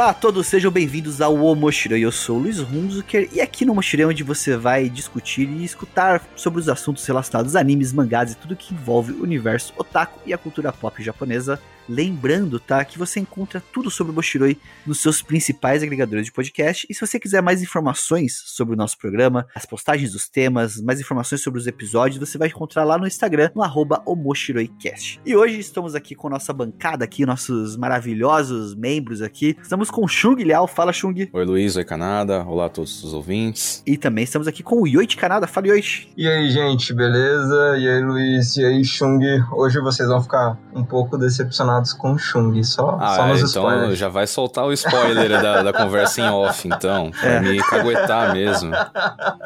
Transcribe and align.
Olá 0.00 0.08
a 0.08 0.14
todos, 0.14 0.46
sejam 0.46 0.70
bem-vindos 0.70 1.20
ao 1.20 1.36
Omoshiroi. 1.36 2.00
Eu 2.00 2.10
sou 2.10 2.38
o 2.38 2.40
Luiz 2.40 2.58
Hunzuker 2.58 3.28
e 3.34 3.38
aqui 3.38 3.66
no 3.66 3.72
Omoshiroi 3.72 4.04
é 4.04 4.06
onde 4.06 4.22
você 4.22 4.56
vai 4.56 4.88
discutir 4.88 5.46
e 5.46 5.62
escutar 5.62 6.22
sobre 6.34 6.58
os 6.58 6.70
assuntos 6.70 7.04
relacionados 7.04 7.54
a 7.54 7.60
animes, 7.60 7.92
mangás 7.92 8.32
e 8.32 8.34
tudo 8.34 8.56
que 8.56 8.72
envolve 8.72 9.12
o 9.12 9.22
universo 9.22 9.74
otaku 9.76 10.18
e 10.24 10.32
a 10.32 10.38
cultura 10.38 10.72
pop 10.72 11.02
japonesa 11.02 11.60
Lembrando, 11.90 12.60
tá, 12.60 12.84
que 12.84 12.96
você 12.96 13.18
encontra 13.18 13.60
tudo 13.72 13.90
sobre 13.90 14.12
o 14.12 14.14
Boshiroi 14.14 14.56
nos 14.86 15.00
seus 15.00 15.20
principais 15.20 15.82
agregadores 15.82 16.26
de 16.26 16.30
podcast. 16.30 16.86
E 16.88 16.94
se 16.94 17.00
você 17.00 17.18
quiser 17.18 17.42
mais 17.42 17.60
informações 17.62 18.40
sobre 18.46 18.74
o 18.74 18.76
nosso 18.76 18.96
programa, 18.96 19.44
as 19.56 19.66
postagens 19.66 20.12
dos 20.12 20.28
temas, 20.28 20.80
mais 20.80 21.00
informações 21.00 21.42
sobre 21.42 21.58
os 21.58 21.66
episódios, 21.66 22.20
você 22.20 22.38
vai 22.38 22.46
encontrar 22.46 22.84
lá 22.84 22.96
no 22.96 23.08
Instagram, 23.08 23.50
no 23.56 23.62
arroba 23.64 24.00
OmoshiroiCast. 24.06 25.20
E 25.26 25.34
hoje 25.34 25.58
estamos 25.58 25.96
aqui 25.96 26.14
com 26.14 26.28
nossa 26.28 26.52
bancada 26.52 27.04
aqui, 27.04 27.26
nossos 27.26 27.76
maravilhosos 27.76 28.76
membros 28.76 29.20
aqui. 29.20 29.56
Estamos 29.60 29.90
com 29.90 30.04
o 30.04 30.08
Chung 30.08 30.36
Liao. 30.36 30.68
Fala, 30.68 30.92
Chung. 30.92 31.28
Oi, 31.32 31.44
Luiz. 31.44 31.74
Oi, 31.74 31.84
Canada. 31.84 32.44
Olá 32.44 32.66
a 32.66 32.68
todos 32.68 33.02
os 33.02 33.12
ouvintes. 33.12 33.82
E 33.84 33.96
também 33.96 34.22
estamos 34.22 34.46
aqui 34.46 34.62
com 34.62 34.80
o 34.80 34.86
Yoichi 34.86 35.16
Canada. 35.16 35.48
Fala, 35.48 35.66
Yoichi. 35.66 36.08
E 36.16 36.28
aí, 36.28 36.50
gente, 36.50 36.94
beleza? 36.94 37.76
E 37.78 37.88
aí, 37.88 38.00
Luiz? 38.00 38.56
E 38.56 38.64
aí, 38.64 38.84
Chung? 38.84 39.18
Hoje 39.52 39.80
vocês 39.80 40.08
vão 40.08 40.22
ficar 40.22 40.56
um 40.72 40.84
pouco 40.84 41.18
decepcionados 41.18 41.79
com 41.92 42.12
o 42.12 42.18
Chung, 42.18 42.62
só, 42.62 42.98
ah, 43.00 43.16
só 43.16 43.26
nos 43.26 43.38
então 43.40 43.62
spoilers. 43.62 43.98
já 43.98 44.08
vai 44.08 44.26
soltar 44.26 44.64
o 44.64 44.72
spoiler 44.72 45.30
da, 45.30 45.62
da 45.62 45.72
conversa 45.72 46.20
em 46.20 46.28
off, 46.28 46.66
então, 46.66 47.10
pra 47.10 47.30
é. 47.30 47.40
me 47.40 47.58
caguetar 47.58 48.32
mesmo. 48.32 48.72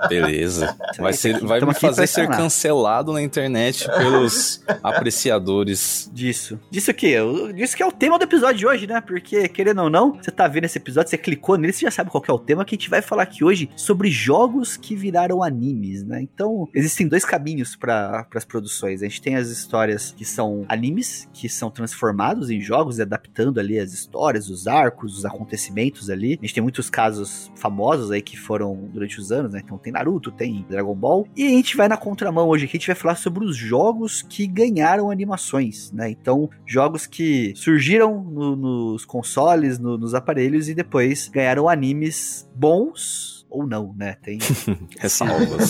Beleza. 0.09 0.77
Vai, 0.99 1.13
ser, 1.13 1.41
vai 1.41 1.61
me 1.61 1.75
fazer 1.75 2.07
ser 2.07 2.29
cancelado 2.29 3.13
na 3.13 3.23
internet 3.23 3.89
pelos 3.89 4.63
apreciadores. 4.83 6.11
Disso. 6.13 6.59
Disso 6.71 6.91
aqui, 6.91 7.15
disso 7.55 7.77
que 7.77 7.83
é 7.83 7.87
o 7.87 7.93
tema 7.93 8.19
do 8.19 8.25
episódio 8.25 8.59
de 8.59 8.67
hoje, 8.67 8.87
né? 8.87 9.01
Porque, 9.01 9.49
querendo 9.49 9.83
ou 9.83 9.91
não, 9.91 10.15
você 10.15 10.31
tá 10.31 10.47
vendo 10.49 10.65
esse 10.65 10.79
episódio, 10.79 11.11
você 11.11 11.19
clicou 11.19 11.57
nele, 11.57 11.73
você 11.73 11.85
já 11.85 11.91
sabe 11.91 12.11
qual 12.11 12.23
é 12.27 12.33
o 12.33 12.39
tema, 12.39 12.65
que 12.65 12.75
a 12.75 12.79
gente 12.79 12.91
vai 12.91 13.03
falar 13.03 13.25
aqui 13.25 13.45
hoje 13.45 13.71
sobre 13.77 14.11
jogos 14.11 14.77
que 14.77 14.95
viraram 14.95 15.43
animes, 15.43 16.03
né? 16.05 16.21
Então, 16.21 16.69
existem 16.75 17.07
dois 17.07 17.25
caminhos 17.25 17.77
para 17.77 18.27
as 18.35 18.45
produções. 18.45 19.03
A 19.03 19.07
gente 19.07 19.21
tem 19.21 19.37
as 19.37 19.49
histórias 19.49 20.15
que 20.17 20.25
são 20.25 20.65
animes, 20.69 21.29
que 21.33 21.49
são 21.49 21.71
transformadas 21.71 22.24
transformados 22.25 22.51
em 22.51 22.61
jogos 22.61 22.99
e 22.99 23.03
adaptando 23.03 23.61
ali 23.61 23.79
as 23.79 23.93
histórias, 23.93 24.49
os 24.49 24.67
arcos, 24.67 25.19
os 25.19 25.25
acontecimentos 25.25 26.09
ali. 26.09 26.39
A 26.41 26.45
gente 26.45 26.55
tem 26.55 26.63
muitos 26.63 26.89
casos 26.89 27.51
famosos 27.55 28.11
aí 28.11 28.23
que 28.23 28.37
foram 28.37 28.89
durante 28.93 29.19
os 29.19 29.31
anos, 29.31 29.53
né? 29.53 29.61
Então 29.63 29.77
tem 29.77 29.93
Naruto, 29.93 30.31
tem 30.31 30.65
Dragon 30.69 30.95
Ball. 30.95 31.29
E 31.37 31.47
a 31.47 31.51
gente 31.51 31.77
vai 31.77 31.89
na 31.89 31.97
contramão 31.97 32.49
hoje 32.49 32.65
aqui, 32.65 32.77
a 32.77 32.81
gente 32.81 32.87
vai 32.87 32.97
falar 32.97 33.17
sobre 33.17 33.45
os 33.45 33.57
jogos 33.57 34.23
que 34.23 34.47
ganharam 34.47 35.11
animações, 35.11 35.93
né? 35.93 36.11
Então, 36.11 36.49
jogos 36.65 37.07
que 37.07 37.53
surgiram 37.57 38.23
no, 38.23 38.57
nos 38.57 39.05
consoles, 39.05 39.79
no, 39.79 39.99
nos 39.99 40.15
aparelhos 40.15 40.69
e 40.69 40.75
depois 40.75 41.29
ganharam 41.29 41.69
animes 41.69 42.49
bons 42.55 43.34
ou 43.55 43.65
não, 43.65 43.95
né? 43.97 44.17
Tem. 44.21 44.39
ressalvas. 44.99 45.69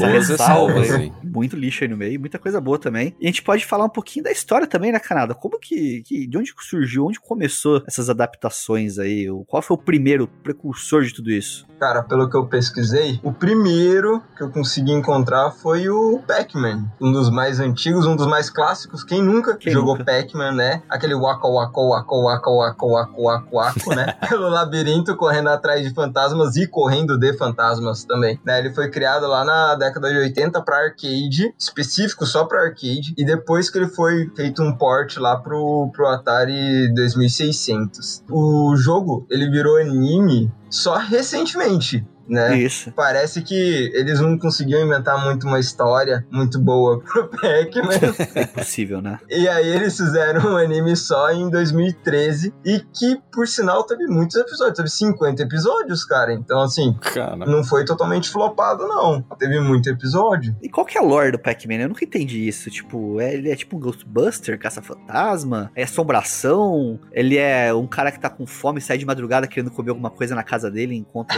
ressalvas. 0.00 0.88
Muito 1.22 1.54
lixo 1.54 1.84
aí 1.84 1.90
no 1.90 1.98
meio, 1.98 2.18
muita 2.18 2.38
coisa 2.38 2.58
boa 2.62 2.78
também. 2.78 3.14
E 3.20 3.26
a 3.26 3.28
gente 3.28 3.42
pode 3.42 3.66
falar 3.66 3.84
um 3.84 3.90
pouquinho 3.90 4.24
da 4.24 4.32
história 4.32 4.66
também, 4.66 4.90
né, 4.90 4.98
Canada? 4.98 5.34
Como 5.34 5.60
que, 5.60 6.02
que. 6.06 6.26
De 6.26 6.38
onde 6.38 6.54
surgiu, 6.60 7.04
onde 7.04 7.20
começou 7.20 7.82
essas 7.86 8.08
adaptações 8.08 8.98
aí? 8.98 9.26
Qual 9.46 9.60
foi 9.60 9.76
o 9.76 9.78
primeiro 9.78 10.26
precursor 10.26 11.02
de 11.02 11.12
tudo 11.12 11.30
isso? 11.30 11.66
Cara, 11.78 12.02
pelo 12.02 12.30
que 12.30 12.36
eu 12.36 12.46
pesquisei, 12.46 13.20
o 13.22 13.30
primeiro 13.30 14.22
que 14.34 14.42
eu 14.42 14.50
consegui 14.50 14.92
encontrar 14.92 15.50
foi 15.50 15.90
o 15.90 16.20
Pac-Man. 16.26 16.86
Um 16.98 17.12
dos 17.12 17.28
mais 17.28 17.60
antigos, 17.60 18.06
um 18.06 18.16
dos 18.16 18.26
mais 18.26 18.48
clássicos. 18.48 19.04
Quem 19.04 19.22
nunca 19.22 19.56
Quem 19.56 19.74
jogou 19.74 20.02
Pac-Man, 20.02 20.52
né? 20.52 20.82
Aquele 20.88 21.14
waka 21.14 21.46
waka 21.46 21.80
waka 21.80 22.14
waka 22.14 22.50
waka 22.50 22.86
waka 22.86 23.48
waka, 23.52 23.94
né? 23.94 24.14
pelo 24.26 24.48
labirinto, 24.48 25.14
correndo 25.16 25.50
atrás 25.50 25.86
de 25.86 25.92
fantasmas 25.92 26.56
e 26.56 26.66
correndo 26.66 26.93
correndo 26.94 27.18
de 27.18 27.32
fantasmas 27.36 28.04
também. 28.04 28.38
Né? 28.44 28.60
Ele 28.60 28.72
foi 28.72 28.88
criado 28.88 29.26
lá 29.26 29.44
na 29.44 29.74
década 29.74 30.10
de 30.10 30.16
80 30.16 30.62
para 30.62 30.76
arcade, 30.76 31.52
específico 31.58 32.24
só 32.24 32.44
para 32.44 32.62
arcade, 32.62 33.14
e 33.16 33.24
depois 33.24 33.68
que 33.68 33.78
ele 33.78 33.88
foi 33.88 34.30
feito 34.36 34.62
um 34.62 34.76
port 34.76 35.16
lá 35.16 35.36
pro, 35.36 35.90
pro 35.92 36.06
Atari 36.06 36.92
2600. 36.94 38.24
O 38.30 38.76
jogo, 38.76 39.26
ele 39.28 39.50
virou 39.50 39.76
anime 39.78 40.52
só 40.70 40.96
recentemente 40.96 42.06
né? 42.28 42.58
Isso. 42.58 42.92
Parece 42.92 43.42
que 43.42 43.90
eles 43.94 44.20
não 44.20 44.38
conseguiam 44.38 44.84
inventar 44.84 45.22
muito 45.22 45.46
uma 45.46 45.58
história 45.58 46.26
muito 46.30 46.60
boa 46.60 47.00
pro 47.04 47.28
Pac-Man. 47.28 48.14
É 48.34 48.46
possível, 48.46 49.00
né? 49.00 49.18
E 49.28 49.48
aí 49.48 49.68
eles 49.68 49.96
fizeram 49.96 50.52
um 50.52 50.56
anime 50.56 50.96
só 50.96 51.30
em 51.32 51.48
2013 51.50 52.52
e 52.64 52.80
que, 52.92 53.20
por 53.32 53.46
sinal, 53.46 53.84
teve 53.84 54.06
muitos 54.06 54.36
episódios. 54.36 54.76
Teve 54.76 54.90
50 54.90 55.42
episódios, 55.42 56.04
cara. 56.04 56.32
Então, 56.32 56.60
assim, 56.60 56.94
cara. 57.00 57.36
não 57.36 57.62
foi 57.62 57.84
totalmente 57.84 58.30
flopado, 58.30 58.86
não. 58.86 59.22
Teve 59.38 59.60
muito 59.60 59.88
episódio. 59.88 60.56
E 60.62 60.68
qual 60.68 60.86
que 60.86 60.96
é 60.96 61.00
a 61.00 61.04
lore 61.04 61.32
do 61.32 61.38
Pac-Man? 61.38 61.74
Eu 61.74 61.88
nunca 61.88 62.04
entendi 62.04 62.46
isso. 62.46 62.70
Tipo, 62.70 63.20
é, 63.20 63.34
ele 63.34 63.50
é 63.50 63.56
tipo 63.56 63.76
um 63.76 63.80
Ghostbuster, 63.80 64.58
caça-fantasma? 64.58 65.70
É 65.74 65.84
assombração? 65.84 66.98
Ele 67.12 67.36
é 67.36 67.72
um 67.72 67.86
cara 67.86 68.10
que 68.10 68.20
tá 68.20 68.30
com 68.30 68.46
fome, 68.46 68.80
sai 68.80 68.98
de 68.98 69.06
madrugada 69.06 69.46
querendo 69.46 69.70
comer 69.70 69.90
alguma 69.90 70.10
coisa 70.10 70.34
na 70.34 70.42
casa 70.42 70.70
dele 70.70 70.94
e 70.94 70.98
encontra 70.98 71.34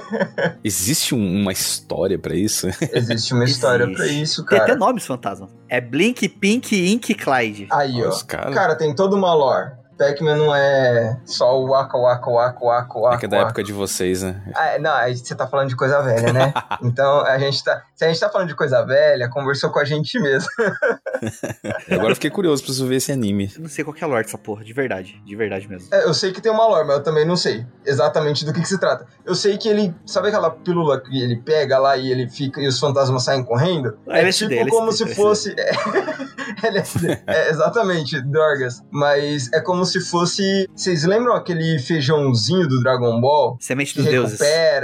Existe 0.64 1.14
um, 1.14 1.40
uma 1.42 1.52
história 1.52 2.18
para 2.18 2.34
isso? 2.34 2.68
Existe 2.92 3.34
uma 3.34 3.44
história 3.44 3.90
para 3.90 4.06
isso, 4.06 4.44
cara. 4.44 4.64
Tem 4.64 4.72
até 4.72 4.78
nomes 4.78 5.06
fantasma. 5.06 5.48
É 5.68 5.80
Blink, 5.80 6.28
Pink, 6.28 6.76
Ink, 6.92 7.14
Clyde. 7.14 7.68
Aí, 7.70 8.02
ó. 8.02 8.10
Cara... 8.26 8.50
cara, 8.52 8.74
tem 8.76 8.94
toda 8.94 9.16
uma 9.16 9.34
lore. 9.34 9.79
Pac-Man 10.00 10.36
não 10.36 10.54
é 10.54 11.20
só 11.26 11.60
o 11.60 11.68
waka 11.68 11.98
waka 11.98 12.30
waka 12.30 12.64
waka 12.64 12.98
waka. 12.98 13.16
É 13.16 13.18
que 13.18 13.26
é 13.26 13.28
da 13.28 13.38
época 13.40 13.62
de 13.62 13.70
vocês, 13.70 14.22
né? 14.22 14.42
Ah, 14.56 14.78
não, 14.78 14.94
aí 14.94 15.14
você 15.14 15.34
tá 15.34 15.46
falando 15.46 15.68
de 15.68 15.76
coisa 15.76 16.00
velha, 16.00 16.32
né? 16.32 16.54
então 16.82 17.20
a 17.20 17.38
gente 17.38 17.62
tá. 17.62 17.82
Se 17.94 18.06
a 18.06 18.08
gente 18.08 18.18
tá 18.18 18.30
falando 18.30 18.48
de 18.48 18.54
coisa 18.54 18.82
velha, 18.82 19.28
conversou 19.28 19.68
com 19.68 19.78
a 19.78 19.84
gente 19.84 20.18
mesmo. 20.18 20.48
Agora 21.92 22.12
eu 22.12 22.14
fiquei 22.14 22.30
curioso, 22.30 22.62
preciso 22.62 22.86
ver 22.86 22.96
esse 22.96 23.12
anime. 23.12 23.52
Eu 23.54 23.60
não 23.60 23.68
sei 23.68 23.84
qual 23.84 23.94
é 23.94 24.02
a 24.02 24.06
lore 24.06 24.24
dessa 24.24 24.38
porra, 24.38 24.64
de 24.64 24.72
verdade. 24.72 25.20
De 25.22 25.36
verdade 25.36 25.68
mesmo. 25.68 25.88
É, 25.92 26.04
eu 26.04 26.14
sei 26.14 26.32
que 26.32 26.40
tem 26.40 26.50
uma 26.50 26.66
lore, 26.66 26.86
mas 26.86 26.96
eu 26.96 27.02
também 27.02 27.26
não 27.26 27.36
sei 27.36 27.66
exatamente 27.84 28.46
do 28.46 28.54
que, 28.54 28.62
que 28.62 28.68
se 28.68 28.80
trata. 28.80 29.06
Eu 29.26 29.34
sei 29.34 29.58
que 29.58 29.68
ele. 29.68 29.94
Sabe 30.06 30.28
aquela 30.28 30.50
pílula 30.50 30.98
que 30.98 31.22
ele 31.22 31.36
pega 31.42 31.78
lá 31.78 31.98
e 31.98 32.10
ele 32.10 32.26
fica 32.26 32.58
e 32.62 32.66
os 32.66 32.78
fantasmas 32.78 33.22
saem 33.22 33.44
correndo? 33.44 33.98
Ah, 34.08 34.16
é 34.16 34.22
LSD, 34.22 34.48
tipo 34.48 34.60
LSD, 34.62 34.70
como 34.70 34.88
LSD, 34.88 35.10
se 35.10 35.14
fosse. 35.14 35.56
LSD. 36.62 37.22
é, 37.26 37.50
exatamente, 37.50 38.18
drogas. 38.22 38.82
Mas 38.90 39.52
é 39.52 39.60
como 39.60 39.84
se 39.84 39.89
fosse. 39.98 40.68
Vocês 40.76 41.04
lembram 41.04 41.34
aquele 41.34 41.78
feijãozinho 41.78 42.68
do 42.68 42.80
Dragon 42.80 43.18
Ball? 43.18 43.56
Semente 43.58 43.96
dos 43.96 44.04
deuses. 44.04 44.40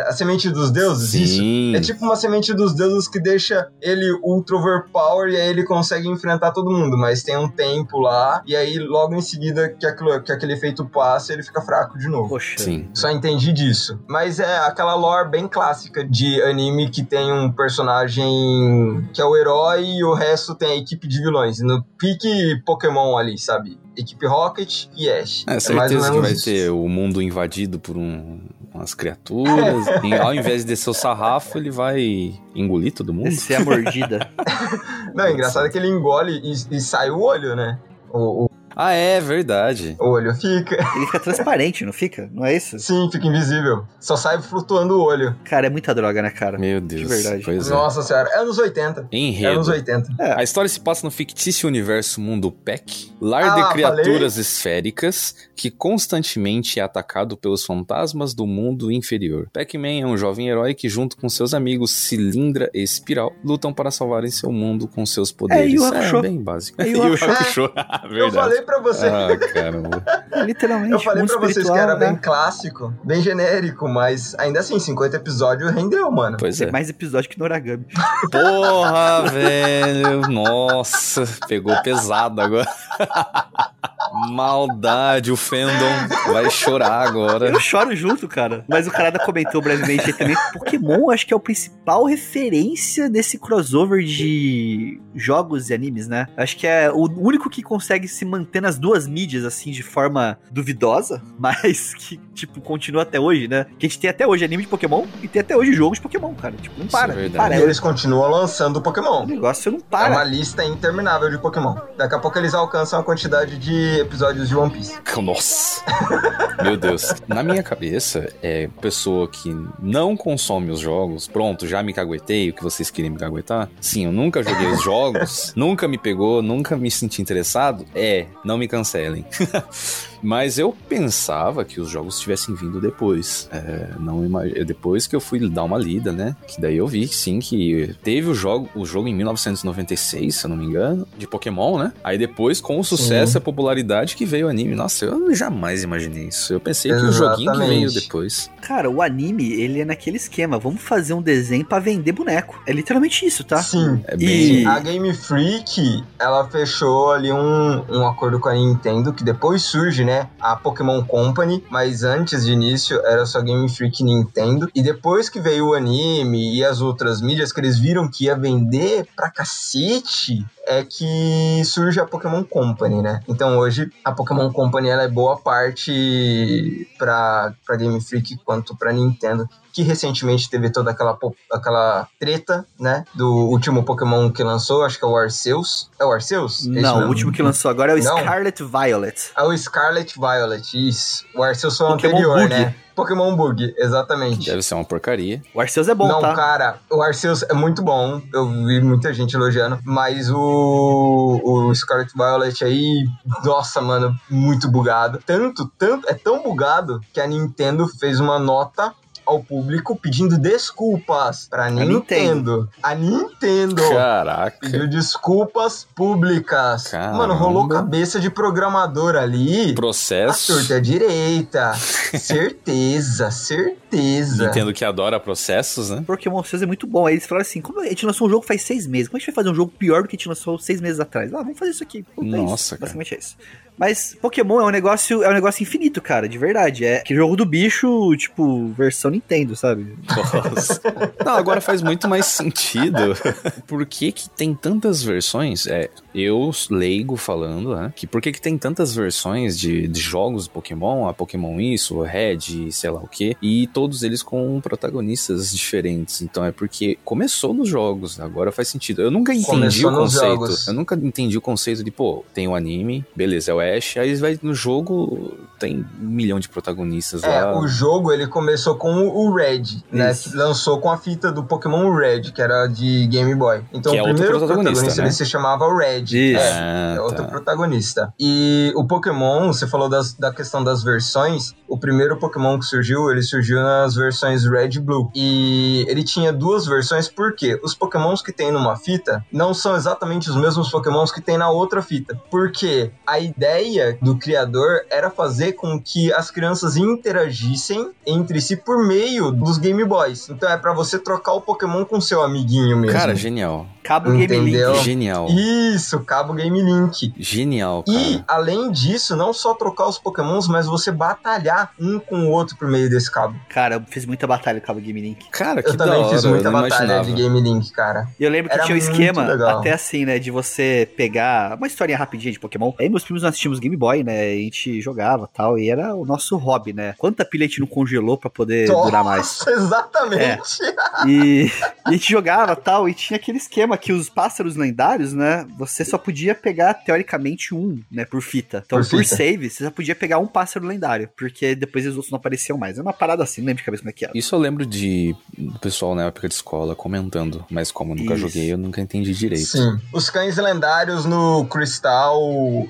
A 0.07 0.13
semente 0.13 0.49
dos 0.49 0.71
deuses? 0.71 1.11
Sim. 1.11 1.73
Isso. 1.73 1.77
É 1.77 1.81
tipo 1.81 2.03
uma 2.03 2.17
semente 2.17 2.55
dos 2.55 2.75
deuses 2.75 3.07
que 3.07 3.21
deixa 3.21 3.69
ele 3.83 4.11
ultra 4.23 4.57
overpower 4.57 5.29
e 5.29 5.37
aí 5.37 5.49
ele 5.49 5.65
consegue 5.65 6.09
enfrentar 6.09 6.53
todo 6.53 6.71
mundo. 6.71 6.97
Mas 6.97 7.23
tem 7.23 7.37
um 7.37 7.49
tempo 7.49 7.99
lá, 8.01 8.43
e 8.47 8.57
aí 8.57 8.79
logo 8.79 9.15
em 9.15 9.21
seguida 9.21 9.69
que, 9.69 9.87
aquilo, 9.87 10.23
que 10.23 10.33
aquele 10.33 10.55
efeito 10.55 10.87
passa, 10.87 11.33
ele 11.33 11.43
fica 11.43 11.61
fraco 11.61 11.99
de 11.99 12.09
novo. 12.09 12.29
Poxa. 12.29 12.59
Sim. 12.59 12.89
Só 12.95 13.11
entendi 13.11 13.53
disso. 13.53 13.99
Mas 14.09 14.41
é 14.41 14.59
aquela 14.59 14.95
lore 14.95 15.29
bem 15.29 15.47
clássica 15.47 16.03
de 16.05 16.41
anime 16.43 16.89
que 16.89 17.03
tem 17.03 17.33
um 17.33 17.53
personagem 17.53 19.07
que 19.13 19.21
é 19.21 19.25
o 19.25 19.37
herói 19.37 19.85
e 19.85 20.05
o 20.05 20.15
resto 20.15 20.55
tem 20.55 20.73
a 20.73 20.77
equipe 20.77 21.07
de 21.07 21.21
vilões. 21.21 21.59
No 21.61 21.83
pique 21.99 22.63
Pokémon 22.65 23.17
ali, 23.17 23.37
sabe? 23.39 23.79
Equipe 23.97 24.27
Rocket 24.27 24.87
e 24.97 25.09
Ash. 25.09 25.45
É, 25.47 25.59
certeza 25.59 26.09
é 26.09 26.11
que 26.11 26.21
vai 26.21 26.33
isso. 26.33 26.45
ter 26.45 26.71
o 26.71 26.89
mundo 26.89 27.23
invadido 27.23 27.79
por 27.79 27.97
um, 27.97 28.41
umas 28.75 28.95
criaturas. 28.95 29.87
e 30.05 30.15
ao 30.15 30.35
invés 30.35 30.63
de 30.63 30.69
descer 30.69 30.91
o 30.91 30.95
sarrafo, 30.95 31.59
ele 31.59 31.71
vai 31.71 32.39
engolir 32.55 32.93
todo 32.93 33.13
mundo. 33.13 33.31
Descer 33.31 33.57
a 33.57 33.65
mordida. 33.65 34.31
Não, 35.15 35.25
é 35.25 35.33
engraçado 35.33 35.71
que 35.71 35.79
ele 35.79 35.89
engole 35.89 36.41
e, 36.45 36.53
e 36.53 36.81
sai 36.81 37.11
o 37.11 37.21
olho, 37.21 37.57
né? 37.57 37.79
O, 38.13 38.45
o, 38.45 38.51
ah, 38.79 38.93
é 38.93 39.19
verdade. 39.23 39.97
O 39.99 40.11
olho 40.11 40.35
fica. 40.35 40.75
Ele 40.75 41.07
fica 41.07 41.19
transparente, 41.19 41.83
não 41.83 41.95
fica? 41.95 42.29
Não 42.31 42.45
é 42.45 42.55
isso? 42.55 42.79
Sim, 42.79 43.09
fica 43.11 43.27
invisível. 43.27 43.85
Só 43.99 44.17
sai 44.17 44.43
flutuando 44.43 44.99
o 44.99 45.03
olho. 45.03 45.35
Cara, 45.45 45.67
é 45.69 45.71
muita 45.71 45.95
droga, 45.95 46.21
né, 46.21 46.29
cara? 46.29 46.59
Meu 46.59 46.79
Deus. 46.79 47.01
De 47.01 47.09
verdade. 47.09 47.43
Pois 47.43 47.67
é. 47.67 47.71
Nossa 47.71 48.03
senhora, 48.03 48.29
é 48.35 48.39
anos 48.39 48.59
80. 48.59 49.09
Enredo. 49.11 49.47
É 49.47 49.55
anos 49.55 49.69
80. 49.69 50.15
É. 50.21 50.41
A 50.41 50.43
história 50.43 50.69
se 50.69 50.79
passa 50.79 51.07
no 51.07 51.11
fictício 51.11 51.67
universo 51.67 52.21
Mundo 52.21 52.53
Peck, 52.53 53.13
lar 53.19 53.45
ah, 53.45 53.55
de 53.55 53.73
criaturas 53.73 54.35
falei? 54.35 54.43
esféricas 54.43 55.35
que 55.57 55.71
constantemente 55.71 56.79
é 56.79 56.83
atacado 56.83 57.35
pelos 57.35 57.65
fantasmas 57.65 58.35
do 58.35 58.47
mundo 58.47 58.93
inferior. 58.93 59.49
Pac-Man 59.55 60.03
é 60.03 60.07
um 60.07 60.19
jovem 60.19 60.51
herói 60.51 60.75
que, 60.75 60.87
junto 60.87 61.17
com 61.17 61.31
seus 61.31 61.55
amigos 61.55 61.93
Cilindra 61.93 62.71
e 62.75 62.83
Espiral, 62.83 63.33
lutam 63.43 63.73
para 63.73 63.91
salvarem 63.91 64.31
seu 64.31 64.53
mundo 64.53 64.87
com 64.87 65.07
seus 65.07 65.33
poderes. 65.33 65.81
É, 65.81 66.09
é 66.09 66.21
bem 66.21 66.43
básico. 66.43 66.83
É, 66.83 66.87
Hakusho. 66.93 67.73
Eu 68.13 68.31
falei 68.31 68.66
pra 68.67 68.81
você. 68.81 69.07
Ah, 69.07 69.29
caramba. 69.55 70.03
Literalmente. 70.45 70.93
Eu 70.93 71.01
falei 71.01 71.25
pra 71.25 71.39
vocês 71.39 71.71
que 71.71 71.79
era 71.79 71.95
né? 71.97 72.07
bem 72.07 72.17
clássico, 72.17 72.93
bem 73.05 73.23
genérico, 73.23 73.89
mas 73.89 74.35
ainda 74.39 74.61
assim, 74.61 74.79
50 74.79 75.17
episódios 75.17 75.71
rendeu, 75.71 76.11
mano. 76.11 76.37
Pois 76.39 76.61
é. 76.61 76.71
mais 76.71 76.91
episódio 76.91 77.31
que 77.31 77.39
Noragami. 77.39 77.87
Porra, 78.31 79.23
velho. 79.31 80.23
Nossa, 80.29 81.25
pegou 81.49 81.75
pesado 81.83 82.41
agora. 82.41 82.69
Maldade, 84.13 85.31
o 85.33 85.37
fandom 85.37 86.09
vai 86.33 86.51
chorar 86.51 87.07
agora. 87.07 87.49
Eu 87.49 87.61
choro 87.61 87.95
junto, 87.95 88.29
cara. 88.29 88.65
Mas 88.69 88.87
o 88.87 88.91
Carada 88.91 89.19
comentou 89.19 89.61
brevemente 89.61 90.13
também 90.13 90.37
que 90.37 90.59
Pokémon 90.59 91.11
acho 91.11 91.27
que 91.27 91.33
é 91.33 91.37
o 91.37 91.41
principal 91.41 92.05
referência 92.05 93.09
desse 93.09 93.39
crossover 93.39 94.03
de 94.05 95.01
jogos 95.15 95.71
e 95.71 95.75
animes, 95.75 96.09
né? 96.09 96.27
Acho 96.37 96.57
que 96.57 96.67
é 96.67 96.91
o 96.91 97.09
único 97.19 97.49
que 97.49 97.63
consegue 97.63 98.09
se 98.09 98.25
manter 98.25 98.61
nas 98.61 98.79
duas 98.79 99.07
mídias, 99.07 99.45
assim, 99.45 99.71
de 99.71 99.83
forma 99.83 100.39
duvidosa, 100.51 101.23
mas 101.39 101.95
que, 101.95 102.21
tipo, 102.37 102.61
continua 102.61 103.03
até 103.03 103.19
hoje, 103.19 103.49
né? 103.49 103.67
Que 103.79 103.87
a 103.87 103.89
gente 103.89 103.99
tem 103.99 104.11
até 104.11 104.27
hoje 104.27 104.45
anime 104.45 104.63
de 104.63 104.69
Pokémon 104.69 105.07
e 105.23 105.27
tem 105.27 105.41
até 105.41 105.57
hoje 105.57 105.73
jogos 105.73 105.99
de 105.99 106.03
Pokémon, 106.03 106.35
cara. 106.35 106.55
Tipo, 106.61 106.79
não 106.79 106.87
para. 106.87 107.15
É 107.15 107.29
para. 107.31 107.57
E 107.57 107.63
eles 107.63 107.81
continuam 107.81 108.31
lançando 108.31 108.81
Pokémon. 108.81 109.25
O 109.25 109.27
negócio 109.27 109.73
não 109.73 109.81
para. 109.81 110.09
É 110.09 110.17
uma 110.17 110.25
lista 110.25 110.65
interminável 110.65 111.31
de 111.31 111.39
Pokémon. 111.39 111.75
Daqui 111.97 112.15
a 112.15 112.19
pouco 112.19 112.39
eles 112.39 112.55
alcançam 112.55 113.01
a 113.01 113.03
quantidade 113.03 113.59
de 113.59 114.01
episódios 114.01 114.49
de 114.49 114.55
One 114.55 114.71
Piece. 114.71 114.99
Nossa. 115.23 115.83
Meu 116.63 116.77
Deus. 116.77 117.15
Na 117.27 117.43
minha 117.43 117.63
cabeça, 117.63 118.33
é 118.43 118.69
pessoa 118.81 119.27
que 119.29 119.55
não 119.81 120.17
consome 120.17 120.71
os 120.71 120.81
jogos, 120.81 121.27
pronto, 121.27 121.67
já 121.67 121.83
me 121.83 121.93
caguetei 121.93 122.51
o 122.51 122.55
que 122.55 122.63
vocês 122.63 122.91
queriam 122.91 123.13
me 123.13 123.19
caguetar. 123.19 123.69
Sim, 123.81 124.05
eu 124.05 124.13
nunca 124.13 124.43
joguei 124.43 124.69
os 124.69 124.83
jogos, 124.83 125.53
nunca 125.57 125.89
me 125.89 125.97
pegou, 125.99 126.43
nunca 126.43 126.77
me 126.77 126.91
senti 126.91 127.23
interessado. 127.23 127.87
É, 127.95 128.27
não 128.45 128.59
me 128.59 128.69
cancelem. 128.69 129.25
Mas 130.23 130.59
eu 130.59 130.75
pensava 130.89 131.65
que 131.65 131.81
os 131.81 131.89
jogos 131.89 132.19
tivessem 132.21 132.55
vindo 132.55 132.81
depois. 132.81 133.49
É, 133.53 133.91
não 133.99 134.25
imag... 134.25 134.65
Depois 134.65 135.07
que 135.07 135.15
eu 135.15 135.21
fui 135.21 135.49
dar 135.49 135.65
uma 135.65 135.79
lida, 135.79 136.13
né? 136.13 136.37
Que 136.47 136.61
daí 136.61 136.77
eu 136.77 136.87
vi, 136.87 137.07
sim, 137.09 137.39
que 137.39 137.95
teve 138.03 138.29
o 138.29 138.35
jogo, 138.35 138.69
o 138.75 138.85
jogo 138.85 139.09
em 139.09 139.15
1996, 139.15 140.35
se 140.35 140.45
eu 140.45 140.51
não 140.51 140.57
me 140.57 140.65
engano, 140.65 141.07
de 141.17 141.27
Pokémon, 141.27 141.79
né? 141.79 141.93
Aí 142.03 142.19
depois, 142.19 142.61
com 142.61 142.79
o 142.79 142.85
sucesso 142.85 143.37
e 143.37 143.39
a 143.39 143.41
popularidade 143.41 144.17
que 144.17 144.25
veio 144.25 144.47
o 144.47 144.51
anime. 144.51 144.75
Nossa, 144.75 145.05
eu 145.05 145.35
jamais 145.35 145.83
imaginei 145.83 146.29
isso. 146.29 146.53
Eu 146.53 146.61
pensei 146.61 146.91
Exatamente. 146.91 147.17
que 147.17 147.23
o 147.23 147.27
joguinho 147.29 147.53
que 147.53 147.59
veio 147.59 147.93
depois. 147.93 148.51
Cara, 148.63 148.91
o 148.91 149.01
anime, 149.03 149.53
ele 149.53 149.81
é 149.81 149.85
naquele 149.85 150.17
esquema. 150.17 150.59
Vamos 150.59 150.83
fazer 150.83 151.15
um 151.15 151.23
desenho 151.23 151.65
para 151.65 151.79
vender 151.79 152.13
boneco. 152.13 152.61
É 152.67 152.73
literalmente 152.73 153.25
isso, 153.25 153.45
tá? 153.45 153.59
Sim. 153.63 154.01
É 154.07 154.17
bem... 154.17 154.63
E 154.63 154.67
a 154.67 154.79
Game 154.81 155.13
Freak, 155.15 156.05
ela 156.19 156.49
fechou 156.49 157.13
ali 157.13 157.33
um, 157.33 157.85
um 157.89 158.07
acordo 158.07 158.41
com 158.41 158.49
a 158.49 158.55
Nintendo, 158.55 159.13
que 159.13 159.23
depois 159.23 159.63
surge, 159.63 160.05
né? 160.07 160.31
A 160.41 160.57
Pokémon 160.57 161.05
Company, 161.05 161.63
mas 161.69 162.03
antes 162.03 162.47
de 162.47 162.53
início 162.53 163.05
era 163.05 163.27
só 163.27 163.43
Game 163.43 163.69
Freak 163.69 164.03
Nintendo. 164.03 164.71
E 164.75 164.83
depois 164.83 165.29
que 165.29 165.41
veio 165.41 165.69
o 165.69 165.75
anime 165.75 166.57
e 166.57 166.65
as 166.65 166.81
outras 166.81 167.21
mídias 167.21 167.53
que 167.53 167.61
eles 167.61 167.79
viram 167.79 168.09
que 168.09 168.25
ia 168.25 168.37
vender 168.37 169.07
pra 169.15 169.31
cacete, 169.31 170.47
é 170.67 170.85
que 170.85 171.63
surge 171.65 172.01
a 172.01 172.05
Pokémon 172.05 172.43
Company, 172.45 173.01
né? 173.01 173.21
Então 173.29 173.57
hoje 173.59 173.91
a 174.05 174.13
Pokémon 174.13 174.53
Company 174.53 174.89
ela 174.89 175.05
é 175.05 175.09
boa 175.09 175.37
parte 175.39 176.89
para 176.99 177.55
Game 177.79 178.01
Freak 178.01 178.37
quanto 178.45 178.77
para 178.77 178.93
Nintendo, 178.93 179.49
que 179.73 179.83
recentemente 179.83 180.51
teve 180.51 180.71
toda 180.71 180.91
aquela, 180.91 181.17
aquela 181.53 182.09
treta, 182.19 182.67
né? 182.79 183.05
Do 183.15 183.31
último 183.31 183.85
Pokémon 183.85 184.31
que 184.31 184.43
lançou, 184.43 184.85
acho 184.85 184.99
que 184.99 185.05
é 185.05 185.09
o 185.09 185.17
Arceus. 185.17 185.91
É 186.01 186.05
o 186.05 186.13
Arceus? 186.13 186.67
É 186.67 186.81
Não, 186.81 187.05
o 187.05 187.09
último 187.09 187.31
que 187.31 187.43
lançou 187.43 187.71
agora 187.71 187.93
é 187.93 187.95
o 187.95 188.03
Não. 188.03 188.19
Scarlet 188.19 188.63
Violet. 188.63 189.31
É 189.37 189.43
o 189.43 189.57
Scarlet 189.57 190.15
Violet, 190.15 190.89
isso. 190.89 191.25
O 191.35 191.43
Arceus 191.43 191.77
foi 191.77 191.87
o 191.87 191.93
anterior, 191.93 192.41
Bug. 192.41 192.49
né? 192.49 192.75
Pokémon 192.97 193.37
Bug, 193.37 193.75
exatamente. 193.77 194.47
Deve 194.47 194.63
ser 194.63 194.75
uma 194.75 194.85
porcaria. 194.85 195.43
O 195.55 195.61
Arceus 195.61 195.87
é 195.87 195.95
bom, 195.95 196.09
Não, 196.09 196.21
tá? 196.21 196.35
cara, 196.35 196.79
o 196.91 197.03
Arceus 197.03 197.43
é 197.43 197.53
muito 197.53 197.83
bom. 197.83 198.23
Eu 198.33 198.49
vi 198.49 198.81
muita 198.81 199.13
gente 199.13 199.37
elogiando. 199.37 199.79
Mas 199.85 200.31
o, 200.31 201.41
o 201.45 201.75
Scarlet 201.75 202.11
Violet 202.17 202.65
aí, 202.65 203.07
nossa, 203.45 203.83
mano, 203.83 204.17
muito 204.31 204.71
bugado. 204.71 205.21
Tanto, 205.27 205.71
tanto, 205.79 206.09
é 206.09 206.15
tão 206.15 206.43
bugado 206.43 207.01
que 207.13 207.21
a 207.21 207.27
Nintendo 207.27 207.87
fez 207.87 208.19
uma 208.19 208.39
nota 208.39 208.95
ao 209.27 209.43
público 209.43 209.97
pedindo 209.97 210.39
desculpas 210.39 211.47
pra 211.49 211.69
Nintendo. 211.69 211.93
Nintendo. 211.93 212.69
A 212.83 212.95
Nintendo. 212.95 213.83
Caraca. 213.89 214.59
Pediu 214.61 214.89
desculpas 214.89 215.87
públicas. 215.95 216.89
Caramba. 216.89 217.19
Mano, 217.19 217.35
rolou 217.35 217.69
cabeça 217.69 218.21
de 218.21 218.31
programador 218.31 219.17
ali. 219.17 219.75
Processo. 219.75 220.53
A 220.53 220.57
torta 220.57 220.81
direita. 220.81 221.75
certeza, 222.19 223.31
certeza. 223.31 224.47
Nintendo 224.47 224.73
que 224.73 224.85
adora 224.85 225.19
processos, 225.19 225.91
né? 225.91 226.03
Porque 226.07 226.29
o 226.29 226.33
Monstros 226.33 226.63
é 226.63 226.67
muito 226.67 226.87
bom. 226.87 227.07
Aí 227.07 227.15
eles 227.15 227.27
falaram 227.27 227.43
assim: 227.43 227.61
como 227.61 227.81
a 227.81 227.87
gente 227.87 228.07
lançou 228.07 228.27
um 228.27 228.31
jogo 228.31 228.47
faz 228.47 228.63
seis 228.63 228.87
meses, 228.87 229.09
como 229.09 229.17
a 229.17 229.21
gente 229.21 229.27
vai 229.27 229.35
fazer 229.35 229.51
um 229.51 229.55
jogo 229.55 229.73
pior 229.77 230.03
do 230.03 230.09
que 230.09 230.17
a 230.17 230.19
gente 230.19 230.29
lançou 230.29 230.59
seis 230.59 230.81
meses 230.81 231.01
atrás? 231.01 231.33
Ah, 231.35 231.39
vamos 231.39 231.59
fazer 231.59 231.73
isso 231.73 231.83
aqui. 231.83 232.03
Puta, 232.03 232.27
Nossa, 232.27 232.53
é 232.53 232.55
isso. 232.55 232.71
cara. 232.71 232.81
Basicamente 232.81 233.15
é 233.15 233.19
isso. 233.19 233.37
Mas 233.79 234.17
Pokémon 234.21 234.61
é 234.61 234.65
um 234.65 234.71
negócio, 234.71 235.23
é 235.23 235.29
um 235.29 235.35
negócio 235.35 235.63
infinito, 235.63 236.01
cara, 236.01 236.29
de 236.29 236.39
verdade. 236.39 236.85
É 236.85 237.01
que 237.01 237.15
jogo 237.15 237.37
do 237.37 237.45
bicho, 237.45 238.17
tipo, 238.17 238.69
versão 238.73 239.11
Nintendo, 239.11 239.55
sabe? 239.55 239.97
Nossa. 240.09 240.81
Não, 241.25 241.37
agora 241.37 241.61
faz 241.61 241.83
muito 241.83 242.09
mais 242.09 242.27
sentido. 242.27 243.15
Por 243.67 243.85
que 243.85 244.13
que 244.13 244.31
tem 244.31 244.55
tantas 244.55 245.03
versões? 245.03 245.67
É, 245.67 245.91
eu 246.17 246.51
leigo 246.71 247.17
falando, 247.17 247.77
né? 247.77 247.93
Que 247.95 248.07
por 248.07 248.23
que 248.23 248.33
que 248.33 248.41
tem 248.41 248.57
tantas 248.57 248.95
versões 248.95 249.59
de, 249.59 249.87
de 249.87 250.01
jogos 250.01 250.49
Pokémon? 250.49 251.07
A 251.07 251.13
Pokémon 251.13 251.61
isso, 251.61 252.01
Red, 252.01 252.73
sei 252.73 252.91
lá 252.91 253.01
o 253.01 253.07
que, 253.07 253.37
e 253.43 253.67
todos 253.67 254.03
eles 254.03 254.23
com 254.23 254.61
protagonistas 254.61 255.51
diferentes. 255.53 256.23
Então 256.23 256.45
é 256.45 256.51
porque 256.51 256.99
começou 257.05 257.53
nos 257.53 257.69
jogos, 257.69 258.19
agora 258.19 258.51
faz 258.51 258.69
sentido. 258.69 259.03
Eu 259.03 259.11
nunca 259.11 259.33
entendi 259.33 259.47
começou 259.47 259.93
o 259.93 259.95
conceito. 259.95 260.69
Eu 260.69 260.75
nunca 260.75 260.95
entendi 260.95 261.37
o 261.37 261.41
conceito 261.41 261.85
de, 261.85 261.91
pô, 261.91 262.25
tem 262.33 262.49
o 262.49 262.53
um 262.53 262.55
anime, 262.55 263.05
beleza, 263.15 263.51
é 263.51 263.55
o 263.55 263.61
Ash, 263.61 263.97
aí 263.99 264.15
vai 264.15 264.39
no 264.43 264.55
jogo, 264.55 265.37
tem 265.59 265.85
um 266.01 266.07
milhão 266.07 266.41
de 266.41 266.49
protagonistas 266.49 267.23
é, 267.23 267.43
lá. 267.43 267.59
o 267.59 267.67
jogo 267.67 268.13
ele 268.13 268.27
começou 268.27 268.77
com 268.77 269.09
o 269.09 269.35
Red, 269.35 269.83
né? 269.93 270.15
Que 270.15 270.35
lançou 270.35 270.81
com 270.81 270.91
a 270.91 270.97
fita 270.97 271.31
do 271.31 271.45
Pokémon 271.45 271.95
Red, 271.95 272.33
que 272.33 272.41
era 272.41 272.67
de 272.67 273.07
Game 273.07 273.35
Boy. 273.35 273.61
Então 273.73 273.93
que 273.93 274.01
o 274.01 274.01
é 274.01 274.05
primeiro 274.05 274.39
protagonista, 274.39 274.73
protagonista 274.73 275.03
né? 275.03 275.09
ele 275.09 275.15
se 275.15 275.27
chamava 275.27 275.77
Red. 275.77 276.06
Isso. 276.13 276.41
É, 276.41 276.53
ah, 276.53 276.95
é 276.97 277.01
outro 277.01 277.25
tá. 277.25 277.31
protagonista. 277.31 278.13
E 278.19 278.73
o 278.77 278.85
Pokémon, 278.87 279.49
você 279.49 279.67
falou 279.67 279.89
das, 279.89 280.15
da 280.15 280.33
questão 280.33 280.63
das 280.63 280.83
versões, 280.83 281.55
o 281.69 281.79
primeiro 281.79 282.17
Pokémon 282.17 282.59
que 282.59 282.65
surgiu, 282.65 283.11
ele 283.11 283.23
surgiu 283.23 283.63
nas 283.63 283.95
versões 283.95 284.45
Red 284.45 284.71
e 284.75 284.81
Blue. 284.81 285.11
E 285.15 285.85
ele 285.89 286.05
tinha 286.05 286.33
duas 286.33 286.67
versões, 286.67 287.09
porque 287.09 287.59
os 287.63 287.75
Pokémons 287.75 288.23
que 288.23 288.33
tem 288.33 288.51
numa 288.51 288.77
fita 288.77 289.25
não 289.33 289.55
são 289.55 289.75
exatamente 289.75 290.31
os 290.31 290.37
mesmos 290.37 290.71
Pokémons 290.71 291.11
que 291.11 291.21
tem 291.21 291.39
na 291.39 291.51
outra 291.51 291.83
fita. 291.83 292.19
Porque 292.31 292.91
a 293.07 293.19
ideia 293.19 293.47
ideia 293.47 293.99
do 294.01 294.17
criador 294.17 294.81
era 294.91 295.11
fazer 295.11 295.53
com 295.53 295.81
que 295.81 296.13
as 296.13 296.31
crianças 296.31 296.77
interagissem 296.77 297.91
entre 298.07 298.41
si 298.41 298.57
por 298.57 298.87
meio 298.87 299.31
dos 299.31 299.59
Game 299.59 299.85
Boys. 299.85 300.29
Então 300.29 300.49
é 300.51 300.57
para 300.57 300.73
você 300.73 300.99
trocar 300.99 301.33
o 301.33 301.41
Pokémon 301.41 301.85
com 301.85 302.01
seu 302.01 302.23
amiguinho 302.23 302.77
mesmo. 302.77 302.97
Cara, 302.97 303.15
genial. 303.15 303.67
Cabo 303.83 304.13
Entendeu? 304.13 304.43
Game 304.43 304.73
Link. 304.73 304.85
Genial. 304.85 305.29
Isso, 305.31 305.96
cabo 306.05 306.33
Game 306.35 306.61
Link. 306.61 307.13
Genial, 307.19 307.83
cara. 307.83 307.99
E, 307.99 308.25
além 308.27 308.71
disso, 308.71 309.15
não 309.17 309.33
só 309.33 309.55
trocar 309.55 309.87
os 309.89 309.99
pokémons, 309.99 310.49
mas 310.49 310.67
você 310.67 310.91
batalhar 310.91 311.73
um 311.79 311.99
com 311.99 312.27
o 312.27 312.31
outro 312.31 312.57
por 312.57 312.69
meio 312.69 312.89
desse 312.91 313.11
cabo. 313.11 313.37
Cara, 313.49 313.77
eu 313.77 313.83
fiz 313.89 314.05
muita 314.07 314.27
batalha 314.27 314.61
com 314.61 314.67
cabo 314.67 314.81
Game 314.81 315.01
Link. 315.01 315.29
Cara, 315.31 315.63
que 315.63 315.71
Eu 315.71 315.77
também 315.77 316.01
hora, 316.01 316.09
fiz 316.09 316.25
muita 316.25 316.51
batalha 316.51 316.67
imaginava. 316.85 317.05
de 317.05 317.13
Game 317.13 317.41
Link, 317.41 317.71
cara. 317.73 318.09
E 318.19 318.25
eu 318.25 318.31
lembro 318.31 318.49
que 318.51 318.57
Era 318.57 318.65
tinha 318.65 318.75
um 318.75 318.79
esquema, 318.79 319.25
legal. 319.27 319.59
até 319.61 319.73
assim, 319.73 320.05
né, 320.05 320.19
de 320.19 320.31
você 320.31 320.89
pegar 320.97 321.57
uma 321.57 321.67
historinha 321.67 321.99
rapidinha 321.99 322.33
de 322.33 322.39
Pokémon. 322.41 322.73
Aí 322.79 322.89
meus 322.89 323.05
primos 323.05 323.23
nós 323.23 323.37
tínhamos 323.39 323.59
Game 323.59 323.77
Boy, 323.77 324.03
né, 324.03 324.35
e 324.35 324.41
a 324.41 324.43
gente 324.45 324.81
jogava 324.81 325.29
tal, 325.33 325.59
e 325.59 325.71
era 325.71 325.95
o 325.95 326.05
nosso 326.05 326.37
hobby, 326.37 326.73
né. 326.73 326.95
Quanta 326.99 327.25
pilha 327.25 327.45
a 327.45 327.49
gente 327.49 327.61
não 327.61 327.67
congelou 327.67 328.17
pra 328.19 328.29
poder 328.31 328.69
Nossa, 328.69 328.85
durar 328.85 329.05
mais. 329.05 329.47
exatamente. 329.47 330.63
É. 330.63 331.07
E, 331.07 331.47
e 331.47 331.51
a 331.85 331.93
gente 331.93 332.11
jogava 332.11 332.55
tal, 332.57 332.89
e 332.89 332.95
tinha 332.95 333.17
aquele 333.17 333.39
esquema 333.39 333.77
que 333.77 333.93
os 333.93 334.09
pássaros 334.09 334.57
lendários, 334.57 335.13
né? 335.13 335.47
Você 335.59 335.85
só 335.87 335.99
podia 335.99 336.35
pegar, 336.35 336.75
teoricamente, 336.75 337.55
um, 337.55 337.81
né? 337.91 338.05
Por 338.05 338.21
fita. 338.21 338.63
Então, 338.65 338.81
por, 338.81 338.89
por 338.89 339.05
save, 339.05 339.51
você 339.51 339.65
só 339.65 339.71
podia 339.71 339.95
pegar 339.95 340.19
um 340.19 340.27
pássaro 340.27 340.67
lendário. 340.67 341.09
Porque 341.17 341.55
depois 341.55 341.87
os 341.87 341.95
outros 341.95 342.11
não 342.11 342.19
apareciam 342.19 342.59
mais. 342.59 342.79
É 342.79 342.83
uma 342.83 342.93
parada 342.93 343.23
assim, 343.23 343.41
não 343.41 343.47
lembro 343.47 343.63
de 343.63 343.65
cabeça 343.65 343.83
como 343.83 343.91
é 343.91 343.93
que 343.93 344.05
era. 344.05 344.17
Isso 344.17 344.35
eu 344.35 344.39
lembro 344.39 344.67
de 344.67 345.15
do 345.37 345.59
pessoal 345.59 345.95
na 345.95 346.05
época 346.05 346.29
de 346.29 346.35
escola 346.35 346.75
comentando. 346.75 347.45
Mas 347.51 347.71
como 347.71 347.93
eu 347.93 347.97
nunca 347.97 348.15
Isso. 348.15 348.29
joguei, 348.29 348.53
eu 348.53 348.59
nunca 348.59 348.81
entendi 348.81 349.13
direito. 349.13 349.47
Sim. 349.47 349.79
Os 349.93 350.11
cães 350.11 350.37
lendários 350.37 351.05
no 351.05 351.47
Crystal. 351.47 352.21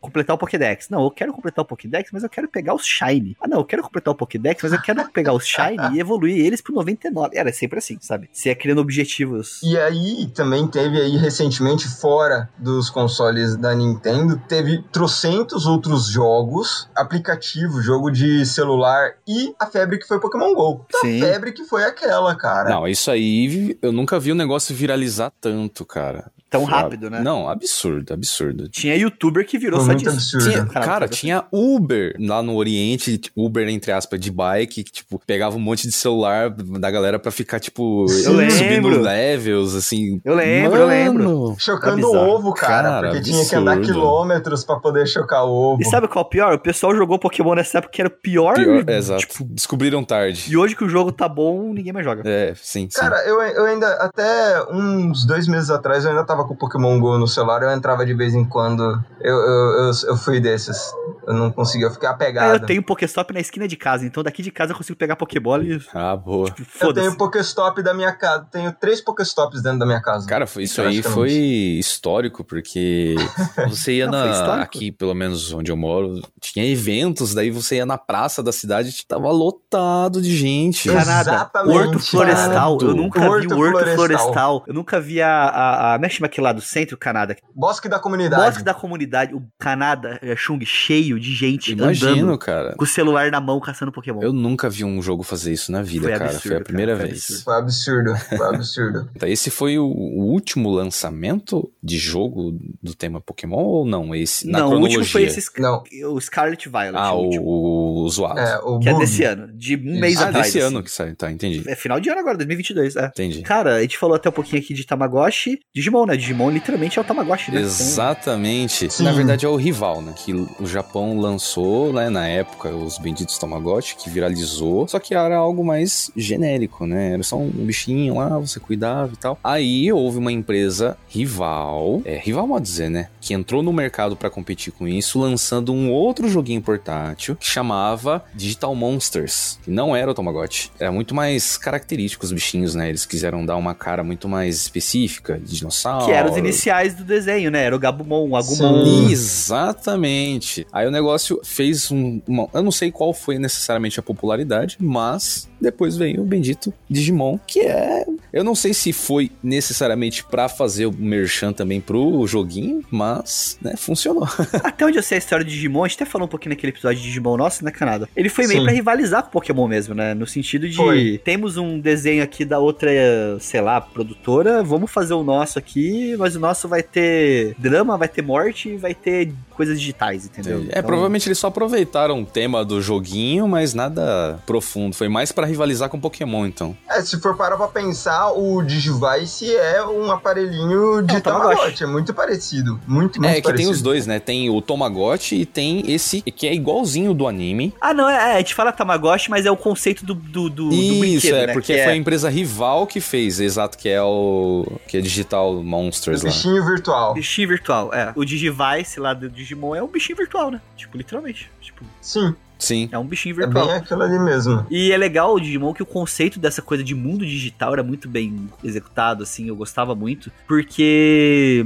completar 0.00 0.34
o 0.34 0.38
Pokédex. 0.38 0.88
Não, 0.88 1.02
eu 1.04 1.10
quero 1.10 1.32
completar 1.32 1.62
o 1.64 1.66
Pokédex, 1.68 2.10
mas 2.12 2.22
eu 2.22 2.28
quero 2.28 2.48
pegar 2.48 2.74
os 2.74 2.84
Shine. 2.84 3.36
Ah, 3.40 3.48
não, 3.48 3.58
eu 3.58 3.64
quero 3.64 3.82
completar 3.82 4.12
o 4.12 4.16
Pokédex, 4.16 4.62
mas 4.62 4.72
eu 4.72 4.80
quero 4.80 5.04
pegar 5.12 5.32
os 5.32 5.46
Shine 5.46 5.94
e 5.94 6.00
evoluir 6.00 6.44
eles 6.44 6.60
pro 6.60 6.74
99. 6.74 7.36
Era 7.36 7.52
sempre 7.52 7.78
assim, 7.78 7.98
sabe? 8.00 8.28
Você 8.32 8.48
ia 8.48 8.54
criando 8.56 8.80
objetivos. 8.80 9.60
E 9.62 9.76
aí, 9.78 10.26
também 10.34 10.66
teve 10.66 11.00
aí 11.00 11.16
recentemente, 11.16 11.88
fora 11.88 12.48
dos 12.58 12.90
consoles 12.90 13.56
da 13.56 13.74
Nintendo, 13.74 14.40
teve 14.48 14.82
trocentos 14.92 15.66
outros 15.66 16.06
jogos, 16.06 16.88
aplicativo, 17.12 17.82
jogo 17.82 18.10
de 18.10 18.46
celular 18.46 19.14
e 19.28 19.54
a 19.60 19.66
febre 19.66 19.98
que 19.98 20.06
foi 20.06 20.18
Pokémon 20.18 20.54
GO. 20.54 20.86
A 20.94 21.00
febre 21.00 21.52
que 21.52 21.64
foi 21.64 21.84
aquela, 21.84 22.34
cara. 22.34 22.70
Não, 22.70 22.88
isso 22.88 23.10
aí 23.10 23.78
eu 23.82 23.92
nunca 23.92 24.18
vi 24.18 24.32
um 24.32 24.36
negócio 24.36 24.74
viralizar 24.74 25.30
tanto, 25.40 25.84
cara 25.84 26.32
tão 26.52 26.64
rápido, 26.64 27.08
né? 27.10 27.20
Não, 27.20 27.48
absurdo, 27.48 28.12
absurdo. 28.12 28.68
Tinha 28.68 28.94
youtuber 28.94 29.46
que 29.46 29.58
virou 29.58 29.80
Foi 29.80 29.98
só 29.98 30.10
disso. 30.10 30.38
Tinha, 30.38 30.64
cara, 30.66 31.08
tinha 31.08 31.44
Uber 31.50 32.14
lá 32.20 32.42
no 32.42 32.54
Oriente, 32.54 33.20
Uber 33.34 33.66
entre 33.68 33.90
aspas 33.90 34.20
de 34.20 34.30
bike, 34.30 34.84
que 34.84 34.92
tipo 34.92 35.20
pegava 35.26 35.56
um 35.56 35.60
monte 35.60 35.86
de 35.86 35.92
celular 35.92 36.50
da 36.50 36.90
galera 36.90 37.18
para 37.18 37.30
ficar 37.32 37.58
tipo 37.58 38.02
eu 38.02 38.50
subindo 38.50 38.88
lembro. 38.88 39.00
levels 39.00 39.74
assim. 39.74 40.20
Eu 40.24 40.34
lembro, 40.34 40.72
Mano, 40.72 40.82
eu 40.82 40.88
lembro. 40.88 41.56
Chocando 41.58 42.06
o 42.06 42.16
ovo, 42.16 42.52
cara, 42.52 42.82
cara 42.82 43.00
porque 43.08 43.18
absurdo. 43.18 43.36
tinha 43.38 43.48
que 43.48 43.56
andar 43.56 43.80
quilômetros 43.80 44.64
para 44.64 44.76
poder 44.78 45.06
chocar 45.06 45.44
o 45.46 45.50
ovo. 45.50 45.82
E 45.82 45.84
sabe 45.86 46.06
qual 46.06 46.24
é 46.24 46.26
o 46.26 46.30
pior? 46.30 46.54
O 46.54 46.58
pessoal 46.58 46.94
jogou 46.94 47.18
Pokémon 47.18 47.54
nessa 47.54 47.78
época 47.78 47.92
que 47.92 48.02
era 48.02 48.08
o 48.08 48.12
pior. 48.12 48.54
pior 48.54 48.88
exato. 48.88 49.20
Tipo, 49.26 49.44
Descobriram 49.44 50.04
tarde. 50.04 50.46
E 50.50 50.56
hoje 50.56 50.76
que 50.76 50.84
o 50.84 50.88
jogo 50.88 51.10
tá 51.12 51.28
bom, 51.28 51.72
ninguém 51.72 51.92
mais 51.92 52.04
joga. 52.04 52.22
É, 52.24 52.52
sim, 52.56 52.88
sim. 52.90 53.00
Cara, 53.00 53.16
eu, 53.26 53.40
eu 53.40 53.64
ainda 53.64 53.86
até 53.94 54.62
uns 54.70 55.24
dois 55.24 55.46
meses 55.48 55.70
atrás 55.70 56.04
eu 56.04 56.10
ainda 56.10 56.24
tava 56.24 56.41
com 56.44 56.54
o 56.54 56.56
Pokémon 56.56 56.98
Go 57.00 57.18
no 57.18 57.28
celular, 57.28 57.62
eu 57.62 57.70
entrava 57.70 58.04
de 58.04 58.14
vez 58.14 58.34
em 58.34 58.44
quando. 58.44 58.82
Eu, 59.20 59.36
eu, 59.36 59.84
eu, 59.84 59.90
eu 60.08 60.16
fui 60.16 60.40
desses. 60.40 60.92
Eu 61.26 61.34
não 61.34 61.52
conseguia, 61.52 61.86
eu 61.86 61.90
fiquei 61.92 62.08
apegado. 62.08 62.52
É, 62.52 62.56
eu 62.56 62.66
tenho 62.66 62.82
Pokéstop 62.82 63.32
na 63.32 63.40
esquina 63.40 63.68
de 63.68 63.76
casa, 63.76 64.04
então 64.04 64.22
daqui 64.22 64.42
de 64.42 64.50
casa 64.50 64.72
eu 64.72 64.76
consigo 64.76 64.98
pegar 64.98 65.14
Pokébola 65.14 65.62
e. 65.62 65.80
Ah, 65.94 66.16
boa. 66.16 66.50
Tipo, 66.50 66.68
eu 66.80 66.92
tenho 66.92 67.16
Pokéstop 67.16 67.80
da 67.82 67.94
minha 67.94 68.12
casa, 68.12 68.46
tenho 68.50 68.72
três 68.72 69.00
Pokéstops 69.00 69.62
dentro 69.62 69.78
da 69.78 69.86
minha 69.86 70.00
casa. 70.00 70.26
Cara, 70.26 70.46
foi, 70.46 70.64
isso 70.64 70.82
aí 70.82 71.00
foi 71.02 71.30
histórico, 71.32 72.42
porque 72.42 73.14
você 73.68 73.94
ia 73.94 74.06
não, 74.06 74.26
na. 74.26 74.62
Aqui, 74.62 74.90
pelo 74.90 75.14
menos 75.14 75.52
onde 75.52 75.70
eu 75.70 75.76
moro, 75.76 76.20
tinha 76.40 76.66
eventos, 76.66 77.34
daí 77.34 77.50
você 77.50 77.76
ia 77.76 77.86
na 77.86 77.98
praça 77.98 78.42
da 78.42 78.52
cidade, 78.52 79.06
tava 79.06 79.30
lotado 79.30 80.20
de 80.20 80.36
gente. 80.36 80.88
Exatamente. 80.88 81.78
Horto 81.78 81.98
Florestal. 82.00 82.78
Eu 82.80 82.94
nunca 82.94 83.20
Horto 83.20 83.48
vi 83.48 83.54
o 83.54 83.58
Horto 83.58 83.78
Florestal. 83.78 83.96
Florestal. 83.96 84.64
Eu 84.66 84.74
nunca 84.74 85.00
vi 85.00 85.22
a. 85.22 85.30
a, 85.30 85.94
a 85.94 85.98
mexe 85.98 86.20
aqui 86.32 86.40
lá 86.40 86.52
do 86.52 86.62
centro, 86.62 86.96
Canadá. 86.96 87.36
Bosque 87.54 87.88
da 87.88 87.98
Comunidade. 87.98 88.42
Bosque 88.42 88.64
da 88.64 88.72
Comunidade, 88.72 89.34
o 89.34 89.42
Canadá, 89.58 90.18
é, 90.22 90.34
Chung, 90.34 90.64
cheio 90.64 91.20
de 91.20 91.34
gente 91.34 91.72
Imagino, 91.72 92.12
andando 92.12 92.38
cara. 92.38 92.74
com 92.74 92.84
o 92.84 92.86
celular 92.86 93.30
na 93.30 93.40
mão 93.40 93.60
caçando 93.60 93.92
Pokémon. 93.92 94.22
Eu 94.22 94.32
nunca 94.32 94.70
vi 94.70 94.82
um 94.84 95.02
jogo 95.02 95.22
fazer 95.22 95.52
isso 95.52 95.70
na 95.70 95.82
vida, 95.82 96.04
Foi 96.04 96.12
cara. 96.12 96.24
absurdo, 96.24 96.48
foi 96.48 96.56
a 96.56 96.64
primeira 96.64 96.92
cara, 96.92 97.04
foi 97.04 97.10
vez. 97.10 97.42
Foi 97.42 97.54
absurdo, 97.54 98.16
foi 98.16 98.48
absurdo. 98.48 99.10
Tá, 99.18 99.28
esse 99.28 99.50
foi 99.50 99.78
o, 99.78 99.84
o 99.84 100.24
último 100.24 100.70
lançamento 100.70 101.70
de 101.82 101.98
jogo 101.98 102.58
do 102.82 102.94
tema 102.94 103.20
Pokémon 103.20 103.56
ou 103.62 103.86
não? 103.86 104.14
Esse, 104.14 104.48
na 104.48 104.60
não, 104.60 104.66
o 104.66 104.70
cronologia? 104.70 104.98
último 104.98 105.12
foi 105.12 105.22
esse 105.24 105.60
Não. 105.60 105.82
o 106.06 106.20
Scarlet 106.20 106.68
Violet. 106.68 106.96
Ah, 106.96 107.12
o 107.12 107.20
o, 107.20 107.24
último, 107.24 107.44
o, 107.44 108.08
zoado. 108.08 108.40
É, 108.40 108.58
o 108.58 108.78
que 108.78 108.88
é 108.88 108.92
bug. 108.92 109.04
desse 109.04 109.24
ano, 109.24 109.52
de 109.52 109.76
um 109.76 110.00
mês 110.00 110.20
ah, 110.20 110.28
atrás. 110.28 110.46
desse 110.46 110.58
assim. 110.58 110.66
ano 110.66 110.82
que 110.82 110.90
sai. 110.90 111.14
Tá, 111.14 111.30
entendi. 111.30 111.62
É 111.68 111.76
final 111.76 112.00
de 112.00 112.08
ano 112.08 112.20
agora, 112.20 112.36
2022, 112.38 112.96
é. 112.96 113.06
Entendi. 113.06 113.42
Cara, 113.42 113.76
a 113.76 113.82
gente 113.82 113.98
falou 113.98 114.16
até 114.16 114.28
um 114.28 114.32
pouquinho 114.32 114.62
aqui 114.62 114.72
de 114.74 114.86
Tamagotchi. 114.86 115.60
Digimon, 115.74 116.06
né? 116.06 116.16
Digimon 116.22 116.50
literalmente 116.50 116.98
é 116.98 117.02
o 117.02 117.04
Tamagotchi, 117.04 117.50
né? 117.50 117.60
Exatamente. 117.60 118.88
Sim. 118.92 119.02
Na 119.02 119.12
verdade 119.12 119.44
é 119.44 119.48
o 119.48 119.56
rival, 119.56 120.00
né? 120.00 120.14
Que 120.16 120.32
o 120.32 120.64
Japão 120.64 121.18
lançou, 121.18 121.92
né, 121.92 122.08
na 122.08 122.28
época, 122.28 122.68
os 122.70 122.96
benditos 122.96 123.36
Tamagotchi, 123.38 123.96
que 123.96 124.08
viralizou. 124.08 124.86
Só 124.86 125.00
que 125.00 125.14
era 125.14 125.36
algo 125.36 125.64
mais 125.64 126.10
genérico, 126.16 126.86
né? 126.86 127.14
Era 127.14 127.22
só 127.24 127.36
um 127.36 127.48
bichinho 127.48 128.14
lá, 128.14 128.38
você 128.38 128.60
cuidava 128.60 129.12
e 129.12 129.16
tal. 129.16 129.38
Aí 129.42 129.92
houve 129.92 130.18
uma 130.18 130.30
empresa 130.30 130.96
rival, 131.08 132.00
é 132.04 132.18
rival 132.18 132.46
pode 132.46 132.64
dizer, 132.64 132.88
né? 132.88 133.08
Que 133.20 133.34
entrou 133.34 133.62
no 133.62 133.72
mercado 133.72 134.16
pra 134.16 134.30
competir 134.30 134.72
com 134.72 134.86
isso, 134.86 135.18
lançando 135.18 135.72
um 135.72 135.90
outro 135.90 136.28
joguinho 136.28 136.62
portátil 136.62 137.34
que 137.34 137.46
chamava 137.46 138.24
Digital 138.34 138.74
Monsters. 138.74 139.58
Que 139.64 139.70
não 139.70 139.96
era 139.96 140.10
o 140.10 140.14
Tamagotchi. 140.14 140.70
Era 140.78 140.92
muito 140.92 141.14
mais 141.14 141.56
característico 141.56 142.24
os 142.24 142.32
bichinhos, 142.32 142.74
né? 142.74 142.88
Eles 142.88 143.04
quiseram 143.06 143.44
dar 143.44 143.56
uma 143.56 143.74
cara 143.74 144.04
muito 144.04 144.28
mais 144.28 144.56
específica 144.56 145.40
de 145.42 145.56
dinossauro. 145.56 146.01
Que 146.04 146.12
eram 146.12 146.30
os 146.30 146.36
iniciais 146.36 146.94
do 146.94 147.04
desenho, 147.04 147.50
né? 147.50 147.64
Era 147.64 147.76
o 147.76 147.78
Gabumon, 147.78 148.28
o 148.30 148.36
Agumon. 148.36 148.84
Sim. 148.84 149.10
Exatamente. 149.10 150.66
Aí 150.72 150.86
o 150.86 150.90
negócio 150.90 151.40
fez 151.44 151.90
um. 151.90 152.20
Uma, 152.26 152.48
eu 152.52 152.62
não 152.62 152.72
sei 152.72 152.90
qual 152.90 153.12
foi 153.12 153.38
necessariamente 153.38 153.98
a 153.98 154.02
popularidade, 154.02 154.76
mas 154.80 155.48
depois 155.60 155.96
veio 155.96 156.22
o 156.22 156.24
bendito 156.24 156.72
Digimon, 156.88 157.38
que 157.46 157.60
é. 157.60 158.04
Eu 158.32 158.42
não 158.42 158.54
sei 158.54 158.74
se 158.74 158.92
foi 158.92 159.30
necessariamente 159.42 160.24
pra 160.24 160.48
fazer 160.48 160.86
o 160.86 160.92
merchan 160.92 161.52
também 161.52 161.80
pro 161.80 162.26
joguinho, 162.26 162.82
mas, 162.90 163.58
né, 163.62 163.74
funcionou. 163.76 164.26
Até 164.64 164.84
onde 164.84 164.98
eu 164.98 165.02
sei 165.02 165.16
a 165.16 165.18
história 165.18 165.44
de 165.44 165.52
Digimon, 165.52 165.84
a 165.84 165.88
gente 165.88 166.02
até 166.02 166.10
falou 166.10 166.26
um 166.26 166.30
pouquinho 166.30 166.50
naquele 166.50 166.72
episódio 166.72 166.98
de 166.98 167.04
Digimon 167.04 167.36
nosso, 167.36 167.64
né, 167.64 167.70
Canadá? 167.70 168.08
Ele 168.16 168.28
foi 168.28 168.46
meio 168.46 168.64
pra 168.64 168.72
rivalizar 168.72 169.22
com 169.22 169.28
o 169.28 169.32
Pokémon 169.32 169.68
mesmo, 169.68 169.94
né? 169.94 170.14
No 170.14 170.26
sentido 170.26 170.68
de 170.68 170.76
Foi. 170.76 171.20
temos 171.22 171.56
um 171.56 171.78
desenho 171.78 172.22
aqui 172.22 172.44
da 172.44 172.58
outra, 172.58 172.90
sei 173.38 173.60
lá, 173.60 173.80
produtora, 173.80 174.62
vamos 174.62 174.90
fazer 174.90 175.14
o 175.14 175.22
nosso 175.22 175.58
aqui, 175.58 175.91
mas 176.18 176.36
o 176.36 176.40
nosso 176.40 176.68
vai 176.68 176.82
ter 176.82 177.54
drama, 177.58 177.96
vai 177.96 178.08
ter 178.08 178.22
morte 178.22 178.70
e 178.70 178.76
vai 178.76 178.94
ter 178.94 179.32
coisas 179.50 179.78
digitais, 179.78 180.24
entendeu? 180.24 180.60
É, 180.68 180.78
Então, 180.78 180.82
provavelmente 180.84 181.28
eles 181.28 181.38
só 181.38 181.48
aproveitaram 181.48 182.22
o 182.22 182.26
tema 182.26 182.64
do 182.64 182.80
joguinho, 182.80 183.46
mas 183.46 183.74
nada 183.74 184.38
profundo. 184.46 184.94
Foi 184.96 185.08
mais 185.08 185.30
pra 185.32 185.46
rivalizar 185.46 185.88
com 185.88 186.00
Pokémon, 186.00 186.46
então. 186.46 186.76
É, 186.88 187.00
se 187.02 187.20
for 187.20 187.36
parar 187.36 187.56
pra 187.56 187.68
pensar, 187.68 188.32
o 188.32 188.62
Digivice 188.62 189.54
é 189.54 189.84
um 189.84 190.10
aparelhinho 190.10 191.02
de 191.02 191.14
É 191.14 191.18
um 191.18 191.20
Tamagotchi. 191.20 191.56
Tamagotchi. 191.56 191.84
É 191.84 191.86
muito 191.86 192.14
parecido. 192.14 192.80
Muito, 192.86 193.20
muito 193.20 193.26
é, 193.30 193.36
que 193.36 193.42
parecido. 193.42 193.56
tem 193.56 193.66
os 193.68 193.82
dois, 193.82 194.06
né? 194.06 194.18
Tem 194.18 194.50
o 194.50 194.60
Tamagotchi 194.60 195.36
e 195.36 195.46
tem 195.46 195.90
esse 195.90 196.22
que 196.22 196.46
é 196.46 196.54
igualzinho 196.54 197.12
do 197.14 197.26
anime. 197.28 197.74
Ah, 197.80 197.92
não, 197.94 198.08
é, 198.08 198.14
é, 198.14 198.34
a 198.34 198.38
gente 198.38 198.54
fala 198.54 198.72
Tamagotchi, 198.72 199.30
mas 199.30 199.46
é 199.46 199.50
o 199.50 199.56
conceito 199.56 200.04
do, 200.04 200.14
do, 200.14 200.48
do, 200.48 200.68
do 200.68 200.74
Isso, 200.74 200.98
brinquedo, 201.00 201.34
é, 201.36 201.46
né? 201.48 201.52
porque 201.52 201.74
Que 201.74 201.84
foi 201.84 201.92
a 201.92 201.96
empresa 201.96 202.28
rival 202.28 202.86
que 202.86 203.00
fez, 203.00 203.38
exato, 203.40 203.76
que 203.78 203.88
é 203.88 204.02
o 204.02 204.66
que 204.88 204.96
é 204.96 205.00
Digital 205.00 205.56
O 205.56 205.62
Monsters 205.84 206.22
lá. 206.22 206.30
bichinho 206.30 206.64
virtual. 206.64 207.14
Bichinho 207.14 207.48
virtual, 207.48 207.92
é. 207.92 208.12
O 208.14 208.24
Digivice 208.24 208.98
lá 209.00 209.14
do 209.14 209.28
Digimon 209.28 209.74
é 209.74 209.82
um 209.82 209.88
bichinho 209.88 210.16
virtual, 210.16 210.50
né? 210.50 210.60
Tipo, 210.76 210.96
literalmente. 210.96 211.50
Tipo, 211.60 211.84
Sim, 212.00 212.34
Sim. 212.58 212.88
é 212.92 212.98
um 212.98 213.04
bichinho 213.04 213.32
é 213.34 213.44
virtual. 213.46 213.66
bem 213.66 213.76
aquilo 213.76 214.02
ali 214.02 214.18
mesmo. 214.18 214.66
E 214.70 214.92
é 214.92 214.96
legal 214.96 215.34
o 215.34 215.40
Digimon 215.40 215.72
que 215.74 215.82
o 215.82 215.86
conceito 215.86 216.38
dessa 216.38 216.62
coisa 216.62 216.84
de 216.84 216.94
mundo 216.94 217.26
digital 217.26 217.72
era 217.72 217.82
muito 217.82 218.08
bem 218.08 218.48
executado, 218.62 219.22
assim, 219.22 219.48
eu 219.48 219.56
gostava 219.56 219.94
muito, 219.94 220.30
porque 220.46 221.64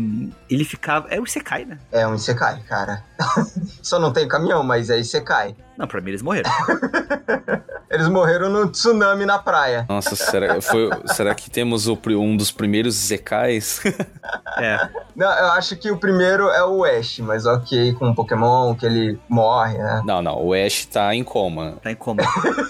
ele 0.49 0.64
ficava. 0.64 1.08
É 1.11 1.20
o 1.20 1.25
Isekai, 1.25 1.64
né? 1.64 1.78
É 1.92 2.06
um 2.06 2.14
Isekai, 2.14 2.61
cara. 2.62 3.04
Só 3.82 3.99
não 3.99 4.12
tem 4.12 4.26
caminhão, 4.28 4.62
mas 4.62 4.90
é 4.90 4.99
Isekai. 4.99 5.54
Não, 5.76 5.87
pra 5.87 6.00
mim 6.00 6.11
eles 6.11 6.23
morreram. 6.23 6.50
Eles 7.88 8.09
morreram 8.09 8.50
no 8.50 8.68
tsunami 8.68 9.25
na 9.25 9.38
praia. 9.38 9.87
Nossa, 9.88 10.16
será, 10.16 10.61
foi- 10.61 10.90
será 11.06 11.35
que 11.35 11.49
temos 11.49 11.87
o 11.87 11.97
um 12.18 12.37
dos 12.37 12.50
primeiros 12.50 12.95
Zekais? 12.95 13.80
É. 14.59 14.88
Não, 15.14 15.26
eu 15.26 15.52
acho 15.52 15.76
que 15.76 15.90
o 15.90 15.99
primeiro 15.99 16.49
é 16.49 16.64
o 16.64 16.83
Ash, 16.83 17.18
mas 17.18 17.45
ok, 17.45 17.92
com 17.92 18.09
o 18.11 18.14
Pokémon, 18.14 18.75
que 18.75 18.87
ele 18.87 19.18
morre, 19.28 19.76
né? 19.76 20.02
não, 20.04 20.23
não, 20.23 20.42
o 20.42 20.54
Ash 20.54 20.87
tá 20.87 21.14
em 21.14 21.23
coma. 21.23 21.76
Tá 21.83 21.92
em 21.92 21.95
coma. 21.95 22.23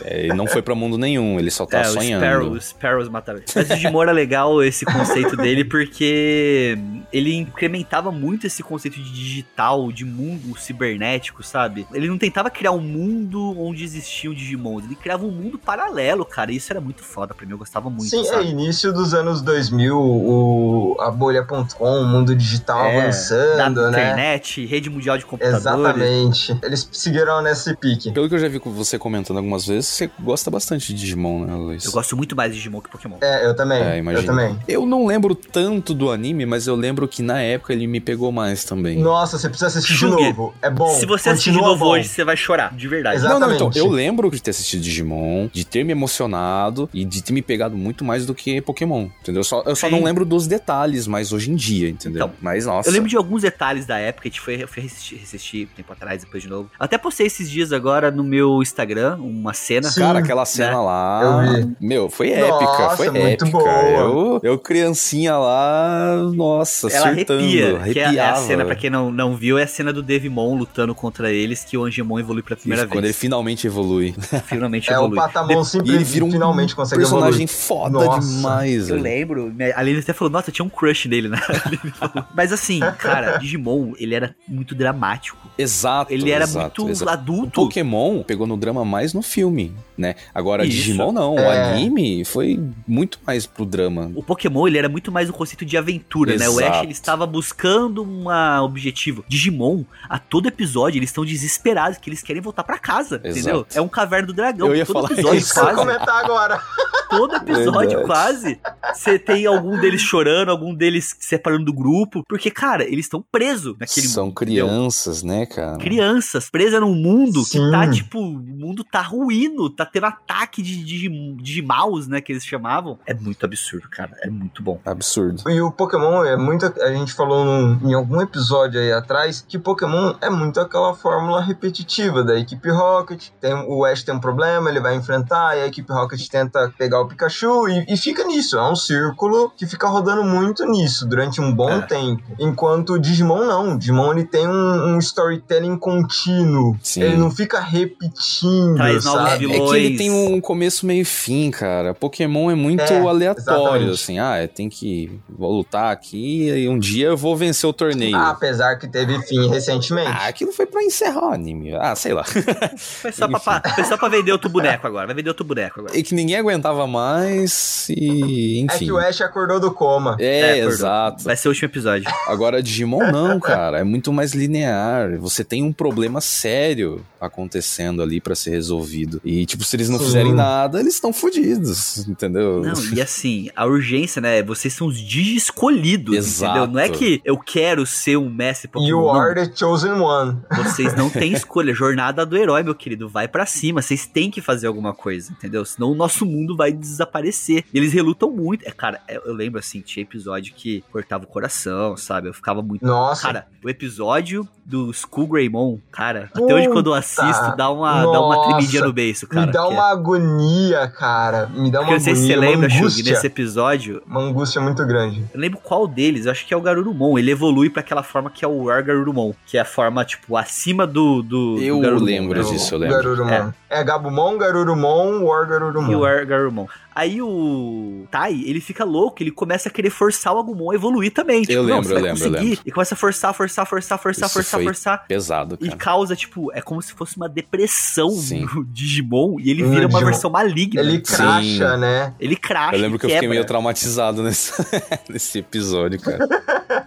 É, 0.04 0.24
ele 0.24 0.34
não 0.34 0.48
foi 0.48 0.62
pra 0.62 0.74
mundo 0.74 0.98
nenhum, 0.98 1.38
ele 1.38 1.50
só 1.50 1.64
tá 1.64 1.78
é, 1.78 1.84
sonhando. 1.84 2.22
o 2.22 2.26
Sparrow, 2.26 2.50
os 2.52 2.64
Sparrows 2.66 3.08
mataram 3.08 3.38
ele. 3.38 3.46
Mas 3.54 3.70
o 3.70 3.74
Digimon 3.74 4.02
era 4.02 4.12
legal 4.12 4.62
esse 4.64 4.84
conceito 4.84 5.36
dele, 5.36 5.64
porque 5.64 6.76
ele 7.12 7.34
incrementava 7.34 8.10
muito 8.10 8.46
esse 8.48 8.62
conceito 8.64 8.96
de 9.00 9.12
digital, 9.12 9.90
de 9.92 10.04
mundo 10.04 10.58
cibernético, 10.58 11.42
sabe? 11.42 11.86
Ele 11.92 12.08
não 12.08 12.18
tentava 12.18 12.50
criar 12.50 12.72
um 12.72 12.80
mundo 12.96 13.54
onde 13.60 13.84
existiam 13.84 14.32
Digimons, 14.32 14.84
ele 14.84 14.94
criava 14.94 15.24
um 15.24 15.30
mundo 15.30 15.58
paralelo, 15.58 16.24
cara. 16.24 16.52
E 16.52 16.56
isso 16.56 16.72
era 16.72 16.80
muito 16.80 17.02
foda 17.02 17.34
pra 17.34 17.44
mim, 17.46 17.52
eu 17.52 17.58
gostava 17.58 17.88
muito, 17.90 18.04
Sim, 18.08 18.20
é 18.22 18.24
sabe? 18.24 18.48
início 18.48 18.92
dos 18.92 19.12
anos 19.14 19.42
2000, 19.42 19.96
o, 19.98 20.96
a 21.00 21.10
bolha.com, 21.10 21.84
o 22.00 22.04
mundo 22.06 22.34
digital 22.34 22.84
É, 22.86 23.00
avançando, 23.02 23.74
da 23.74 23.90
né? 23.90 24.02
internet, 24.02 24.64
rede 24.66 24.90
mundial 24.90 25.18
de 25.18 25.24
computadores. 25.26 25.64
Exatamente. 25.66 26.58
Eles 26.62 26.88
seguiram 26.92 27.42
nesse 27.42 27.74
pique. 27.76 28.10
Pelo 28.12 28.28
que 28.28 28.34
eu 28.34 28.38
já 28.38 28.48
vi 28.48 28.58
com 28.58 28.70
você 28.72 28.98
comentando 28.98 29.36
algumas 29.38 29.66
vezes, 29.66 29.86
você 29.86 30.10
gosta 30.20 30.50
bastante 30.50 30.92
de 30.92 31.00
Digimon, 31.00 31.44
né, 31.44 31.54
Luiz? 31.54 31.84
Eu 31.84 31.92
gosto 31.92 32.16
muito 32.16 32.34
mais 32.34 32.50
de 32.52 32.58
Digimon 32.58 32.80
que 32.80 32.90
Pokémon. 32.90 33.16
É, 33.20 33.46
eu 33.46 33.54
também. 33.54 33.82
É, 33.82 34.00
eu 34.00 34.24
também. 34.24 34.58
Eu 34.66 34.86
não 34.86 35.06
lembro 35.06 35.34
tanto 35.34 35.94
do 35.94 36.10
anime, 36.10 36.46
mas 36.46 36.66
eu 36.66 36.74
lembro 36.74 37.06
que 37.08 37.22
na 37.22 37.40
época 37.40 37.72
ele 37.72 37.86
me 37.86 38.00
pegou 38.00 38.32
mais 38.32 38.64
também. 38.64 38.98
Nossa, 38.98 39.38
você 39.38 39.48
precisa 39.48 39.66
assistir 39.66 39.94
de 39.96 40.06
novo. 40.06 40.54
É 40.62 40.70
bom. 40.70 40.88
Se 40.88 41.06
você 41.06 41.30
assistir 41.30 41.52
de 41.52 41.58
novo 41.58 41.84
bom. 41.84 41.90
hoje, 41.92 42.08
você 42.08 42.24
vai 42.24 42.36
chorar, 42.36 42.74
de 42.74 42.85
verdade. 42.88 43.16
Exato. 43.16 43.34
Não, 43.34 43.40
não, 43.40 43.54
então, 43.54 43.68
Exatamente. 43.68 43.90
eu 43.90 43.94
lembro 43.94 44.30
de 44.30 44.42
ter 44.42 44.50
assistido 44.50 44.80
Digimon, 44.82 45.48
de 45.52 45.64
ter 45.64 45.84
me 45.84 45.92
emocionado 45.92 46.88
e 46.92 47.04
de 47.04 47.22
ter 47.22 47.32
me 47.32 47.42
pegado 47.42 47.76
muito 47.76 48.04
mais 48.04 48.26
do 48.26 48.34
que 48.34 48.60
Pokémon, 48.60 49.08
entendeu? 49.22 49.40
Eu 49.40 49.44
só, 49.44 49.62
eu 49.66 49.76
só 49.76 49.88
Sim. 49.88 49.92
não 49.96 50.04
lembro 50.04 50.24
dos 50.24 50.46
detalhes 50.46 51.06
mais 51.06 51.32
hoje 51.32 51.50
em 51.50 51.54
dia, 51.56 51.88
entendeu? 51.88 52.26
Então, 52.26 52.36
Mas, 52.40 52.66
nossa. 52.66 52.88
Eu 52.88 52.92
lembro 52.92 53.08
de 53.08 53.16
alguns 53.16 53.42
detalhes 53.42 53.86
da 53.86 53.98
época, 53.98 54.28
a 54.28 54.30
gente 54.30 54.40
foi, 54.40 54.62
eu 54.62 54.68
fui 54.68 54.84
assistir, 54.84 55.20
assistir 55.22 55.68
tempo 55.76 55.92
atrás, 55.92 56.22
depois 56.24 56.42
de 56.42 56.48
novo. 56.48 56.70
Até 56.78 56.96
postei 56.98 57.26
esses 57.26 57.50
dias 57.50 57.72
agora 57.72 58.10
no 58.10 58.22
meu 58.24 58.62
Instagram, 58.62 59.16
uma 59.16 59.52
cena. 59.52 59.88
Sim. 59.90 60.00
Cara, 60.00 60.18
aquela 60.20 60.44
cena 60.44 60.70
né? 60.70 60.76
lá. 60.76 61.42
Meu, 61.80 62.08
foi 62.08 62.30
Nossa, 62.34 62.64
épica, 62.64 62.90
foi 62.96 63.10
muito 63.10 63.44
épica. 63.44 63.46
boa. 63.58 63.68
Eu, 63.70 64.40
eu, 64.42 64.58
criancinha 64.58 65.36
lá, 65.36 66.16
nossa, 66.34 66.88
Ela 66.88 67.14
surtando. 67.14 67.40
arrepia, 67.40 67.78
que 67.92 67.98
é 67.98 68.04
a- 68.04 68.06
é 68.06 68.18
a, 68.18 68.22
arrepiava. 68.30 68.46
cena, 68.46 68.64
pra 68.64 68.74
quem 68.74 68.90
não, 68.90 69.10
não 69.10 69.36
viu, 69.36 69.58
é 69.58 69.62
a 69.64 69.66
cena 69.66 69.92
do 69.92 70.02
Devimon 70.02 70.56
lutando 70.56 70.94
contra 70.94 71.30
eles, 71.32 71.64
que 71.64 71.76
o 71.76 71.84
Angemon 71.84 72.18
evolui 72.18 72.42
pela 72.42 72.56
primeira 72.56 72.75
Isso, 72.82 72.88
quando 72.88 72.98
ele 72.98 73.06
vez. 73.08 73.16
finalmente 73.16 73.66
evolui. 73.66 74.14
Finalmente 74.46 74.90
É, 74.92 74.98
o 74.98 75.02
evolui. 75.04 75.16
Patamon 75.16 75.60
E 75.60 75.64
sempre 75.64 75.94
ele 75.94 76.04
vira 76.04 76.24
um 76.24 76.30
finalmente 76.30 76.74
consegue 76.76 77.00
personagem 77.02 77.44
evoluir. 77.44 77.48
foda 77.48 78.04
Nossa, 78.04 78.28
demais, 78.36 78.88
Eu 78.88 78.96
velho. 78.96 79.02
lembro, 79.02 79.52
né, 79.54 79.72
a 79.74 79.82
Lili 79.82 80.00
até 80.00 80.12
falou, 80.12 80.30
nossa, 80.32 80.50
tinha 80.52 80.64
um 80.64 80.68
crush 80.68 81.06
nele, 81.08 81.28
né? 81.28 81.38
Mas 82.34 82.52
assim, 82.52 82.80
cara, 82.98 83.36
Digimon, 83.38 83.92
ele 83.98 84.14
era 84.14 84.34
muito 84.46 84.74
dramático. 84.74 85.38
Exato. 85.58 86.12
Ele 86.12 86.30
era 86.30 86.44
exato, 86.44 86.82
muito 86.82 86.92
exato. 86.92 87.10
O 87.10 87.12
adulto. 87.12 87.50
Pokémon 87.62 88.22
pegou 88.22 88.46
no 88.46 88.56
drama 88.56 88.84
mais 88.84 89.12
no 89.14 89.22
filme, 89.22 89.74
né? 89.96 90.14
Agora, 90.34 90.64
Isso. 90.64 90.76
Digimon 90.76 91.12
não. 91.12 91.34
O 91.34 91.38
É. 91.38 91.72
anime 91.72 92.24
foi 92.24 92.60
muito 92.86 93.18
mais 93.26 93.46
pro 93.46 93.64
drama. 93.64 94.10
O 94.14 94.22
Pokémon, 94.22 94.66
ele 94.66 94.78
era 94.78 94.88
muito 94.88 95.10
mais 95.10 95.28
um 95.30 95.32
conceito 95.32 95.64
de 95.64 95.76
aventura, 95.76 96.36
né? 96.36 96.48
O 96.48 96.52
Ash, 96.58 96.62
Exato. 96.64 96.84
ele 96.84 96.92
estava 96.92 97.26
buscando 97.26 98.02
um 98.02 98.26
objetivo. 98.62 99.24
Digimon, 99.28 99.84
a 100.08 100.18
todo 100.18 100.46
episódio, 100.48 100.98
eles 100.98 101.10
estão 101.10 101.24
desesperados, 101.24 101.98
que 101.98 102.08
eles 102.10 102.22
querem 102.22 102.42
voltar 102.42 102.64
pra 102.66 102.78
casa, 102.78 103.20
Exato. 103.22 103.28
entendeu? 103.38 103.66
É 103.74 103.80
um 103.80 103.88
caverna 103.88 104.26
do 104.26 104.32
dragão. 104.32 104.68
Eu 104.68 104.76
ia 104.76 104.84
todo 104.84 104.94
falar 104.96 105.12
episódio, 105.12 105.38
Isso 105.38 105.54
que 105.54 105.60
quase. 105.60 105.76
comentar 105.76 106.24
agora. 106.24 106.60
Todo 107.08 107.36
episódio, 107.36 107.72
Verdade. 107.98 108.04
quase. 108.06 108.60
Você 108.92 109.18
tem 109.18 109.46
algum 109.46 109.78
deles 109.80 110.00
chorando, 110.00 110.50
algum 110.50 110.74
deles 110.74 111.14
se 111.20 111.28
separando 111.28 111.64
do 111.66 111.72
grupo. 111.72 112.24
Porque, 112.28 112.50
cara, 112.50 112.82
eles 112.84 113.06
estão 113.06 113.24
presos 113.30 113.76
naquele 113.78 114.08
São 114.08 114.26
mundo. 114.26 114.32
entendeu? 114.42 114.66
crianças, 114.66 115.22
né, 115.22 115.46
cara? 115.46 115.78
Crianças 115.78 116.50
presas 116.50 116.80
num 116.80 116.94
mundo 116.94 117.42
que 117.44 117.58
Sim. 117.58 117.70
tá, 117.70 117.88
tipo, 117.88 118.18
o 118.18 118.32
mundo 118.32 118.82
tá 118.82 119.02
ruindo, 119.02 119.70
tá 119.70 119.86
tendo 119.86 120.06
ataque 120.06 120.60
de 120.62 120.82
Digim- 120.84 121.36
Digimaus, 121.36 122.08
né, 122.08 122.20
que 122.20 122.32
eles 122.32 122.44
chamavam. 122.44 122.98
É 123.06 123.14
muito 123.14 123.44
absurdo, 123.46 123.88
cara. 123.88 124.10
É 124.22 124.28
muito 124.28 124.62
bom. 124.62 124.80
Absurdo. 124.84 125.48
E 125.48 125.60
o 125.60 125.70
Pokémon 125.70 126.24
é 126.24 126.36
muito 126.36 126.46
muito. 126.56 126.80
A 126.80 126.92
gente 126.92 127.12
falou 127.12 127.44
num, 127.44 127.90
em 127.90 127.92
algum 127.92 128.20
episódio 128.20 128.80
aí 128.80 128.92
atrás 128.92 129.44
que 129.46 129.58
Pokémon 129.58 130.14
é 130.22 130.30
muito 130.30 130.60
aquela 130.60 130.94
fórmula 130.94 131.42
repetitiva 131.42 132.22
da 132.24 132.38
equipe 132.38 132.55
Rocket. 132.70 133.28
Tem, 133.40 133.54
o 133.54 133.84
Ash 133.84 134.02
tem 134.02 134.14
um 134.14 134.20
problema, 134.20 134.68
ele 134.68 134.80
vai 134.80 134.94
enfrentar, 134.94 135.56
e 135.56 135.62
a 135.62 135.66
equipe 135.66 135.92
Rocket 135.92 136.26
tenta 136.28 136.72
pegar 136.76 137.00
o 137.00 137.08
Pikachu 137.08 137.68
e, 137.68 137.86
e 137.88 137.96
fica 137.96 138.24
nisso. 138.24 138.58
É 138.58 138.70
um 138.70 138.76
círculo 138.76 139.50
que 139.56 139.66
fica 139.66 139.88
rodando 139.88 140.24
muito 140.24 140.64
nisso 140.66 141.06
durante 141.06 141.40
um 141.40 141.52
bom 141.54 141.70
é. 141.70 141.82
tempo. 141.82 142.22
Enquanto 142.38 142.94
o 142.94 142.98
Digimon 142.98 143.44
não. 143.44 143.74
O 143.74 143.78
Digimon 143.78 144.12
ele 144.12 144.24
tem 144.24 144.46
um, 144.46 144.94
um 144.94 144.98
storytelling 144.98 145.78
contínuo. 145.78 146.76
Sim. 146.82 147.02
Ele 147.02 147.16
não 147.16 147.30
fica 147.30 147.60
repetindo. 147.60 148.76
Traz 148.76 149.04
sabe? 149.04 149.52
É, 149.52 149.56
é 149.56 149.60
que 149.60 149.76
ele 149.76 149.96
tem 149.96 150.10
um 150.10 150.40
começo, 150.40 150.86
meio 150.86 151.02
e 151.02 151.04
fim, 151.04 151.50
cara. 151.50 151.94
Pokémon 151.94 152.50
é 152.50 152.54
muito 152.54 152.82
é, 152.82 153.00
aleatório, 153.00 153.38
exatamente. 153.40 153.90
assim. 153.90 154.18
Ah, 154.18 154.36
é, 154.36 154.46
tem 154.46 154.68
que 154.68 155.20
lutar 155.38 155.92
aqui 155.92 156.48
e 156.48 156.68
um 156.68 156.78
dia 156.78 157.08
eu 157.08 157.16
vou 157.16 157.36
vencer 157.36 157.68
o 157.68 157.72
torneio. 157.72 158.16
Ah, 158.16 158.30
apesar 158.30 158.76
que 158.76 158.88
teve 158.88 159.20
fim 159.22 159.48
recentemente. 159.48 160.10
Ah, 160.10 160.28
aquilo 160.28 160.52
foi 160.52 160.66
pra 160.66 160.82
encerrar 160.82 161.30
o 161.30 161.32
anime. 161.32 161.74
Ah, 161.74 161.94
sei 161.94 162.12
lá. 162.12 162.24
Foi 162.76 163.12
só, 163.12 163.28
pra, 163.28 163.62
foi 163.74 163.84
só 163.84 163.96
pra 163.96 164.08
vender 164.08 164.32
outro 164.32 164.48
boneco 164.48 164.86
agora. 164.86 165.06
Vai 165.06 165.14
vender 165.14 165.28
outro 165.28 165.44
boneco 165.44 165.80
agora. 165.80 165.96
E 165.96 166.02
que 166.02 166.14
ninguém 166.14 166.36
aguentava 166.36 166.86
mais 166.86 167.86
e 167.88 168.60
enfim. 168.60 168.84
É 168.84 168.86
que 168.86 168.92
o 168.92 168.98
Ash 168.98 169.20
acordou 169.20 169.58
do 169.60 169.70
coma. 169.70 170.16
É, 170.18 170.58
é 170.58 170.64
exato. 170.64 171.24
Vai 171.24 171.36
ser 171.36 171.48
o 171.48 171.50
último 171.50 171.66
episódio. 171.66 172.06
Agora, 172.26 172.62
Digimon 172.62 173.10
não, 173.10 173.40
cara. 173.40 173.78
É 173.80 173.84
muito 173.84 174.12
mais 174.12 174.32
linear. 174.32 175.18
Você 175.18 175.44
tem 175.44 175.62
um 175.62 175.72
problema 175.72 176.20
sério 176.20 177.04
acontecendo 177.20 178.02
ali 178.02 178.20
para 178.20 178.34
ser 178.34 178.50
resolvido. 178.50 179.20
E, 179.24 179.46
tipo, 179.46 179.64
se 179.64 179.76
eles 179.76 179.88
não 179.88 179.98
Sim. 179.98 180.04
fizerem 180.04 180.34
nada, 180.34 180.80
eles 180.80 180.94
estão 180.94 181.12
fodidos, 181.12 182.06
entendeu? 182.06 182.62
Não, 182.62 182.94
e 182.94 183.00
assim, 183.02 183.50
a 183.54 183.66
urgência, 183.66 184.20
né? 184.20 184.42
Vocês 184.42 184.74
são 184.74 184.86
os 184.86 185.00
digi 185.00 185.36
escolhidos, 185.36 186.16
Exato. 186.16 186.58
entendeu? 186.58 186.74
Não 186.74 186.80
é 186.80 186.88
que 186.88 187.20
eu 187.24 187.38
quero 187.38 187.86
ser 187.86 188.16
um 188.16 188.28
mestre 188.28 188.68
Pokémon. 188.68 188.88
You 188.88 189.10
are 189.10 189.34
the 189.34 189.50
chosen 189.54 189.92
one. 189.92 190.38
Vocês 190.56 190.94
não 190.94 191.08
têm 191.08 191.32
escolha. 191.32 191.74
Jornada 191.74 192.25
do 192.26 192.36
herói, 192.36 192.62
meu 192.62 192.74
querido. 192.74 193.08
Vai 193.08 193.28
para 193.28 193.46
cima. 193.46 193.80
Vocês 193.80 194.06
têm 194.06 194.30
que 194.30 194.40
fazer 194.40 194.66
alguma 194.66 194.92
coisa, 194.92 195.32
entendeu? 195.32 195.64
Senão 195.64 195.92
o 195.92 195.94
nosso 195.94 196.26
mundo 196.26 196.56
vai 196.56 196.72
desaparecer. 196.72 197.64
E 197.72 197.78
eles 197.78 197.92
relutam 197.92 198.30
muito. 198.30 198.66
É, 198.66 198.70
cara, 198.70 199.00
é, 199.08 199.16
eu 199.16 199.32
lembro 199.32 199.58
assim, 199.58 199.80
tinha 199.80 200.02
episódio 200.02 200.54
que 200.54 200.82
cortava 200.92 201.24
o 201.24 201.26
coração, 201.26 201.96
sabe? 201.96 202.28
Eu 202.28 202.34
ficava 202.34 202.62
muito. 202.62 202.84
Nossa. 202.84 203.22
Cara, 203.22 203.46
o 203.64 203.68
episódio 203.68 204.48
do 204.66 204.90
Skull 204.90 205.28
Greymon, 205.28 205.78
cara, 205.92 206.28
Puta, 206.32 206.44
até 206.44 206.54
hoje 206.54 206.68
quando 206.68 206.90
eu 206.90 206.94
assisto, 206.94 207.56
dá 207.56 207.70
uma, 207.70 208.02
dá 208.02 208.20
uma 208.20 208.48
tremidinha 208.48 208.82
no 208.82 208.92
beiço, 208.92 209.26
cara. 209.28 209.46
Me 209.46 209.52
dá 209.52 209.68
uma 209.68 209.88
é... 209.88 209.92
agonia, 209.92 210.88
cara. 210.88 211.46
Me 211.46 211.70
dá 211.70 211.80
uma 211.80 211.86
Porque 211.86 211.94
agonia. 211.94 211.94
Eu 211.94 212.00
sei 212.00 212.14
se 212.16 212.26
você 212.26 212.36
lembra, 212.36 212.68
Shug, 212.68 213.02
nesse 213.04 213.26
episódio. 213.26 214.02
Uma 214.06 214.22
angústia 214.22 214.60
muito 214.60 214.84
grande. 214.84 215.24
Eu 215.32 215.40
lembro 215.40 215.60
qual 215.62 215.86
deles, 215.86 216.26
eu 216.26 216.32
acho 216.32 216.44
que 216.44 216.52
é 216.52 216.56
o 216.56 216.60
Garurumon. 216.60 217.16
Ele 217.16 217.30
evolui 217.30 217.70
para 217.70 217.80
aquela 217.80 218.02
forma 218.02 218.28
que 218.28 218.44
é 218.44 218.48
o 218.48 218.64
War 218.64 218.84
Garurumon, 218.84 219.32
que 219.46 219.56
é 219.56 219.60
a 219.60 219.64
forma, 219.64 220.04
tipo, 220.04 220.36
acima 220.36 220.84
do. 220.84 221.22
do 221.22 221.58
eu 221.60 221.76
do 221.76 221.82
lembro 222.18 222.44
disso, 222.44 222.74
eu 222.74 222.78
lembro. 222.78 222.96
Garurumon. 222.96 223.30
É. 223.30 223.65
é 223.68 223.82
Gabumon, 223.82 224.38
Garurumon, 224.38 225.22
War 225.24 225.48
Garurumon. 225.48 225.90
E 225.90 225.96
War 225.96 226.26
Garurumon. 226.26 226.66
Aí 226.96 227.20
o 227.20 228.06
Tai, 228.10 228.32
ele 228.32 228.58
fica 228.58 228.82
louco, 228.82 229.22
ele 229.22 229.30
começa 229.30 229.68
a 229.68 229.72
querer 229.72 229.90
forçar 229.90 230.32
o 230.32 230.38
Agumon 230.38 230.70
a 230.70 230.74
evoluir 230.74 231.12
também. 231.12 231.42
Tipo, 231.42 231.52
eu 231.52 231.62
lembro, 231.62 231.92
eu 231.92 232.00
lembro, 232.00 232.24
eu 232.24 232.30
lembro. 232.30 232.58
E 232.64 232.70
começa 232.70 232.94
a 232.94 232.96
forçar, 232.96 233.34
forçar, 233.34 233.66
forçar, 233.66 233.98
forçar, 233.98 234.26
Isso 234.26 234.32
forçar, 234.32 234.62
forçar. 234.62 235.06
Pesado, 235.06 235.58
cara. 235.58 235.70
E 235.70 235.76
causa, 235.76 236.16
tipo, 236.16 236.50
é 236.54 236.62
como 236.62 236.80
se 236.80 236.94
fosse 236.94 237.18
uma 237.18 237.28
depressão 237.28 238.08
Sim. 238.08 238.46
no 238.46 238.64
Digimon 238.64 239.36
e 239.38 239.50
ele 239.50 239.62
vira 239.64 239.82
uma 239.82 239.88
Digimon. 239.88 240.04
versão 240.06 240.30
maligna. 240.30 240.80
Ele 240.80 241.00
cracha, 241.00 241.74
Sim. 241.74 241.80
né? 241.80 242.14
Ele 242.18 242.34
cracha. 242.34 242.76
Eu 242.76 242.80
lembro 242.80 242.98
que 242.98 243.04
eu 243.04 243.10
fiquei 243.10 243.28
meio 243.28 243.44
traumatizado 243.44 244.22
nesse, 244.22 244.52
nesse 245.10 245.40
episódio, 245.40 246.00
cara. 246.00 246.26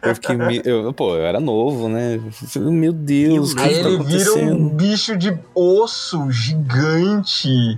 Eu 0.02 0.16
fiquei 0.16 0.36
meio. 0.36 0.64
Eu, 0.66 0.92
pô, 0.92 1.18
eu 1.18 1.24
era 1.24 1.40
novo, 1.40 1.88
né? 1.88 2.20
Meu 2.56 2.94
Deus, 2.94 3.52
o 3.52 3.56
que, 3.56 3.62
aí 3.62 3.84
tá 3.84 3.90
ele 3.90 4.04
vira 4.04 4.34
um 4.34 4.70
bicho 4.70 5.16
de 5.16 5.38
osso 5.54 6.32
gigante. 6.32 6.69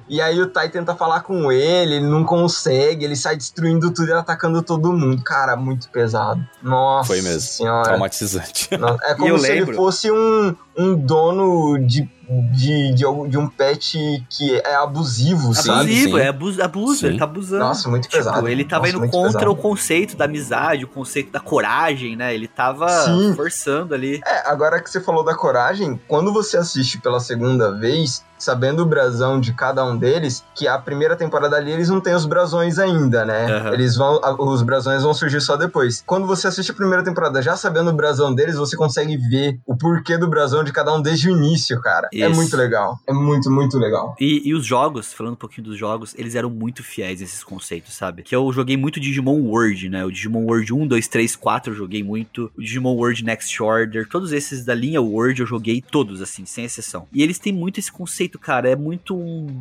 E 0.10 0.22
aí 0.22 0.42
o 0.42 0.48
Tai 0.48 0.70
tenta 0.70 0.96
falar 0.96 1.22
com 1.22 1.52
ele, 1.52 1.96
ele 1.96 2.08
não 2.08 2.24
consegue, 2.24 3.06
ele 3.06 3.16
sai 3.16 3.36
destruindo 3.36 3.92
tudo 3.92 4.10
e 4.10 4.14
atacando 4.14 4.62
todo 4.62 4.92
mundo. 4.92 5.24
Cara, 5.24 5.56
muito 5.56 5.90
pesado. 5.90 6.44
Nossa 6.62 7.08
Foi 7.08 7.22
mesmo. 7.22 7.42
Senhora. 7.42 7.84
Traumatizante. 7.84 8.78
Nossa, 8.78 9.04
é 9.06 9.14
como 9.16 9.40
se 9.40 9.50
lembro. 9.50 9.70
ele 9.72 9.78
fosse 9.78 10.12
um, 10.12 10.56
um 10.78 10.96
dono 10.96 11.78
de 11.80 12.10
de, 12.54 12.94
de, 12.94 13.04
de, 13.30 13.38
um 13.38 13.48
pet 13.48 14.26
que 14.30 14.56
é 14.60 14.76
abusivo, 14.76 15.54
sabe? 15.54 15.80
Abusivo, 15.82 16.18
é 16.18 16.28
abuso, 16.28 16.64
abuso 16.64 17.06
ele 17.06 17.18
tá 17.18 17.26
abusando. 17.26 17.64
Nossa, 17.64 17.90
muito 17.90 18.04
tipo, 18.04 18.16
pesado. 18.16 18.48
Ele 18.48 18.64
tava 18.64 18.86
Nossa, 18.86 18.98
indo 18.98 19.10
contra 19.10 19.40
pesado. 19.40 19.52
o 19.52 19.56
conceito 19.56 20.16
da 20.16 20.26
amizade, 20.26 20.86
o 20.86 20.88
conceito 20.88 21.32
da 21.32 21.40
coragem, 21.40 22.16
né? 22.16 22.34
Ele 22.34 22.48
tava 22.48 22.88
Sim. 22.88 23.34
forçando 23.36 23.94
ali. 23.94 24.22
É, 24.26 24.50
agora 24.50 24.82
que 24.82 24.90
você 24.90 25.02
falou 25.02 25.24
da 25.24 25.36
coragem, 25.36 26.00
quando 26.08 26.32
você 26.32 26.58
assiste 26.58 27.00
pela 27.00 27.20
segunda 27.20 27.72
vez, 27.72 28.24
sabendo 28.42 28.82
o 28.82 28.86
brasão 28.86 29.40
de 29.40 29.54
cada 29.54 29.86
um 29.86 29.96
deles, 29.96 30.44
que 30.56 30.68
a 30.68 30.78
primeira 30.78 31.16
temporada 31.16 31.56
ali 31.56 31.72
eles 31.72 31.90
não 31.90 32.02
têm 32.02 32.16
os 32.16 32.26
brasões 32.26 32.80
ainda, 32.80 33.24
né? 33.24 33.46
Uhum. 33.46 33.74
Eles 33.74 33.96
vão. 33.96 34.20
Os 34.40 34.64
brasões 34.64 35.04
vão 35.04 35.14
surgir 35.14 35.40
só 35.42 35.56
depois. 35.56 36.04
Quando 36.06 36.26
você 36.26 36.48
assiste 36.48 36.72
a 36.72 36.74
primeira 36.74 37.04
temporada 37.04 37.42
já 37.42 37.56
sabendo 37.56 37.92
o 37.92 37.94
brasão 37.94 38.34
deles, 38.34 38.56
você 38.56 38.76
consegue 38.76 39.16
ver 39.16 39.60
o 39.66 39.78
porquê 39.78 40.18
do 40.18 40.28
brasão 40.28 40.64
de 40.64 40.74
cada 40.74 40.94
um 40.94 41.02
desde 41.02 41.30
o 41.30 41.38
início, 41.38 41.80
cara. 41.80 42.10
Isso. 42.22 42.32
É 42.32 42.36
muito 42.36 42.58
legal. 42.58 43.00
É 43.08 43.14
muito, 43.14 43.52
muito 43.52 43.78
legal. 43.78 44.16
E, 44.20 44.48
e, 44.48 44.54
os 44.54 44.66
jogos, 44.66 45.14
falando 45.14 45.34
um 45.34 45.38
pouquinho 45.38 45.68
dos 45.68 45.78
jogos, 45.78 46.14
eles 46.18 46.36
eram 46.36 46.50
muito 46.50 46.84
fiéis 46.84 47.22
a 47.22 47.24
esses 47.24 47.44
conceitos, 47.44 47.94
sabe? 47.94 48.24
Que 48.24 48.36
eu 48.36 48.52
joguei 48.52 48.78
muito 48.78 49.00
Digimon 49.00 49.40
World, 49.42 49.90
né? 49.90 50.06
O 50.06 50.12
Digimon 50.12 50.46
World 50.46 50.74
1, 50.74 50.88
2, 50.88 51.08
3, 51.08 51.36
4 51.36 51.74
eu 51.74 51.78
joguei 51.78 52.04
muito. 52.04 52.52
O 52.58 52.62
Digimon 52.62 52.96
World 52.96 53.24
Next 53.24 53.62
Order, 53.62 54.08
todos 54.08 54.32
esses 54.32 54.66
da 54.66 54.74
linha 54.74 55.02
World 55.02 55.42
eu 55.42 55.48
joguei 55.48 55.82
todos, 55.82 56.22
assim, 56.22 56.46
sem 56.46 56.66
exceção. 56.66 57.08
E 57.14 57.22
eles 57.24 57.40
têm 57.40 57.54
muito 57.54 57.80
esse 57.80 57.92
conceito, 57.92 58.40
cara. 58.40 58.70
É 58.70 58.76
muito. 58.76 59.18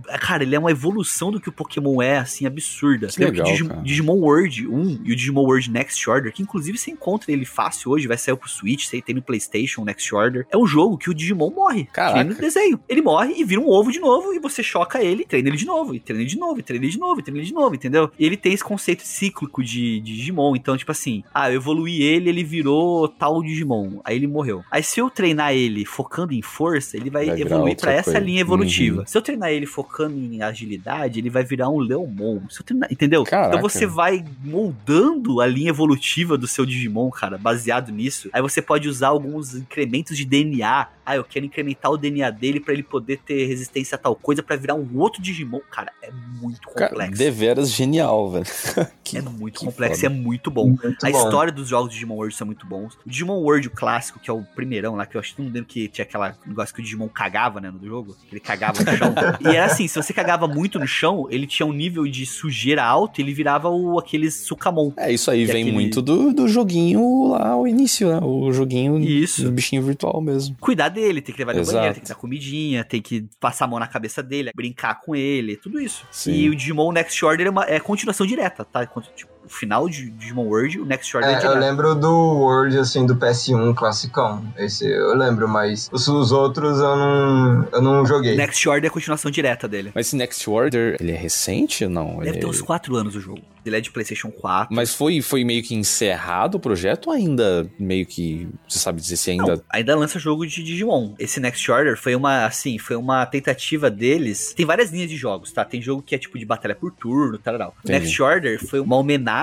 É, 0.08 0.18
cara, 0.18 0.42
ele 0.42 0.54
é 0.54 0.58
uma 0.58 0.70
evolução 0.70 1.30
do 1.30 1.40
que 1.40 1.48
o 1.48 1.52
Pokémon 1.52 2.02
é, 2.02 2.18
assim, 2.18 2.46
absurda. 2.46 3.08
Que 3.08 3.24
legal, 3.24 3.46
que 3.46 3.52
Digimon, 3.52 3.82
Digimon 3.82 4.18
World 4.18 4.68
1 4.68 5.00
e 5.04 5.12
o 5.12 5.16
Digimon 5.16 5.42
World 5.42 5.70
Next 5.70 6.08
Order, 6.08 6.32
que 6.32 6.42
inclusive 6.42 6.78
você 6.78 6.90
encontra 6.90 7.32
ele 7.32 7.44
fácil 7.44 7.90
hoje, 7.90 8.06
vai 8.06 8.18
sair 8.18 8.36
pro 8.36 8.48
Switch, 8.48 8.86
você 8.86 9.00
tem 9.00 9.14
no 9.14 9.22
PlayStation, 9.22 9.84
Next 9.84 10.14
Order. 10.14 10.46
É 10.50 10.56
um 10.56 10.66
jogo 10.66 10.98
que 10.98 11.10
o 11.10 11.14
Digimon 11.14 11.50
morre. 11.50 11.88
Caraca. 11.92 12.20
Desenho. 12.50 12.80
Ele 12.88 13.00
morre 13.00 13.34
e 13.36 13.44
vira 13.44 13.60
um 13.60 13.68
ovo 13.68 13.90
de 13.90 14.00
novo, 14.00 14.34
e 14.34 14.38
você 14.38 14.62
choca 14.62 15.02
ele, 15.02 15.24
treina 15.24 15.48
ele 15.48 15.56
de 15.56 15.66
novo, 15.66 15.94
e 15.94 16.00
treina 16.00 16.22
ele 16.22 16.30
de 16.30 16.38
novo, 16.38 16.60
e 16.60 16.62
treina 16.62 16.84
ele 16.84 16.92
de 16.92 16.98
novo, 16.98 17.20
e 17.20 17.22
treina 17.22 17.38
ele 17.38 17.46
de 17.46 17.54
novo, 17.54 17.74
entendeu? 17.74 18.10
E 18.18 18.26
ele 18.26 18.36
tem 18.36 18.52
esse 18.52 18.64
conceito 18.64 19.02
cíclico 19.06 19.62
de, 19.62 20.00
de 20.00 20.16
Digimon. 20.16 20.54
Então, 20.56 20.76
tipo 20.76 20.92
assim, 20.92 21.22
ah, 21.32 21.50
eu 21.50 21.56
evoluí 21.56 22.02
ele, 22.02 22.28
ele 22.28 22.44
virou 22.44 23.08
tal 23.08 23.42
Digimon. 23.42 24.00
Aí 24.04 24.16
ele 24.16 24.26
morreu. 24.26 24.62
Aí 24.70 24.82
se 24.82 25.00
eu 25.00 25.08
treinar 25.08 25.54
ele 25.54 25.84
focando 25.84 26.32
em 26.32 26.42
força, 26.42 26.96
ele 26.96 27.10
vai, 27.10 27.26
vai 27.26 27.40
evoluir 27.40 27.76
para 27.76 27.92
essa 27.92 28.18
linha 28.18 28.40
evolutiva. 28.40 29.00
Uhum. 29.00 29.06
Se 29.06 29.16
eu 29.16 29.22
treinar 29.22 29.50
ele 29.50 29.66
focando 29.66 30.18
em 30.18 30.42
agilidade, 30.42 31.18
ele 31.18 31.30
vai 31.30 31.44
virar 31.44 31.68
um 31.68 31.78
Leomon. 31.78 32.40
Se 32.48 32.60
eu 32.60 32.64
treinar, 32.64 32.92
entendeu? 32.92 33.24
Caraca. 33.24 33.56
Então 33.56 33.60
você 33.60 33.86
vai 33.86 34.24
moldando 34.44 35.40
a 35.40 35.46
linha 35.46 35.70
evolutiva 35.70 36.36
do 36.36 36.46
seu 36.46 36.66
Digimon, 36.66 37.10
cara, 37.10 37.38
baseado 37.38 37.92
nisso. 37.92 38.28
Aí 38.32 38.42
você 38.42 38.60
pode 38.60 38.88
usar 38.88 39.08
alguns 39.08 39.54
incrementos 39.54 40.16
de 40.16 40.24
DNA 40.24 40.88
ah, 41.10 41.16
eu 41.16 41.24
quero 41.24 41.44
incrementar 41.44 41.90
o 41.90 41.96
DNA 41.96 42.30
dele 42.30 42.60
para 42.60 42.72
ele 42.72 42.82
poder 42.82 43.18
ter 43.18 43.46
resistência 43.46 43.96
a 43.96 43.98
tal 43.98 44.14
coisa 44.14 44.42
para 44.42 44.54
virar 44.54 44.74
um 44.74 44.88
outro 44.96 45.20
Digimon. 45.20 45.60
Cara, 45.70 45.92
é 46.02 46.10
muito 46.40 46.60
complexo. 46.68 46.96
Cara, 46.96 47.10
deveras 47.10 47.70
genial, 47.70 48.30
velho. 48.30 48.46
que, 49.02 49.18
é 49.18 49.22
muito 49.22 49.60
complexo 49.60 50.04
e 50.04 50.06
é 50.06 50.08
muito 50.08 50.50
bom. 50.50 50.68
Muito 50.68 51.04
a 51.04 51.10
bom. 51.10 51.18
história 51.18 51.52
dos 51.52 51.68
jogos 51.68 51.90
de 51.90 51.94
Digimon 51.94 52.14
World 52.14 52.34
são 52.34 52.46
muito 52.46 52.64
bons. 52.64 52.94
O 53.04 53.10
Digimon 53.10 53.40
World 53.40 53.66
o 53.66 53.70
clássico, 53.70 54.20
que 54.20 54.30
é 54.30 54.32
o 54.32 54.42
primeirão 54.42 54.94
lá, 54.94 55.04
que 55.04 55.16
eu 55.16 55.20
acho 55.20 55.34
que 55.34 55.42
não 55.42 55.50
lembro 55.50 55.66
que 55.66 55.88
tinha 55.88 56.04
aquela 56.04 56.36
negócio 56.46 56.74
que 56.74 56.80
o 56.80 56.84
Digimon 56.84 57.08
cagava, 57.08 57.60
né, 57.60 57.70
no 57.70 57.84
jogo. 57.84 58.16
Ele 58.30 58.40
cagava 58.40 58.78
no 58.78 58.96
chão. 58.96 59.14
e 59.52 59.56
era 59.56 59.66
assim, 59.66 59.88
se 59.88 60.00
você 60.00 60.12
cagava 60.12 60.46
muito 60.46 60.78
no 60.78 60.86
chão, 60.86 61.26
ele 61.28 61.46
tinha 61.46 61.66
um 61.66 61.72
nível 61.72 62.06
de 62.06 62.24
sujeira 62.24 62.84
alto 62.84 63.20
e 63.20 63.24
ele 63.24 63.34
virava 63.34 63.68
o, 63.68 63.98
aqueles 63.98 64.34
Sukamon. 64.46 64.92
É, 64.96 65.12
isso 65.12 65.30
aí 65.30 65.44
vem 65.44 65.62
aquele... 65.62 65.72
muito 65.72 66.00
do, 66.00 66.32
do 66.32 66.46
joguinho 66.46 67.30
lá, 67.32 67.56
o 67.56 67.66
início, 67.66 68.08
né? 68.08 68.20
O 68.22 68.52
joguinho 68.52 68.98
isso. 69.00 69.42
do 69.42 69.50
bichinho 69.50 69.82
virtual 69.82 70.20
mesmo. 70.20 70.56
Cuidar 70.60 70.88
dele, 71.00 71.22
tem 71.22 71.34
que 71.34 71.40
levar 71.40 71.52
ele 71.52 71.60
no 71.60 71.66
banheiro, 71.66 71.94
tem 71.94 72.02
que 72.02 72.08
dar 72.08 72.14
comidinha, 72.14 72.84
tem 72.84 73.00
que 73.00 73.26
passar 73.38 73.64
a 73.64 73.68
mão 73.68 73.78
na 73.78 73.86
cabeça 73.86 74.22
dele, 74.22 74.50
brincar 74.54 75.00
com 75.00 75.16
ele, 75.16 75.56
tudo 75.56 75.80
isso. 75.80 76.06
Sim. 76.10 76.32
E 76.32 76.48
o 76.48 76.54
Digimon 76.54 76.92
Next 76.92 77.24
Order 77.24 77.46
é, 77.46 77.50
uma, 77.50 77.64
é 77.64 77.80
continuação 77.80 78.26
direta, 78.26 78.64
tá? 78.64 78.86
Tipo, 78.86 79.30
o 79.50 79.52
final 79.52 79.88
de 79.88 80.10
Digimon 80.10 80.44
World, 80.44 80.80
o 80.80 80.86
Next 80.86 81.14
Order 81.16 81.36
é, 81.36 81.42
é 81.42 81.46
Eu 81.46 81.58
lembro 81.58 81.94
do 81.94 82.08
World, 82.08 82.78
assim, 82.78 83.04
do 83.04 83.16
PS1 83.16 83.74
classicão. 83.74 84.44
Esse 84.56 84.86
eu 84.86 85.16
lembro, 85.16 85.48
mas 85.48 85.90
os, 85.92 86.06
os, 86.06 86.30
outros 86.30 86.78
eu 86.78 86.96
não, 86.96 87.68
eu 87.72 87.82
não 87.82 88.06
joguei. 88.06 88.36
Next 88.36 88.66
Order 88.68 88.84
é 88.84 88.88
a 88.88 88.92
continuação 88.92 89.30
direta 89.30 89.66
dele. 89.66 89.90
Mas 89.94 90.06
esse 90.06 90.16
Next 90.16 90.48
Order, 90.48 90.96
ele 91.00 91.10
é 91.10 91.16
recente 91.16 91.84
ou 91.84 91.90
não? 91.90 92.18
Deve 92.18 92.30
ele 92.30 92.38
ter 92.38 92.46
uns 92.46 92.62
4 92.62 92.94
anos 92.94 93.16
o 93.16 93.20
jogo. 93.20 93.42
Ele 93.64 93.76
é 93.76 93.80
de 93.80 93.90
PlayStation 93.90 94.30
4. 94.30 94.74
Mas 94.74 94.94
foi, 94.94 95.20
foi 95.20 95.44
meio 95.44 95.62
que 95.62 95.74
encerrado 95.74 96.54
o 96.54 96.60
projeto 96.60 97.08
ou 97.08 97.12
ainda 97.12 97.70
meio 97.78 98.06
que. 98.06 98.48
Você 98.66 98.78
sabe 98.78 99.00
dizer 99.00 99.16
se 99.16 99.32
ainda. 99.32 99.56
Não, 99.56 99.62
ainda 99.68 99.94
lança 99.96 100.18
jogo 100.18 100.46
de 100.46 100.62
Digimon. 100.62 101.14
Esse 101.18 101.40
Next 101.40 101.70
Order 101.70 101.96
foi 101.96 102.14
uma, 102.14 102.46
assim, 102.46 102.78
foi 102.78 102.96
uma 102.96 103.26
tentativa 103.26 103.90
deles. 103.90 104.54
Tem 104.54 104.64
várias 104.64 104.90
linhas 104.90 105.10
de 105.10 105.16
jogos, 105.16 105.52
tá? 105.52 105.64
Tem 105.64 105.82
jogo 105.82 106.02
que 106.02 106.14
é 106.14 106.18
tipo 106.18 106.38
de 106.38 106.46
batalha 106.46 106.74
por 106.74 106.90
turno, 106.90 107.36
tal, 107.36 107.58
tal. 107.58 107.74
Next 107.84 108.22
Order 108.22 108.64
foi 108.64 108.80
uma 108.80 108.96
homenagem 108.96 109.39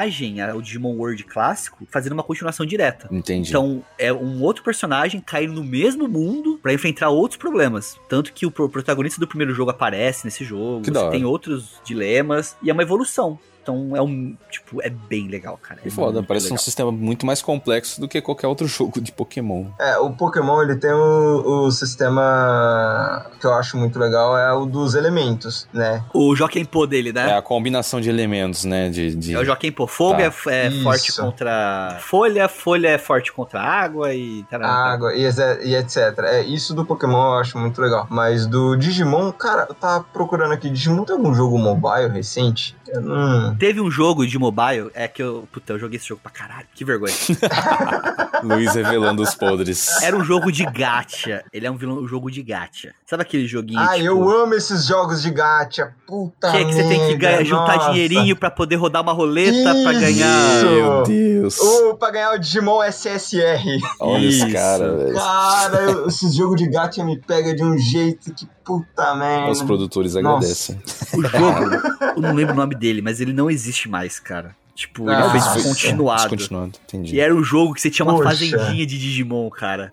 o 0.56 0.62
Digimon 0.62 0.96
World 0.96 1.24
clássico, 1.24 1.88
fazendo 1.92 2.14
uma 2.14 2.24
continuação 2.24 2.66
direta. 2.66 3.08
Entendi. 3.12 3.50
Então, 3.50 3.84
é 3.98 4.12
um 4.14 4.42
outro 4.42 4.64
personagem 4.64 5.22
caindo 5.22 5.54
no 5.54 5.64
mesmo 5.64 6.08
mundo 6.08 6.60
para 6.62 6.74
enfrentar 6.74 7.10
outros 7.10 7.38
problemas. 7.38 8.00
Tanto 8.08 8.34
que 8.34 8.46
o 8.46 8.52
protagonista 8.52 9.20
do 9.20 9.28
primeiro 9.28 9.54
jogo 9.54 9.72
aparece 9.72 10.26
nesse 10.26 10.44
jogo, 10.44 10.82
Que 10.82 10.92
você 10.92 11.10
tem 11.10 11.26
outros 11.26 11.82
dilemas, 11.84 12.56
e 12.62 12.70
é 12.70 12.74
uma 12.74 12.84
evolução. 12.84 13.40
Então 13.68 13.94
é 13.98 14.02
um. 14.02 14.34
Tipo, 14.50 14.82
é 14.82 14.90
bem 14.90 15.28
legal, 15.28 15.60
cara. 15.62 15.82
É 15.86 15.90
foda, 15.90 16.24
parece 16.24 16.46
um 16.46 16.52
legal. 16.52 16.64
sistema 16.64 16.90
muito 16.90 17.26
mais 17.26 17.42
complexo 17.42 18.00
do 18.00 18.08
que 18.08 18.22
qualquer 18.22 18.48
outro 18.48 18.66
jogo 18.66 19.02
de 19.02 19.12
Pokémon. 19.12 19.66
É, 19.78 19.98
o 19.98 20.10
Pokémon 20.12 20.62
ele 20.62 20.78
tem 20.78 20.92
o, 20.94 21.66
o 21.66 21.72
sistema 21.72 23.26
que 23.42 23.46
eu 23.46 23.54
acho 23.54 23.76
muito 23.76 24.00
legal, 24.00 24.38
é 24.38 24.54
o 24.54 24.66
dos 24.66 24.96
elementos, 24.96 25.68
né? 25.74 26.02
O 26.14 26.34
Joaquim 26.34 26.64
Pô 26.64 26.88
dele, 26.88 27.10
É 27.10 27.14
né? 27.14 27.38
a 27.38 27.42
combinação 27.42 28.00
de 28.00 28.10
elementos, 28.10 28.64
né? 28.64 28.90
De, 28.90 29.14
de... 29.14 29.36
É, 29.36 29.40
o 29.40 29.44
Joaquim 29.44 29.72
Pô. 29.72 29.86
Fogo 29.86 30.18
Tá. 30.18 30.24
é, 30.24 30.68
é 30.68 30.72
forte 30.84 31.14
contra 31.14 31.98
folha, 32.00 32.48
folha 32.48 32.88
é 32.88 32.98
forte 32.98 33.34
contra 33.34 33.62
água 33.62 34.14
e. 34.14 34.44
tarará. 34.50 34.94
Água 34.94 35.14
e, 35.14 35.24
e 35.24 35.76
etc. 35.76 35.98
É, 36.24 36.42
isso 36.44 36.74
do 36.74 36.86
Pokémon 36.86 37.34
eu 37.34 37.40
acho 37.40 37.58
muito 37.58 37.82
legal. 37.82 38.08
Mas 38.10 38.48
do 38.48 38.78
Digimon, 38.78 39.32
cara, 39.34 39.66
eu 39.68 39.76
tava 39.76 40.06
procurando 40.14 40.54
aqui. 40.54 40.70
Digimon 40.70 41.04
tem 41.04 41.16
algum 41.16 41.34
jogo 41.34 41.58
mobile 41.58 42.08
recente? 42.08 42.78
Eu 42.88 43.02
não. 43.02 43.57
Teve 43.60 43.82
um 43.82 43.90
jogo 43.90 44.26
de 44.26 44.38
mobile, 44.38 44.90
é 44.94 45.08
que 45.08 45.22
eu. 45.22 45.48
Puta, 45.52 45.74
eu 45.74 45.80
joguei 45.80 45.98
esse 45.98 46.08
jogo 46.08 46.22
pra 46.22 46.32
caralho. 46.32 46.68
Que 46.76 46.86
vergonha. 46.86 47.14
Luiz 48.44 48.76
revelando 48.76 49.24
os 49.24 49.34
podres. 49.34 49.88
Era 50.04 50.16
um 50.16 50.24
jogo 50.24 50.52
de 50.52 50.64
gacha. 50.66 51.44
Ele 51.52 51.66
é 51.66 51.72
um, 51.72 51.76
vilão, 51.76 51.98
um 52.04 52.08
jogo 52.08 52.30
de 52.30 52.44
gacha. 52.44 52.94
Sabe 53.06 53.24
aquele 53.24 53.48
joguinho? 53.48 53.80
Ah, 53.80 53.94
tipo, 53.96 54.06
eu 54.06 54.30
amo 54.30 54.54
esses 54.54 54.86
jogos 54.86 55.22
de 55.24 55.32
gacha. 55.32 55.92
Puta 56.06 56.52
Que 56.52 56.58
é 56.58 56.66
que 56.66 56.74
você 56.74 56.84
tem 56.88 57.08
que 57.08 57.16
ganhar, 57.16 57.44
juntar 57.44 57.78
nossa. 57.78 57.92
dinheirinho 57.92 58.36
pra 58.36 58.52
poder 58.52 58.76
rodar 58.76 59.02
uma 59.02 59.12
roleta 59.14 59.72
pra 59.84 59.92
Isso! 59.94 60.02
ganhar. 60.02 60.64
Meu 60.64 61.04
Deus. 61.04 61.60
Ou 61.60 61.96
pra 61.98 62.12
ganhar 62.12 62.34
o 62.34 62.38
Digimon 62.38 62.84
SSR. 62.84 63.80
Olha 64.00 64.26
esse 64.26 64.38
Isso. 64.44 64.52
cara, 64.54 64.96
velho. 64.96 65.16
Cara, 65.16 65.82
eu- 65.84 66.08
esses 66.08 66.36
jogos 66.36 66.58
de 66.62 66.70
gacha 66.70 67.04
me 67.04 67.20
pega 67.20 67.56
de 67.56 67.64
um 67.64 67.78
jeito 67.78 68.32
que 68.34 68.48
puta 68.68 69.16
merda. 69.16 69.50
Os 69.52 69.62
produtores 69.64 70.14
Nossa. 70.16 70.28
agradecem. 70.30 70.82
O 71.14 71.22
jogo, 71.24 71.76
eu 72.16 72.22
não 72.22 72.34
lembro 72.34 72.54
o 72.54 72.58
nome 72.58 72.76
dele, 72.76 73.02
mas 73.02 73.22
ele 73.22 73.34
não 73.34 73.50
existe 73.50 73.90
mais, 73.90 74.20
cara. 74.20 74.56
Tipo, 74.76 75.04
ele 75.10 75.16
Ah, 75.16 75.30
foi 75.32 75.40
isso. 75.40 75.54
descontinuado. 75.56 76.22
Descontinuado, 76.36 76.72
entendi. 76.84 77.16
E 77.16 77.20
era 77.20 77.34
um 77.34 77.44
jogo 77.44 77.74
que 77.74 77.82
você 77.82 77.90
tinha 77.90 78.06
uma 78.06 78.14
Poxa. 78.16 78.30
fazendinha 78.30 78.86
de 78.86 79.00
Digimon, 79.00 79.50
cara. 79.50 79.92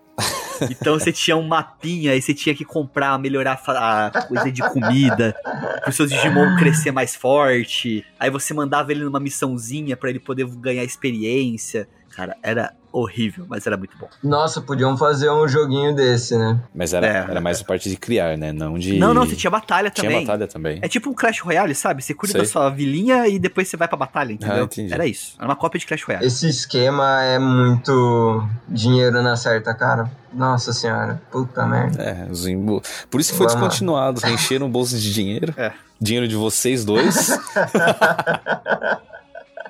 Então 0.69 0.97
você 0.97 1.11
tinha 1.11 1.35
um 1.35 1.45
mapinha 1.47 2.15
e 2.15 2.21
você 2.21 2.33
tinha 2.33 2.53
que 2.55 2.63
comprar, 2.63 3.17
melhorar 3.19 3.59
a 3.67 4.21
coisa 4.27 4.51
de 4.51 4.61
comida, 4.69 5.35
pro 5.83 5.91
seu 5.91 6.05
Digimon 6.05 6.55
crescer 6.57 6.91
mais 6.91 7.15
forte. 7.15 8.05
Aí 8.19 8.29
você 8.29 8.53
mandava 8.53 8.91
ele 8.91 9.03
numa 9.03 9.19
missãozinha 9.19 9.97
pra 9.97 10.09
ele 10.09 10.19
poder 10.19 10.45
ganhar 10.57 10.83
experiência. 10.83 11.87
Cara, 12.15 12.37
era 12.43 12.71
horrível, 12.97 13.45
mas 13.49 13.67
era 13.67 13.75
muito 13.75 13.97
bom. 13.97 14.07
Nossa, 14.23 14.61
podiam 14.61 14.95
fazer 14.97 15.29
um 15.29 15.47
joguinho 15.47 15.93
desse, 15.93 16.37
né? 16.37 16.59
Mas 16.73 16.93
era, 16.93 17.05
É. 17.07 17.17
era 17.29 17.41
mais 17.41 17.61
a 17.61 17.63
parte 17.63 17.89
de 17.89 17.97
criar, 17.97 18.37
né? 18.37 18.51
Não 18.51 18.77
de. 18.79 18.97
Não, 18.97 19.13
não, 19.13 19.25
você 19.25 19.35
tinha 19.35 19.51
batalha 19.51 19.89
Tinha 19.89 20.09
também. 20.09 20.25
batalha 20.25 20.47
também. 20.47 20.79
É 20.81 20.87
tipo 20.87 21.09
um 21.09 21.13
Clash 21.13 21.39
Royale, 21.41 21.75
sabe? 21.75 22.01
Você 22.03 22.13
cuida 22.13 22.31
Sei. 22.33 22.41
da 22.41 22.47
sua 22.47 22.69
vilinha 22.69 23.27
e 23.27 23.37
depois 23.37 23.67
você 23.67 23.75
vai 23.77 23.87
pra 23.87 23.97
batalha, 23.97 24.33
entendeu? 24.33 24.55
Ah, 24.55 24.63
entendi. 24.63 24.93
Era 24.93 25.05
isso. 25.05 25.35
Era 25.37 25.47
uma 25.47 25.55
cópia 25.55 25.79
de 25.79 25.85
Clash 25.85 26.03
Royale. 26.03 26.25
Esse 26.25 26.47
esquema 26.47 27.21
é 27.23 27.37
muito 27.37 28.47
dinheiro 28.67 29.21
na 29.21 29.35
certa, 29.35 29.73
cara. 29.73 30.09
Nossa 30.33 30.73
senhora, 30.73 31.21
puta 31.31 31.65
merda. 31.65 32.01
É, 32.03 32.27
os 32.29 32.45
por 33.09 33.21
isso 33.21 33.31
que 33.31 33.37
foi 33.37 33.47
Vamos 33.47 33.61
descontinuado. 33.61 34.21
Encheram 34.27 34.65
o 34.67 34.69
bolso 34.69 34.97
de 34.97 35.13
dinheiro. 35.13 35.53
É. 35.57 35.71
Dinheiro 35.99 36.27
de 36.27 36.35
vocês 36.35 36.83
dois. 36.83 37.29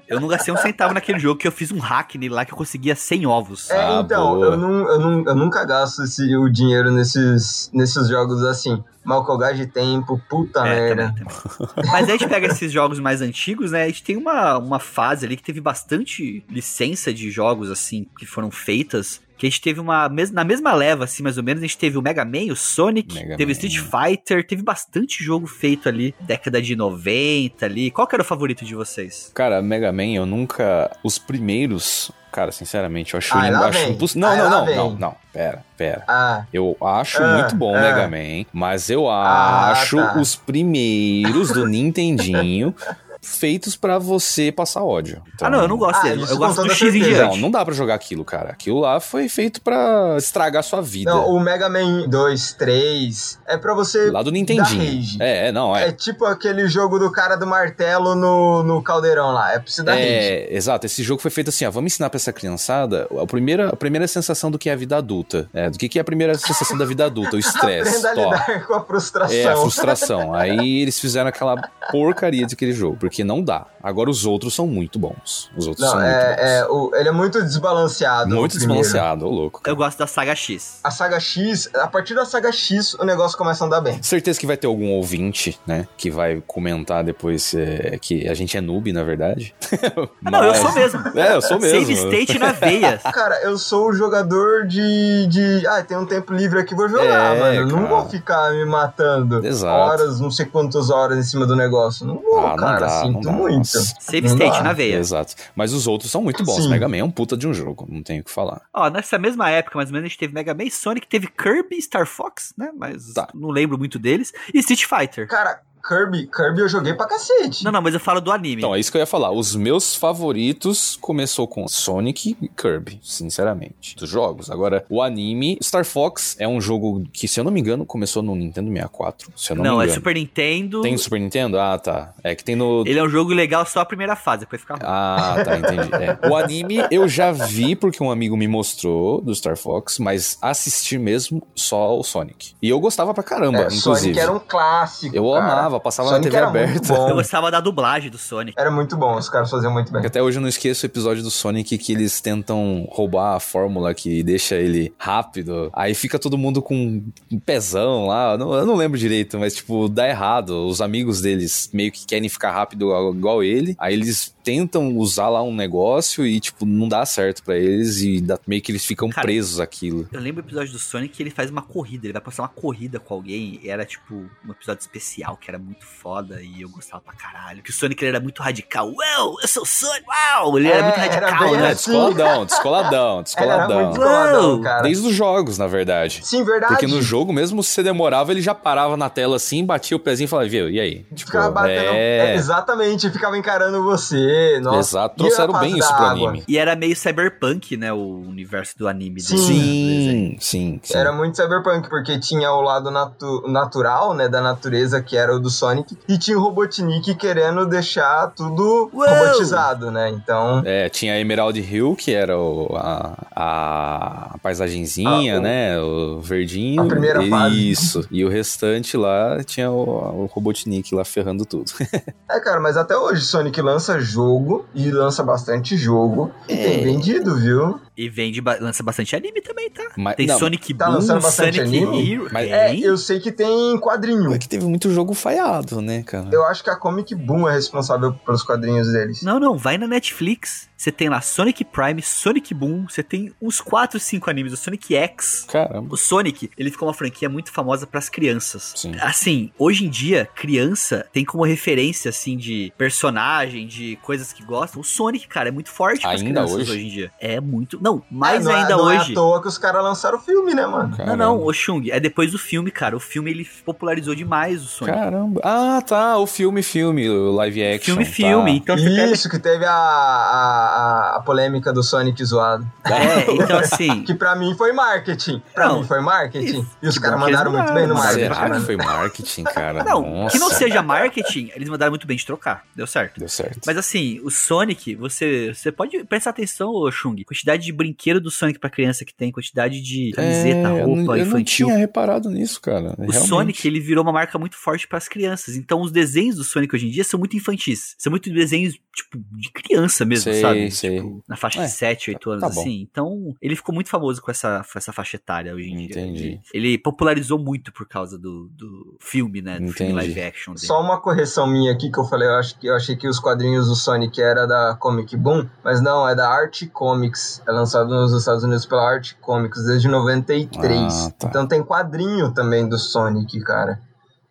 Eu 0.07 0.19
não 0.19 0.27
gastei 0.27 0.53
um 0.53 0.57
centavo 0.57 0.93
naquele 0.93 1.19
jogo 1.19 1.39
que 1.39 1.47
eu 1.47 1.51
fiz 1.51 1.71
um 1.71 1.79
hack 1.79 2.15
nele 2.15 2.33
lá 2.33 2.45
que 2.45 2.53
eu 2.53 2.57
conseguia 2.57 2.95
100 2.95 3.25
ovos. 3.25 3.69
É, 3.69 3.77
Ah, 3.77 4.01
então, 4.03 4.43
eu, 4.43 4.57
não, 4.57 4.89
eu, 4.89 4.99
não, 4.99 5.25
eu 5.25 5.35
nunca 5.35 5.65
gasto 5.65 6.03
esse, 6.03 6.35
o 6.35 6.49
dinheiro 6.49 6.91
nesses, 6.91 7.69
nesses 7.73 8.07
jogos 8.07 8.43
assim. 8.43 8.83
Mal 9.03 9.23
que 9.23 9.31
eu 9.31 9.37
gasto 9.37 9.57
de 9.57 9.67
tempo, 9.67 10.19
puta 10.29 10.65
É, 10.67 10.95
merda. 10.95 11.13
também, 11.17 11.25
também. 11.57 11.91
Mas 11.91 12.05
aí 12.07 12.15
a 12.15 12.17
gente 12.17 12.27
pega 12.27 12.47
esses 12.47 12.71
jogos 12.71 12.99
mais 12.99 13.21
antigos, 13.21 13.71
né? 13.71 13.83
A 13.83 13.87
gente 13.87 14.03
tem 14.03 14.17
uma, 14.17 14.57
uma 14.57 14.79
fase 14.79 15.25
ali 15.25 15.37
que 15.37 15.43
teve 15.43 15.61
bastante 15.61 16.43
licença 16.49 17.13
de 17.13 17.29
jogos, 17.29 17.69
assim, 17.69 18.07
que 18.17 18.25
foram 18.25 18.49
feitas. 18.49 19.21
Que 19.37 19.47
a 19.47 19.49
gente 19.49 19.61
teve 19.61 19.79
uma. 19.79 20.09
Na 20.31 20.43
mesma 20.43 20.73
leva, 20.73 21.03
assim, 21.03 21.21
mais 21.21 21.37
ou 21.37 21.43
menos, 21.43 21.61
a 21.61 21.65
gente 21.67 21.77
teve 21.77 21.97
o 21.97 22.01
Mega 22.01 22.23
Man, 22.23 22.51
o 22.51 22.55
Sonic, 22.55 23.13
Mega 23.15 23.35
teve 23.35 23.45
Man. 23.53 23.59
Street 23.59 23.77
Fighter, 23.79 24.47
teve 24.47 24.63
bastante 24.63 25.23
jogo 25.23 25.45
feito 25.45 25.89
ali, 25.89 26.15
década 26.21 26.61
de 26.61 26.75
90 26.75 27.65
ali. 27.65 27.91
Qual 27.91 28.07
que 28.07 28.15
era 28.15 28.21
o 28.23 28.25
favorito 28.25 28.63
de 28.63 28.73
vocês? 28.75 29.31
Cara, 29.33 29.61
Mega 29.61 29.91
Man, 29.91 30.05
eu 30.13 30.25
nunca. 30.25 30.89
Os 31.03 31.17
primeiros. 31.17 32.11
Cara, 32.31 32.51
sinceramente, 32.51 33.13
eu 33.13 33.17
acho, 33.17 33.33
Ai, 33.37 33.49
lá 33.49 33.67
acho 33.67 33.89
impossível. 33.91 34.21
Não, 34.21 34.27
Ai, 34.29 34.37
não, 34.37 34.43
lá 34.43 34.49
não, 34.51 34.65
vem. 34.65 34.75
não, 34.75 34.95
não. 34.95 35.15
Pera, 35.31 35.63
pera. 35.77 36.03
Ah, 36.05 36.43
Eu 36.51 36.75
acho 36.81 37.23
Ah, 37.23 37.37
muito 37.37 37.55
bom 37.55 37.71
o 37.73 37.77
ah. 37.77 37.79
Mega 37.81 38.07
Man, 38.09 38.45
mas 38.51 38.89
eu 38.89 39.09
Ah, 39.09 39.71
acho 39.71 39.95
tá. 39.95 40.17
os 40.19 40.35
primeiros 40.35 41.51
do 41.53 41.65
Nintendinho 41.65 42.75
feitos 43.25 43.75
pra 43.75 43.97
você 43.97 44.51
passar 44.51 44.83
ódio. 44.83 45.21
ah, 45.41 45.49
não, 45.49 45.61
eu 45.61 45.67
não 45.67 45.77
gosto 45.77 45.99
Ah, 45.99 46.03
dele. 46.03 46.25
Eu 46.29 46.37
gosto 46.37 46.63
do 46.63 46.71
X 46.73 46.93
em 46.93 46.99
diante. 47.01 47.17
Não, 47.35 47.37
não 47.37 47.51
dá 47.51 47.65
pra 47.65 47.73
jogar 47.73 47.95
aquilo, 47.95 48.23
cara. 48.23 48.51
Aquilo 48.51 48.79
lá 48.81 48.99
foi 48.99 49.27
feito 49.27 49.61
pra 49.61 50.15
estragar 50.17 50.63
sua 50.63 50.81
vida. 50.81 51.11
não, 51.11 51.29
o 51.29 51.39
Mega 51.39 51.67
Man 51.67 52.07
2, 52.07 52.53
3 52.53 53.39
é 53.47 53.57
pra 53.57 53.73
você. 53.73 54.11
Lá 54.11 54.21
do 54.21 54.31
dar 54.31 54.37
Nintendinho. 54.37 54.79
rage. 54.95 55.17
É, 55.19 55.47
é, 55.47 55.51
não, 55.51 55.75
é. 55.75 55.87
É 55.87 55.91
tipo 55.91 56.25
aquele 56.25 56.67
jogo 56.67 56.99
do 56.99 57.11
cara 57.11 57.35
do 57.35 57.47
martelo 57.47 58.15
no, 58.15 58.63
no 58.63 58.81
caldeirão 58.83 59.31
lá. 59.31 59.53
É 59.53 59.59
pra 59.59 59.71
você 59.71 59.81
dar 59.83 59.93
rage. 59.93 60.03
É, 60.05 60.55
exato. 60.55 60.85
Esse 60.85 61.01
jogo 61.03 61.21
foi 61.21 61.31
feito 61.31 61.49
assim, 61.49 61.65
ó. 61.65 61.71
Vamos 61.71 61.93
ensinar 61.93 62.09
pra 62.09 62.17
essa 62.17 62.31
criançada 62.31 63.07
a 63.21 63.25
primeira, 63.25 63.69
a 63.69 63.75
primeira 63.75 64.07
sensação 64.07 64.51
do 64.51 64.59
que 64.59 64.69
é 64.69 64.73
a 64.73 64.75
vida 64.75 64.97
adulta. 64.97 65.49
É, 65.53 65.69
do 65.69 65.77
que, 65.77 65.89
que 65.89 65.97
é 65.97 66.01
a 66.01 66.05
primeira 66.05 66.37
sensação 66.37 66.77
da 66.77 66.85
vida 66.85 67.05
adulta, 67.05 67.35
o 67.35 67.39
estresse. 67.39 68.05
Aprenda 68.05 68.09
a 68.09 68.13
lidar 68.13 68.67
com 68.67 68.73
a 68.75 68.83
frustração. 68.85 69.35
É, 69.35 69.45
a 69.45 69.57
frustração. 69.57 70.33
Aí 70.33 70.81
eles 70.81 70.99
fizeram 70.99 71.29
aquela 71.29 71.55
porcaria 71.91 72.45
de 72.45 72.53
aquele 72.53 72.73
jogo, 72.73 72.97
porque 72.99 73.14
não 73.23 73.41
dá. 73.43 73.65
Agora 73.81 74.09
os 74.09 74.25
outros 74.25 74.53
são 74.55 74.65
muito 74.67 74.97
bons. 74.97 75.49
Os 75.55 75.67
outros 75.67 75.85
Não, 75.85 75.91
são 75.93 75.99
muito 76.01 76.11
é, 76.13 76.35
bons. 76.35 76.41
é, 76.41 76.67
o- 76.67 76.91
ele 76.95 77.09
é 77.09 77.11
muito 77.11 77.41
desbalanceado. 77.43 78.33
muito 78.35 78.57
desbalanceado, 78.57 79.25
ô 79.27 79.29
louco. 79.29 79.61
cara. 79.61 79.71
Eu 79.71 79.77
gosto 79.77 79.97
da 79.99 80.07
saga 80.07 80.33
X. 80.35 80.79
A 80.83 80.89
saga 80.91 81.19
X, 81.19 81.69
a 81.75 81.87
partir 81.87 82.15
da 82.15 82.25
saga 82.25 82.51
X, 82.51 82.93
o 82.95 83.03
negócio 83.05 83.37
começa 83.37 83.63
a 83.63 83.67
andar 83.67 83.81
bem. 83.81 84.01
Certeza 84.01 84.39
que 84.39 84.47
vai 84.47 84.57
ter 84.57 84.67
algum 84.67 84.89
ouvinte, 84.91 85.59
né, 85.67 85.87
que 85.97 86.09
vai 86.09 86.41
comentar 86.47 87.03
depois 87.03 87.53
é, 87.53 87.97
que 88.01 88.27
a 88.27 88.33
gente 88.33 88.57
é 88.57 88.61
noob, 88.61 88.91
na 88.91 89.03
verdade. 89.03 89.53
Ah, 89.71 90.07
não, 90.31 90.43
eu 90.43 90.51
Mas- 90.51 90.59
sou 90.59 90.71
mesmo. 90.73 91.19
É, 91.19 91.35
eu 91.35 91.41
sou 91.41 91.59
mesmo. 91.59 91.79
Save 91.79 91.93
state 91.93 92.39
na 92.39 92.51
veia. 92.51 92.97
Cara, 93.13 93.41
eu 93.43 93.57
sou 93.57 93.89
o 93.89 93.93
jogador 93.93 94.65
de. 94.65 95.27
de 95.27 95.67
ah, 95.67 95.83
tem 95.83 95.97
um 95.97 96.05
tempo 96.05 96.33
livre 96.33 96.59
aqui, 96.59 96.73
vou 96.73 96.89
jogar, 96.89 97.35
É, 97.35 97.39
mano. 97.39 97.55
Eu 97.55 97.67
Não 97.67 97.83
cara. 97.83 97.87
vou 97.87 98.09
ficar 98.09 98.51
me 98.51 98.65
matando 98.65 99.45
Exato. 99.45 99.73
horas, 99.73 100.19
não 100.19 100.31
sei 100.31 100.45
quantas 100.45 100.89
horas 100.89 101.17
em 101.17 101.23
cima 101.23 101.45
do 101.45 101.55
negócio. 101.55 102.05
Não 102.05 102.15
vou, 102.19 102.39
Ah, 102.39 102.49
não 102.51 102.55
cara. 102.57 102.87
Dá, 103.07 103.13
não 103.13 103.21
dá, 103.21 103.31
muito. 103.31 103.57
nossa. 103.57 103.95
Save 103.99 104.27
Não 104.27 104.35
state 104.35 104.57
dá. 104.57 104.63
na 104.63 104.73
veia. 104.73 104.95
Exato. 104.97 105.35
Mas 105.55 105.73
os 105.73 105.87
outros 105.87 106.11
são 106.11 106.21
muito 106.21 106.43
bons. 106.43 106.63
Sim. 106.63 106.69
Mega 106.69 106.87
Man 106.87 106.97
é 106.97 107.03
um 107.03 107.11
puta 107.11 107.35
de 107.37 107.47
um 107.47 107.53
jogo, 107.53 107.87
não 107.89 108.01
tenho 108.03 108.21
o 108.21 108.23
que 108.23 108.31
falar. 108.31 108.61
Ó, 108.73 108.89
nessa 108.89 109.17
mesma 109.17 109.49
época, 109.49 109.77
mais 109.77 109.89
ou 109.89 109.93
menos, 109.93 110.05
a 110.05 110.09
gente 110.09 110.17
teve 110.19 110.33
Mega 110.33 110.53
Man, 110.53 110.69
Sonic, 110.69 111.07
teve 111.07 111.27
Kirby, 111.27 111.81
Star 111.81 112.05
Fox, 112.05 112.53
né? 112.57 112.71
Mas 112.77 113.13
Tá. 113.13 113.27
não 113.33 113.49
lembro 113.49 113.77
muito 113.77 113.97
deles. 113.99 114.31
E 114.53 114.59
Street 114.59 114.85
Fighter. 114.85 115.27
Cara, 115.27 115.61
Kirby, 115.87 116.27
Kirby 116.27 116.61
eu 116.61 116.69
joguei 116.69 116.93
pra 116.93 117.05
cacete. 117.05 117.63
Não, 117.63 117.71
não, 117.71 117.81
mas 117.81 117.93
eu 117.93 117.99
falo 117.99 118.19
do 118.19 118.31
anime. 118.31 118.61
Então, 118.61 118.73
é 118.73 118.79
isso 118.79 118.91
que 118.91 118.97
eu 118.97 119.01
ia 119.01 119.05
falar. 119.05 119.31
Os 119.31 119.55
meus 119.55 119.95
favoritos 119.95 120.97
começou 120.99 121.47
com 121.47 121.67
Sonic 121.67 122.35
e 122.41 122.47
Kirby, 122.47 122.99
sinceramente, 123.03 123.95
dos 123.95 124.09
jogos. 124.09 124.49
Agora, 124.49 124.83
o 124.89 125.01
anime, 125.01 125.57
Star 125.61 125.85
Fox 125.85 126.35
é 126.39 126.47
um 126.47 126.59
jogo 126.59 127.03
que, 127.13 127.27
se 127.27 127.39
eu 127.39 127.43
não 127.43 127.51
me 127.51 127.59
engano, 127.59 127.85
começou 127.85 128.23
no 128.23 128.35
Nintendo 128.35 128.69
64, 128.71 129.31
se 129.35 129.51
eu 129.51 129.55
não, 129.57 129.63
não, 129.63 129.75
me 129.77 129.81
é 129.81 129.83
engano. 129.83 129.95
Super 129.95 130.15
Nintendo. 130.15 130.81
Tem 130.81 130.97
Super 130.97 131.19
Nintendo? 131.19 131.59
Ah, 131.59 131.77
tá. 131.77 132.13
É 132.23 132.33
que 132.33 132.43
tem 132.43 132.55
no... 132.55 132.83
Ele 132.85 132.97
é 132.97 133.03
um 133.03 133.09
jogo 133.09 133.31
legal 133.33 133.65
só 133.65 133.81
a 133.81 133.85
primeira 133.85 134.15
fase, 134.15 134.41
depois 134.41 134.61
fica 134.61 134.73
ruim. 134.73 134.83
Ah, 134.85 135.35
tá, 135.43 135.57
entendi. 135.57 135.89
É. 135.93 136.27
O 136.27 136.35
anime 136.35 136.77
eu 136.89 137.07
já 137.07 137.31
vi 137.31 137.75
porque 137.75 138.03
um 138.03 138.09
amigo 138.09 138.35
me 138.35 138.47
mostrou 138.47 139.21
do 139.21 139.33
Star 139.35 139.55
Fox, 139.55 139.99
mas 139.99 140.37
assistir 140.41 140.97
mesmo 140.97 141.45
só 141.55 141.97
o 141.97 142.03
Sonic. 142.03 142.53
E 142.61 142.69
eu 142.69 142.79
gostava 142.79 143.13
pra 143.13 143.23
caramba, 143.23 143.59
É, 143.59 143.65
inclusive. 143.67 144.13
Sonic 144.15 144.19
era 144.19 144.31
um 144.31 144.39
clássico. 144.39 145.15
Eu 145.15 145.31
cara. 145.31 145.43
amava, 145.43 145.74
passava 145.79 146.09
Sonic 146.09 146.25
na 146.25 146.31
TV 146.31 146.37
era 146.37 146.49
muito 146.49 146.67
aberta. 146.67 146.93
bom. 146.93 147.09
Eu 147.09 147.15
gostava 147.15 147.51
da 147.51 147.59
dublagem 147.59 148.09
do 148.09 148.17
Sonic. 148.17 148.59
Era 148.59 148.71
muito 148.71 148.95
bom, 148.97 149.17
os 149.17 149.29
caras 149.29 149.49
faziam 149.49 149.71
muito 149.71 149.91
bem. 149.91 150.05
Até 150.05 150.21
hoje 150.21 150.37
eu 150.37 150.41
não 150.41 150.49
esqueço 150.49 150.85
o 150.85 150.87
episódio 150.87 151.23
do 151.23 151.31
Sonic 151.31 151.77
que 151.77 151.91
eles 151.93 152.19
tentam 152.21 152.87
roubar 152.91 153.35
a 153.35 153.39
fórmula 153.39 153.93
que 153.93 154.23
deixa 154.23 154.55
ele 154.55 154.93
rápido. 154.97 155.69
Aí 155.73 155.93
fica 155.93 156.17
todo 156.19 156.37
mundo 156.37 156.61
com 156.61 157.03
um 157.31 157.39
pezão 157.39 158.07
lá. 158.07 158.33
Eu 158.33 158.37
não, 158.37 158.53
eu 158.53 158.65
não 158.65 158.75
lembro 158.75 158.97
direito, 158.97 159.37
mas 159.39 159.55
tipo, 159.55 159.87
dá 159.89 160.07
errado. 160.07 160.65
Os 160.67 160.81
amigos 160.81 161.21
deles 161.21 161.69
meio 161.73 161.91
que 161.91 162.05
querem 162.05 162.29
ficar 162.29 162.51
rápido 162.51 162.91
igual 163.15 163.43
ele. 163.43 163.75
Aí 163.79 163.93
eles 163.93 164.33
tentam 164.43 164.95
usar 164.97 165.27
lá 165.29 165.41
um 165.41 165.53
negócio 165.55 166.23
e, 166.25 166.39
tipo, 166.39 166.67
não 166.67 166.87
dá 166.87 167.03
certo 167.03 167.41
pra 167.43 167.57
eles 167.57 168.01
e 168.01 168.21
dá- 168.21 168.37
meio 168.45 168.61
que 168.61 168.71
eles 168.71 168.85
ficam 168.85 169.09
Cara, 169.09 169.23
presos 169.25 169.59
àquilo. 169.59 170.07
Eu 170.11 170.19
lembro 170.21 170.43
o 170.43 170.45
episódio 170.45 170.71
do 170.71 170.77
Sonic 170.77 171.15
que 171.15 171.23
ele 171.23 171.31
faz 171.31 171.49
uma 171.49 171.63
corrida, 171.63 172.05
ele 172.05 172.13
vai 172.13 172.21
passar 172.21 172.43
uma 172.43 172.49
corrida 172.49 172.99
com 172.99 173.15
alguém, 173.15 173.59
e 173.63 173.69
era 173.69 173.83
tipo 173.85 174.13
um 174.13 174.51
episódio 174.51 174.81
especial, 174.81 175.35
que 175.35 175.49
era 175.49 175.57
muito 175.65 175.85
foda 175.85 176.41
e 176.41 176.61
eu 176.61 176.69
gostava 176.69 177.01
pra 177.01 177.13
caralho. 177.13 177.63
Que 177.63 177.71
o 177.71 177.73
Sonic 177.73 178.03
ele 178.03 178.15
era 178.15 178.19
muito 178.19 178.41
radical. 178.41 178.87
Uau, 178.87 179.35
eu 179.41 179.47
sou 179.47 179.63
o 179.63 179.65
Sonic! 179.65 180.05
Uau! 180.07 180.57
Ele 180.57 180.67
é, 180.67 180.71
era 180.71 180.83
muito 180.83 180.97
radical, 180.97 181.51
né? 181.55 181.67
Assim. 181.69 181.91
Descoladão, 181.91 182.45
descoladão, 182.45 183.23
descoladão. 183.23 183.89
descoladão 183.89 184.61
cara. 184.61 184.83
Desde 184.83 185.07
os 185.07 185.15
jogos, 185.15 185.57
na 185.57 185.67
verdade. 185.67 186.21
Sim, 186.23 186.43
verdade. 186.43 186.73
Porque 186.73 186.87
no 186.87 187.01
jogo, 187.01 187.33
mesmo 187.33 187.63
se 187.63 187.71
você 187.71 187.83
demorava, 187.83 188.31
ele 188.31 188.41
já 188.41 188.53
parava 188.53 188.95
na 188.95 189.09
tela 189.09 189.35
assim, 189.35 189.65
batia 189.65 189.97
o 189.97 189.99
pezinho 189.99 190.25
e 190.25 190.29
falava, 190.29 190.47
viu, 190.47 190.69
e 190.69 190.79
aí? 190.79 191.05
Tipo, 191.13 191.31
ficava 191.31 191.51
batendo. 191.51 191.93
É... 191.93 192.33
É, 192.33 192.35
exatamente, 192.35 193.09
ficava 193.09 193.37
encarando 193.37 193.83
você. 193.83 194.59
Nossa. 194.61 194.79
Exato, 194.79 195.15
trouxeram 195.17 195.59
bem 195.59 195.77
isso 195.77 195.95
pro 195.95 196.05
anime. 196.05 196.43
E 196.47 196.57
era 196.57 196.75
meio 196.75 196.95
cyberpunk, 196.95 197.75
né? 197.77 197.91
O 197.91 198.21
universo 198.21 198.77
do 198.77 198.87
anime. 198.87 199.21
Sim, 199.21 199.37
sim, 199.37 200.37
sim, 200.39 200.79
sim, 200.83 200.97
Era 200.97 201.11
muito 201.11 201.35
cyberpunk, 201.35 201.89
porque 201.89 202.19
tinha 202.19 202.51
o 202.51 202.61
lado 202.61 202.91
natu 202.91 203.43
natural, 203.47 204.13
né? 204.13 204.27
Da 204.27 204.41
natureza, 204.41 205.01
que 205.01 205.17
era 205.17 205.35
o 205.35 205.39
do 205.45 205.49
Sonic, 205.51 205.95
e 206.09 206.17
tinha 206.17 206.37
o 206.37 206.41
Robotnik 206.41 207.13
querendo 207.15 207.65
deixar 207.67 208.31
tudo 208.31 208.89
Uou! 208.91 209.07
robotizado, 209.07 209.91
né? 209.91 210.09
Então. 210.09 210.63
É, 210.65 210.89
tinha 210.89 211.13
a 211.13 211.19
Emerald 211.19 211.59
Hill, 211.59 211.95
que 211.95 212.11
era 212.11 212.37
o, 212.37 212.75
a, 212.75 213.27
a 213.35 214.37
paisagenzinha, 214.41 215.35
ah, 215.35 215.39
o... 215.39 215.41
né? 215.41 215.79
O 215.79 216.19
verdinho. 216.19 216.81
A 216.81 216.85
primeira 216.85 217.23
e, 217.23 217.29
fase. 217.29 217.71
Isso. 217.71 218.07
E 218.09 218.25
o 218.25 218.29
restante 218.29 218.97
lá 218.97 219.43
tinha 219.43 219.69
o, 219.69 220.23
o 220.23 220.25
Robotnik 220.25 220.95
lá 220.95 221.05
ferrando 221.05 221.45
tudo. 221.45 221.71
é, 222.29 222.39
cara, 222.39 222.59
mas 222.59 222.75
até 222.75 222.97
hoje 222.97 223.21
Sonic 223.21 223.61
lança 223.61 223.99
jogo 223.99 224.65
e 224.73 224.89
lança 224.89 225.23
bastante 225.23 225.77
jogo. 225.77 226.31
E 226.49 226.53
é. 226.53 226.57
tem 226.57 226.83
vendido, 226.83 227.35
viu? 227.35 227.79
E 227.97 228.09
vende, 228.09 228.41
lança 228.41 228.83
bastante 228.83 229.15
anime 229.15 229.41
também, 229.41 229.69
tá? 229.69 229.85
Mas, 229.97 230.15
tem 230.15 230.27
não, 230.27 230.37
Sonic 230.37 230.73
tá 230.73 230.85
Boom, 230.85 230.93
lançando 230.95 231.21
bastante 231.21 231.57
Sonic 231.57 231.77
anime? 231.77 232.11
Hero. 232.11 232.29
Mas, 232.31 232.51
é, 232.51 232.75
eu 232.77 232.97
sei 232.97 233.19
que 233.19 233.31
tem 233.31 233.79
quadrinho. 233.79 234.33
É 234.33 234.37
que 234.37 234.49
teve 234.49 234.65
muito 234.65 234.91
jogo 234.91 235.13
falhado, 235.13 235.81
né, 235.81 236.03
cara? 236.03 236.29
Eu 236.31 236.43
acho 236.45 236.63
que 236.63 236.69
a 236.69 236.75
Comic 236.75 237.15
Boom 237.15 237.47
é 237.47 237.53
responsável 237.53 238.13
pelos 238.13 238.43
quadrinhos 238.43 238.91
deles. 238.91 239.21
Não, 239.21 239.39
não, 239.39 239.57
vai 239.57 239.77
na 239.77 239.87
Netflix. 239.87 240.67
Você 240.77 240.91
tem 240.91 241.07
lá 241.07 241.21
Sonic 241.21 241.63
Prime, 241.63 242.01
Sonic 242.01 242.53
Boom, 242.53 242.85
você 242.87 243.01
tem 243.01 243.33
uns 243.41 243.61
4, 243.61 243.99
5 243.99 244.29
animes. 244.29 244.53
O 244.53 244.57
Sonic 244.57 244.93
X. 244.93 245.45
Caramba. 245.47 245.93
O 245.93 245.97
Sonic, 245.97 246.51
ele 246.57 246.69
ficou 246.69 246.87
uma 246.87 246.93
franquia 246.93 247.29
muito 247.29 247.51
famosa 247.51 247.87
para 247.87 247.97
as 247.97 248.09
crianças. 248.09 248.73
Sim. 248.75 248.93
Assim, 248.99 249.51
hoje 249.57 249.85
em 249.85 249.89
dia, 249.89 250.29
criança 250.35 251.07
tem 251.13 251.23
como 251.23 251.43
referência, 251.45 252.09
assim, 252.09 252.35
de 252.35 252.73
personagem, 252.77 253.65
de 253.65 253.97
coisas 254.01 254.33
que 254.33 254.43
gostam. 254.43 254.81
O 254.81 254.83
Sonic, 254.83 255.27
cara, 255.27 255.49
é 255.49 255.51
muito 255.51 255.71
forte 255.71 256.05
ainda 256.05 256.23
crianças 256.23 256.55
hoje? 256.55 256.71
hoje 256.71 256.85
em 256.85 256.89
dia. 256.89 257.11
É 257.19 257.39
muito. 257.39 257.79
Não, 257.85 258.01
mais 258.09 258.43
é, 258.47 258.49
não 258.49 258.55
ainda 258.55 258.73
é, 258.73 258.77
não 258.77 258.83
hoje. 258.85 259.09
É 259.09 259.11
à 259.11 259.13
toa 259.13 259.39
que 259.39 259.47
os 259.47 259.59
caras 259.59 259.83
lançaram 259.83 260.17
o 260.17 260.19
filme, 260.19 260.55
né, 260.55 260.65
mano? 260.65 260.97
Caramba. 260.97 261.15
Não, 261.15 261.37
não, 261.37 261.45
o 261.45 261.53
Chung, 261.53 261.87
é 261.91 261.99
depois 261.99 262.31
do 262.31 262.39
filme, 262.39 262.71
cara. 262.71 262.97
O 262.97 262.99
filme 262.99 263.29
ele 263.29 263.47
popularizou 263.63 264.15
demais 264.15 264.63
o 264.63 264.65
Sonic. 264.65 264.97
Caramba. 264.97 265.39
Ah, 265.43 265.79
tá. 265.85 266.17
O 266.17 266.25
filme, 266.25 266.63
filme, 266.63 267.07
o 267.07 267.31
live 267.33 267.63
action. 267.63 267.93
Filme, 267.93 268.05
tá. 268.05 268.11
filme. 268.11 268.57
Então 268.57 268.75
Isso, 268.75 269.29
que 269.29 269.37
teve 269.37 269.65
a, 269.65 269.71
a, 269.71 271.15
a, 271.17 271.21
polêmica 271.21 271.71
do 271.71 271.83
Sonic 271.83 272.25
zoado. 272.25 272.65
É, 272.85 273.29
então 273.39 273.59
assim. 273.59 274.01
que 274.01 274.15
pra 274.15 274.35
mim 274.35 274.55
foi 274.57 274.73
marketing. 274.73 275.43
Pra 275.53 275.67
não, 275.67 275.81
mim 275.81 275.87
foi 275.87 276.01
marketing. 276.01 276.61
Isso, 276.61 276.67
e 276.81 276.87
os 276.87 276.97
caras 276.97 277.19
mandaram 277.19 277.51
muito 277.51 277.71
bem 277.71 277.85
no 277.85 277.93
marketing. 277.93 278.33
Será 278.33 278.49
que 278.49 278.59
foi 278.61 278.77
marketing, 278.77 279.43
cara? 279.43 279.83
Não, 279.83 280.01
Nossa. 280.01 280.35
que 280.35 280.39
não 280.39 280.49
seja 280.49 280.81
marketing, 280.81 281.51
eles 281.55 281.69
mandaram 281.69 281.91
muito 281.91 282.07
bem 282.07 282.17
de 282.17 282.25
trocar. 282.25 282.63
Deu 282.75 282.87
certo. 282.87 283.19
Deu 283.19 283.29
certo. 283.29 283.59
Mas 283.63 283.77
assim, 283.77 284.19
o 284.23 284.31
Sonic, 284.31 284.95
você, 284.95 285.53
você 285.53 285.71
pode 285.71 286.03
prestar 286.05 286.31
atenção, 286.31 286.89
Chung. 286.91 287.23
Quantidade 287.23 287.63
de 287.63 287.74
brinquedo 287.75 288.19
do 288.19 288.31
Sonic 288.31 288.59
pra 288.59 288.69
criança 288.69 289.05
que 289.05 289.13
tem, 289.13 289.31
quantidade 289.31 289.81
de 289.81 290.11
camiseta, 290.11 290.69
é, 290.69 290.83
roupa 290.83 291.17
eu 291.17 291.25
infantil. 291.25 291.27
Eu 291.27 291.27
não 291.27 291.43
tinha 291.43 291.77
reparado 291.77 292.29
nisso, 292.29 292.61
cara. 292.61 292.93
O 292.97 293.01
Realmente. 293.01 293.27
Sonic, 293.27 293.67
ele 293.67 293.79
virou 293.79 294.03
uma 294.03 294.13
marca 294.13 294.39
muito 294.39 294.55
forte 294.55 294.87
para 294.87 294.97
as 294.97 295.07
crianças. 295.07 295.55
Então, 295.55 295.81
os 295.81 295.91
desenhos 295.91 296.35
do 296.35 296.43
Sonic 296.43 296.75
hoje 296.75 296.87
em 296.87 296.91
dia 296.91 297.03
são 297.03 297.19
muito 297.19 297.35
infantis. 297.35 297.95
São 297.97 298.09
muito 298.09 298.31
desenhos, 298.31 298.75
tipo, 298.95 299.17
de 299.31 299.51
criança 299.51 300.05
mesmo, 300.05 300.31
sei, 300.31 300.41
sabe? 300.41 300.71
Sei. 300.71 300.95
Tipo, 300.97 301.23
na 301.27 301.35
faixa 301.35 301.61
é, 301.61 301.65
de 301.65 301.71
7, 301.71 302.11
8 302.11 302.31
anos, 302.31 302.41
tá 302.41 302.47
assim. 302.47 302.87
Então, 302.89 303.35
ele 303.41 303.55
ficou 303.55 303.75
muito 303.75 303.89
famoso 303.89 304.21
com 304.21 304.31
essa, 304.31 304.65
essa 304.73 304.93
faixa 304.93 305.17
etária 305.17 305.53
hoje 305.53 305.69
em 305.69 305.85
Entendi. 305.85 306.13
dia. 306.13 306.41
Ele, 306.53 306.67
ele 306.69 306.77
popularizou 306.77 307.37
muito 307.37 307.73
por 307.73 307.85
causa 307.87 308.17
do, 308.17 308.47
do 308.53 308.97
filme, 308.99 309.41
né? 309.41 309.57
Do 309.57 309.65
Entendi. 309.65 309.77
filme 309.77 309.93
live 309.93 310.21
action 310.21 310.53
dele. 310.53 310.65
Só 310.65 310.81
uma 310.81 310.99
correção 310.99 311.45
minha 311.45 311.73
aqui 311.73 311.91
que 311.91 311.99
eu 311.99 312.05
falei, 312.05 312.27
eu, 312.27 312.35
acho 312.35 312.57
que, 312.57 312.67
eu 312.67 312.75
achei 312.75 312.95
que 312.95 313.07
os 313.07 313.19
quadrinhos 313.19 313.67
do 313.67 313.75
Sonic 313.75 314.21
era 314.21 314.47
da 314.47 314.75
Comic 314.79 315.15
Boom, 315.17 315.47
mas 315.63 315.81
não, 315.81 316.07
é 316.07 316.15
da 316.15 316.29
Art 316.29 316.65
Comics. 316.71 317.41
É 317.45 317.51
lançado 317.51 317.89
nos 317.89 318.13
Estados 318.13 318.43
Unidos 318.43 318.65
pela 318.65 318.89
Art 318.89 319.13
Comics 319.19 319.65
desde 319.65 319.89
93. 319.89 320.71
Ah, 320.71 321.11
tá. 321.11 321.27
Então 321.27 321.45
tem 321.45 321.61
quadrinho 321.61 322.33
também 322.33 322.67
do 322.67 322.77
Sonic, 322.77 323.39
cara. 323.41 323.79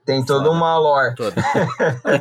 Tem 0.04 0.22
toda 0.24 0.50
uma 0.50 0.76
lore. 0.76 1.14
Toda. 1.14 1.42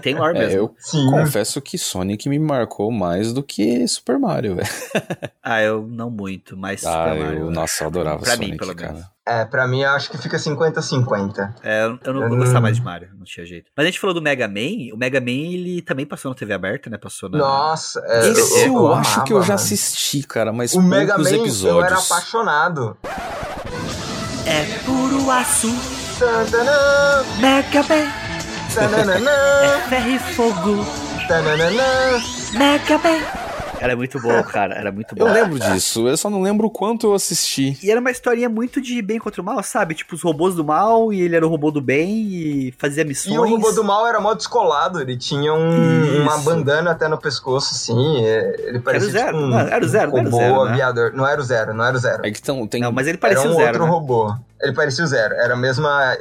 tem 0.01 0.15
lore 0.15 0.33
mesmo. 0.37 0.51
É, 0.51 0.59
eu 0.59 0.75
Sim. 0.79 1.05
confesso 1.11 1.61
que 1.61 1.77
Sonic 1.77 2.29
me 2.29 2.39
marcou 2.39 2.89
mais 2.91 3.33
do 3.33 3.43
que 3.43 3.85
Super 3.87 4.17
Mario, 4.17 4.55
velho. 4.55 4.69
ah, 5.43 5.61
eu 5.61 5.85
não 5.85 6.09
muito, 6.09 6.55
mas 6.55 6.85
ah, 6.85 6.91
Super 7.09 7.23
Mario. 7.23 7.39
Eu, 7.39 7.51
nossa, 7.51 7.83
eu 7.83 7.87
adorava 7.87 8.21
pra 8.21 8.33
Sonic, 8.35 8.51
mim, 8.51 8.57
pelo 8.57 8.73
cara. 8.73 8.93
menos. 8.93 9.07
É, 9.25 9.45
pra 9.45 9.67
mim 9.67 9.81
eu 9.81 9.89
acho 9.89 10.09
que 10.09 10.17
fica 10.17 10.37
50-50. 10.37 11.55
É, 11.63 11.83
eu 11.85 12.13
não 12.13 12.23
eu 12.23 12.29
vou 12.29 12.37
gostar 12.37 12.59
mais 12.59 12.75
de 12.75 12.83
Mario, 12.83 13.09
não 13.17 13.23
tinha 13.23 13.45
jeito. 13.45 13.69
Mas 13.75 13.85
a 13.85 13.87
gente 13.87 13.99
falou 13.99 14.13
do 14.13 14.21
Mega 14.21 14.47
Man, 14.47 14.93
o 14.93 14.97
Mega 14.97 15.19
Man 15.21 15.31
ele 15.31 15.81
também 15.81 16.05
passou 16.05 16.31
na 16.31 16.35
TV 16.35 16.53
aberta, 16.53 16.89
né? 16.89 16.97
Passou 16.97 17.29
na. 17.29 17.37
Nossa, 17.37 18.01
é, 18.05 18.29
Esse 18.29 18.61
eu, 18.61 18.67
eu, 18.67 18.73
eu 18.75 18.93
acho 18.93 19.11
amava, 19.11 19.23
que 19.25 19.33
eu 19.33 19.41
já 19.41 19.53
mano. 19.53 19.55
assisti, 19.55 20.23
cara, 20.23 20.51
mas 20.51 20.73
O 20.73 20.81
Mega 20.81 21.17
Man 21.17 21.29
episódios. 21.29 21.63
eu 21.63 21.83
era 21.83 21.97
apaixonado. 21.97 22.97
É 24.45 24.63
puro 24.85 25.31
aço. 25.31 26.02
Tantanã, 26.19 27.23
Mega 27.39 27.83
Man. 27.83 28.11
tananana, 28.73 29.31
É 29.31 29.89
ferro 29.89 30.09
e 30.09 30.19
fogo. 30.19 30.85
tananana. 31.27 31.83
Mega 32.53 32.97
Man. 32.99 33.42
Era 33.83 33.95
muito 33.97 34.19
bom, 34.21 34.41
cara. 34.43 34.75
Era 34.75 34.91
muito 34.91 35.13
bom. 35.13 35.27
Eu 35.27 35.33
lembro 35.33 35.59
disso, 35.59 36.07
eu 36.07 36.15
só 36.15 36.29
não 36.29 36.41
lembro 36.41 36.67
o 36.67 36.69
quanto 36.69 37.07
eu 37.07 37.13
assisti. 37.13 37.77
E 37.83 37.91
era 37.91 37.99
uma 37.99 38.09
historinha 38.11 38.47
muito 38.47 38.79
de 38.81 39.01
bem 39.01 39.19
contra 39.19 39.41
o 39.41 39.45
mal, 39.45 39.61
sabe? 39.61 39.93
Tipo, 39.93 40.15
os 40.15 40.21
robôs 40.21 40.55
do 40.55 40.63
mal 40.63 41.11
e 41.11 41.21
ele 41.21 41.35
era 41.35 41.45
o 41.45 41.49
robô 41.49 41.69
do 41.69 41.81
bem 41.81 42.09
e 42.27 42.73
fazia 42.77 43.03
missões. 43.03 43.35
E 43.35 43.37
o 43.37 43.45
robô 43.45 43.71
do 43.73 43.83
mal 43.83 44.07
era 44.07 44.21
mó 44.21 44.33
descolado, 44.33 45.01
ele 45.01 45.17
tinha 45.17 45.53
um, 45.53 46.03
Isso. 46.05 46.21
uma 46.21 46.37
bandana 46.37 46.91
até 46.91 47.07
no 47.09 47.17
pescoço, 47.17 47.73
assim. 47.73 48.25
é, 48.25 48.55
Ele 48.69 48.79
parecia 48.79 49.09
Era 49.09 49.09
o 49.09 49.11
zero, 49.11 49.33
tipo 49.33 49.43
um, 49.43 49.49
não, 49.49 49.59
era 49.59 49.85
o 49.85 49.87
zero, 49.87 50.11
um 50.11 50.13
não 50.13 50.19
era 50.19 50.29
o 50.29 50.31
robô 50.31 50.37
zero, 50.37 50.63
né? 50.65 50.71
aviador. 50.71 51.11
Não 51.13 51.27
era 51.27 51.41
o 51.41 51.43
zero, 51.43 51.73
não 51.73 51.85
era 51.85 51.97
o 51.97 51.99
zero. 51.99 52.25
É 52.25 52.31
que 52.31 52.41
tão, 52.41 52.65
tem. 52.65 52.81
Não, 52.81 52.91
mas 52.91 53.05
ele 53.07 53.17
Era 53.17 53.21
parecia 53.21 53.49
um 53.49 53.53
o 53.53 53.55
zero. 53.57 53.67
outro 53.67 53.83
né? 53.83 53.89
robô. 53.89 54.35
Ele 54.61 54.71
parecia 54.71 55.03
o 55.03 55.07
zero. 55.07 55.33
Era 55.33 55.55
a 55.55 55.57
mesma. 55.57 56.15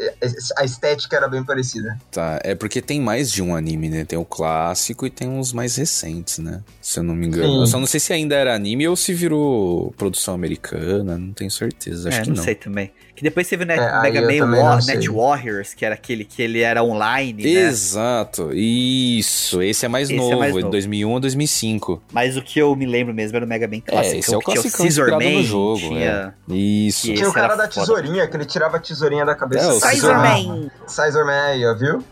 A 0.57 0.64
estética 0.64 1.16
era 1.16 1.29
bem 1.29 1.44
parecida. 1.44 1.96
Tá, 2.11 2.40
é 2.42 2.57
porque 2.57 2.83
tem 2.83 3.01
mais 3.01 3.31
de 3.31 3.40
um 3.40 3.55
anime, 3.55 3.88
né? 3.88 4.05
Tem 4.05 4.18
o 4.18 4.25
clássico 4.25 5.07
e 5.07 5.11
tem 5.11 5.29
uns 5.29 5.53
mais 5.53 5.77
recentes, 5.77 6.38
né? 6.38 6.61
Se 6.81 6.98
eu 6.98 7.05
não 7.05 7.14
me 7.14 7.29
engano. 7.29 7.52
Eu 7.61 7.67
só 7.67 7.79
não 7.79 7.87
sei 7.87 8.01
se 8.01 8.12
ainda 8.12 8.35
era 8.35 8.55
anime 8.55 8.88
ou 8.88 8.97
se 8.97 9.12
virou 9.12 9.93
produção 9.97 10.35
americana, 10.35 11.19
não 11.19 11.33
tenho 11.33 11.51
certeza. 11.51 12.09
Acho 12.09 12.19
é, 12.19 12.23
que 12.23 12.29
não, 12.31 12.37
não. 12.37 12.43
sei 12.45 12.55
também. 12.55 12.91
Que 13.15 13.23
depois 13.23 13.47
teve 13.47 13.65
o 13.65 13.67
Net, 13.67 13.79
É, 13.79 14.01
Mega 14.01 14.23
Man 14.23 14.59
War-. 14.59 14.85
Net 14.85 15.09
Warriors, 15.09 15.75
que 15.75 15.85
era 15.85 15.95
aquele 15.95 16.25
que 16.25 16.41
ele 16.43 16.61
era 16.61 16.83
online, 16.83 17.43
né? 17.43 17.49
Exato, 17.49 18.51
isso. 18.55 19.61
Esse 19.62 19.85
é 19.85 19.88
mais 19.88 20.09
Esse 20.09 20.15
é 20.15 20.17
novo, 20.17 20.38
mais 20.38 20.55
de 20.55 20.61
novo. 20.61 20.73
2001 20.73 21.17
a 21.17 21.21
2005. 21.21 22.03
Mas 22.11 22.37
o 22.37 22.43
que 22.43 22.59
eu 22.59 22.75
me 22.75 22.87
lembro 22.87 23.12
mesmo 23.12 23.37
era 23.37 23.45
o 23.45 23.49
Mega 23.49 23.69
Man 23.69 23.81
clássico. 23.81 24.17
esse 24.19 24.35
é 24.35 24.37
o 24.37 24.41
que 24.41 24.47
tinha 24.47 24.61
o 24.61 24.62
classicão 24.62 24.87
Scissor 24.87 25.05
inspirado 25.09 25.31
no 25.31 25.37
Man, 25.38 25.43
jogo, 25.45 25.79
tinha... 25.79 26.35
Isso. 26.49 27.07
Que 27.07 27.15
Tinha 27.15 27.27
o 27.27 27.29
esse 27.29 27.35
cara 27.35 27.55
da 27.55 27.71
foda. 27.71 27.87
tesourinha, 27.87 28.27
que 28.27 28.37
ele 28.37 28.45
tirava 28.47 28.77
a 28.79 28.81
tesourinha 28.81 29.25
da 29.27 29.35
cabeça. 29.35 29.67
É, 29.67 29.69
o 29.69 29.73
Scissor 29.75 29.91
Scissor 29.91 30.17
Man! 30.17 30.71
Sizor 30.87 31.27
Man 31.27 31.43
aí, 31.45 31.65
ó, 31.67 31.75
viu? 31.75 32.05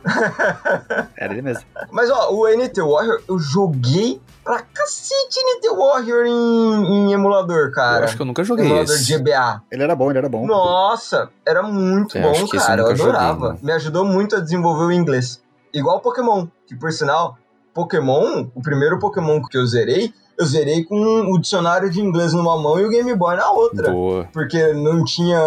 Era 1.16 1.32
ele 1.32 1.42
mesmo. 1.42 1.64
Mas 1.90 2.10
ó, 2.10 2.30
o 2.32 2.46
NT 2.48 2.80
Warrior, 2.82 3.22
eu 3.28 3.38
joguei 3.38 4.20
pra 4.50 4.62
cacete 4.62 5.38
NT 5.58 5.68
Warrior 5.76 6.26
em, 6.26 6.84
em 6.84 7.12
emulador, 7.12 7.66
Eu 7.66 7.72
cara. 7.72 8.04
acho 8.04 8.16
que 8.16 8.22
eu 8.22 8.26
nunca 8.26 8.42
joguei 8.42 8.66
emulador 8.66 8.92
esse. 8.96 9.04
de 9.06 9.16
GBA. 9.18 9.62
Ele 9.70 9.82
era 9.84 9.94
bom, 9.94 10.10
ele 10.10 10.18
era 10.18 10.28
bom. 10.28 10.44
Nossa, 10.44 11.28
era 11.46 11.62
muito 11.62 12.18
acho 12.18 12.26
bom, 12.28 12.34
eu 12.56 12.60
cara. 12.60 12.82
Eu 12.82 12.96
joguei, 12.96 13.12
adorava. 13.12 13.40
mano. 13.40 13.58
Me 13.62 13.70
ajudou 13.72 14.04
muito 14.04 14.34
a 14.34 14.40
desenvolver 14.40 14.86
o 14.86 14.92
inglês. 14.92 15.40
Igual 15.72 16.00
Pokémon, 16.00 16.48
que 16.66 16.74
por 16.74 16.90
sinal, 16.92 17.36
Pokémon, 17.72 18.48
o 18.52 18.60
primeiro 18.60 18.98
Pokémon 18.98 19.40
que 19.40 19.56
eu 19.56 19.64
zerei, 19.66 20.12
eu 20.36 20.44
zerei 20.46 20.82
com 20.82 20.96
o 21.32 21.38
dicionário 21.38 21.88
de 21.88 22.00
inglês 22.00 22.32
numa 22.32 22.60
mão 22.60 22.80
e 22.80 22.84
o 22.84 22.88
Game 22.88 23.14
Boy 23.14 23.36
na 23.36 23.52
outra. 23.52 23.92
Boa. 23.92 24.28
Porque 24.32 24.72
não 24.72 25.04
tinha 25.04 25.38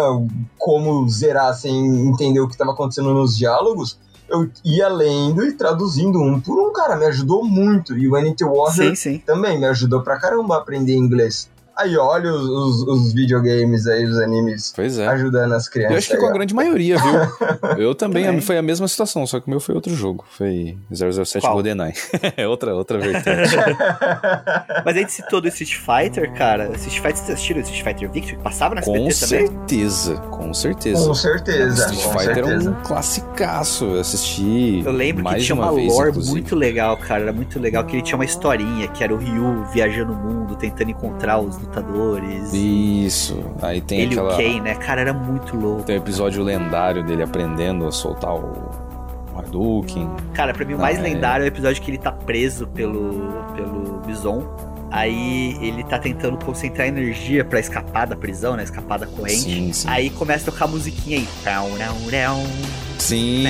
como 0.56 1.06
zerar 1.10 1.52
sem 1.52 2.08
entender 2.08 2.40
o 2.40 2.46
que 2.46 2.54
estava 2.54 2.72
acontecendo 2.72 3.12
nos 3.12 3.36
diálogos. 3.36 3.98
Eu 4.28 4.50
ia 4.64 4.88
lendo 4.88 5.44
e 5.44 5.52
traduzindo 5.52 6.18
um 6.20 6.40
por 6.40 6.58
um, 6.58 6.72
cara. 6.72 6.96
Me 6.96 7.06
ajudou 7.06 7.44
muito. 7.44 7.96
E 7.96 8.08
o 8.08 8.18
NT 8.18 8.44
Warrior 8.44 8.72
Sim, 8.72 8.94
sim. 8.94 9.18
também 9.18 9.58
me 9.58 9.66
ajudou 9.66 10.02
pra 10.02 10.18
caramba 10.18 10.56
a 10.56 10.58
aprender 10.58 10.94
inglês. 10.94 11.48
Aí, 11.76 11.96
olha 11.96 12.32
os, 12.32 12.44
os, 12.44 12.82
os, 12.86 13.12
videogames 13.12 13.86
aí, 13.86 14.04
os 14.04 14.16
animes 14.18 14.72
pois 14.74 14.96
é. 14.96 15.08
ajudando 15.08 15.52
as 15.52 15.68
crianças. 15.68 15.92
Eu 15.92 15.98
acho 15.98 16.08
que 16.08 16.14
aí, 16.14 16.20
com 16.20 16.26
ó. 16.26 16.30
a 16.30 16.32
grande 16.32 16.54
maioria, 16.54 16.96
viu? 16.98 17.14
Eu 17.76 17.94
também, 17.94 18.24
também, 18.24 18.40
foi 18.40 18.56
a 18.56 18.62
mesma 18.62 18.86
situação, 18.86 19.26
só 19.26 19.40
que 19.40 19.48
o 19.48 19.50
meu 19.50 19.58
foi 19.58 19.74
outro 19.74 19.92
jogo. 19.94 20.24
Foi 20.30 20.76
007 20.92 21.40
Qual? 21.40 21.54
GoldenEye. 21.54 21.94
É 22.36 22.46
outra, 22.48 22.74
outra 22.74 22.98
vertente. 22.98 23.56
Mas 24.84 24.96
a 24.96 25.00
gente 25.00 25.12
citou 25.12 25.40
do 25.40 25.48
Street 25.48 25.74
Fighter, 25.74 26.32
cara. 26.34 26.70
Street 26.76 26.94
Fighter, 26.94 27.16
vocês 27.16 27.30
assistiram 27.30 27.60
Street 27.62 27.82
Fighter 27.82 28.10
Victory? 28.10 28.38
Passava 28.42 28.76
na 28.76 28.82
com 28.82 28.94
SBT 29.08 29.26
também? 29.26 29.46
certeza, 29.46 30.16
com 30.16 30.54
certeza. 30.54 31.06
Com 31.06 31.14
certeza. 31.14 31.86
Street 31.86 32.04
com 32.04 32.18
Fighter 32.18 32.34
certeza. 32.34 32.68
é 32.68 32.72
um 32.72 32.82
classicaço. 32.82 33.84
Eu 33.86 34.00
assisti. 34.00 34.82
Eu 34.84 34.92
lembro 34.92 35.24
mais 35.24 35.38
que 35.38 35.46
tinha 35.46 35.56
uma, 35.56 35.70
uma 35.70 35.74
vez, 35.74 35.92
lore 35.92 36.10
inclusive. 36.10 36.32
muito 36.32 36.54
legal, 36.54 36.96
cara. 36.96 37.22
Era 37.22 37.32
muito 37.32 37.58
legal 37.58 37.84
que 37.84 37.96
ele 37.96 38.02
tinha 38.02 38.16
uma 38.16 38.24
historinha, 38.24 38.86
que 38.88 39.02
era 39.02 39.12
o 39.12 39.16
Ryu 39.16 39.64
viajando 39.72 40.12
o 40.12 40.16
mundo, 40.16 40.54
tentando 40.54 40.90
encontrar 40.90 41.38
os 41.40 41.63
lutadores. 41.64 42.52
Isso. 42.52 43.42
Aí 43.62 43.80
tem 43.80 44.00
ele 44.00 44.12
aquela. 44.18 44.30
e 44.30 44.34
o 44.34 44.36
Ken, 44.36 44.60
né? 44.62 44.74
Cara, 44.74 45.00
era 45.00 45.12
muito 45.12 45.56
louco. 45.56 45.82
Tem 45.82 45.96
o 45.96 45.98
episódio 46.00 46.42
lendário 46.42 47.02
dele 47.04 47.22
aprendendo 47.22 47.86
a 47.86 47.92
soltar 47.92 48.34
o 48.34 48.70
Hadouken. 49.36 50.08
Cara, 50.32 50.52
pra 50.52 50.64
mim 50.64 50.74
o 50.74 50.78
mais 50.78 50.98
é- 50.98 51.02
lendário 51.02 51.42
é 51.44 51.46
o 51.46 51.48
episódio 51.48 51.82
que 51.82 51.90
ele 51.90 51.98
tá 51.98 52.12
preso 52.12 52.66
pelo, 52.68 53.44
pelo 53.54 54.00
Bison. 54.06 54.44
Aí 54.90 55.58
ele 55.60 55.82
tá 55.82 55.98
tentando 55.98 56.36
concentrar 56.44 56.86
energia 56.86 57.44
pra 57.44 57.58
escapar 57.58 58.06
da 58.06 58.14
prisão, 58.14 58.54
né? 58.56 58.62
Escapar 58.62 58.96
da 59.00 59.06
corrente. 59.06 59.40
Sim, 59.40 59.72
sim. 59.72 59.88
Aí 59.88 60.08
começa 60.10 60.48
a 60.48 60.52
tocar 60.52 60.66
a 60.66 60.68
musiquinha 60.68 61.18
aí. 61.18 61.28
Sim. 62.96 63.42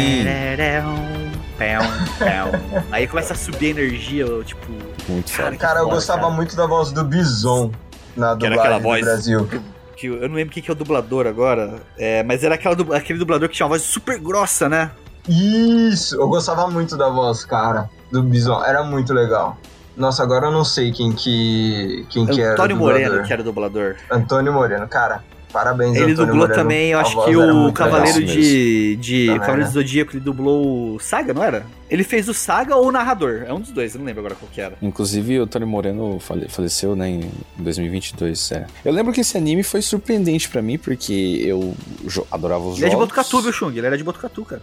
Aí 2.90 3.06
começa 3.06 3.34
a 3.34 3.36
subir 3.36 3.66
a 3.66 3.70
energia, 3.70 4.24
tipo. 4.44 4.66
Muito 5.06 5.30
Cara, 5.32 5.54
Cara, 5.56 5.80
eu 5.80 5.84
foda, 5.84 5.94
gostava 5.96 6.22
cara. 6.22 6.32
muito 6.32 6.56
da 6.56 6.66
voz 6.66 6.90
do 6.92 7.04
Bison 7.04 7.70
na 8.16 8.34
dublagem 8.34 8.58
aquela 8.58 8.78
do 8.78 8.82
voz. 8.82 9.04
Brasil. 9.04 9.48
Que 9.96 10.06
eu 10.08 10.28
não 10.28 10.34
lembro 10.34 10.52
quem 10.52 10.62
que 10.62 10.70
é 10.70 10.72
o 10.72 10.76
dublador 10.76 11.26
agora. 11.26 11.80
É, 11.96 12.22
mas 12.22 12.42
era 12.42 12.56
aquela, 12.56 12.96
aquele 12.96 13.18
dublador 13.18 13.48
que 13.48 13.54
tinha 13.54 13.66
uma 13.66 13.70
voz 13.70 13.82
super 13.82 14.18
grossa, 14.18 14.68
né? 14.68 14.90
Isso, 15.28 16.16
eu 16.16 16.28
gostava 16.28 16.68
muito 16.68 16.96
da 16.96 17.08
voz, 17.08 17.44
cara, 17.44 17.88
do 18.10 18.22
Bison. 18.22 18.62
Era 18.62 18.82
muito 18.82 19.14
legal. 19.14 19.56
Nossa, 19.96 20.22
agora 20.22 20.46
eu 20.46 20.52
não 20.52 20.64
sei 20.64 20.92
quem 20.92 21.12
que 21.12 22.04
quem 22.10 22.26
que 22.26 22.42
era. 22.42 22.54
Antônio. 22.54 22.76
Moreno, 22.76 23.22
que 23.22 23.32
era 23.32 23.40
o 23.40 23.44
dublador. 23.44 23.96
Antônio 24.10 24.52
Moreno, 24.52 24.86
cara. 24.88 25.22
Parabéns, 25.54 25.94
Ele 25.94 26.12
Antônio 26.12 26.16
dublou 26.16 26.36
Moreno. 26.48 26.54
também, 26.54 26.90
eu 26.90 26.98
A 26.98 27.02
acho 27.02 27.24
que 27.24 27.36
o 27.36 27.72
Cavaleiro 27.72 28.24
de. 28.24 28.96
de 28.96 29.26
Também, 29.26 29.38
Cavaleiro 29.38 29.62
né? 29.62 29.68
do 29.68 29.72
Zodíaco, 29.72 30.10
ele 30.12 30.20
dublou 30.20 30.96
o 30.96 30.98
Saga, 30.98 31.32
não 31.32 31.44
era? 31.44 31.64
Ele 31.88 32.02
fez 32.02 32.28
o 32.28 32.34
Saga 32.34 32.74
ou 32.74 32.88
o 32.88 32.90
narrador? 32.92 33.44
É 33.46 33.52
um 33.54 33.60
dos 33.60 33.70
dois, 33.70 33.94
eu 33.94 34.00
não 34.00 34.06
lembro 34.06 34.18
agora 34.20 34.34
qual 34.34 34.50
que 34.52 34.60
era. 34.60 34.76
Inclusive, 34.82 35.38
o 35.40 35.46
Tony 35.46 35.64
Moreno 35.64 36.18
fale- 36.18 36.48
faleceu, 36.48 36.96
né, 36.96 37.08
em 37.08 37.30
2022, 37.56 38.50
é. 38.50 38.66
Eu 38.84 38.92
lembro 38.92 39.12
que 39.12 39.20
esse 39.20 39.36
anime 39.38 39.62
foi 39.62 39.80
surpreendente 39.80 40.48
pra 40.48 40.60
mim, 40.60 40.76
porque 40.76 41.40
eu 41.46 41.72
adorava 42.32 42.64
os 42.64 42.76
Ele 42.78 42.86
é 42.86 42.88
de 42.88 42.92
jogos. 42.94 43.06
Botucatu, 43.06 43.40
viu, 43.40 43.52
Chung? 43.52 43.76
Ele 43.78 43.86
era 43.86 43.96
de 43.96 44.02
Botucatu, 44.02 44.44
cara. 44.44 44.62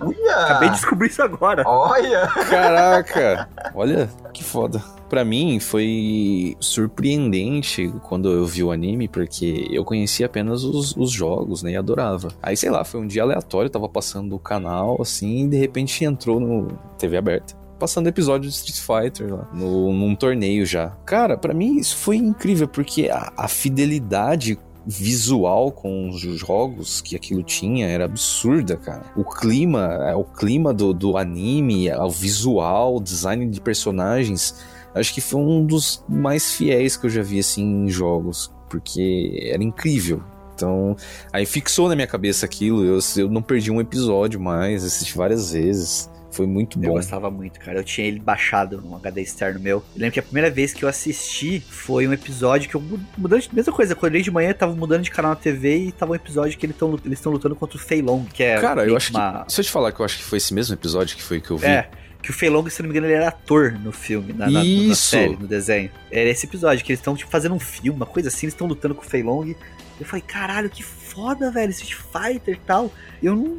Uia! 0.00 0.36
Acabei 0.36 0.68
de 0.68 0.74
descobrir 0.74 1.08
isso 1.08 1.22
agora. 1.22 1.62
Olha! 1.66 2.26
Caraca! 2.50 3.48
Olha, 3.74 4.10
que 4.32 4.44
foda. 4.44 4.82
Pra 5.08 5.24
mim, 5.24 5.60
foi 5.60 6.56
surpreendente 6.58 7.92
quando 8.02 8.28
eu 8.30 8.44
vi 8.44 8.62
o 8.64 8.72
anime, 8.72 9.06
porque 9.06 9.68
eu 9.70 9.84
conhecia 9.84 10.26
apenas 10.26 10.64
os, 10.64 10.96
os 10.96 11.10
jogos, 11.10 11.62
né, 11.62 11.72
e 11.72 11.76
adorava. 11.76 12.28
Aí, 12.42 12.56
sei 12.56 12.70
lá, 12.70 12.84
foi 12.84 13.00
um 13.00 13.06
dia 13.06 13.22
aleatório, 13.22 13.70
tava 13.70 13.88
passando 13.88 14.34
o 14.34 14.38
canal, 14.38 15.00
assim, 15.00 15.44
e 15.44 15.48
de 15.48 15.56
repente 15.56 16.04
entrou 16.04 16.40
no 16.40 16.68
TV 16.98 17.16
aberta. 17.16 17.54
Passando 17.78 18.08
episódio 18.08 18.48
de 18.48 18.56
Street 18.56 18.80
Fighter 18.80 19.34
lá, 19.34 19.48
no, 19.52 19.92
num 19.92 20.14
torneio 20.16 20.64
já. 20.64 20.88
Cara, 21.04 21.36
pra 21.36 21.52
mim 21.52 21.76
isso 21.76 21.96
foi 21.96 22.16
incrível, 22.16 22.66
porque 22.66 23.08
a, 23.10 23.32
a 23.36 23.46
fidelidade 23.46 24.58
visual 24.86 25.72
com 25.72 26.08
os 26.08 26.20
jogos 26.20 27.00
que 27.00 27.16
aquilo 27.16 27.42
tinha 27.42 27.88
era 27.88 28.04
absurda, 28.04 28.76
cara. 28.76 29.02
O 29.16 29.24
clima, 29.24 29.84
é, 30.02 30.14
o 30.14 30.24
clima 30.24 30.72
do, 30.72 30.94
do 30.94 31.16
anime, 31.16 31.88
é, 31.88 31.98
o 31.98 32.10
visual, 32.10 32.96
o 32.96 33.00
design 33.00 33.46
de 33.48 33.60
personagens, 33.60 34.54
acho 34.94 35.12
que 35.12 35.20
foi 35.20 35.40
um 35.40 35.66
dos 35.66 36.04
mais 36.08 36.52
fiéis 36.52 36.96
que 36.96 37.06
eu 37.06 37.10
já 37.10 37.22
vi 37.22 37.40
assim 37.40 37.64
em 37.64 37.88
jogos, 37.88 38.52
porque 38.70 39.50
era 39.52 39.62
incrível. 39.62 40.22
Então, 40.54 40.96
aí 41.32 41.44
fixou 41.44 41.88
na 41.88 41.94
minha 41.94 42.06
cabeça 42.06 42.46
aquilo, 42.46 42.82
eu, 42.82 42.98
eu 43.16 43.28
não 43.28 43.42
perdi 43.42 43.70
um 43.70 43.80
episódio 43.80 44.40
mais, 44.40 44.84
assisti 44.84 45.16
várias 45.16 45.52
vezes. 45.52 46.08
Foi 46.36 46.46
muito 46.46 46.78
Eu 46.78 46.88
bom. 46.88 46.92
gostava 46.94 47.30
muito, 47.30 47.58
cara. 47.58 47.78
Eu 47.78 47.84
tinha 47.84 48.06
ele 48.06 48.20
baixado 48.20 48.80
num 48.80 48.94
HD 48.96 49.22
externo 49.22 49.58
meu. 49.58 49.78
Eu 49.78 49.84
lembro 50.00 50.12
que 50.12 50.20
a 50.20 50.22
primeira 50.22 50.50
vez 50.50 50.72
que 50.74 50.84
eu 50.84 50.88
assisti 50.88 51.60
foi 51.60 52.06
um 52.06 52.12
episódio 52.12 52.68
que 52.68 52.74
eu 52.76 52.80
mu- 52.80 53.00
mudando 53.16 53.40
de 53.40 53.54
mesma 53.54 53.72
coisa. 53.72 53.94
Acordei 53.94 54.20
de 54.22 54.30
manhã, 54.30 54.52
tava 54.52 54.74
mudando 54.74 55.02
de 55.02 55.10
canal 55.10 55.30
na 55.30 55.36
TV 55.36 55.76
e 55.86 55.92
tava 55.92 56.12
um 56.12 56.14
episódio 56.14 56.58
que 56.58 56.66
eles 56.66 56.76
estão 56.76 56.94
eles 57.04 57.18
estão 57.18 57.32
lutando 57.32 57.56
contra 57.56 57.76
o 57.76 57.80
Fei 57.80 58.02
Long, 58.02 58.24
que 58.24 58.42
é 58.42 58.60
Cara, 58.60 58.84
eu 58.86 58.96
acho 58.96 59.10
que. 59.10 59.16
uma... 59.16 59.44
Se 59.48 59.60
eu 59.60 59.64
te 59.64 59.70
falar 59.70 59.92
que 59.92 60.00
eu 60.00 60.04
acho 60.04 60.18
que 60.18 60.24
foi 60.24 60.38
esse 60.38 60.52
mesmo 60.52 60.74
episódio 60.74 61.16
que 61.16 61.22
foi 61.22 61.40
que 61.40 61.50
eu 61.50 61.56
vi. 61.56 61.66
É, 61.66 61.88
que 62.22 62.30
o 62.30 62.34
Fei 62.34 62.48
Long, 62.50 62.68
se 62.68 62.82
não 62.82 62.88
me 62.88 62.92
engano, 62.92 63.06
ele 63.06 63.14
era 63.14 63.28
ator 63.28 63.72
no 63.72 63.92
filme, 63.92 64.32
na, 64.32 64.50
na, 64.50 64.62
na 64.64 64.94
série, 64.94 65.36
no 65.36 65.46
desenho. 65.46 65.90
Era 66.10 66.28
esse 66.28 66.44
episódio, 66.46 66.84
que 66.84 66.90
eles 66.92 67.00
estão 67.00 67.14
tipo, 67.16 67.30
fazendo 67.30 67.54
um 67.54 67.60
filme, 67.60 67.96
uma 67.96 68.06
coisa 68.06 68.28
assim, 68.28 68.46
eles 68.46 68.54
estão 68.54 68.66
lutando 68.66 68.94
com 68.94 69.02
o 69.02 69.04
Fei 69.06 69.22
Long. 69.22 69.54
Eu 69.98 70.04
falei, 70.04 70.22
caralho, 70.26 70.68
que 70.68 70.82
foda, 71.16 71.50
velho, 71.50 71.70
Street 71.70 71.94
Fighter 71.94 72.54
e 72.54 72.60
tal. 72.66 72.92
Eu 73.22 73.34
não, 73.34 73.56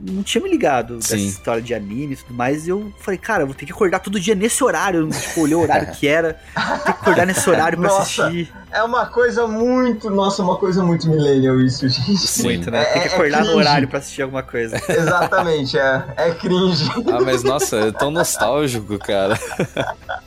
não 0.00 0.22
tinha 0.22 0.42
me 0.42 0.48
ligado 0.50 0.96
dessa 0.96 1.16
Sim. 1.18 1.26
história 1.26 1.60
de 1.60 1.74
anime 1.74 2.14
e 2.14 2.16
tudo 2.16 2.32
mais. 2.32 2.66
E 2.66 2.70
eu 2.70 2.90
falei, 2.98 3.18
cara, 3.18 3.42
eu 3.42 3.46
vou 3.46 3.54
ter 3.54 3.66
que 3.66 3.72
acordar 3.72 3.98
todo 3.98 4.18
dia 4.18 4.34
nesse 4.34 4.64
horário. 4.64 5.00
Eu, 5.00 5.10
tipo, 5.10 5.42
olhei 5.42 5.54
o 5.54 5.60
horário 5.60 5.92
que 5.92 6.08
era. 6.08 6.40
Tem 6.54 6.82
que 6.84 6.90
acordar 6.90 7.26
nesse 7.26 7.48
horário 7.48 7.78
pra 7.78 7.88
Nossa. 7.88 8.24
assistir. 8.24 8.50
É 8.72 8.82
uma 8.82 9.04
coisa 9.06 9.46
muito. 9.46 10.08
Nossa, 10.10 10.42
uma 10.42 10.56
coisa 10.56 10.82
muito 10.82 11.08
millennial 11.08 11.60
isso, 11.60 11.86
gente. 11.88 12.16
Sim. 12.26 12.44
Muito, 12.44 12.70
né? 12.70 12.80
É- 12.82 12.84
Tem 12.94 13.02
que 13.02 13.08
é 13.08 13.12
acordar 13.12 13.40
no 13.40 13.44
cringe. 13.48 13.58
horário 13.60 13.88
pra 13.88 13.98
assistir 13.98 14.22
alguma 14.22 14.42
coisa. 14.42 14.80
Exatamente, 14.88 15.78
é. 15.78 16.04
É 16.16 16.30
cringe. 16.32 16.90
Ah, 17.12 17.20
mas 17.22 17.44
nossa, 17.44 17.76
é 17.76 17.92
tão 17.92 18.10
nostálgico, 18.10 18.98
cara. 18.98 19.38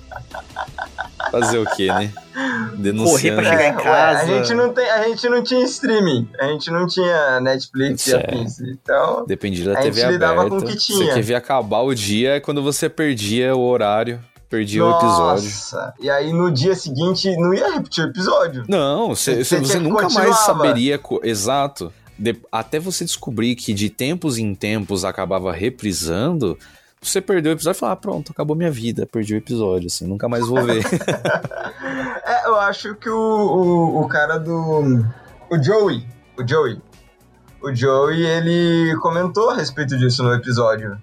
Fazer 1.32 1.58
o 1.58 1.66
quê, 1.76 1.88
né? 1.88 2.12
Denunciando. 2.78 3.12
Correr 3.12 3.32
pra 3.36 3.44
chegar 3.44 3.62
É, 3.64 3.70
em 3.70 3.76
ué, 3.76 3.84
casa. 3.84 4.20
a, 4.22 4.26
gente 4.26 4.54
não 4.54 4.74
tem, 4.74 4.90
a 4.90 5.08
gente 5.08 5.30
não 5.30 5.44
tinha 5.44 5.64
streaming, 5.66 6.30
a 6.40 6.46
gente 6.48 6.70
não 6.72 6.86
tinha 6.88 7.40
Netflix 7.40 8.08
e 8.08 8.12
Certo. 8.12 8.34
afins. 8.36 8.60
Então, 8.60 9.26
Dependia 9.26 9.66
da 9.66 9.80
A 9.80 9.82
TV 9.82 10.02
gente 10.02 10.12
lidava 10.12 10.42
aberta. 10.42 10.50
com 10.50 10.58
o 10.58 10.66
que 10.66 10.80
Você 10.80 10.94
tinha. 10.94 11.14
quer 11.14 11.22
ver 11.24 11.36
acabar 11.36 11.80
o 11.82 11.94
dia 11.96 12.36
é 12.36 12.40
quando 12.40 12.62
você 12.62 12.88
perdia 12.90 13.56
o 13.56 13.62
horário, 13.62 14.20
perdia 14.50 14.86
o 14.86 14.92
episódio. 14.92 15.44
nossa. 15.46 15.94
E 16.00 16.10
aí 16.10 16.32
no 16.32 16.52
dia 16.52 16.76
seguinte 16.76 17.36
não 17.38 17.54
ia 17.54 17.74
repetir 17.74 18.04
o 18.06 18.08
episódio. 18.10 18.64
Não, 18.68 19.10
você, 19.10 19.44
Você 19.44 19.60
você, 19.60 19.80
nunca 19.80 20.08
mais 20.10 20.38
saberia. 20.40 21.00
Exato. 21.24 21.92
De- 22.18 22.38
até 22.52 22.80
você 22.80 23.04
descobrir 23.06 23.56
que 23.56 23.74
de 23.74 23.90
tempos 23.90 24.38
em 24.38 24.54
tempos 24.56 25.04
acabava 25.06 25.52
reprisando, 25.52 26.58
você 27.10 27.22
perdeu 27.22 27.52
o 27.52 27.56
episódio 27.56 27.78
e 27.78 27.80
falou: 27.80 27.94
ah, 27.94 27.96
pronto, 27.96 28.32
acabou 28.32 28.56
minha 28.56 28.72
vida, 28.72 29.06
perdi 29.06 29.34
o 29.34 29.38
episódio, 29.38 29.88
assim, 29.88 30.06
nunca 30.06 30.28
mais 30.28 30.48
vou 30.48 30.64
ver. 30.64 30.84
É, 32.28 32.46
eu 32.46 32.58
acho 32.58 32.94
que 32.96 33.10
o, 33.10 33.16
o, 33.18 34.02
o 34.02 34.08
cara 34.10 34.38
do. 34.38 35.06
O 35.50 35.64
Joey. 35.64 36.06
O 36.38 36.46
Joey. 36.46 36.82
O 37.62 37.74
Joey, 37.74 38.26
ele 38.26 38.98
comentou 38.98 39.50
a 39.50 39.56
respeito 39.56 39.98
disso 39.98 40.24
no 40.24 40.34
episódio. 40.34 41.02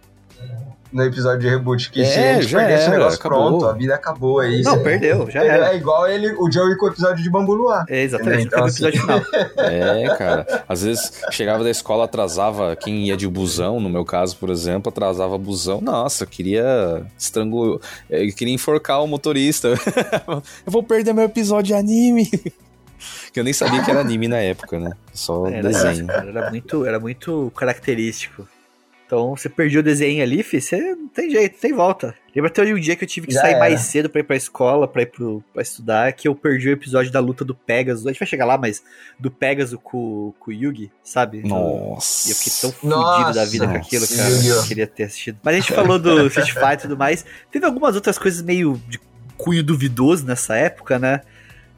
No 0.95 1.03
episódio 1.03 1.41
de 1.41 1.49
reboot. 1.49 1.91
Que 1.91 2.05
se 2.05 2.13
É, 2.21 2.31
a 2.35 2.41
gente 2.41 2.51
já 2.53 2.59
perder 2.61 2.75
esse 2.75 2.85
era, 2.87 2.97
negócio, 2.99 3.19
acabou. 3.19 3.49
pronto, 3.59 3.67
a 3.67 3.73
vida 3.73 3.95
acabou 3.97 4.39
aí. 4.39 4.63
Não, 4.63 4.75
Cê- 4.77 4.83
perdeu, 4.85 5.29
já 5.29 5.41
Ele 5.41 5.49
era. 5.51 5.73
É 5.73 5.77
igual 5.77 6.07
ele, 6.07 6.33
o 6.39 6.49
Joey 6.49 6.77
com 6.77 6.87
o 6.87 6.89
episódio 6.91 7.21
de 7.21 7.29
Bambu 7.29 7.53
Luar. 7.53 7.85
É, 7.89 8.03
exatamente, 8.03 8.47
Então, 8.47 8.61
no 8.61 8.69
episódio 8.69 9.01
final. 9.01 9.21
é, 9.59 10.17
cara. 10.17 10.65
Às 10.69 10.85
vezes 10.85 11.21
chegava 11.33 11.65
da 11.65 11.71
escola, 11.71 12.05
atrasava 12.05 12.77
quem 12.77 13.09
ia 13.09 13.17
de 13.17 13.27
busão, 13.27 13.81
no 13.81 13.91
meu 13.91 14.05
caso, 14.05 14.37
por 14.37 14.51
exemplo, 14.51 14.89
atrasava 14.89 15.37
busão. 15.37 15.81
Nossa, 15.81 16.23
eu 16.23 16.29
queria 16.29 17.03
estrangular. 17.19 17.81
Eu 18.09 18.33
queria 18.33 18.55
enforcar 18.55 19.03
o 19.03 19.09
motorista. 19.09 19.71
eu 20.29 20.43
vou 20.73 20.83
perder 20.85 21.13
meu 21.13 21.25
episódio 21.25 21.65
de 21.65 21.75
anime. 21.75 22.31
que 23.33 23.41
eu 23.41 23.43
nem 23.43 23.53
sabia 23.53 23.83
que 23.83 23.91
era 23.91 23.99
anime 24.01 24.29
na 24.29 24.39
época, 24.39 24.79
né? 24.79 24.93
Só 25.13 25.49
Era, 25.49 25.69
desenho. 25.69 26.07
cara, 26.07 26.29
era 26.31 26.51
muito, 26.51 26.87
era 26.87 27.01
muito 27.01 27.53
característico. 27.57 28.47
Então, 29.15 29.37
você 29.37 29.49
perdeu 29.49 29.79
o 29.81 29.83
desenho 29.83 30.23
ali, 30.23 30.43
fi, 30.43 30.61
você 30.61 30.77
não 30.95 31.07
tem 31.09 31.31
jeito, 31.31 31.53
não 31.53 31.61
tem 31.61 31.73
volta. 31.73 32.15
Lembra 32.35 32.51
até 32.51 32.63
um 32.65 32.81
dia 32.81 32.97
que 32.97 33.05
eu 33.05 33.09
tive 33.09 33.29
que 33.29 33.33
Já 33.35 33.43
sair 33.43 33.51
era. 33.53 33.61
mais 33.61 33.81
cedo 33.83 34.11
pra 34.11 34.21
ir 34.21 34.25
pra 34.25 34.35
escola, 34.35 34.89
pra 34.89 35.03
ir 35.03 35.07
pro, 35.07 35.43
pra 35.53 35.63
estudar, 35.63 36.13
que 36.13 36.27
eu 36.27 36.35
perdi 36.35 36.69
o 36.69 36.73
episódio 36.73 37.13
da 37.13 37.21
luta 37.21 37.45
do 37.45 37.55
Pegasus. 37.55 38.05
A 38.05 38.11
gente 38.11 38.19
vai 38.19 38.27
chegar 38.27 38.45
lá, 38.45 38.59
mas 38.59 38.83
do 39.21 39.31
Pegasus 39.31 39.79
com, 39.81 40.35
com 40.41 40.51
o 40.51 40.53
Yugi, 40.53 40.91
sabe? 41.03 41.47
Nossa. 41.47 42.29
E 42.29 42.33
eu 42.33 42.37
fiquei 42.37 42.53
tão 42.61 42.73
fudido 42.73 43.01
Nossa, 43.01 43.33
da 43.33 43.45
vida 43.45 43.69
com 43.69 43.77
aquilo, 43.77 44.09
cara. 44.09 44.31
Eu 44.31 44.63
queria 44.65 44.87
ter 44.89 45.05
assistido. 45.05 45.39
Mas 45.45 45.55
a 45.55 45.61
gente 45.61 45.73
falou 45.73 45.97
do 45.97 46.27
Street 46.27 46.51
Fighter 46.51 46.73
e 46.73 46.83
tudo 46.83 46.97
mais. 46.97 47.25
Teve 47.53 47.65
algumas 47.65 47.95
outras 47.95 48.19
coisas 48.19 48.43
meio 48.43 48.81
de 48.89 48.99
cunho 49.37 49.63
duvidoso 49.63 50.27
nessa 50.27 50.57
época, 50.57 50.99
né? 50.99 51.21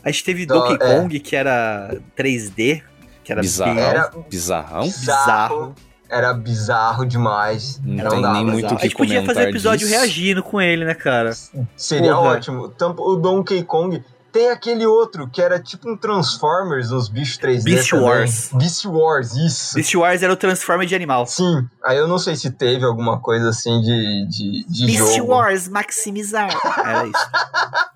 A 0.02 0.10
gente 0.10 0.24
teve 0.24 0.44
Então, 0.44 0.58
Donkey 0.60 0.74
é. 0.82 0.94
Kong, 1.00 1.20
que 1.20 1.36
era 1.36 1.94
3D, 2.16 2.82
que 3.22 3.30
era 3.30 3.42
Bizarro. 3.42 3.74
bem- 3.74 3.84
Era- 3.84 4.10
Bizarrão? 4.30 4.82
bizarro. 4.88 5.74
Era 6.08 6.32
bizarro 6.32 7.04
demais. 7.04 7.80
Não 7.84 8.00
Era 8.00 8.10
tem 8.10 8.22
dava. 8.22 8.34
nem 8.34 8.44
muito 8.44 8.70
o 8.70 8.74
A 8.74 8.76
que 8.76 8.82
gente 8.84 8.96
podia 8.96 9.24
fazer 9.24 9.48
episódio 9.48 9.86
disso. 9.86 9.98
reagindo 9.98 10.42
com 10.42 10.60
ele, 10.60 10.84
né, 10.84 10.94
cara? 10.94 11.32
Seria 11.76 12.14
Porra. 12.14 12.28
ótimo. 12.30 12.68
Tampo- 12.68 13.02
O 13.02 13.16
Donkey 13.16 13.62
Kong, 13.64 14.02
Tem 14.32 14.50
aquele 14.50 14.84
outro 14.84 15.26
que 15.30 15.40
era 15.40 15.58
tipo 15.58 15.88
um 15.90 15.96
Transformers, 15.96 16.92
uns 16.92 17.08
bichos 17.08 17.38
3D. 17.38 17.64
Beast 17.64 17.88
também. 17.88 18.04
Wars. 18.04 18.50
Beast 18.52 18.84
Wars, 18.84 19.34
isso. 19.34 19.74
Beast 19.76 19.94
Wars 19.94 20.22
era 20.22 20.30
o 20.30 20.36
Transformer 20.36 20.86
de 20.86 20.94
animal. 20.94 21.24
Sim, 21.24 21.66
aí 21.82 21.96
eu 21.96 22.06
não 22.06 22.18
sei 22.18 22.36
se 22.36 22.50
teve 22.50 22.84
alguma 22.84 23.18
coisa 23.18 23.48
assim 23.48 23.80
de, 23.80 24.26
de, 24.28 24.66
de 24.68 24.86
Beast 24.86 25.16
jogo. 25.16 25.32
Wars 25.32 25.68
maximizar. 25.68 26.50
Era 26.84 27.06
isso. 27.06 27.30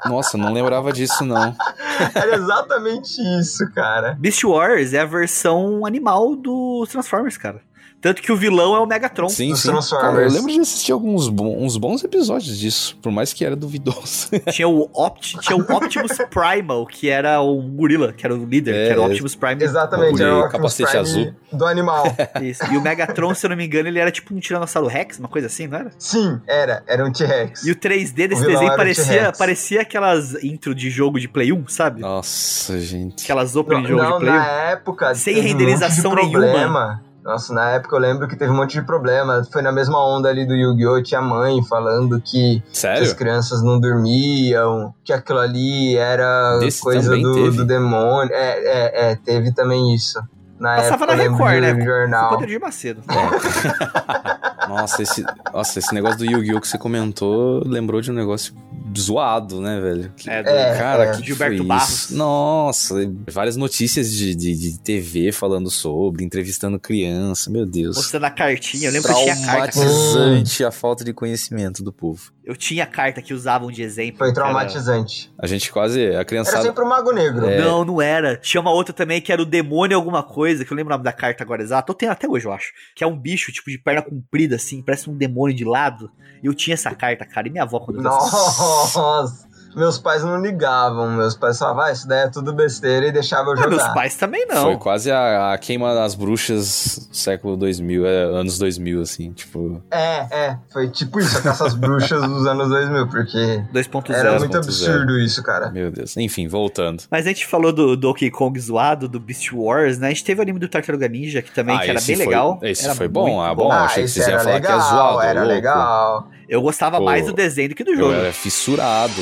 Nossa, 0.07 0.39
não 0.39 0.51
lembrava 0.51 0.91
disso, 0.95 1.23
não. 1.27 1.55
Era 2.15 2.35
exatamente 2.37 3.21
isso, 3.39 3.71
cara. 3.75 4.17
Beast 4.19 4.43
Wars 4.43 4.95
é 4.95 5.01
a 5.01 5.05
versão 5.05 5.85
animal 5.85 6.35
do 6.35 6.87
Transformers, 6.91 7.37
cara. 7.37 7.61
Tanto 8.01 8.23
que 8.23 8.33
o 8.33 8.37
vilão 8.37 8.75
é 8.75 8.79
o 8.81 8.87
Megatron. 8.87 9.29
Sim, 9.29 9.55
sim. 9.55 9.71
Cara, 9.91 10.23
eu 10.23 10.31
lembro 10.31 10.51
de 10.51 10.61
assistir 10.61 10.91
alguns 10.91 11.29
bons, 11.29 11.57
uns 11.63 11.77
bons 11.77 12.03
episódios 12.03 12.59
disso, 12.59 12.97
por 13.03 13.13
mais 13.13 13.33
que 13.35 13.45
era 13.45 13.55
duvidoso. 13.55 14.29
Tinha 14.51 14.67
o, 14.67 14.89
Opt, 14.95 15.39
tinha 15.41 15.57
o 15.57 15.61
Optimus 15.61 16.17
Primal, 16.31 16.87
que 16.87 17.11
era 17.11 17.41
o 17.43 17.61
gorila, 17.61 18.13
que 18.13 18.25
era 18.25 18.35
o 18.35 18.45
líder, 18.45 18.75
É, 18.75 18.87
que 18.87 18.93
era 18.93 19.03
o 19.03 19.07
Optimus 19.07 19.35
Prime. 19.35 19.63
Exatamente, 19.63 20.23
era 20.23 20.35
o 20.35 20.39
Optimus 20.41 20.53
capacete 20.53 20.91
Prime 20.91 21.01
azul. 21.03 21.35
do 21.53 21.67
animal. 21.67 22.05
Isso. 22.41 22.65
E 22.73 22.77
o 22.77 22.81
Megatron, 22.81 23.35
se 23.35 23.45
eu 23.45 23.51
não 23.51 23.57
me 23.57 23.67
engano, 23.67 23.89
ele 23.89 23.99
era 23.99 24.11
tipo 24.11 24.35
um 24.35 24.41
Tiranossauro 24.41 24.89
Rex, 24.89 25.19
uma 25.19 25.29
coisa 25.29 25.47
assim, 25.49 25.67
não 25.67 25.79
era? 25.79 25.91
Sim, 25.99 26.41
era. 26.47 26.83
Era 26.87 27.05
um 27.05 27.13
T-Rex. 27.13 27.65
E 27.65 27.71
o 27.71 27.77
3D 27.77 28.29
desse 28.29 28.43
O 28.43 28.47
desenho 28.47 28.77
parecia, 28.77 29.33
parecia 29.37 29.83
aquelas 29.83 30.43
intro 30.43 30.75
de 30.75 30.89
jogo 30.89 31.21
de 31.21 31.29
Play 31.29 31.53
1, 31.53 31.69
sabe? 31.69 32.01
Nossa, 32.01 32.79
gente. 32.81 33.25
Aquelas 33.25 33.57
opening 33.57 33.83
Não, 33.83 33.83
de 33.83 33.89
jogo 33.91 34.03
não, 34.03 34.19
de 34.19 34.25
Play 34.25 34.33
1. 34.33 34.37
na 34.39 34.47
época. 34.47 35.15
Sem 35.15 35.39
renderização 35.41 36.13
um 36.13 36.15
nenhuma. 36.15 37.03
Nossa, 37.23 37.53
na 37.53 37.71
época 37.71 37.95
eu 37.95 38.01
lembro 38.01 38.27
que 38.27 38.35
teve 38.35 38.51
um 38.51 38.57
monte 38.57 38.73
de 38.73 38.83
problema. 38.83 39.45
Foi 39.53 39.61
na 39.63 39.71
mesma 39.71 39.99
onda 40.03 40.29
ali 40.29 40.47
do 40.47 40.55
Yu-Gi-Oh! 40.55 41.03
Tinha 41.03 41.21
mãe 41.21 41.63
falando 41.65 42.21
que, 42.21 42.63
que 42.73 42.87
as 42.87 43.13
crianças 43.13 43.63
não 43.63 43.79
dormiam, 43.79 44.95
que 45.05 45.13
aquilo 45.13 45.39
ali 45.39 45.97
era 45.97 46.59
Desse 46.59 46.81
coisa 46.81 47.17
do, 47.17 47.53
do 47.53 47.65
demônio. 47.65 48.33
É, 48.33 48.59
é, 48.59 49.11
é, 49.11 49.17
teve 49.17 49.53
também 49.53 49.95
isso. 49.95 50.19
Na 50.59 50.77
Passava 50.77 51.05
época 51.05 51.07
na 51.07 51.13
eu 51.13 51.19
lembro 51.19 51.45
Record, 51.45 51.55
de 51.55 51.61
né? 51.61 51.75
Com 51.75 51.81
o 51.81 51.85
jornal. 51.85 52.29
Poder 52.31 52.47
de 52.47 52.59
Macedo. 52.59 53.03
Nossa, 54.69 55.03
esse, 55.03 55.25
nossa, 55.53 55.79
esse 55.81 55.93
negócio 55.93 56.19
do 56.19 56.25
Yu-Gi-Oh! 56.25 56.61
que 56.61 56.69
você 56.69 56.79
comentou 56.79 57.61
lembrou 57.67 58.01
de 58.01 58.13
um 58.13 58.15
negócio 58.15 58.55
zoado, 58.99 59.61
né, 59.61 59.81
velho? 59.81 60.13
Que- 60.17 60.29
É, 60.31 60.43
do 60.43 60.49
É, 60.49 60.79
Cara, 60.79 61.05
é. 61.05 61.17
que 61.17 61.27
Gilberto 61.27 61.57
foi 61.59 61.67
Barros. 61.67 61.89
isso? 61.91 62.17
Nossa, 62.17 62.95
várias 63.31 63.57
notícias 63.57 64.11
de, 64.13 64.35
de, 64.35 64.55
de 64.57 64.79
TV 64.79 65.33
falando 65.33 65.71
sobre, 65.71 66.25
entrevistando 66.25 66.79
criança, 66.79 67.51
meu 67.51 67.67
Deus. 67.67 67.97
Mostrando 67.97 68.25
a 68.25 68.31
cartinha. 68.31 68.89
Eu 68.89 68.93
lembro 68.93 69.13
que 69.15 69.23
tinha 69.23 69.37
carta. 69.47 69.73
Traumatizante 69.73 70.65
a 70.65 70.71
falta 70.71 71.05
de 71.05 71.13
conhecimento 71.13 71.83
do 71.83 71.93
povo. 71.93 72.33
Eu 72.51 72.57
tinha 72.57 72.85
carta 72.85 73.23
que 73.23 73.33
usavam 73.33 73.71
de 73.71 73.81
exemplo. 73.81 74.19
Foi 74.19 74.33
que 74.33 74.39
era- 74.41 74.49
traumatizante. 74.49 75.33
A 75.39 75.47
gente 75.47 75.71
quase, 75.71 76.01
a 76.01 76.15
Era 76.15 76.25
criançada... 76.25 76.63
sempre 76.63 76.83
o 76.83 76.89
Mago 76.89 77.13
Negro. 77.13 77.47
É. 77.49 77.61
Não, 77.61 77.85
não 77.85 78.03
era. 78.03 78.37
Tinha 78.37 78.61
uma 78.61 78.73
outra 78.73 78.93
também 78.93 79.21
que 79.21 79.31
era 79.33 79.41
o 79.41 79.45
demônio 79.45 79.97
alguma 79.97 80.21
coisa, 80.25 80.65
que 80.65 80.73
eu 80.73 80.77
lembro 80.77 80.93
o 80.93 80.95
nome 80.97 81.05
da 81.05 81.13
carta 81.13 81.45
agora 81.45 81.63
exato. 81.63 81.93
Eu 81.93 81.95
tenho 81.97 82.11
até 82.11 82.27
hoje, 82.29 82.47
eu 82.47 82.53
acho. 82.53 82.73
Que 82.97 83.05
é 83.05 83.07
um 83.07 83.17
bicho, 83.17 83.53
tipo, 83.53 83.71
de 83.71 83.79
perna 83.79 84.03
comprida, 84.03 84.57
assim, 84.57 84.83
parece 84.83 85.09
um 85.09 85.17
demônio 85.17 85.55
de 85.57 85.65
lado. 85.65 86.11
E 86.43 86.47
eu 86.47 86.55
tinha 86.55 86.75
essa 86.75 86.93
carta, 86.93 87.25
cara. 87.25 87.47
E 87.47 87.51
minha 87.53 87.63
avó, 87.63 87.79
quando 87.79 87.99
eu 87.99 88.03
vi 88.03 88.09
essa- 88.09 88.37
Nossa! 88.37 89.50
Meus 89.75 89.99
pais 89.99 90.23
não 90.25 90.41
ligavam. 90.41 91.09
Meus 91.11 91.35
pais 91.35 91.59
falavam, 91.59 91.85
ah, 91.85 91.93
isso 91.93 92.07
daí 92.09 92.25
é 92.25 92.29
tudo 92.29 92.53
besteira 92.53 93.07
e 93.07 93.13
deixavam 93.13 93.55
eu 93.55 93.63
Ah, 93.63 93.67
meus 93.69 93.81
jogar. 93.83 93.95
pais 93.95 94.15
também 94.17 94.47
não. 94.47 94.63
Foi 94.63 94.77
quase 94.77 95.11
a, 95.11 95.53
a 95.53 95.59
queima 95.59 95.95
das 95.95 96.15
bruxas 96.15 97.09
século 97.13 97.57
2000, 97.57 98.07
é, 98.07 98.23
anos 98.25 98.59
2000, 98.59 99.03
assim, 99.03 99.33
tipo... 99.33 99.83
É, 99.91 100.27
é. 100.31 100.59
Foi 100.73 100.89
tipo 100.89 101.21
isso, 101.21 101.41
com 101.43 101.49
essas 101.49 101.75
bruxas 101.75 102.21
dos 102.23 102.47
anos 102.47 102.69
2000, 102.69 103.09
porque 103.09 103.63
2.0. 103.73 104.15
era 104.15 104.39
muito 104.39 104.53
2.0. 104.53 104.57
absurdo 104.59 105.19
isso, 105.19 105.43
cara. 105.43 105.71
Meu 105.71 105.91
Deus. 105.91 106.17
Enfim, 106.17 106.49
voltando. 106.49 107.05
Mas 107.11 107.27
a 107.27 107.29
gente 107.29 107.47
falou 107.47 107.73
do 107.73 107.97
Donkey 107.97 108.31
Kong 108.31 108.59
zoado, 108.59 109.09
do 109.09 109.21
Beast 109.21 109.53
Wars, 109.53 109.99
né? 109.99 110.09
A 110.09 110.11
gente 110.11 110.25
teve 110.25 110.41
o 110.41 110.43
anime 110.43 110.59
do 110.59 110.69
Tartaruga 110.69 111.09
Ninja, 111.09 111.43
que 111.43 111.53
também 111.53 111.77
Ah, 111.77 111.81
que 111.81 111.91
era 111.91 112.01
bem 112.01 112.17
foi- 112.17 112.25
legal. 112.27 112.59
esse 112.63 112.85
Era 112.85 112.95
foi 112.95 113.09
bom, 113.09 113.27
muito 113.27 113.41
ah, 113.41 113.55
bom. 113.55 113.71
achei 113.73 114.03
que 114.03 114.09
esse 114.09 114.15
vocês 114.15 114.27
iam 114.29 114.35
era 114.35 114.45
falar 114.45 114.61
que 114.61 114.67
é 114.67 114.71
legal, 114.71 114.89
zoado, 114.91 115.21
Era 115.23 115.41
louco. 115.41 115.55
legal. 115.55 116.29
Eu 116.51 116.61
gostava 116.61 116.99
Pô, 116.99 117.05
mais 117.05 117.27
do 117.27 117.33
desenho 117.33 117.69
do 117.69 117.75
que 117.77 117.85
do 117.85 117.93
Eu 117.93 117.97
jogo. 117.97 118.13
era 118.13 118.33
fissurado. 118.33 119.13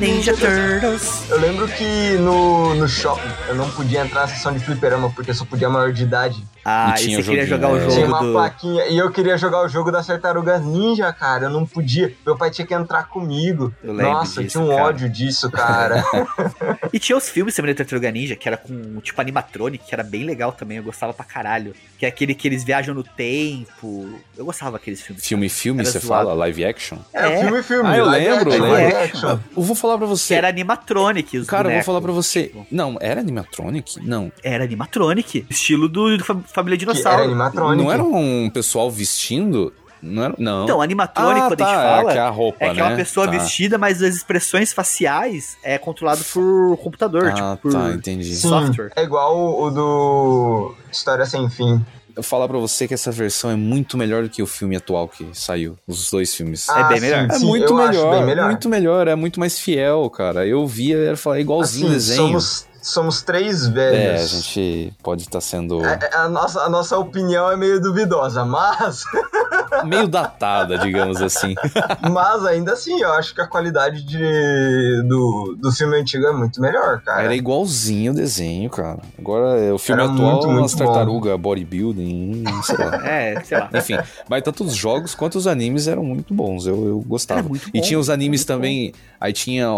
Ninja 0.00 0.34
Turtles. 0.34 1.28
Eu 1.28 1.38
lembro 1.38 1.68
que 1.68 2.12
no, 2.18 2.74
no 2.74 2.88
shopping 2.88 3.28
eu 3.46 3.54
não 3.54 3.70
podia 3.70 4.00
entrar 4.00 4.22
na 4.22 4.28
sessão 4.28 4.54
de 4.54 4.64
fliperama 4.64 5.10
porque 5.10 5.32
eu 5.32 5.34
só 5.34 5.44
podia 5.44 5.68
maior 5.68 5.92
de 5.92 6.02
idade. 6.04 6.42
Ah, 6.64 6.94
E 7.00 7.10
e 7.12 7.16
você 7.16 7.22
queria 7.22 7.46
jogar 7.46 7.68
o 7.72 7.76
é. 7.76 7.80
jogo 7.80 7.92
Tinha 7.92 8.06
uma 8.06 8.22
do... 8.22 8.32
plaquinha 8.32 8.86
e 8.86 8.96
eu 8.98 9.10
queria 9.10 9.36
jogar 9.36 9.64
o 9.64 9.68
jogo 9.68 9.90
das 9.90 10.06
tartarugas 10.06 10.62
ninja, 10.64 11.12
cara. 11.12 11.44
Eu 11.46 11.50
não 11.50 11.66
podia. 11.66 12.14
Meu 12.24 12.36
pai 12.36 12.50
tinha 12.50 12.66
que 12.66 12.74
entrar 12.74 13.08
comigo. 13.08 13.72
Eu 13.82 13.92
lembro 13.92 14.12
Nossa, 14.12 14.40
eu 14.40 14.44
disso, 14.44 14.58
tinha 14.58 14.64
um 14.72 14.76
cara. 14.76 14.88
ódio 14.88 15.08
disso, 15.08 15.50
cara. 15.50 16.04
E 16.92 16.98
tinha 16.98 17.16
os 17.16 17.28
filmes 17.28 17.54
também 17.54 17.72
do 17.74 17.76
Tartaruga 17.78 18.10
Ninja, 18.10 18.36
que 18.36 18.46
era 18.46 18.56
com 18.56 19.00
tipo 19.00 19.18
animatronic, 19.20 19.84
que 19.84 19.94
era 19.94 20.02
bem 20.02 20.24
legal 20.24 20.52
também, 20.52 20.76
eu 20.76 20.82
gostava 20.84 21.12
pra 21.14 21.24
caralho. 21.24 21.74
Que 21.98 22.04
é 22.04 22.08
aquele 22.08 22.34
que 22.34 22.46
eles 22.46 22.62
viajam 22.64 22.94
no 22.94 23.02
tempo. 23.02 24.18
Eu 24.36 24.44
gostava 24.44 24.72
daqueles 24.72 25.00
filmes. 25.00 25.24
Filme, 25.26 25.48
filme, 25.48 25.80
Era 25.80 25.90
você 25.90 25.98
zoado. 26.00 26.26
fala? 26.28 26.34
Live 26.40 26.64
action? 26.64 26.98
É, 27.12 27.40
filme, 27.40 27.62
filme. 27.62 27.88
Ah, 27.88 27.96
eu 27.96 28.04
live 28.06 28.26
lembro, 28.28 28.50
action, 28.50 28.62
lembro. 28.64 28.72
live 28.72 28.94
action. 28.96 29.38
Eu 29.56 29.62
vou 29.62 29.74
falar 29.76 29.98
pra 29.98 30.06
Que 30.06 30.10
você. 30.12 30.34
era 30.34 30.48
animatronic, 30.48 31.38
os 31.38 31.46
Cara, 31.46 31.60
eu 31.60 31.62
vou 31.64 31.70
bonecos. 31.70 31.86
falar 31.86 32.00
pra 32.00 32.12
você. 32.12 32.42
Tipo, 32.44 32.66
Não, 32.70 32.98
era 33.00 33.20
animatronic? 33.20 34.00
Não. 34.06 34.30
era 34.42 34.64
animatronic. 34.64 35.46
Estilo 35.48 35.88
do, 35.88 36.16
Família 36.52 36.78
Que 36.78 36.84
era 36.84 36.92
Dinossauro. 36.92 37.22
animatrônico. 37.24 37.82
Não 37.84 37.92
era 37.92 38.02
um 38.02 38.50
pessoal 38.52 38.90
vestindo? 38.90 39.72
Não 40.02 40.24
era. 40.24 40.34
Não. 40.36 40.64
Então, 40.64 40.82
animatronic, 40.82 41.40
ah, 41.40 41.46
quando 41.48 41.58
tá, 41.58 41.64
a 41.64 41.68
gente 41.68 41.78
é 41.78 41.96
fala, 41.96 42.12
que 42.12 42.18
é 42.18 42.20
a 42.22 42.28
roupa, 42.28 42.58
é 42.64 42.68
né? 42.68 42.74
que 42.74 42.80
é 42.80 42.84
uma 42.84 42.96
pessoa 42.96 43.26
tá. 43.26 43.32
vestida, 43.32 43.78
mas 43.78 44.02
as 44.02 44.16
expressões 44.16 44.72
faciais 44.72 45.56
é 45.62 45.78
controlado 45.78 46.24
por 46.24 46.76
computador, 46.78 47.28
Ah, 47.28 47.32
tipo, 47.34 47.56
por 47.58 47.72
tá, 47.72 47.90
entendi. 47.90 48.34
Sim, 48.34 48.48
software. 48.48 48.90
É 48.96 49.02
igual 49.04 49.36
o, 49.38 49.64
o 49.66 49.70
do 49.70 50.74
História 50.90 51.24
Sem 51.24 51.48
Fim. 51.48 51.84
Eu 52.14 52.22
falar 52.22 52.46
pra 52.48 52.58
você 52.58 52.86
que 52.86 52.92
essa 52.92 53.10
versão 53.10 53.50
é 53.50 53.56
muito 53.56 53.96
melhor 53.96 54.24
do 54.24 54.28
que 54.28 54.42
o 54.42 54.46
filme 54.46 54.76
atual 54.76 55.08
que 55.08 55.26
saiu. 55.32 55.78
Os 55.86 56.10
dois 56.10 56.34
filmes. 56.34 56.68
É 56.68 56.84
bem 56.88 57.00
melhor. 57.00 57.26
É 57.30 57.34
sim, 57.38 57.46
muito 57.46 57.72
eu 57.72 57.78
acho 57.78 57.90
melhor, 57.98 58.10
bem 58.16 58.26
melhor. 58.26 58.46
muito 58.48 58.68
melhor, 58.68 59.08
é 59.08 59.14
muito 59.14 59.40
mais 59.40 59.58
fiel, 59.58 60.10
cara. 60.10 60.46
Eu 60.46 60.66
via 60.66 60.98
era 60.98 61.16
falar 61.16 61.40
igualzinho 61.40 61.86
o 61.86 61.88
Assim, 61.90 61.94
desenho. 61.96 62.26
somos, 62.26 62.66
somos 62.82 63.22
três 63.22 63.66
velhos. 63.66 64.20
É, 64.20 64.22
a 64.22 64.26
gente 64.26 64.92
pode 65.02 65.22
estar 65.22 65.40
sendo 65.40 65.84
É, 65.84 65.98
é, 66.02 66.16
A, 66.16 66.28
nossa, 66.28 66.60
a 66.62 66.68
nossa 66.68 66.98
opinião 66.98 67.50
é 67.50 67.56
meio 67.56 67.80
duvidosa, 67.80 68.44
mas, 68.44 69.04
meio 69.84 70.08
datada, 70.08 70.78
digamos 70.78 71.22
assim. 71.22 71.54
mas 72.10 72.44
ainda 72.44 72.72
assim, 72.72 73.00
eu 73.00 73.12
acho 73.12 73.34
que 73.34 73.40
a 73.40 73.46
qualidade 73.46 74.02
de, 74.02 75.02
do, 75.08 75.56
do 75.58 75.72
filme 75.72 75.98
antigo 75.98 76.26
é 76.26 76.32
muito 76.32 76.60
melhor, 76.60 77.00
cara. 77.02 77.22
Era 77.22 77.34
igualzinho 77.34 78.12
o 78.12 78.14
desenho, 78.14 78.68
cara. 78.68 78.98
Agora, 79.18 79.58
é, 79.58 79.72
o 79.72 79.78
filme 79.78 80.02
Era 80.02 80.12
atual, 80.12 80.32
muito, 80.32 80.48
muito 80.48 80.64
as 80.66 80.74
tartarugas 80.74 81.38
bodybuilding, 81.38 82.44
sei 82.64 82.76
lá. 82.78 82.92
É, 83.12 83.40
sei 83.42 83.58
lá. 83.58 83.68
Enfim, 83.74 83.98
mas 84.28 84.42
tanto 84.42 84.64
os 84.64 84.74
jogos 84.74 85.14
quanto 85.14 85.36
os 85.36 85.46
animes 85.46 85.86
eram 85.86 86.04
muito 86.04 86.32
bons. 86.32 86.66
Eu, 86.66 86.86
eu 86.86 87.00
gostava. 87.00 87.40
Era 87.40 87.48
muito 87.48 87.68
e 87.68 87.80
bom, 87.80 87.86
tinha 87.86 87.98
os 87.98 88.08
animes 88.08 88.44
também. 88.44 88.92
Aí 89.20 89.32
tinha, 89.32 89.68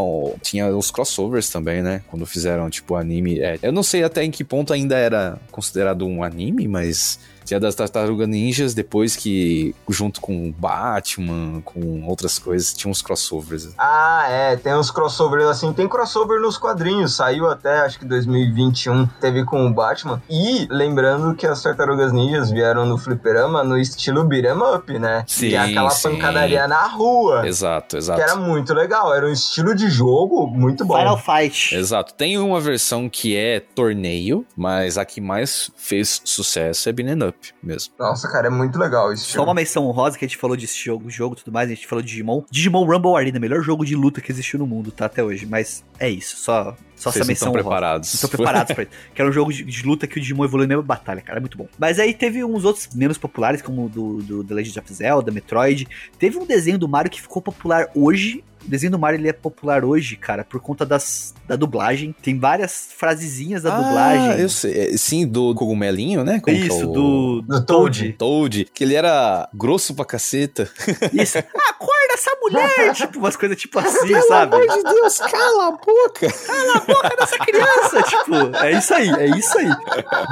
tinha 0.41 0.75
os 0.75 0.91
crossovers 0.91 1.51
também, 1.51 1.83
né? 1.83 2.03
Quando 2.09 2.25
fizeram, 2.27 2.71
tipo, 2.71 2.94
anime. 2.97 3.41
É, 3.41 3.59
eu 3.63 3.73
não 3.73 3.83
sei 3.83 4.03
até 4.03 4.23
em 4.25 4.31
que 4.31 4.45
ponto 4.45 4.73
ainda 4.73 4.97
era 4.97 5.39
considerado 5.51 6.07
um 6.07 6.23
anime, 6.23 6.67
mas. 6.69 7.19
Tinha 7.45 7.61
das 7.61 7.75
Tartarugas 7.75 8.27
Ninjas, 8.27 8.75
depois 8.75 9.17
que, 9.17 9.75
junto 9.89 10.21
com 10.21 10.49
o 10.49 10.53
Batman, 10.53 11.61
com 11.63 12.05
outras 12.07 12.39
coisas, 12.39 12.73
tinha 12.73 12.91
uns 12.91 13.03
crossovers. 13.03 13.75
Ah, 13.79 14.27
é, 14.29 14.57
tem 14.57 14.75
uns 14.75 14.91
crossovers 14.91 15.47
assim, 15.47 15.73
tem 15.73 15.89
crossover 15.89 16.41
nos 16.41 16.57
quadrinhos, 16.57 17.15
saiu 17.15 17.49
até 17.49 17.81
acho 17.81 17.99
que 17.99 18.05
2021, 18.05 19.07
teve 19.21 19.45
com 19.45 19.67
o 19.67 19.73
Batman. 19.73 20.23
E 20.29 20.67
lembrando 20.71 21.35
que 21.35 21.47
as 21.47 21.63
Tartarugas 21.63 22.13
Ninjas 22.13 22.51
vieram 22.51 22.87
no 22.87 22.97
fliperama 22.97 23.63
no 23.63 23.79
estilo 23.79 24.25
beat'em 24.25 24.57
up, 24.75 24.99
né? 24.99 25.25
Sim, 25.27 25.51
que 25.51 25.55
é 25.55 25.59
aquela 25.59 25.91
sim. 25.91 26.11
pancadaria 26.11 26.67
na 26.67 26.87
rua. 26.87 27.47
Exato, 27.47 27.97
exato. 27.97 28.19
Que 28.19 28.25
era 28.25 28.37
muito 28.37 28.73
legal, 28.73 29.15
era 29.15 29.27
um 29.27 29.33
estilo 29.33 29.75
de 29.75 29.89
jogo 29.91 30.47
muito 30.47 30.85
bom. 30.85 30.97
Final 30.97 31.19
Fight. 31.19 31.75
Exato. 31.75 32.15
Tem 32.15 32.39
uma 32.39 32.61
versão 32.61 33.09
que 33.09 33.37
é 33.37 33.61
torneio, 33.61 34.47
mas 34.57 34.97
a 34.97 35.05
que 35.05 35.21
mais 35.21 35.71
fez 35.77 36.23
sucesso 36.25 36.89
é 36.89 36.93
Beaten 36.93 37.29
Up 37.29 37.34
mesmo. 37.63 37.95
Nossa, 37.99 38.31
cara, 38.31 38.47
é 38.47 38.51
muito 38.51 38.79
legal 38.79 39.13
esse 39.13 39.25
Só 39.25 39.45
uma 39.45 39.55
menção 39.55 39.87
honrosa 39.87 40.19
que 40.19 40.25
a 40.25 40.29
gente 40.29 40.39
falou 40.39 40.57
desse 40.57 40.79
jogo, 40.79 41.11
jogo 41.11 41.35
e 41.35 41.39
tudo 41.39 41.53
mais, 41.53 41.71
a 41.71 41.75
gente 41.75 41.87
falou 41.87 42.03
de 42.03 42.09
Digimon. 42.09 42.43
Digimon 42.51 42.85
Rumble 42.85 43.17
Arena, 43.17 43.39
melhor 43.39 43.63
jogo 43.63 43.85
de 43.85 43.95
luta 43.95 44.21
que 44.21 44.31
existiu 44.31 44.59
no 44.59 44.67
mundo, 44.67 44.91
tá? 44.91 45.07
Até 45.07 45.23
hoje. 45.23 45.47
Mas 45.47 45.85
é 45.99 46.09
isso, 46.09 46.37
só, 46.37 46.77
só 47.05 47.11
Vocês 47.11 47.21
essa 47.21 47.29
menção 47.29 47.49
estão 47.49 47.53
preparados. 47.53 48.15
Estão 48.15 48.31
preparados 48.31 48.75
pra 48.75 48.83
isso. 48.85 48.93
Que 49.15 49.21
era 49.21 49.29
um 49.31 49.33
jogo 49.33 49.53
de, 49.53 49.63
de 49.63 49.83
luta 49.87 50.07
que 50.07 50.17
o 50.19 50.21
Digimon 50.21 50.45
evoluiu 50.45 50.67
na 50.67 50.75
mesma 50.75 50.83
batalha, 50.83 51.21
cara. 51.21 51.39
É 51.39 51.41
muito 51.41 51.59
bom. 51.59 51.69
Mas 51.79 51.99
aí 51.99 52.15
teve 52.15 52.43
uns 52.45 52.65
outros 52.65 52.89
menos 52.95 53.19
populares, 53.19 53.61
como 53.61 53.87
o 53.87 53.89
do, 53.89 54.23
do 54.23 54.45
The 54.45 54.55
Legend 54.55 54.79
of 54.79 54.93
Zelda, 54.95 55.31
Metroid. 55.31 55.87
Teve 56.19 56.39
um 56.39 56.47
desenho 56.47 56.79
do 56.79 56.89
Mario 56.89 57.11
que 57.11 57.21
ficou 57.21 57.43
popular 57.43 57.89
hoje. 57.95 58.43
O 58.65 58.69
desenho 58.71 58.93
do 58.93 58.99
Mario 58.99 59.21
ele 59.21 59.29
é 59.29 59.33
popular 59.35 59.85
hoje, 59.85 60.17
cara, 60.17 60.43
por 60.43 60.59
conta 60.59 60.87
das, 60.87 61.35
da 61.47 61.55
dublagem. 61.55 62.15
Tem 62.23 62.39
várias 62.39 62.89
frasezinhas 62.97 63.63
da 63.65 63.77
dublagem. 63.77 64.31
Ah, 64.31 64.39
eu 64.39 64.49
sei. 64.49 64.95
É, 64.95 64.97
Sim, 64.97 65.27
do 65.27 65.55
cogumelinho, 65.55 66.25
né? 66.25 66.41
Como 66.41 66.57
que 66.57 66.63
é 66.63 66.67
Isso, 66.67 66.89
o- 66.89 66.93
do, 66.93 67.43
Do 67.43 67.67
Toad. 67.67 68.13
Toad, 68.15 68.65
que 68.73 68.83
ele 68.83 68.95
era 68.95 69.47
grosso 69.53 69.95
pra 69.95 70.07
caceta. 70.07 70.67
Isso. 71.13 71.37
Acorda, 71.69 72.05
dessa 72.09 72.31
mulher! 72.41 72.95
tipo, 72.95 73.19
umas 73.19 73.37
coisas 73.37 73.59
tipo 73.59 73.79
assim, 73.79 74.07
Pelo 74.07 74.29
sabe? 74.29 74.55
amor 74.57 74.67
de 74.69 74.83
Deus, 74.83 75.19
cala 75.19 75.67
a 75.69 75.71
boca! 75.73 76.33
Cala 76.47 76.77
a 76.77 76.81
boca 76.81 76.94
dessa 77.19 77.39
criança! 77.39 78.03
tipo, 78.03 78.57
é 78.65 78.73
isso 78.73 78.95
aí, 78.95 79.09
é 79.11 79.27
isso 79.27 79.59
aí. 79.59 79.69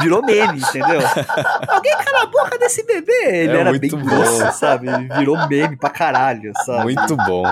Virou 0.01 0.23
meme, 0.23 0.59
entendeu? 0.61 1.01
Alguém 1.69 1.97
cala 2.05 2.23
a 2.23 2.27
boca 2.27 2.59
desse 2.59 2.85
bebê! 2.85 3.13
Ele 3.27 3.57
É 3.57 3.61
era 3.61 3.71
bem 3.73 3.81
muito 3.81 3.97
bom. 3.97 4.05
grosso, 4.05 4.59
sabe? 4.59 4.89
Ele 4.89 5.09
virou 5.19 5.49
meme 5.49 5.77
pra 5.77 5.91
caralho, 5.91 6.53
sabe? 6.65 6.85
Muito 6.85 7.17
bom. 7.17 7.45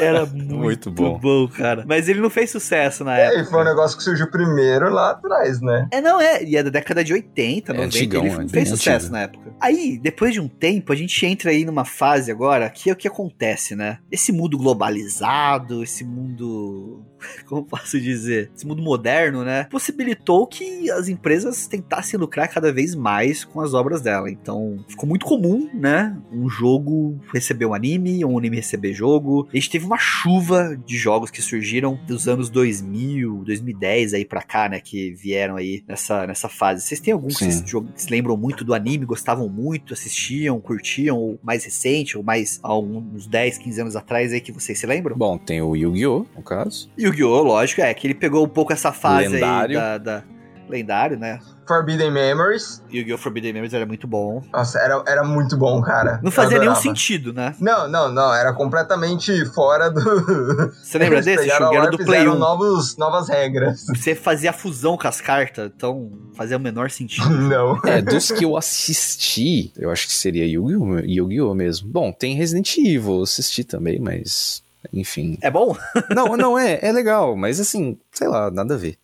Era 0.00 0.26
muito, 0.26 0.54
Muito 0.56 0.90
bom. 0.90 1.18
bom. 1.18 1.48
cara. 1.48 1.84
Mas 1.86 2.08
ele 2.08 2.20
não 2.20 2.30
fez 2.30 2.50
sucesso 2.50 3.04
na 3.04 3.18
É, 3.18 3.26
época. 3.26 3.40
e 3.42 3.44
foi 3.46 3.60
um 3.60 3.64
negócio 3.64 3.96
que 3.96 4.02
surgiu 4.04 4.30
primeiro 4.30 4.90
lá 4.90 5.10
atrás, 5.10 5.60
né? 5.60 5.88
É, 5.90 6.00
não, 6.00 6.20
é. 6.20 6.42
E 6.44 6.56
é 6.56 6.62
da 6.62 6.70
década 6.70 7.02
de 7.04 7.12
80, 7.12 7.72
90. 7.72 7.86
antigão, 7.86 8.24
ele 8.24 8.32
é 8.34 8.36
fez 8.36 8.50
bem 8.52 8.66
sucesso 8.66 9.06
antigo. 9.06 9.12
na 9.12 9.20
época. 9.22 9.50
Aí, 9.60 9.98
depois 10.02 10.32
de 10.32 10.40
um 10.40 10.48
tempo, 10.48 10.92
a 10.92 10.96
gente 10.96 11.24
entra 11.26 11.50
aí 11.50 11.64
numa 11.64 11.84
fase 11.84 12.30
agora 12.30 12.68
que 12.70 12.88
é 12.90 12.92
o 12.92 12.96
que 12.96 13.08
acontece, 13.08 13.74
né? 13.76 13.98
Esse 14.10 14.32
mundo 14.32 14.56
globalizado, 14.58 15.82
esse 15.82 16.04
mundo. 16.04 17.04
Como 17.46 17.64
posso 17.64 17.99
dizer? 18.02 18.50
Esse 18.54 18.66
mundo 18.66 18.82
moderno, 18.82 19.44
né? 19.44 19.64
Possibilitou 19.64 20.46
que 20.46 20.90
as 20.90 21.08
empresas 21.08 21.66
tentassem 21.66 22.18
lucrar 22.18 22.48
cada 22.48 22.72
vez 22.72 22.94
mais 22.94 23.44
com 23.44 23.60
as 23.60 23.74
obras 23.74 24.00
dela. 24.00 24.30
Então, 24.30 24.84
ficou 24.88 25.08
muito 25.08 25.26
comum, 25.26 25.68
né? 25.72 26.16
Um 26.32 26.48
jogo 26.48 27.18
receber 27.32 27.66
um 27.66 27.74
anime, 27.74 28.24
um 28.24 28.38
anime 28.38 28.56
receber 28.56 28.92
jogo. 28.92 29.48
A 29.52 29.56
gente 29.56 29.70
teve 29.70 29.84
uma 29.84 29.98
chuva 29.98 30.76
de 30.86 30.96
jogos 30.96 31.30
que 31.30 31.42
surgiram 31.42 31.98
dos 32.06 32.28
anos 32.28 32.50
2000, 32.50 33.42
2010 33.44 34.14
aí 34.14 34.24
pra 34.24 34.42
cá, 34.42 34.68
né? 34.68 34.80
Que 34.80 35.12
vieram 35.12 35.56
aí 35.56 35.82
nessa, 35.86 36.26
nessa 36.26 36.48
fase. 36.48 36.82
Vocês 36.82 37.00
têm 37.00 37.12
algum 37.12 37.28
que 37.28 37.34
vocês 37.34 37.60
que 37.62 38.02
se 38.02 38.10
lembram 38.10 38.36
muito 38.36 38.64
do 38.64 38.74
anime, 38.74 39.04
gostavam 39.04 39.48
muito, 39.48 39.94
assistiam, 39.94 40.60
curtiam, 40.60 41.16
ou 41.16 41.38
mais 41.42 41.64
recente, 41.64 42.16
ou 42.16 42.22
mais 42.22 42.60
há 42.62 42.76
uns 42.76 43.26
10, 43.26 43.58
15 43.58 43.80
anos 43.80 43.96
atrás 43.96 44.32
aí 44.32 44.40
que 44.40 44.52
vocês 44.52 44.78
se 44.78 44.86
lembram? 44.86 45.16
Bom, 45.16 45.38
tem 45.38 45.60
o 45.60 45.74
Yu-Gi-Oh! 45.76 46.26
no 46.36 46.42
caso. 46.42 46.90
Yu-Gi-Oh! 46.98 47.42
lógico, 47.42 47.80
é 47.80 47.89
que 47.94 48.06
ele 48.06 48.14
pegou 48.14 48.44
um 48.44 48.48
pouco 48.48 48.72
essa 48.72 48.92
fase 48.92 49.28
Lendário. 49.28 49.78
aí 49.78 49.98
da, 49.98 49.98
da- 49.98 50.24
Lendário, 50.68 51.18
né? 51.18 51.40
Forbidden 51.66 52.10
Memories. 52.10 52.82
Yu-Gi-Oh! 52.92 53.18
Forbidden 53.18 53.52
Memories 53.52 53.74
era 53.74 53.86
muito 53.86 54.06
bom. 54.06 54.42
Nossa, 54.52 54.78
era, 54.78 55.02
era 55.06 55.22
muito 55.24 55.56
bom, 55.56 55.80
cara. 55.82 56.20
Não 56.22 56.30
fazia 56.30 56.58
nenhum 56.58 56.74
sentido, 56.74 57.32
né? 57.32 57.54
Não, 57.60 57.88
não, 57.88 58.10
não. 58.10 58.32
Era 58.34 58.52
completamente 58.52 59.44
fora 59.46 59.88
do. 59.90 60.00
Você 60.82 60.98
lembra 60.98 61.22
desse? 61.22 61.50
a 61.50 61.54
Era 61.54 61.90
do 61.90 61.96
Play 61.96 62.20
fizeram 62.20 62.34
1. 62.34 62.38
Novos, 62.38 62.96
novas 62.96 63.28
regras. 63.28 63.84
Você 63.94 64.14
fazia 64.14 64.50
a 64.50 64.52
fusão 64.52 64.96
com 64.96 65.06
as 65.06 65.20
cartas, 65.20 65.70
então 65.74 66.10
fazia 66.34 66.56
o 66.56 66.60
menor 66.60 66.90
sentido. 66.90 67.28
Não. 67.30 67.78
É, 67.84 68.00
dos 68.00 68.30
que 68.30 68.44
eu 68.44 68.56
assisti, 68.56 69.72
eu 69.76 69.90
acho 69.90 70.06
que 70.06 70.12
seria 70.12 70.46
Yu-Gi-Oh! 70.46 70.98
Yu-Gi-Oh! 71.00 71.54
mesmo. 71.54 71.88
Bom, 71.88 72.12
tem 72.12 72.34
Resident 72.34 72.76
Evil, 72.78 73.16
eu 73.18 73.22
assisti 73.22 73.62
também, 73.64 73.98
mas. 74.00 74.62
Enfim. 74.92 75.38
É 75.42 75.50
bom? 75.50 75.76
Não, 76.14 76.36
não, 76.36 76.58
é, 76.58 76.78
é 76.82 76.92
legal, 76.92 77.36
mas 77.36 77.60
assim, 77.60 77.98
sei 78.12 78.28
lá, 78.28 78.50
nada 78.50 78.74
a 78.74 78.78
ver. 78.78 78.96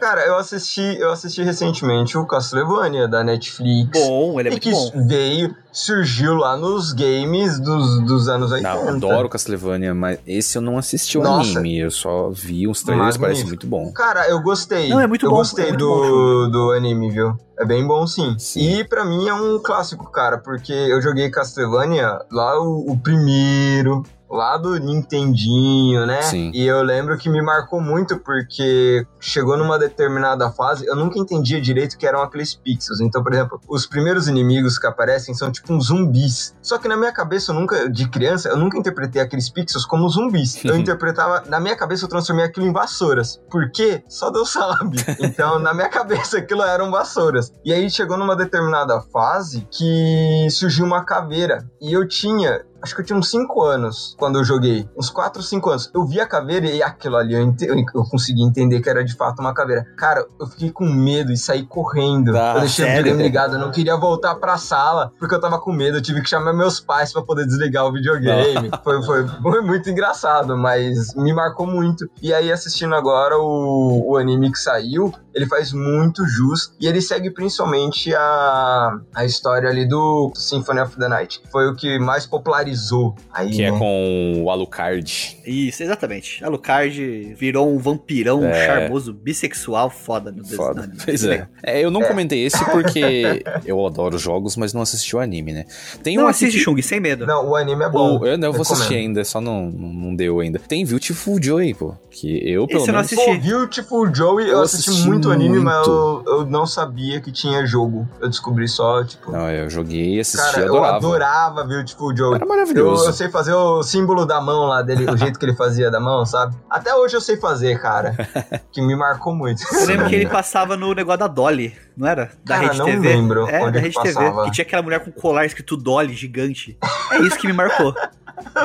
Cara, 0.00 0.26
eu 0.26 0.36
assisti, 0.36 0.82
eu 0.98 1.12
assisti 1.12 1.42
recentemente 1.44 2.18
o 2.18 2.26
Castlevania 2.26 3.06
da 3.06 3.22
Netflix. 3.22 3.90
Bom, 4.00 4.40
ele 4.40 4.48
é 4.48 4.52
e 4.52 4.54
muito 4.54 4.62
que 4.64 4.72
bom. 4.72 5.06
veio, 5.06 5.54
surgiu 5.70 6.34
lá 6.34 6.56
nos 6.56 6.92
games 6.92 7.60
dos, 7.60 8.00
dos 8.04 8.28
anos 8.28 8.50
80. 8.50 8.68
Não, 8.74 8.88
adoro 8.88 9.28
Castlevania, 9.28 9.94
mas 9.94 10.18
esse 10.26 10.58
eu 10.58 10.62
não 10.62 10.76
assisti 10.76 11.16
o 11.18 11.22
Nossa. 11.22 11.58
anime, 11.58 11.78
eu 11.78 11.90
só 11.90 12.30
vi 12.30 12.66
uns 12.66 12.82
trailers, 12.82 13.16
parece 13.16 13.44
Magnífico. 13.44 13.48
muito 13.48 13.66
bom. 13.68 13.92
Cara, 13.92 14.28
eu 14.28 14.42
gostei. 14.42 14.88
Não, 14.88 14.98
é 15.00 15.06
muito 15.06 15.24
eu 15.26 15.30
bom, 15.30 15.36
gostei 15.36 15.68
é 15.68 15.72
do, 15.76 16.48
do 16.48 16.72
anime, 16.72 17.10
viu? 17.10 17.36
É 17.56 17.64
bem 17.64 17.86
bom, 17.86 18.06
sim. 18.08 18.34
Sim. 18.38 18.78
E 18.80 18.84
pra 18.84 19.04
mim 19.04 19.28
é 19.28 19.34
um 19.34 19.60
clássico, 19.62 20.10
cara, 20.10 20.38
porque 20.38 20.72
eu 20.72 21.00
joguei 21.00 21.30
Castlevania 21.30 22.18
lá 22.32 22.60
o, 22.60 22.90
o 22.90 22.98
primeiro, 22.98 24.02
lá 24.30 24.56
do 24.56 24.78
Nintendinho, 24.78 26.06
né? 26.06 26.22
Sim. 26.22 26.52
E 26.54 26.64
eu 26.64 26.82
lembro 26.82 27.18
que 27.18 27.28
me 27.28 27.42
marcou 27.42 27.80
muito 27.80 28.18
porque 28.18 29.04
chegou 29.18 29.56
numa 29.56 29.78
determinada 29.78 30.50
fase, 30.50 30.86
eu 30.86 30.94
nunca 30.94 31.18
entendia 31.18 31.60
direito 31.60 31.94
o 31.94 31.98
que 31.98 32.06
eram 32.06 32.22
aqueles 32.22 32.54
pixels. 32.54 33.00
Então, 33.00 33.22
por 33.22 33.32
exemplo, 33.32 33.60
os 33.68 33.86
primeiros 33.86 34.28
inimigos 34.28 34.78
que 34.78 34.86
aparecem 34.86 35.34
são 35.34 35.50
tipo 35.50 35.72
uns 35.72 35.86
zumbis. 35.86 36.54
Só 36.62 36.78
que 36.78 36.86
na 36.86 36.96
minha 36.96 37.12
cabeça, 37.12 37.50
eu 37.50 37.56
nunca, 37.56 37.90
de 37.90 38.08
criança, 38.08 38.48
eu 38.48 38.56
nunca 38.56 38.78
interpretei 38.78 39.20
aqueles 39.20 39.50
pixels 39.50 39.84
como 39.84 40.08
zumbis. 40.08 40.64
Eu 40.64 40.76
interpretava, 40.78 41.42
na 41.48 41.58
minha 41.58 41.76
cabeça, 41.76 42.04
eu 42.04 42.08
transformei 42.08 42.44
aquilo 42.44 42.66
em 42.66 42.72
vassouras. 42.72 43.40
Por 43.50 43.70
quê? 43.72 44.02
Só 44.08 44.30
Deus 44.30 44.50
sabe. 44.52 44.98
Então, 45.18 45.58
na 45.58 45.74
minha 45.74 45.88
cabeça, 45.88 46.38
aquilo 46.38 46.62
eram 46.62 46.90
vassouras. 46.90 47.52
E 47.64 47.72
aí 47.72 47.90
chegou 47.90 48.16
numa 48.16 48.36
determinada 48.36 49.00
fase 49.12 49.66
que 49.70 50.46
surgiu 50.50 50.84
uma 50.84 51.04
caveira. 51.04 51.68
E 51.80 51.92
eu 51.92 52.06
tinha 52.06 52.64
Acho 52.82 52.94
que 52.94 53.02
eu 53.02 53.04
tinha 53.04 53.18
uns 53.18 53.30
5 53.30 53.62
anos 53.62 54.14
quando 54.18 54.38
eu 54.38 54.44
joguei. 54.44 54.88
Uns 54.96 55.10
4, 55.10 55.42
5 55.42 55.70
anos. 55.70 55.90
Eu 55.94 56.04
vi 56.06 56.20
a 56.20 56.26
caveira 56.26 56.66
e 56.66 56.82
aquilo 56.82 57.16
ali, 57.16 57.34
eu, 57.34 57.40
ente- 57.42 57.66
eu 57.66 58.04
consegui 58.04 58.42
entender 58.42 58.80
que 58.80 58.88
era 58.88 59.04
de 59.04 59.14
fato 59.14 59.40
uma 59.40 59.52
caveira. 59.52 59.84
Cara, 59.96 60.24
eu 60.40 60.46
fiquei 60.46 60.70
com 60.70 60.84
medo 60.86 61.30
e 61.32 61.36
saí 61.36 61.64
correndo. 61.66 62.36
Ah, 62.36 62.54
eu 62.56 62.60
deixei 62.60 62.84
o 62.84 62.88
sério? 62.88 63.02
videogame 63.02 63.22
ligado, 63.22 63.54
eu 63.54 63.58
não 63.58 63.70
queria 63.70 63.96
voltar 63.96 64.34
pra 64.36 64.56
sala 64.56 65.12
porque 65.18 65.34
eu 65.34 65.40
tava 65.40 65.58
com 65.58 65.72
medo. 65.72 65.98
Eu 65.98 66.02
tive 66.02 66.22
que 66.22 66.28
chamar 66.28 66.52
meus 66.52 66.80
pais 66.80 67.12
pra 67.12 67.22
poder 67.22 67.46
desligar 67.46 67.84
o 67.86 67.92
videogame. 67.92 68.70
foi, 68.82 69.02
foi, 69.02 69.28
foi 69.28 69.60
muito 69.62 69.90
engraçado, 69.90 70.56
mas 70.56 71.14
me 71.14 71.32
marcou 71.34 71.66
muito. 71.66 72.08
E 72.22 72.32
aí, 72.32 72.50
assistindo 72.50 72.94
agora 72.94 73.38
o, 73.38 74.12
o 74.12 74.16
anime 74.16 74.50
que 74.50 74.58
saiu, 74.58 75.12
ele 75.34 75.46
faz 75.46 75.72
muito 75.72 76.26
jus 76.26 76.72
e 76.80 76.86
ele 76.86 77.00
segue 77.00 77.30
principalmente 77.30 78.14
a, 78.14 78.98
a 79.14 79.24
história 79.24 79.68
ali 79.68 79.86
do 79.86 80.32
Symphony 80.34 80.80
of 80.80 80.96
the 80.96 81.08
Night. 81.08 81.40
Foi 81.50 81.68
o 81.68 81.74
que 81.76 81.98
mais 81.98 82.26
popularizou 82.26 83.14
aí, 83.32 83.50
Que 83.50 83.62
é 83.62 83.70
né? 83.70 83.78
com 83.78 84.42
o 84.44 84.50
Alucard. 84.50 85.38
Isso, 85.46 85.82
exatamente. 85.82 86.42
Alucard 86.44 87.34
virou 87.34 87.72
um 87.72 87.78
vampirão 87.78 88.44
É. 88.44 88.66
charmoso, 88.66 89.12
bissexual, 89.12 89.90
foda 89.90 90.30
no 90.30 90.42
desenho. 90.42 90.56
Foda. 90.56 90.90
Pois 91.04 91.24
é. 91.24 91.48
É, 91.62 91.80
eu 91.84 91.90
não 91.90 92.02
comentei 92.02 92.44
esse 92.44 92.62
porque 92.70 93.42
eu 93.64 93.86
adoro 93.86 94.18
jogos, 94.18 94.56
mas 94.56 94.72
não 94.72 94.82
assisti 94.82 95.14
o 95.16 95.18
anime, 95.20 95.52
né? 95.52 95.64
Tem 96.02 96.16
Não 96.16 96.24
um 96.24 96.28
assiste 96.28 96.56
que- 96.58 96.64
Shung, 96.64 96.80
sem 96.82 97.00
medo. 97.00 97.26
Não, 97.26 97.48
o 97.50 97.56
anime 97.56 97.84
é 97.84 97.88
bom. 97.88 98.18
O- 98.18 98.26
eu 98.26 98.36
não 98.38 98.48
eu 98.48 98.52
vou 98.52 98.62
assistir 98.62 98.94
ainda, 98.94 99.24
só 99.24 99.40
não, 99.40 99.70
não 99.70 100.14
deu 100.14 100.40
ainda. 100.40 100.58
Tem 100.58 100.84
Beautiful 100.84 101.40
Joy, 101.42 101.74
pô. 101.74 101.94
Que 102.10 102.36
eu, 102.50 102.66
pelo 102.66 102.80
Esse 102.80 102.90
eu 102.90 102.92
não 102.94 103.00
menos. 103.00 103.12
assisti. 103.12 103.24
Pô, 103.24 103.38
Beautiful 103.58 104.14
Joey, 104.14 104.46
eu, 104.46 104.52
Eu 104.52 104.62
assisti, 104.62 104.90
assisti 104.90 105.08
muito 105.08 105.19
anime, 105.28 105.58
mas 105.58 105.86
muito. 105.86 106.22
eu, 106.26 106.38
eu 106.38 106.46
não 106.46 106.64
sabia 106.66 107.20
que 107.20 107.32
tinha 107.32 107.66
jogo. 107.66 108.08
Eu 108.20 108.28
descobri 108.28 108.68
só, 108.68 109.02
tipo. 109.04 109.32
Não, 109.32 109.50
eu 109.50 109.68
joguei, 109.68 110.20
assisti, 110.20 110.46
cara, 110.52 110.60
eu 110.66 110.76
adorava. 110.84 110.96
adorava 110.96 111.64
Beautiful 111.64 112.16
Joey. 112.16 112.36
Era 112.36 112.44
Eu, 112.44 112.48
maravilhoso. 112.48 113.06
eu 113.06 113.12
sei 113.12 113.28
fazer 113.28 113.52
o 113.52 113.82
símbolo 113.82 114.24
da 114.24 114.40
mão 114.40 114.66
lá 114.66 114.80
dele, 114.82 115.10
o 115.10 115.16
jeito 115.16 115.38
que 115.38 115.44
ele 115.44 115.56
fazia 115.56 115.90
da 115.90 115.98
mão, 115.98 116.24
sabe? 116.24 116.54
Até 116.70 116.94
hoje 116.94 117.16
eu 117.16 117.20
sei 117.20 117.36
fazer, 117.36 117.80
cara. 117.82 118.14
que 118.70 118.80
me 118.80 118.94
marcou 118.94 119.34
muito. 119.34 119.62
Eu 119.74 119.86
lembro 119.86 120.06
que 120.08 120.14
ele 120.14 120.28
passava 120.28 120.76
no 120.76 120.94
negócio 120.94 121.18
da 121.18 121.26
Dolly, 121.26 121.76
não 121.96 122.06
era? 122.06 122.26
Da 122.44 122.54
Cara, 122.54 122.66
Rede 122.68 122.78
não 122.78 122.86
TV. 122.86 123.08
lembro 123.08 123.48
é, 123.48 123.60
onde 123.62 123.72
da 123.72 123.78
que 123.80 123.86
Rede 123.86 123.96
TV. 124.00 124.14
passava. 124.14 124.44
Que 124.44 124.50
tinha 124.52 124.64
aquela 124.64 124.82
mulher 124.82 125.00
com 125.04 125.10
colar 125.10 125.44
escrito 125.44 125.76
Dolly 125.76 126.14
gigante. 126.14 126.78
É 127.10 127.18
isso 127.18 127.36
que 127.36 127.46
me 127.48 127.52
marcou. 127.52 127.92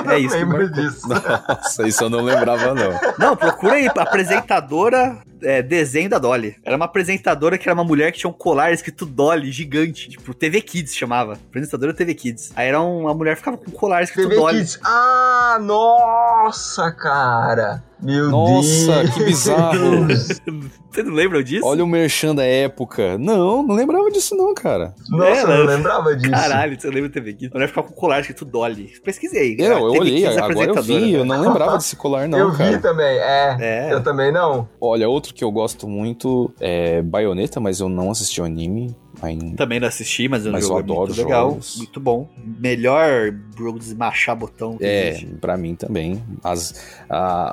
É 0.10 0.18
isso 0.18 0.34
que 0.38 0.46
me 0.46 0.54
lembro 0.54 0.70
marcou. 0.70 0.84
disso. 0.84 1.06
Nossa, 1.10 1.86
isso 1.86 2.02
eu 2.06 2.10
não 2.10 2.22
lembrava, 2.22 2.74
não. 2.74 2.98
Não, 3.20 3.36
procura 3.36 3.74
aí, 3.74 3.90
apresentadora 3.94 5.18
é, 5.46 5.62
desenho 5.62 6.10
da 6.10 6.18
Dolly. 6.18 6.58
Era 6.64 6.76
uma 6.76 6.86
apresentadora 6.86 7.58
que 7.58 7.70
era 7.70 7.74
uma 7.74 7.84
mulher 7.84 8.12
que 8.12 8.20
tinha 8.20 8.30
um 8.30 8.34
colar 8.34 8.74
escrito 8.74 9.06
Dolly 9.06 9.52
gigante. 9.52 10.10
Tipo, 10.10 10.34
TV 10.34 10.62
Kids 10.62 10.96
chamava. 10.96 11.34
Apresentadora 11.34 11.94
TV 11.94 12.14
Kids. 12.16 12.52
Aí 12.56 12.68
era 12.68 12.82
uma 12.82 13.14
mulher 13.14 13.34
que 13.34 13.40
ficava 13.40 13.58
com 13.58 13.70
um 13.70 13.74
colar 13.74 14.04
escrito 14.04 14.30
TV 14.30 14.42
Dolly. 14.42 14.60
Kids. 14.60 14.80
Ah, 14.84 15.58
nossa, 15.62 16.92
cara. 16.92 17.84
Meu 18.02 18.30
Nossa, 18.30 19.04
Deus. 19.04 19.14
que 19.14 19.24
bizarro. 19.24 20.08
Você 20.92 21.04
não 21.04 21.14
lembra 21.14 21.44
disso? 21.44 21.66
Olha 21.66 21.84
o 21.84 21.88
merchan 21.88 22.34
da 22.34 22.44
época. 22.46 23.18
Não, 23.18 23.62
não 23.62 23.76
lembrava 23.76 24.10
disso, 24.10 24.34
não, 24.36 24.54
cara. 24.54 24.96
Nossa, 25.10 25.26
É, 25.30 25.42
eu 25.44 25.48
não 25.48 25.66
lembrava 25.66 26.16
disso. 26.16 26.32
Caralho, 26.32 26.80
você 26.80 26.90
lembra 26.90 27.10
TV 27.10 27.34
Kids? 27.34 27.52
A 27.52 27.56
mulher 27.56 27.68
ficava 27.68 27.88
com 27.88 27.94
um 27.94 27.98
colar 27.98 28.22
escrito 28.22 28.46
Dolly. 28.46 28.94
Pesquisei. 29.04 29.58
Eu, 29.60 29.66
eu 29.74 29.92
TV 29.92 30.00
olhei, 30.00 30.26
agora 30.26 30.66
eu 30.72 30.82
vi, 30.82 31.14
eu 31.14 31.26
não 31.26 31.42
lembrava 31.42 31.78
desse 31.78 31.96
colar, 31.98 32.30
não, 32.30 32.40
eu 32.40 32.52
vi 32.52 32.58
cara. 32.60 32.80
também, 32.80 33.06
é. 33.18 33.58
É. 33.60 33.94
Eu 33.94 34.02
também 34.02 34.32
não. 34.32 34.70
Olha, 34.80 35.10
outro 35.10 35.34
que 35.34 35.44
eu 35.44 35.52
gosto 35.52 35.86
muito 35.88 36.54
é 36.62 37.02
Bayonetta, 37.02 37.60
mas 37.60 37.82
eu 37.82 37.90
não 37.90 38.10
assisti 38.12 38.40
o 38.40 38.46
anime. 38.46 38.96
Ainda. 39.22 39.56
Também 39.56 39.80
não 39.80 39.88
assisti, 39.88 40.28
mas, 40.28 40.46
Mas 40.46 40.64
eu 40.64 40.78
adoro 40.78 41.04
é 41.04 41.16
muito 41.16 41.22
legal. 41.24 41.50
jogos. 41.52 41.76
Muito 41.78 42.00
bom. 42.00 42.30
Melhor 42.60 43.34
jogo 43.58 43.80
desmachar 43.80 44.36
botão 44.36 44.78
que 44.78 44.84
É, 44.86 45.10
existe. 45.10 45.26
pra 45.40 45.58
mim 45.58 45.76
também. 45.76 46.22
As, 46.44 46.74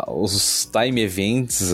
os 0.09 0.69
time 0.71 1.01
events, 1.03 1.73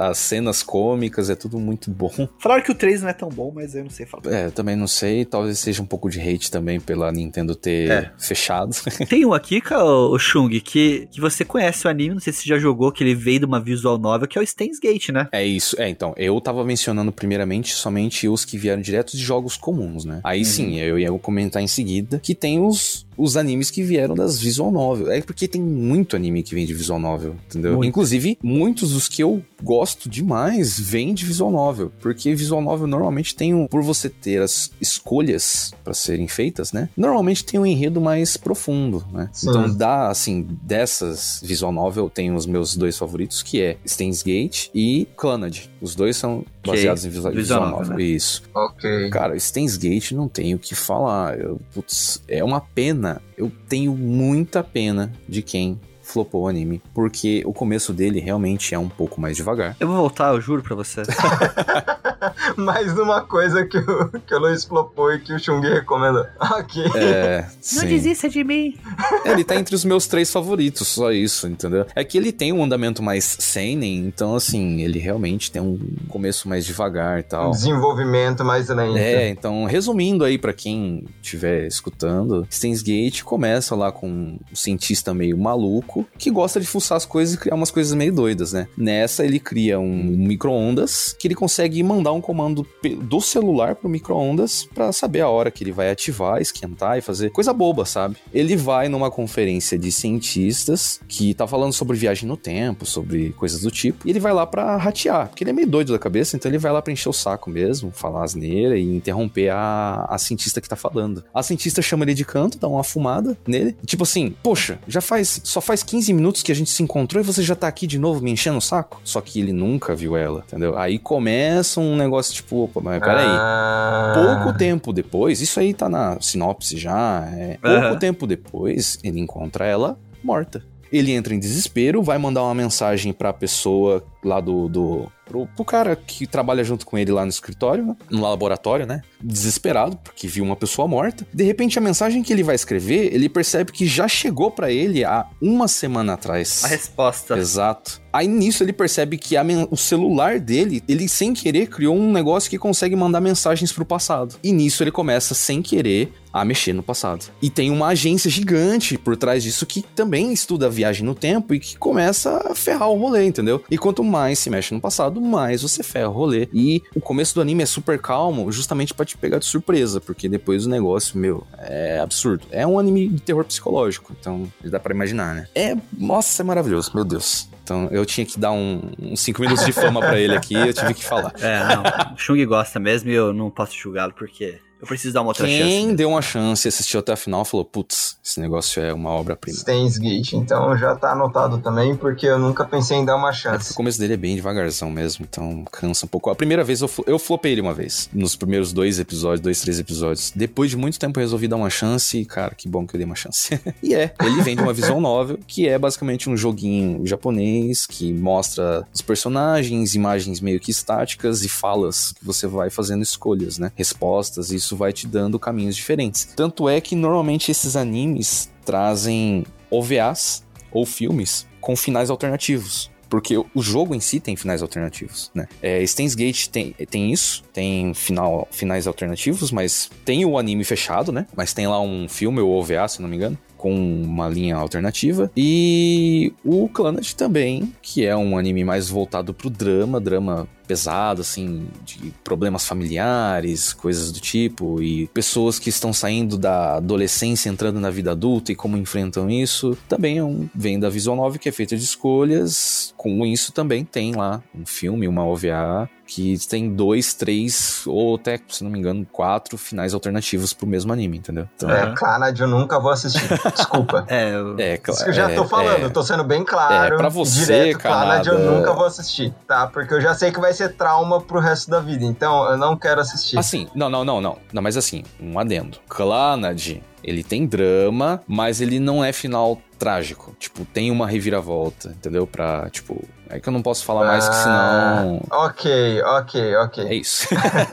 as 0.00 0.18
cenas 0.18 0.62
cômicas, 0.62 1.30
é 1.30 1.34
tudo 1.34 1.58
muito 1.58 1.90
bom. 1.90 2.10
Falaram 2.38 2.62
que 2.62 2.70
o 2.72 2.74
3 2.74 3.02
não 3.02 3.08
é 3.08 3.12
tão 3.12 3.28
bom, 3.28 3.52
mas 3.54 3.74
eu 3.74 3.82
não 3.84 3.90
sei 3.90 4.06
falar. 4.06 4.22
É, 4.32 4.46
eu 4.46 4.52
também 4.52 4.76
não 4.76 4.86
sei, 4.86 5.24
talvez 5.24 5.58
seja 5.58 5.82
um 5.82 5.86
pouco 5.86 6.08
de 6.10 6.20
hate 6.20 6.50
também 6.50 6.80
pela 6.80 7.10
Nintendo 7.12 7.54
ter 7.54 7.90
É. 7.90 8.10
fechado. 8.18 8.74
Tem 9.08 9.24
um 9.24 9.32
aqui, 9.32 9.60
cara, 9.60 9.84
o 9.84 10.18
Chung, 10.18 10.48
que, 10.60 11.08
que 11.10 11.20
você 11.20 11.44
conhece 11.44 11.86
o 11.86 11.90
anime, 11.90 12.14
não 12.14 12.20
sei 12.20 12.32
se 12.32 12.42
você 12.42 12.48
já 12.48 12.58
jogou, 12.58 12.90
que 12.92 13.02
ele 13.02 13.14
veio 13.14 13.40
de 13.40 13.44
uma 13.46 13.60
visual 13.60 13.98
novel, 13.98 14.26
que 14.28 14.38
é 14.38 14.42
o 14.42 14.46
Steins 14.46 14.78
Gate, 14.78 15.10
né? 15.10 15.28
É 15.32 15.44
isso, 15.44 15.80
é, 15.80 15.88
então, 15.88 16.12
eu 16.16 16.40
tava 16.40 16.64
mencionando 16.64 17.12
primeiramente 17.12 17.72
somente 17.74 18.28
os 18.28 18.44
que 18.44 18.58
vieram 18.58 18.80
direto 18.82 19.16
de 19.16 19.22
jogos 19.28 19.56
comuns, 19.56 20.04
né? 20.04 20.20
Aí 20.24 20.40
uhum. 20.40 20.44
sim, 20.44 20.78
eu 20.80 20.98
ia 20.98 21.12
comentar 21.18 21.62
em 21.62 21.66
seguida 21.66 22.18
que 22.18 22.34
tem 22.34 22.60
os, 22.60 23.06
os 23.16 23.36
animes 23.36 23.70
que 23.70 23.82
vieram 23.82 24.14
das 24.14 24.40
visual 24.40 24.70
novel. 24.70 25.10
É 25.10 25.20
porque 25.20 25.46
tem 25.46 25.60
muito 25.60 26.16
anime 26.16 26.42
que 26.42 26.54
vem 26.54 26.64
de 26.64 26.72
visual 26.72 26.98
novel, 26.98 27.36
entendeu? 27.46 27.74
Muito. 27.74 27.88
Inclusive, 27.88 28.38
muitos 28.42 28.92
dos 28.92 29.08
que 29.08 29.22
eu 29.22 29.42
gosto 29.62 30.08
demais 30.08 30.78
vêm 30.78 31.12
de 31.12 31.24
visual 31.24 31.50
novel, 31.50 31.92
porque 32.00 32.34
visual 32.34 32.62
novel 32.62 32.86
normalmente 32.86 33.34
tem 33.34 33.54
um, 33.54 33.66
por 33.66 33.82
você 33.82 34.08
ter 34.08 34.40
as 34.40 34.70
escolhas 34.80 35.72
para 35.84 35.92
serem 35.92 36.28
feitas, 36.28 36.72
né? 36.72 36.88
Normalmente 36.96 37.44
tem 37.44 37.58
um 37.60 37.66
enredo 37.66 38.00
mais 38.00 38.36
profundo, 38.36 39.04
né? 39.12 39.28
Sim. 39.32 39.50
Então 39.50 39.74
dá 39.74 40.08
assim, 40.08 40.46
dessas 40.62 41.40
visual 41.44 41.72
novel 41.72 42.08
tem 42.08 42.32
os 42.32 42.46
meus 42.46 42.76
dois 42.76 42.96
favoritos, 42.96 43.42
que 43.42 43.60
é 43.60 43.76
Steins 43.86 44.22
Gate 44.22 44.68
e 44.74 45.06
Clannad. 45.16 45.68
Os 45.80 45.94
dois 45.94 46.16
são 46.16 46.44
baseados 46.64 47.02
okay. 47.02 47.10
em 47.10 47.14
visual, 47.14 47.34
visual 47.34 47.70
novel. 47.70 47.96
Né? 47.96 48.02
Isso. 48.02 48.42
Ok. 48.54 49.10
Cara, 49.10 49.38
Steins 49.38 49.76
Gate 49.76 50.12
não 50.12 50.28
tem 50.28 50.54
o 50.54 50.58
que 50.58 50.74
falar. 50.74 51.38
Eu, 51.38 51.60
putz, 51.72 52.22
é 52.26 52.42
uma 52.42 52.60
pena. 52.60 53.22
Eu 53.36 53.50
tenho 53.68 53.94
muita 53.94 54.62
pena 54.62 55.12
de 55.28 55.42
quem 55.42 55.80
flopou 56.08 56.42
o 56.44 56.48
anime, 56.48 56.82
porque 56.94 57.42
o 57.44 57.52
começo 57.52 57.92
dele 57.92 58.18
realmente 58.18 58.74
é 58.74 58.78
um 58.78 58.88
pouco 58.88 59.20
mais 59.20 59.36
devagar. 59.36 59.76
Eu 59.78 59.86
vou 59.86 59.96
voltar, 59.96 60.32
eu 60.32 60.40
juro 60.40 60.62
pra 60.62 60.74
você. 60.74 61.02
mais 62.56 62.98
uma 62.98 63.20
coisa 63.20 63.64
que 63.66 63.78
o, 63.78 64.08
que 64.20 64.34
o 64.34 64.38
Luiz 64.38 64.64
flopou 64.64 65.12
e 65.12 65.20
que 65.20 65.32
o 65.32 65.38
Xung 65.38 65.60
recomenda. 65.60 66.32
Ok. 66.40 66.82
É, 66.94 67.46
Não 67.74 67.84
desista 67.84 68.28
de 68.28 68.42
mim. 68.42 68.76
É, 69.24 69.32
ele 69.32 69.44
tá 69.44 69.54
entre 69.56 69.74
os 69.74 69.84
meus 69.84 70.06
três 70.06 70.32
favoritos, 70.32 70.88
só 70.88 71.12
isso, 71.12 71.46
entendeu? 71.46 71.86
É 71.94 72.02
que 72.02 72.16
ele 72.16 72.32
tem 72.32 72.52
um 72.52 72.64
andamento 72.64 73.02
mais 73.02 73.24
seinen, 73.24 74.06
então 74.06 74.34
assim, 74.34 74.80
ele 74.80 74.98
realmente 74.98 75.52
tem 75.52 75.60
um 75.60 75.78
começo 76.08 76.48
mais 76.48 76.64
devagar 76.64 77.20
e 77.20 77.22
tal. 77.22 77.48
Um 77.48 77.52
desenvolvimento 77.52 78.44
mais 78.44 78.68
lento. 78.68 78.96
É, 78.96 79.28
então, 79.28 79.66
resumindo 79.66 80.24
aí 80.24 80.38
para 80.38 80.52
quem 80.52 81.04
estiver 81.22 81.66
escutando, 81.66 82.46
Steins 82.50 82.82
Gate 82.82 83.22
começa 83.22 83.74
lá 83.74 83.92
com 83.92 84.08
um 84.08 84.38
cientista 84.54 85.12
meio 85.12 85.36
maluco 85.36 85.97
que 86.18 86.30
gosta 86.30 86.60
de 86.60 86.66
fuçar 86.66 86.96
as 86.96 87.06
coisas 87.06 87.34
e 87.34 87.38
criar 87.38 87.54
umas 87.54 87.70
coisas 87.70 87.94
meio 87.94 88.12
doidas, 88.12 88.52
né? 88.52 88.68
Nessa 88.76 89.24
ele 89.24 89.38
cria 89.38 89.78
um 89.78 89.94
micro-ondas 89.94 91.14
que 91.18 91.26
ele 91.26 91.34
consegue 91.34 91.82
mandar 91.82 92.12
um 92.12 92.20
comando 92.20 92.66
do 93.02 93.20
celular 93.20 93.74
pro 93.74 93.88
micro-ondas 93.88 94.68
para 94.74 94.92
saber 94.92 95.20
a 95.20 95.28
hora 95.28 95.50
que 95.50 95.64
ele 95.64 95.72
vai 95.72 95.90
ativar, 95.90 96.40
esquentar 96.40 96.98
e 96.98 97.00
fazer 97.00 97.30
coisa 97.30 97.52
boba, 97.52 97.84
sabe? 97.84 98.16
Ele 98.32 98.56
vai 98.56 98.88
numa 98.88 99.10
conferência 99.10 99.78
de 99.78 99.90
cientistas 99.90 101.00
que 101.08 101.34
tá 101.34 101.46
falando 101.46 101.72
sobre 101.72 101.96
viagem 101.96 102.28
no 102.28 102.36
tempo, 102.36 102.86
sobre 102.86 103.30
coisas 103.32 103.62
do 103.62 103.70
tipo, 103.70 104.06
e 104.06 104.10
ele 104.10 104.20
vai 104.20 104.32
lá 104.32 104.46
para 104.46 104.76
ratear, 104.76 105.28
porque 105.28 105.44
ele 105.44 105.50
é 105.50 105.52
meio 105.52 105.68
doido 105.68 105.92
da 105.92 105.98
cabeça, 105.98 106.36
então 106.36 106.50
ele 106.50 106.58
vai 106.58 106.72
lá 106.72 106.80
pra 106.80 106.92
encher 106.92 107.08
o 107.08 107.12
saco 107.12 107.50
mesmo, 107.50 107.90
falar 107.90 108.24
asneira 108.24 108.76
e 108.76 108.82
interromper 108.82 109.50
a, 109.50 110.06
a 110.08 110.18
cientista 110.18 110.60
que 110.60 110.68
tá 110.68 110.76
falando. 110.76 111.24
A 111.32 111.42
cientista 111.42 111.82
chama 111.82 112.04
ele 112.04 112.14
de 112.14 112.24
canto, 112.24 112.58
dá 112.58 112.68
uma 112.68 112.84
fumada 112.84 113.36
nele, 113.46 113.76
tipo 113.84 114.02
assim, 114.02 114.34
poxa, 114.42 114.78
já 114.86 115.00
faz, 115.00 115.40
só 115.44 115.60
faz 115.60 115.82
15 115.88 116.12
minutos 116.12 116.42
que 116.42 116.52
a 116.52 116.54
gente 116.54 116.68
se 116.68 116.82
encontrou 116.82 117.22
e 117.22 117.24
você 117.24 117.42
já 117.42 117.56
tá 117.56 117.66
aqui 117.66 117.86
de 117.86 117.98
novo 117.98 118.22
me 118.22 118.30
enchendo 118.30 118.58
o 118.58 118.60
saco? 118.60 119.00
Só 119.02 119.22
que 119.22 119.40
ele 119.40 119.54
nunca 119.54 119.96
viu 119.96 120.18
ela, 120.18 120.44
entendeu? 120.46 120.76
Aí 120.76 120.98
começa 120.98 121.80
um 121.80 121.96
negócio 121.96 122.34
tipo, 122.34 122.64
opa, 122.64 122.78
mas 122.82 123.00
peraí. 123.00 123.26
Ah. 123.26 124.12
Pouco 124.14 124.58
tempo 124.58 124.92
depois, 124.92 125.40
isso 125.40 125.58
aí 125.58 125.72
tá 125.72 125.88
na 125.88 126.20
sinopse 126.20 126.76
já, 126.76 127.26
é, 127.32 127.56
pouco 127.56 127.86
uhum. 127.86 127.98
tempo 127.98 128.26
depois, 128.26 128.98
ele 129.02 129.18
encontra 129.18 129.64
ela 129.64 129.98
morta. 130.22 130.62
Ele 130.92 131.12
entra 131.12 131.34
em 131.34 131.38
desespero, 131.38 132.02
vai 132.02 132.18
mandar 132.18 132.42
uma 132.42 132.54
mensagem 132.54 133.12
pra 133.12 133.32
pessoa 133.32 134.04
lá 134.22 134.40
do, 134.40 134.68
do 134.68 135.12
pro, 135.28 135.46
pro 135.46 135.64
cara 135.64 135.94
que 135.94 136.26
trabalha 136.26 136.64
junto 136.64 136.86
com 136.86 136.96
ele 136.96 137.12
lá 137.12 137.24
no 137.24 137.30
escritório, 137.30 137.86
né? 137.86 137.96
no 138.10 138.22
laboratório, 138.22 138.86
né? 138.86 139.02
Desesperado, 139.22 139.96
porque 139.98 140.26
viu 140.26 140.44
uma 140.44 140.56
pessoa 140.56 140.88
morta. 140.88 141.26
De 141.32 141.44
repente, 141.44 141.78
a 141.78 141.82
mensagem 141.82 142.22
que 142.22 142.32
ele 142.32 142.42
vai 142.42 142.54
escrever, 142.54 143.12
ele 143.12 143.28
percebe 143.28 143.70
que 143.72 143.86
já 143.86 144.08
chegou 144.08 144.50
para 144.50 144.72
ele 144.72 145.04
há 145.04 145.26
uma 145.40 145.68
semana 145.68 146.14
atrás. 146.14 146.64
A 146.64 146.68
resposta. 146.68 147.36
Exato. 147.36 148.00
Aí 148.12 148.26
nisso 148.26 148.64
ele 148.64 148.72
percebe 148.72 149.18
que 149.18 149.36
o 149.70 149.76
celular 149.76 150.40
dele, 150.40 150.82
ele 150.88 151.08
sem 151.08 151.34
querer 151.34 151.68
criou 151.68 151.94
um 151.94 152.10
negócio 152.10 152.48
que 152.48 152.58
consegue 152.58 152.96
mandar 152.96 153.20
mensagens 153.20 153.72
pro 153.72 153.84
passado. 153.84 154.36
E 154.42 154.50
nisso 154.50 154.82
ele 154.82 154.90
começa 154.90 155.34
sem 155.34 155.60
querer 155.60 156.12
a 156.32 156.44
mexer 156.44 156.72
no 156.72 156.82
passado. 156.82 157.26
E 157.40 157.50
tem 157.50 157.70
uma 157.70 157.88
agência 157.88 158.30
gigante 158.30 158.96
por 158.98 159.16
trás 159.16 159.42
disso 159.42 159.66
que 159.66 159.82
também 159.82 160.32
estuda 160.32 160.66
a 160.66 160.70
viagem 160.70 161.04
no 161.04 161.14
tempo 161.14 161.54
e 161.54 161.60
que 161.60 161.76
começa 161.76 162.50
a 162.50 162.54
ferrar 162.54 162.88
o 162.90 162.98
rolê, 162.98 163.26
entendeu? 163.26 163.62
E 163.70 163.78
quanto 163.78 164.02
mais 164.04 164.38
se 164.38 164.50
mexe 164.50 164.74
no 164.74 164.80
passado, 164.80 165.20
mais 165.20 165.62
você 165.62 165.82
ferra 165.82 166.08
o 166.08 166.12
rolê. 166.12 166.48
E 166.52 166.82
o 166.94 167.00
começo 167.00 167.34
do 167.34 167.40
anime 167.40 167.62
é 167.62 167.66
super 167.66 167.98
calmo, 167.98 168.50
justamente 168.52 168.94
para 168.94 169.04
te 169.04 169.16
pegar 169.16 169.38
de 169.38 169.46
surpresa, 169.46 170.00
porque 170.00 170.28
depois 170.28 170.66
o 170.66 170.70
negócio, 170.70 171.18
meu, 171.18 171.46
é 171.58 172.00
absurdo. 172.00 172.46
É 172.50 172.66
um 172.66 172.78
anime 172.78 173.08
de 173.08 173.20
terror 173.20 173.44
psicológico, 173.44 174.14
então 174.18 174.50
dá 174.64 174.78
para 174.78 174.94
imaginar, 174.94 175.34
né? 175.34 175.48
É, 175.54 175.76
nossa, 175.96 176.42
é 176.42 176.44
maravilhoso, 176.44 176.90
meu 176.94 177.04
Deus. 177.04 177.48
Então 177.68 177.86
eu 177.90 178.06
tinha 178.06 178.24
que 178.24 178.38
dar 178.38 178.50
uns 178.50 179.20
5 179.20 179.42
minutos 179.42 179.64
de 179.66 179.72
fama 179.72 180.00
para 180.00 180.18
ele 180.18 180.34
aqui, 180.34 180.54
eu 180.54 180.72
tive 180.72 180.94
que 180.94 181.04
falar. 181.04 181.34
É, 181.38 181.64
não. 181.64 181.82
O 182.14 182.16
Chung 182.16 182.42
gosta 182.46 182.80
mesmo 182.80 183.10
e 183.10 183.14
eu 183.14 183.34
não 183.34 183.50
posso 183.50 183.76
julgá-lo 183.76 184.14
porque 184.14 184.58
eu 184.80 184.86
preciso 184.86 185.12
dar 185.12 185.22
uma 185.22 185.28
outra 185.28 185.46
Quem 185.46 185.58
chance. 185.58 185.70
Quem 185.70 185.94
deu 185.94 186.10
uma 186.10 186.22
chance 186.22 186.66
e 186.66 186.68
assistiu 186.68 187.00
até 187.00 187.12
a 187.12 187.16
final 187.16 187.44
falou: 187.44 187.64
putz, 187.64 188.16
esse 188.24 188.40
negócio 188.40 188.82
é 188.82 188.92
uma 188.92 189.10
obra-prima. 189.10 189.58
Stains 189.58 189.98
Gate, 189.98 190.34
então 190.34 190.76
já 190.76 190.94
tá 190.94 191.12
anotado 191.12 191.58
também, 191.58 191.96
porque 191.96 192.26
eu 192.26 192.38
nunca 192.38 192.64
pensei 192.64 192.98
em 192.98 193.04
dar 193.04 193.16
uma 193.16 193.32
chance. 193.32 193.70
É, 193.70 193.72
o 193.72 193.74
começo 193.74 193.98
dele 193.98 194.14
é 194.14 194.16
bem 194.16 194.36
devagarzão 194.36 194.90
mesmo, 194.90 195.26
então 195.28 195.64
cansa 195.72 196.06
um 196.06 196.08
pouco. 196.08 196.30
A 196.30 196.34
primeira 196.34 196.62
vez 196.62 196.80
eu, 196.80 196.90
eu 197.06 197.18
flopei 197.18 197.52
ele 197.52 197.60
uma 197.60 197.74
vez, 197.74 198.08
nos 198.12 198.36
primeiros 198.36 198.72
dois 198.72 198.98
episódios, 198.98 199.40
dois, 199.40 199.60
três 199.60 199.78
episódios. 199.78 200.32
Depois 200.34 200.70
de 200.70 200.76
muito 200.76 200.98
tempo 200.98 201.18
eu 201.18 201.22
resolvi 201.22 201.48
dar 201.48 201.56
uma 201.56 201.70
chance 201.70 202.18
e, 202.18 202.24
cara, 202.24 202.54
que 202.54 202.68
bom 202.68 202.86
que 202.86 202.94
eu 202.94 202.98
dei 202.98 203.06
uma 203.06 203.16
chance. 203.16 203.60
e 203.82 203.94
é, 203.94 204.14
ele 204.22 204.42
vem 204.42 204.54
de 204.54 204.62
uma 204.62 204.72
visão 204.72 205.00
novel, 205.00 205.38
que 205.46 205.68
é 205.68 205.78
basicamente 205.78 206.30
um 206.30 206.36
joguinho 206.36 207.06
japonês 207.06 207.86
que 207.86 208.12
mostra 208.12 208.86
os 208.92 209.02
personagens, 209.02 209.94
imagens 209.94 210.40
meio 210.40 210.60
que 210.60 210.70
estáticas 210.70 211.44
e 211.44 211.48
falas 211.48 212.12
que 212.12 212.24
você 212.24 212.46
vai 212.46 212.70
fazendo 212.70 213.02
escolhas, 213.02 213.58
né? 213.58 213.72
Respostas, 213.74 214.50
isso 214.50 214.67
vai 214.76 214.92
te 214.92 215.06
dando 215.06 215.38
caminhos 215.38 215.76
diferentes. 215.76 216.24
Tanto 216.36 216.68
é 216.68 216.80
que 216.80 216.94
normalmente 216.94 217.50
esses 217.50 217.76
animes 217.76 218.50
trazem 218.64 219.44
OVAs 219.70 220.44
ou 220.70 220.84
filmes 220.84 221.46
com 221.60 221.76
finais 221.76 222.10
alternativos. 222.10 222.90
Porque 223.08 223.38
o 223.38 223.62
jogo 223.62 223.94
em 223.94 224.00
si 224.00 224.20
tem 224.20 224.36
finais 224.36 224.60
alternativos, 224.60 225.30
né? 225.34 225.48
É, 225.62 225.84
Steins 225.86 226.14
Gate 226.14 226.48
tem, 226.48 226.72
tem 226.72 227.10
isso, 227.10 227.42
tem 227.52 227.94
final, 227.94 228.46
finais 228.50 228.86
alternativos, 228.86 229.50
mas 229.50 229.90
tem 230.04 230.26
o 230.26 230.36
anime 230.36 230.62
fechado, 230.62 231.10
né? 231.10 231.26
Mas 231.34 231.54
tem 231.54 231.66
lá 231.66 231.80
um 231.80 232.06
filme 232.06 232.40
ou 232.40 232.50
OVA, 232.50 232.86
se 232.86 233.00
não 233.00 233.08
me 233.08 233.16
engano 233.16 233.38
com 233.56 233.74
uma 233.74 234.28
linha 234.28 234.56
alternativa. 234.56 235.30
E 235.36 236.32
o 236.44 236.68
Clannad 236.68 237.12
também, 237.14 237.74
que 237.82 238.06
é 238.06 238.16
um 238.16 238.38
anime 238.38 238.64
mais 238.64 238.88
voltado 238.88 239.34
pro 239.34 239.50
drama, 239.50 240.00
drama 240.00 240.48
pesado, 240.68 241.22
assim, 241.22 241.66
de 241.82 242.12
problemas 242.22 242.66
familiares, 242.66 243.72
coisas 243.72 244.12
do 244.12 244.20
tipo, 244.20 244.82
e 244.82 245.06
pessoas 245.08 245.58
que 245.58 245.70
estão 245.70 245.92
saindo 245.94 246.36
da 246.36 246.76
adolescência 246.76 247.48
entrando 247.48 247.80
na 247.80 247.90
vida 247.90 248.12
adulta 248.12 248.52
e 248.52 248.54
como 248.54 248.76
enfrentam 248.76 249.30
isso. 249.30 249.76
Também 249.88 250.18
é 250.18 250.22
um, 250.22 250.46
vem 250.54 250.78
da 250.78 250.90
Visual 250.90 251.16
Novel, 251.16 251.40
que 251.40 251.48
é 251.48 251.52
feita 251.52 251.74
de 251.74 251.82
escolhas. 251.82 252.92
Com 252.98 253.24
isso 253.24 253.50
também 253.50 253.82
tem 253.82 254.14
lá 254.14 254.42
um 254.54 254.66
filme, 254.66 255.08
uma 255.08 255.24
OVA 255.24 255.88
que 256.08 256.38
tem 256.48 256.74
dois, 256.74 257.12
três, 257.12 257.82
ou 257.86 258.16
até, 258.16 258.40
se 258.48 258.64
não 258.64 258.70
me 258.70 258.78
engano, 258.78 259.06
quatro 259.12 259.58
finais 259.58 259.92
alternativos 259.92 260.54
pro 260.54 260.66
mesmo 260.66 260.90
anime, 260.90 261.18
entendeu? 261.18 261.46
Então, 261.54 261.70
é, 261.70 261.94
Clannad 261.94 262.40
eu 262.40 262.48
nunca 262.48 262.80
vou 262.80 262.90
assistir. 262.90 263.28
Desculpa. 263.54 264.06
é, 264.08 264.32
eu... 264.32 264.58
é, 264.58 264.80
Isso 264.88 265.04
que 265.04 265.10
eu 265.10 265.14
já 265.14 265.30
é, 265.30 265.34
tô 265.34 265.44
falando, 265.44 265.84
é, 265.84 265.88
tô 265.90 266.02
sendo 266.02 266.24
bem 266.24 266.42
claro. 266.42 266.94
É, 266.94 266.96
pra 266.96 267.10
você, 267.10 267.44
direto, 267.44 267.80
Clannad 267.80 268.26
eu 268.26 268.38
nunca 268.38 268.72
vou 268.72 268.86
assistir, 268.86 269.34
tá? 269.46 269.66
Porque 269.66 269.92
eu 269.92 270.00
já 270.00 270.14
sei 270.14 270.32
que 270.32 270.40
vai 270.40 270.54
ser 270.58 270.74
trauma 270.74 271.20
pro 271.20 271.40
resto 271.40 271.70
da 271.70 271.80
vida, 271.80 272.04
então 272.04 272.50
eu 272.50 272.56
não 272.56 272.76
quero 272.76 273.00
assistir. 273.00 273.38
Assim, 273.38 273.68
não, 273.74 273.88
não, 273.88 274.04
não, 274.04 274.20
não. 274.20 274.38
Não, 274.52 274.62
mas 274.62 274.76
assim, 274.76 275.02
um 275.20 275.38
adendo. 275.38 275.78
Clannad, 275.88 276.82
ele 277.02 277.22
tem 277.22 277.46
drama, 277.46 278.20
mas 278.26 278.60
ele 278.60 278.78
não 278.78 279.04
é 279.04 279.12
final 279.12 279.60
trágico. 279.78 280.34
Tipo, 280.38 280.64
tem 280.64 280.90
uma 280.90 281.06
reviravolta, 281.06 281.88
entendeu? 281.88 282.26
Pra, 282.26 282.68
tipo, 282.70 283.06
é 283.30 283.38
que 283.38 283.48
eu 283.48 283.52
não 283.52 283.62
posso 283.62 283.84
falar 283.84 284.06
mais 284.06 284.26
que 284.26 284.34
senão. 284.34 285.22
Ah, 285.30 285.46
ok, 285.46 286.02
ok, 286.02 286.56
ok. 286.56 286.84
É 286.84 286.94
isso. 286.94 287.28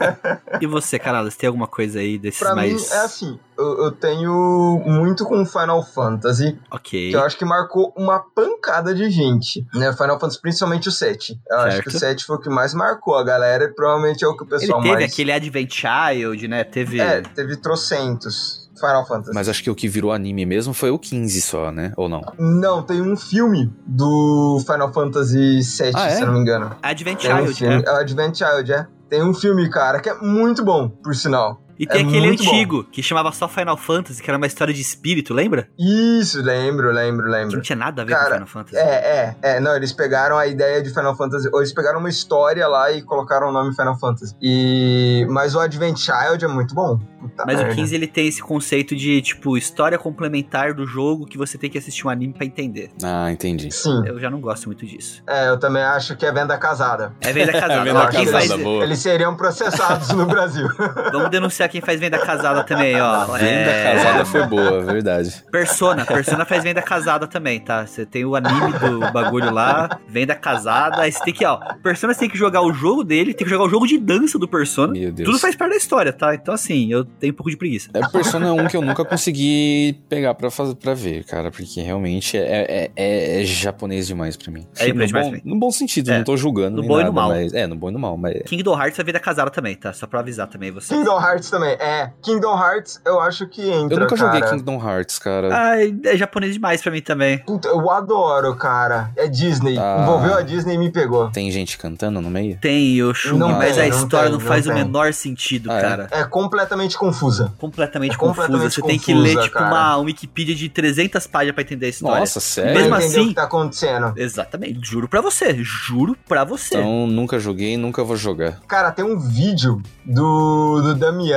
e 0.60 0.68
você, 0.68 1.00
Canadas, 1.00 1.36
tem 1.36 1.48
alguma 1.48 1.68
coisa 1.68 2.00
aí 2.00 2.18
desses 2.18 2.40
pra 2.40 2.54
mais. 2.54 2.74
Mim, 2.74 2.88
é 2.92 2.98
assim, 2.98 3.40
eu, 3.58 3.86
eu, 3.86 3.92
tenho 3.92 4.82
muito 4.86 5.24
com 5.26 5.46
Final 5.46 5.82
Fantasy. 5.82 6.60
Ok. 6.70 7.10
Que 7.10 7.16
eu 7.16 7.24
acho 7.24 7.38
que 7.38 7.46
marcou 7.46 7.94
uma 7.96 8.20
pancada 8.20 8.94
de 8.94 9.10
gente. 9.10 9.66
Né? 9.74 9.94
Final 9.94 10.20
Fantasy, 10.20 10.42
principalmente 10.42 10.90
o 10.90 10.92
7. 10.92 11.40
Eu 11.50 11.58
certo. 11.58 11.68
acho 11.68 11.82
que 11.84 11.88
o 11.88 12.00
7 12.00 12.26
foi 12.26 12.36
o 12.36 12.40
que 12.40 12.50
mais 12.50 12.74
marcou 12.74 13.16
a 13.16 13.24
galera 13.24 13.64
e 13.64 13.70
provavelmente 13.70 14.26
é 14.26 14.28
o 14.28 14.36
que 14.36 14.44
o 14.44 14.48
pessoal 14.48 14.80
Ele 14.80 14.90
teve 14.90 15.02
mais. 15.02 15.14
aquele 15.14 15.32
Advent 15.32 15.72
Child, 15.74 16.48
né? 16.50 16.64
Teve. 16.66 17.00
É, 17.00 17.22
teve 17.22 17.56
trocentos. 17.56 18.65
Final 18.80 19.06
Fantasy. 19.06 19.32
Mas 19.34 19.50
acho 19.50 19.64
que 19.64 19.70
o 19.70 19.76
que 19.76 19.88
virou 19.88 20.12
anime 20.12 20.46
mesmo 20.46 20.74
foi 20.74 20.92
o 20.92 21.00
15 21.00 21.42
só, 21.42 21.72
né? 21.72 21.94
Ou 21.96 22.10
não? 22.10 22.22
Não, 22.38 22.84
tem 22.84 23.02
um 23.02 23.16
filme 23.16 23.72
do 23.86 24.62
Final 24.66 24.92
Fantasy 24.94 25.62
VII, 25.62 25.92
ah, 25.96 26.08
é? 26.08 26.16
se 26.16 26.22
eu 26.22 26.28
não 26.28 26.34
me 26.34 26.40
engano. 26.40 26.76
Advent 26.82 27.22
Child, 27.22 27.66
um 27.66 27.72
é? 27.72 27.84
é. 27.86 27.90
Advent 27.90 28.38
Child, 28.38 28.74
é. 28.74 28.88
Tem 29.10 29.24
um 29.24 29.34
filme, 29.34 29.70
cara, 29.70 30.00
que 30.00 30.10
é 30.10 30.16
muito 30.16 30.64
bom, 30.64 30.90
por 30.90 31.16
sinal. 31.16 31.62
E 31.78 31.86
tem 31.86 32.02
É 32.02 32.08
aquele 32.08 32.28
muito 32.28 32.44
antigo, 32.44 32.84
que 32.86 33.04
chamava 33.04 33.32
só 33.32 33.48
Final 33.48 33.76
Fantasy, 33.78 34.22
que 34.22 34.30
era 34.30 34.38
uma 34.38 34.48
história 34.48 34.74
de 34.74 34.82
espírito, 34.82 35.34
lembra? 35.34 35.68
Isso, 35.78 36.42
lembro, 36.42 36.92
lembro, 36.92 37.26
Que 37.26 37.32
lembro. 37.32 37.56
não 37.58 37.62
tinha 37.62 37.76
nada 37.76 38.02
a 38.02 38.06
ver 38.06 38.14
Cara, 38.14 38.26
com 38.26 38.32
Final 38.34 38.48
Fantasy. 38.48 38.78
É, 38.78 38.82
é, 38.82 39.36
é. 39.56 39.60
Não, 39.60 39.76
eles 39.76 39.92
pegaram 39.92 40.38
a 40.38 40.48
ideia 40.48 40.82
de 40.82 40.90
Final 40.90 41.16
Fantasy. 41.16 41.50
Ou 41.52 41.60
eles 41.60 41.74
pegaram 41.74 42.00
uma 42.00 42.10
história 42.10 42.68
lá 42.68 42.92
e 42.92 43.02
colocaram 43.02 43.50
o 43.50 43.52
nome 43.52 43.76
Final 43.76 43.98
Fantasy. 44.00 44.36
E. 44.42 45.26
Mas 45.30 45.56
o 45.56 45.60
Advent 45.60 45.98
Child 45.98 46.44
é 46.46 46.48
muito 46.48 46.74
bom. 46.74 46.98
Puta 47.20 47.44
Mas 47.46 47.56
o 47.56 47.64
merda. 47.64 47.76
15 47.76 47.96
ele 47.96 48.08
tem 48.08 48.28
esse 48.28 48.42
conceito 48.42 48.96
de, 48.96 49.22
tipo, 49.22 49.58
história 49.58 49.98
complementar 49.98 50.74
do 50.74 50.86
jogo 50.86 51.26
que 51.26 51.38
você 51.38 51.58
tem 51.58 51.70
que 51.70 51.78
assistir 51.78 52.06
um 52.06 52.10
anime 52.10 52.34
pra 52.34 52.46
entender. 52.46 52.92
Ah, 53.04 53.32
entendi. 53.32 53.72
Sim. 53.74 54.04
Eu 54.06 54.20
já 54.20 54.30
não 54.30 54.40
gosto 54.40 54.68
muito 54.68 54.86
disso. 54.86 55.24
É, 55.28 55.50
eu 55.50 55.58
também 55.60 55.82
acho 55.84 56.16
que 56.16 56.26
é 56.26 56.32
venda 56.32 56.58
casada. 56.58 57.14
É 57.22 57.34
venda 57.34 57.52
casada. 57.54 57.84
venda 57.84 58.00
Ó, 58.00 58.08
quem 58.08 58.26
casada. 58.26 58.62
Eles 58.84 59.00
seriam 59.00 59.36
processados 59.36 60.10
no 60.10 60.26
Brasil. 60.26 60.68
Vamos 61.12 61.30
denunciar 61.32 61.65
quem 61.68 61.82
faz 61.82 62.00
venda 62.00 62.18
casada 62.18 62.64
também, 62.64 63.00
ó. 63.00 63.26
Venda 63.26 63.46
É, 63.46 63.94
casada 63.96 64.26
foi 64.26 64.46
boa, 64.48 64.82
verdade. 64.82 65.44
Persona. 65.52 66.06
Persona 66.06 66.46
faz 66.46 66.64
venda 66.64 66.82
casada 66.82 67.28
também, 67.28 67.60
tá? 67.60 67.86
Você 67.86 68.06
tem 68.06 68.26
o 68.26 68.36
anime 68.36 68.74
do 68.74 69.12
bagulho 69.12 69.52
lá, 69.52 70.00
venda 70.08 70.36
casada. 70.36 71.02
Aí 71.02 71.12
você 71.12 71.24
tem 71.24 71.34
que, 71.34 71.46
ó. 71.46 71.58
Persona 71.84 72.14
você 72.14 72.20
tem 72.22 72.30
que 72.30 72.38
jogar 72.38 72.62
o 72.62 72.74
jogo 72.74 73.04
dele, 73.04 73.34
tem 73.34 73.46
que 73.46 73.50
jogar 73.52 73.66
o 73.66 73.70
jogo 73.70 73.88
de 73.88 73.98
dança 73.98 74.38
do 74.40 74.48
Persona. 74.48 74.94
Meu 74.94 75.12
Deus. 75.12 75.28
Tudo 75.28 75.40
faz 75.40 75.56
parte 75.56 75.72
da 75.72 75.78
história, 75.78 76.14
tá? 76.14 76.34
Então, 76.36 76.54
assim, 76.54 76.92
eu 76.92 77.04
tenho 77.06 77.34
um 77.34 77.36
pouco 77.36 77.50
de 77.50 77.58
preguiça. 77.58 77.90
É 77.94 78.08
Persona 78.08 78.52
1 78.54 78.68
que 78.68 78.78
eu 78.78 78.82
nunca 78.82 79.04
consegui 79.06 80.00
pegar 80.10 80.34
pra, 80.36 80.50
fazer, 80.52 80.76
pra 80.76 80.94
ver, 80.94 81.24
cara, 81.26 81.52
porque 81.52 81.82
realmente 81.82 82.38
é, 82.38 82.42
é, 82.44 82.92
é- 82.96 83.42
é 83.42 83.46
japonês 83.46 84.08
demais 84.08 84.36
pra 84.38 84.52
mim. 84.52 84.66
É 84.78 84.88
japonês 84.88 85.08
demais 85.10 85.32
mim. 85.32 85.42
no 85.44 85.58
bom 85.60 85.72
sentido, 85.72 86.12
É, 86.12 86.18
não 86.18 86.24
tô 86.24 86.38
julgando 86.38 86.76
no 86.78 86.82
nem 86.82 86.88
bom 86.90 86.96
e 86.96 87.04
nada, 87.04 87.10
no 87.10 87.14
mal. 87.16 87.30
mas... 87.30 87.54
É, 87.54 87.68
no 87.68 87.76
bom 87.76 87.90
e 87.90 87.94
no 87.94 88.00
mal, 88.00 88.18
mas... 88.18 88.42
Kingdom 88.46 88.80
Hearts 88.80 89.00
é 89.00 89.04
venda 89.04 89.20
casada 89.20 89.50
também, 89.52 89.76
tá? 89.76 89.92
Só 89.94 90.08
pra 90.08 90.20
avisar 90.20 90.48
também 90.48 90.72
você. 90.72 90.94
Kingdom 90.96 91.20
Hearts 91.20 91.52
também. 91.56 91.72
É, 91.80 92.12
Kingdom 92.22 92.58
Hearts 92.58 93.02
eu 93.06 93.20
acho 93.20 93.48
que 93.48 93.62
entra. 93.70 93.96
Eu 93.98 94.02
nunca 94.02 94.16
joguei 94.16 94.42
cara. 94.42 94.56
Kingdom 94.56 94.82
Hearts, 94.90 95.20
cara. 95.20 95.50
Ai, 95.56 95.96
é 96.06 96.18
japonês 96.18 96.54
demais 96.54 96.82
pra 96.82 96.92
mim 96.92 97.02
também. 97.02 97.38
Puta, 97.40 97.68
eu 97.68 97.90
adoro, 97.90 98.56
cara. 98.56 99.12
É 99.16 99.28
Disney. 99.28 99.78
Ah. 99.78 100.00
Envolveu 100.02 100.36
a 100.36 100.42
Disney 100.42 100.76
e 100.76 100.78
me 100.78 100.92
pegou. 100.92 101.30
Tem 101.32 101.50
gente 101.52 101.78
cantando 101.78 102.20
no 102.22 102.30
meio? 102.30 102.58
Tem 102.60 103.02
o 103.02 103.14
Shun, 103.14 103.38
Não 103.38 103.52
mas 103.54 103.76
tem, 103.76 103.86
a 103.86 103.90
não 103.90 103.98
história 104.04 104.30
tem, 104.30 104.34
não 104.34 104.40
não 104.40 104.48
faz 104.48 104.66
o 104.68 104.74
tem. 104.74 104.84
menor 104.84 105.14
sentido, 105.14 105.72
Ah, 105.72 105.78
é? 105.78 105.82
cara. 105.82 106.08
É 106.12 106.24
completamente 106.24 106.98
confusa. 106.98 107.54
Completamente 107.58 108.14
É 108.16 108.18
confusa. 108.18 108.48
completamente 108.48 108.76
Você 108.76 108.82
tem 108.82 109.00
que 109.00 109.14
ler, 109.14 109.38
tipo, 109.44 109.54
cara. 109.54 109.68
uma 109.68 109.98
Wikipedia 109.98 110.56
de 110.56 110.70
300 110.70 111.26
páginas 111.28 111.54
pra 111.56 111.64
entender 111.64 111.86
a 111.86 111.90
história. 111.90 112.20
Nossa, 112.20 112.40
sério? 112.40 112.74
Mesmo 112.76 112.96
assim- 112.96 113.26
o 113.26 113.28
que 113.30 113.34
tá 113.34 113.44
acontecendo. 113.44 114.14
Exatamente. 114.18 114.80
Juro 114.84 115.08
pra 115.08 115.22
você. 115.22 115.56
Juro 115.64 116.16
pra 116.28 116.44
você. 116.44 116.78
Então, 116.78 117.08
nunca 117.08 117.40
joguei, 117.40 117.78
nunca 117.78 118.04
vou 118.04 118.16
jogar. 118.18 118.60
Cara, 118.68 118.92
tem 118.92 119.06
um 119.06 119.18
vídeo 119.20 119.82
do, 120.06 120.82
do 120.82 120.96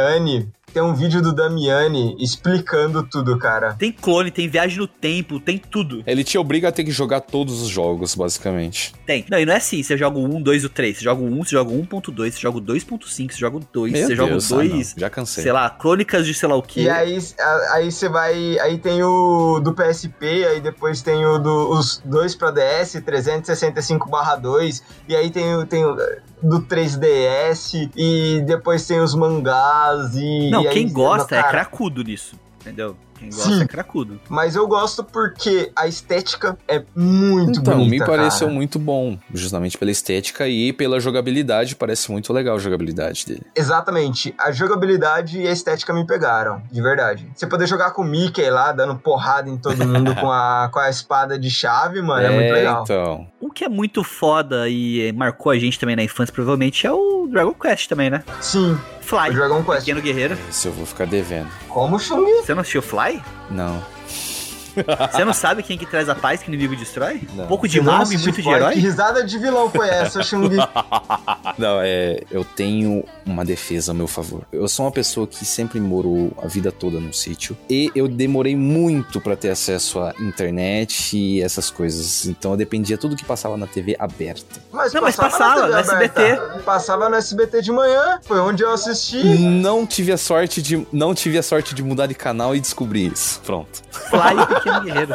Damiani. 0.09 0.49
Tem 0.71 0.83
um 0.83 0.95
vídeo 0.95 1.23
do 1.23 1.33
Damiani 1.35 2.15
explicando 2.21 3.03
tudo, 3.03 3.39
cara. 3.39 3.73
Tem 3.79 3.91
clone, 3.91 4.31
tem 4.31 4.47
viagem 4.47 4.77
no 4.79 4.87
tempo, 4.87 5.41
tem 5.41 5.57
tudo. 5.57 6.03
Ele 6.07 6.23
te 6.23 6.37
obriga 6.37 6.69
a 6.69 6.73
ter 6.73 6.85
que 6.85 6.91
jogar 6.91 7.23
todos 7.23 7.63
os 7.63 7.69
jogos, 7.71 8.15
basicamente. 8.15 8.93
Tem. 9.07 9.25
Não, 9.31 9.39
e 9.39 9.47
não 9.47 9.55
é 9.55 9.57
assim. 9.57 9.83
Você 9.83 9.97
joga 9.97 10.19
o 10.19 10.25
1, 10.37 10.43
2 10.43 10.65
e 10.65 10.69
3. 10.69 10.99
Você 10.99 11.05
joga 11.05 11.23
o 11.23 11.25
1, 11.25 11.43
você 11.45 11.51
joga 11.53 11.71
o 11.71 11.83
1.2, 11.87 12.33
você 12.35 12.39
joga 12.41 12.59
o 12.59 12.61
2.5, 12.61 13.33
você 13.33 13.39
joga 13.39 13.57
o 13.57 13.61
2, 13.73 13.93
Meu 13.95 14.07
você 14.07 14.15
joga 14.15 14.29
o 14.29 14.33
Deus, 14.33 14.53
ah, 14.53 14.57
2, 14.57 14.71
não, 14.71 15.01
já 15.01 15.09
cansei. 15.11 15.43
sei 15.43 15.53
lá, 15.53 15.71
crônicas 15.71 16.27
de 16.27 16.35
sei 16.35 16.49
lá 16.49 16.55
o 16.57 16.63
que. 16.63 16.83
E 16.83 16.91
aí, 16.91 17.19
aí 17.73 17.91
você 17.91 18.09
vai. 18.11 18.59
Aí 18.59 18.77
tem 18.77 19.03
o 19.03 19.61
do 19.61 19.73
PSP, 19.73 20.45
aí 20.45 20.61
depois 20.61 21.01
tem 21.01 21.25
o 21.25 21.39
do, 21.39 21.71
os 21.71 22.03
dois 22.05 22.35
pra 22.35 22.51
DS, 22.51 22.95
365/2, 23.01 24.83
e 25.09 25.17
aí 25.17 25.31
tem, 25.31 25.55
o- 25.57 25.67
tem 25.67 25.83
o 25.85 25.97
do 26.43 26.61
3DS, 26.63 27.91
e 27.97 28.41
depois 28.47 28.87
tem 28.87 29.01
os 29.01 29.15
mangás, 29.15 30.15
e. 30.15 30.51
Não, 30.51 30.63
e 30.63 30.69
aí- 30.69 30.75
quem 30.75 30.93
gosta 30.93 31.37
é 31.37 31.43
cracudo 31.43 32.03
nisso. 32.03 32.37
Entendeu? 32.61 32.97
Quem 33.19 33.31
gosta 33.31 33.49
Sim. 33.51 33.63
é 33.63 33.67
cracudo. 33.67 34.21
Mas 34.29 34.55
eu 34.57 34.67
gosto 34.67 35.03
porque 35.03 35.71
a 35.77 35.87
estética 35.87 36.57
é 36.69 36.83
muito 36.95 37.61
Então, 37.61 37.75
bonita. 37.79 37.91
me 37.91 37.99
pareceu 38.07 38.47
cara. 38.47 38.53
muito 38.57 38.79
bom, 38.79 39.19
justamente 39.35 39.77
pela 39.77 39.91
estética 39.91 40.47
e 40.49 40.73
pela 40.73 41.01
jogabilidade, 41.01 41.75
parece 41.77 42.11
muito 42.11 42.33
legal 42.33 42.57
a 42.57 42.59
jogabilidade 42.59 43.27
dele. 43.27 43.43
Exatamente. 43.57 44.35
A 44.39 44.51
jogabilidade 44.53 45.41
e 45.41 45.47
a 45.49 45.53
estética 45.53 45.93
me 45.93 46.07
pegaram, 46.07 46.63
de 46.71 46.81
verdade. 46.81 47.29
Você 47.35 47.47
poder 47.47 47.67
jogar 47.67 47.91
com 47.93 48.03
o 48.03 48.05
Mickey 48.05 48.49
lá, 48.51 48.73
dando 48.73 48.97
porrada 48.97 49.49
em 49.49 49.57
todo 49.57 49.87
mundo 49.87 50.15
com, 50.21 50.31
a, 50.31 50.69
com 50.73 50.79
a 50.79 50.89
espada 50.91 51.39
de 51.39 51.51
chave, 51.51 52.01
mano, 52.03 52.27
é, 52.27 52.31
muito 52.31 52.53
legal. 52.53 52.83
então. 52.85 53.27
Um 53.41 53.51
que 53.51 53.65
é 53.65 53.69
muito 53.69 54.03
foda 54.05 54.69
e 54.69 55.13
marcou 55.13 55.51
a 55.53 55.59
gente 55.59 55.79
também 55.79 55.97
na 55.97 56.03
infância, 56.03 56.33
provavelmente, 56.33 56.87
é 56.87 56.93
o 56.93 57.27
Dragon 57.31 57.55
Quest 57.55 57.89
também, 57.89 58.11
né? 58.11 58.23
Sim, 58.41 58.79
Fly. 59.01 59.31
o 59.31 59.35
Dragon 59.35 59.63
Quest. 59.65 59.79
Pequeno 59.81 60.01
Guerreiro. 60.03 60.37
Esse 60.51 60.67
eu 60.69 60.73
vou 60.73 60.85
ficar 60.85 61.07
devendo. 61.07 61.49
Como 61.69 61.99
Chung? 61.99 62.25
Você 62.43 62.53
não 62.55 62.61
assistiu 62.61 62.83
Fly? 62.83 63.08
Não. 63.51 63.83
Você 65.13 65.25
não 65.25 65.33
sabe 65.33 65.63
quem 65.63 65.77
que 65.77 65.87
traz 65.87 66.09
a 66.09 66.15
paz 66.15 66.43
que 66.43 66.51
o 66.51 66.55
inimigo 66.55 66.77
destrói? 66.77 67.23
Não. 67.35 67.45
Um 67.45 67.49
pouco 67.49 67.67
de 67.67 67.81
nome, 67.81 68.03
assistiu 68.03 68.33
muito 68.33 68.37
de 68.37 68.43
Fly? 68.43 68.53
Que 68.53 68.59
herói? 68.59 68.75
risada 68.75 69.25
de 69.25 69.39
vilão 69.39 69.71
foi 69.71 69.89
essa, 69.89 70.23
Chung? 70.23 70.51
Não, 71.59 71.81
é. 71.83 72.21
Eu 72.31 72.45
tenho 72.45 73.05
uma 73.33 73.45
defesa 73.45 73.93
a 73.93 73.95
meu 73.95 74.07
favor. 74.09 74.43
Eu 74.53 74.67
sou 74.69 74.85
uma 74.87 74.93
pessoa 74.93 75.27
que 75.27 75.45
sempre 75.45 75.79
morou 75.81 76.33
a 76.43 76.47
vida 76.47 76.71
toda 76.73 76.99
num 76.99 77.13
sítio. 77.13 77.57
E 77.69 77.91
eu 77.95 78.09
demorei 78.09 78.57
muito 78.57 79.21
pra 79.21 79.37
ter 79.37 79.51
acesso 79.51 80.01
à 80.01 80.13
internet 80.21 81.17
e 81.17 81.43
essas 81.43 81.71
coisas. 81.71 82.27
Então 82.27 82.53
eu 82.53 82.57
dependia 82.57 82.97
tudo 82.99 83.15
que 83.17 83.25
passava 83.25 83.57
na 83.57 83.67
TV 83.67 83.97
aberta. 83.99 84.61
Mas 84.73 84.93
Não, 84.93 85.03
mas 85.03 85.17
na 85.17 85.25
passava, 85.25 85.61
TV 85.63 85.73
no 85.73 85.79
SBT. 85.79 86.21
aberta. 86.21 86.59
Passava 86.65 87.09
no 87.09 87.17
SBT 87.17 87.63
de 87.63 87.73
manhã, 87.73 88.19
foi 88.25 88.39
onde 88.41 88.63
eu 88.63 88.73
assisti. 88.73 89.23
Não 89.39 89.87
tive 89.87 90.13
a 90.13 90.17
sorte 90.19 90.61
de. 90.63 90.87
Não 90.93 91.15
tive 91.15 91.39
a 91.39 91.43
sorte 91.43 91.75
de 91.75 91.83
mudar 91.83 92.07
de 92.07 92.15
canal 92.15 92.55
e 92.57 92.61
descobrir 92.61 93.13
isso. 93.13 93.41
Pronto. 93.45 93.83
Fly 93.91 94.37
e 94.39 94.41
o 94.43 94.47
Pequeno 94.47 94.81
Guerreiro. 94.83 95.15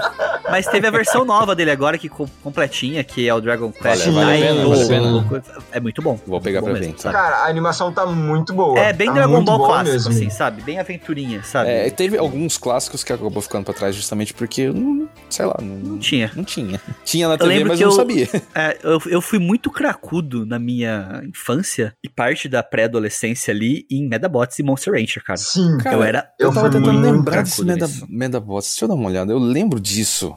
Mas 0.49 0.68
teve 0.68 0.86
a 0.88 0.91
versão 0.91 1.26
nova 1.26 1.55
dele 1.55 1.72
agora, 1.72 1.97
que 1.97 2.09
co- 2.09 2.30
completinha, 2.43 3.03
que 3.03 3.28
é 3.28 3.34
o 3.34 3.39
Dragon 3.41 3.72
Quest. 3.72 4.05
Vale- 4.07 4.11
vale 4.11 4.43
a 4.43 4.47
pena, 4.53 4.68
vale 4.68 4.84
a 4.84 4.88
pena. 4.88 5.43
É 5.72 5.80
muito 5.80 6.01
bom. 6.01 6.20
Vou 6.28 6.39
pegar 6.41 6.61
pra 6.61 6.74
ver, 6.74 6.93
sabe? 6.97 7.16
Cara, 7.16 7.38
a 7.38 7.47
animação 7.47 7.91
tá 7.91 8.03
muito 8.06 8.54
boa. 8.54 8.80
É 8.80 8.91
bem 8.93 9.08
tá 9.08 9.14
Dragon 9.14 9.34
muito 9.34 9.45
Ball 9.45 9.58
boa 9.58 9.70
clássico, 9.70 9.91
mesmo. 9.93 10.12
assim, 10.12 10.30
sabe? 10.30 10.62
Bem 10.62 10.80
aventurinha, 10.80 11.43
sabe? 11.43 11.70
É, 11.70 11.89
teve 11.89 12.18
alguns 12.18 12.58
clássicos 12.58 13.04
que 13.04 13.12
acabou 13.14 13.41
ficando 13.41 13.66
pra 13.66 13.74
trás 13.74 13.95
justamente 13.95 14.34
porque, 14.34 14.62
eu 14.64 14.74
não- 14.74 15.08
sei 15.30 15.45
lá, 15.45 15.56
não, 15.62 15.76
Não 15.76 15.99
tinha. 15.99 16.32
não 16.36 16.43
tinha. 16.43 16.80
Tinha 17.06 17.28
na 17.28 17.38
TV, 17.38 17.49
lembro 17.49 17.70
mas 17.70 17.78
que 17.80 17.84
eu 17.86 17.89
não 17.89 17.93
eu- 17.93 17.99
sabia. 17.99 18.28
É, 18.56 18.78
eu, 18.84 19.01
eu 19.08 19.22
fui 19.22 19.39
muito 19.39 19.70
cracudo 19.72 20.45
na 20.45 20.58
minha 20.60 21.22
infância 21.28 21.93
e 22.04 22.10
parte 22.10 22.47
da 22.47 22.62
pré-adolescência 22.64 23.51
ali 23.54 23.86
em 23.89 24.08
Medabots 24.08 24.58
e 24.60 24.64
Monster 24.64 24.93
Rancher, 24.93 25.24
cara. 25.24 25.38
Sim. 25.38 25.78
Cara, 25.80 25.95
eu 25.95 26.04
era. 26.04 26.30
Eu, 26.39 26.49
Eu 26.49 26.54
tava 26.54 26.70
tentando 26.70 26.99
lembrar 26.99 27.41
desse 27.43 27.64
Meda. 27.64 27.88
Medabots. 28.08 28.70
Deixa 28.72 28.86
eu 28.86 28.89
dar 28.89 28.95
uma 28.95 29.10
olhada. 29.10 29.32
Eu 29.32 29.39
lembro 29.39 29.80
disso. 29.80 30.36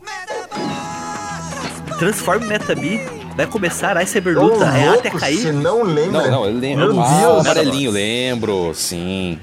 Transform 1.99 2.45
Metabi, 2.47 3.01
vai 3.37 3.47
começar 3.47 3.97
a 3.97 4.05
Cyberluta, 4.07 4.64
é 4.66 4.89
até 4.89 5.11
cair. 5.11 5.39
Você 5.39 5.53
não 5.53 5.82
lembra? 5.82 6.22
Não, 6.22 6.30
não, 6.30 6.45
eu 6.47 6.55
lembro. 6.59 6.95
Meu 6.95 7.03
ah, 7.03 7.20
Deus. 7.20 7.41
amarelinho, 7.47 7.91
lembro. 7.91 8.72
Sim. 8.74 9.39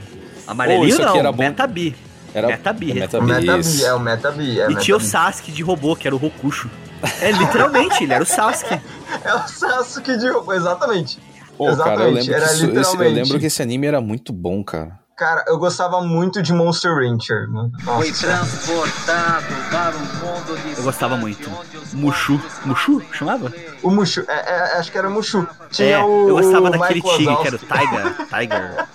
Amarelinho 0.48 0.98
Oh, 1.00 1.06
não, 1.06 1.16
era 1.18 1.32
bom. 1.32 1.44
Metabi. 1.44 1.96
Era 2.34 2.48
Metabi. 2.48 2.89
é 2.89 2.94
O 2.94 2.96
Metabi, 3.00 3.26
Metabi, 3.28 3.60
isso. 3.60 3.86
é 3.86 3.94
o 3.94 4.00
Metabi. 4.00 4.60
É 4.60 4.72
E 4.72 4.76
tinha 4.76 4.98
o. 4.98 5.00
Sasuke 5.00 5.52
de 5.52 5.62
robô, 5.62 5.96
que 5.96 6.08
era 6.08 6.16
o 6.16 6.18
Rokusho. 6.18 6.70
É, 7.22 7.32
literalmente, 7.32 8.04
ele 8.04 8.14
era 8.14 8.24
o 8.24 8.28
Sasuke. 8.28 8.80
É 9.24 9.36
o 9.36 9.48
Sasuke 9.48 10.18
de 10.18 10.28
roupa, 10.28 10.56
exatamente. 10.56 11.20
Pô, 11.56 11.66
cara, 11.66 11.70
eu 11.70 11.74
Exatamente, 11.74 12.14
lembro, 12.16 12.26
que 12.26 12.34
era 12.34 12.46
isso- 12.82 13.04
eu 13.04 13.12
lembro 13.12 13.39
que 13.39 13.46
esse 13.46 13.62
anime 13.62 13.86
era 13.86 14.02
muito 14.02 14.34
bom, 14.34 14.64
cara. 14.64 15.00
Cara, 15.16 15.45
eu 15.47 15.59
gostava 15.59 16.01
muito 16.01 16.41
de 16.41 16.51
Monster 16.51 16.91
Rancher. 16.95 17.47
mano. 17.47 17.72
Foi 17.84 18.07
Nossa. 18.09 18.28
transportado 18.28 19.45
para 19.70 19.95
um 19.95 19.99
mundo 19.99 20.57
de 20.59 20.78
Eu 20.78 20.84
gostava 20.84 21.16
muito. 21.18 21.49
Mushu. 21.93 22.41
Mushu? 22.66 23.01
Chamava? 23.11 23.53
O 23.84 23.91
Mushu, 23.91 24.26
é, 24.28 24.34
é, 24.34 24.78
acho 24.80 24.91
que 24.91 24.97
era 24.97 25.09
Mushu. 25.09 25.47
Tinha 25.70 25.97
é, 25.97 26.03
o. 26.03 26.30
eu 26.30 26.36
gostava 26.38 26.68
o 26.68 26.72
daquele 26.72 27.01
tigre, 27.01 27.36
que 27.38 27.47
era 27.47 27.55
o. 27.55 27.59
Tiger. 27.59 28.28
Tiger. 28.28 28.88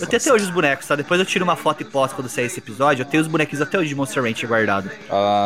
Eu 0.00 0.06
tenho 0.06 0.20
até 0.22 0.32
hoje 0.32 0.44
os 0.44 0.50
bonecos, 0.50 0.86
tá? 0.86 0.94
Depois 0.94 1.18
eu 1.18 1.26
tiro 1.26 1.44
uma 1.44 1.56
foto 1.56 1.80
e 1.80 1.84
posto 1.84 2.14
quando 2.14 2.28
sair 2.28 2.44
esse 2.44 2.58
episódio. 2.60 3.02
Eu 3.02 3.06
tenho 3.06 3.22
os 3.22 3.28
bonequinhos 3.28 3.62
até 3.62 3.78
hoje 3.78 3.88
de 3.88 3.94
Monster 3.94 4.22
Rancher 4.22 4.48
guardado. 4.48 4.90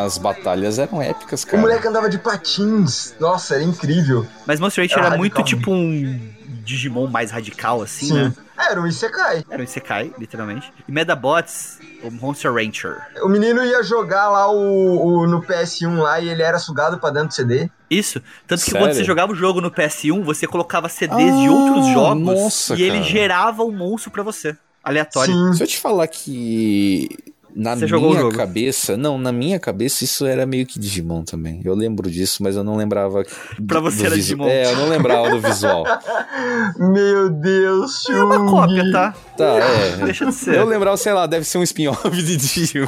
As 0.05 0.17
batalhas 0.17 0.77
eram 0.77 1.01
épicas, 1.01 1.43
O 1.43 1.47
cara. 1.47 1.61
moleque 1.61 1.87
andava 1.87 2.09
de 2.09 2.17
patins. 2.19 3.15
Nossa, 3.19 3.55
era 3.55 3.63
incrível. 3.63 4.27
Mas 4.45 4.59
Monster 4.59 4.83
Rancher 4.83 4.97
Era 4.97 5.07
era 5.07 5.17
muito 5.17 5.37
radical. 5.37 5.59
tipo 5.59 5.71
um 5.71 6.19
Digimon 6.65 7.07
mais 7.07 7.31
radical, 7.31 7.81
assim, 7.81 8.07
Sim. 8.07 8.13
né? 8.15 8.33
Era 8.57 8.81
um 8.81 8.87
Isekai. 8.87 9.43
Era 9.49 9.61
um 9.61 9.65
Isekai, 9.65 10.13
literalmente. 10.17 10.71
E 10.87 10.91
Medabots, 10.91 11.77
o 12.03 12.09
Monster 12.09 12.51
Rancher. 12.53 12.97
O 13.21 13.27
menino 13.29 13.63
ia 13.63 13.83
jogar 13.83 14.29
lá 14.29 14.49
o, 14.51 15.05
o- 15.21 15.27
no 15.27 15.41
PS1 15.41 15.97
lá 15.99 16.19
e 16.19 16.29
ele 16.29 16.41
era 16.41 16.57
sugado 16.57 16.97
pra 16.97 17.09
dentro 17.11 17.27
do 17.29 17.33
CD. 17.33 17.69
Isso. 17.89 18.21
Tanto 18.47 18.63
que 18.63 18.71
Sério? 18.71 18.87
quando 18.87 18.95
você 18.95 19.03
jogava 19.03 19.31
o 19.31 19.35
jogo 19.35 19.61
no 19.61 19.69
PS1, 19.69 20.23
você 20.23 20.47
colocava 20.47 20.89
CDs 20.89 21.37
de 21.37 21.47
Ah, 21.47 21.51
outros 21.51 21.87
jogos 21.93 22.23
nossa, 22.23 22.75
e 22.75 22.81
ele 22.81 22.99
cara. 22.99 23.03
gerava 23.03 23.63
um 23.63 23.71
monstro 23.71 24.09
pra 24.09 24.23
você. 24.23 24.55
Aleatório. 24.83 25.33
Sim. 25.33 25.53
Se 25.53 25.63
eu 25.63 25.67
te 25.67 25.79
falar 25.79 26.07
que 26.07 27.09
Na 27.55 27.73
Você 27.73 27.87
jogou 27.87 28.09
o 28.09 28.11
minha 28.11 28.21
jogo? 28.23 28.35
cabeça, 28.35 28.97
não, 28.97 29.17
na 29.17 29.31
minha 29.31 29.57
cabeça 29.57 30.03
isso 30.03 30.25
era 30.25 30.45
meio 30.45 30.65
que 30.65 30.77
Digimon 30.77 31.23
também. 31.23 31.61
Eu 31.63 31.73
lembro 31.73 32.09
disso, 32.11 32.43
mas 32.43 32.57
eu 32.57 32.63
não 32.65 32.75
lembrava. 32.75 33.23
Pra 33.65 33.79
do- 33.79 33.83
você 33.89 33.99
do 33.99 34.05
era 34.07 34.15
visu- 34.15 34.27
Digimon. 34.35 34.47
É, 34.49 34.65
eu 34.73 34.75
não 34.75 34.89
lembrava 34.89 35.29
do 35.29 35.39
visual. 35.39 35.85
Meu 36.77 37.29
Deus, 37.29 38.09
É 38.09 38.21
uma 38.23 38.45
cópia, 38.45 38.91
tá? 38.91 39.15
Tá, 39.37 39.45
é. 39.45 39.97
Deixa 40.05 40.25
de 40.25 40.33
ser. 40.33 40.55
Eu 40.55 40.65
lembrava, 40.65 40.97
sei 40.97 41.13
lá, 41.13 41.25
deve 41.25 41.45
ser 41.45 41.57
um 41.57 41.63
spin-off 41.63 42.09
de 42.11 42.35
Digimon. 42.35 42.87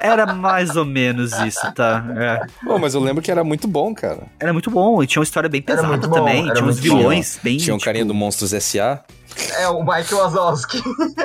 Era 0.00 0.32
mais 0.32 0.76
ou 0.76 0.84
menos 0.84 1.32
isso, 1.40 1.72
tá? 1.74 2.04
É. 2.16 2.46
Pô, 2.64 2.78
mas 2.78 2.94
eu 2.94 3.00
lembro 3.00 3.20
que 3.20 3.30
era 3.32 3.42
muito 3.42 3.66
bom, 3.66 3.92
cara. 3.92 4.28
Era 4.38 4.52
muito 4.52 4.70
bom, 4.70 5.02
e 5.02 5.06
tinha 5.08 5.18
uma 5.20 5.24
história 5.24 5.48
bem 5.48 5.60
pesada 5.60 5.96
bom, 6.06 6.14
também. 6.14 6.44
Tinha 6.52 6.64
uns 6.64 6.78
muito 6.80 6.88
bom. 6.88 6.98
vilões 6.98 7.38
bem. 7.42 7.56
Tinha 7.56 7.74
um 7.74 7.78
tipo, 7.78 7.84
carinha 7.86 8.04
do 8.04 8.14
Monstros 8.14 8.52
S.A. 8.52 9.00
É, 9.58 9.68
o 9.68 9.84
Mike 9.84 10.14
Wazowski. 10.14 10.82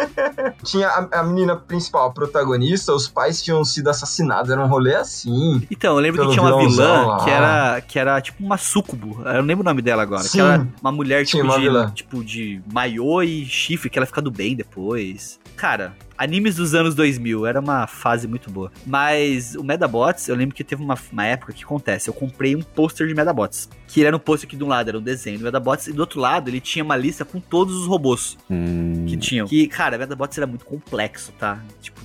Tinha 0.63 0.87
a, 0.87 1.19
a 1.19 1.23
menina 1.23 1.55
principal, 1.55 2.07
a 2.07 2.11
protagonista, 2.11 2.93
os 2.93 3.07
pais 3.07 3.41
tinham 3.41 3.63
sido 3.63 3.89
assassinados, 3.89 4.49
era 4.51 4.63
um 4.63 4.67
rolê 4.67 4.95
assim. 4.95 5.65
Então, 5.69 5.95
eu 5.95 5.99
lembro 5.99 6.25
que 6.25 6.31
tinha 6.33 6.41
uma 6.43 6.57
vilã 6.57 7.05
lá. 7.05 7.23
que 7.23 7.29
era, 7.29 7.81
que 7.81 7.99
era 7.99 8.21
tipo 8.21 8.43
uma 8.43 8.57
sucubo. 8.57 9.21
Eu 9.25 9.35
não 9.35 9.41
lembro 9.41 9.61
o 9.61 9.65
nome 9.65 9.81
dela 9.81 10.03
agora. 10.03 10.23
Sim. 10.23 10.37
Que 10.37 10.41
era 10.41 10.67
uma 10.81 10.91
mulher 10.91 11.25
tipo, 11.25 11.43
uma 11.43 11.55
de, 11.55 11.61
vilã. 11.61 11.91
tipo 11.93 12.23
de 12.23 12.61
maiô 12.71 13.21
e 13.21 13.45
chifre, 13.45 13.89
que 13.89 13.97
ela 13.97 14.05
fica 14.05 14.21
do 14.21 14.31
bem 14.31 14.55
depois. 14.55 15.39
Cara, 15.55 15.95
animes 16.17 16.55
dos 16.55 16.73
anos 16.73 16.95
2000, 16.95 17.45
era 17.45 17.59
uma 17.59 17.87
fase 17.87 18.27
muito 18.27 18.49
boa. 18.51 18.71
Mas 18.85 19.55
o 19.55 19.63
Medabots, 19.63 20.27
eu 20.27 20.35
lembro 20.35 20.55
que 20.55 20.63
teve 20.63 20.83
uma, 20.83 20.97
uma 21.11 21.25
época 21.25 21.53
que 21.53 21.63
acontece. 21.63 22.09
Eu 22.09 22.13
comprei 22.13 22.55
um 22.55 22.61
pôster 22.61 23.07
de 23.07 23.13
Medabots. 23.13 23.69
Que 23.87 24.03
era 24.03 24.15
um 24.15 24.19
pôster 24.19 24.49
que 24.49 24.55
de 24.55 24.63
um 24.63 24.67
lado 24.67 24.89
era 24.89 24.97
um 24.97 25.01
desenho 25.01 25.37
do 25.37 25.43
Medabots, 25.43 25.87
e 25.87 25.93
do 25.93 25.99
outro 25.99 26.19
lado 26.19 26.49
ele 26.49 26.59
tinha 26.59 26.83
uma 26.83 26.95
lista 26.97 27.23
com 27.23 27.39
todos 27.39 27.75
os 27.75 27.87
robôs 27.87 28.37
Hum, 28.49 29.05
que 29.07 29.15
tinham. 29.17 29.47
Que, 29.47 29.67
cara, 29.67 29.97
Medabots 29.97 30.37
era 30.37 30.47
muito 30.47 30.65
complexo, 30.65 31.31
tá? 31.33 31.59
Tipo, 31.81 32.01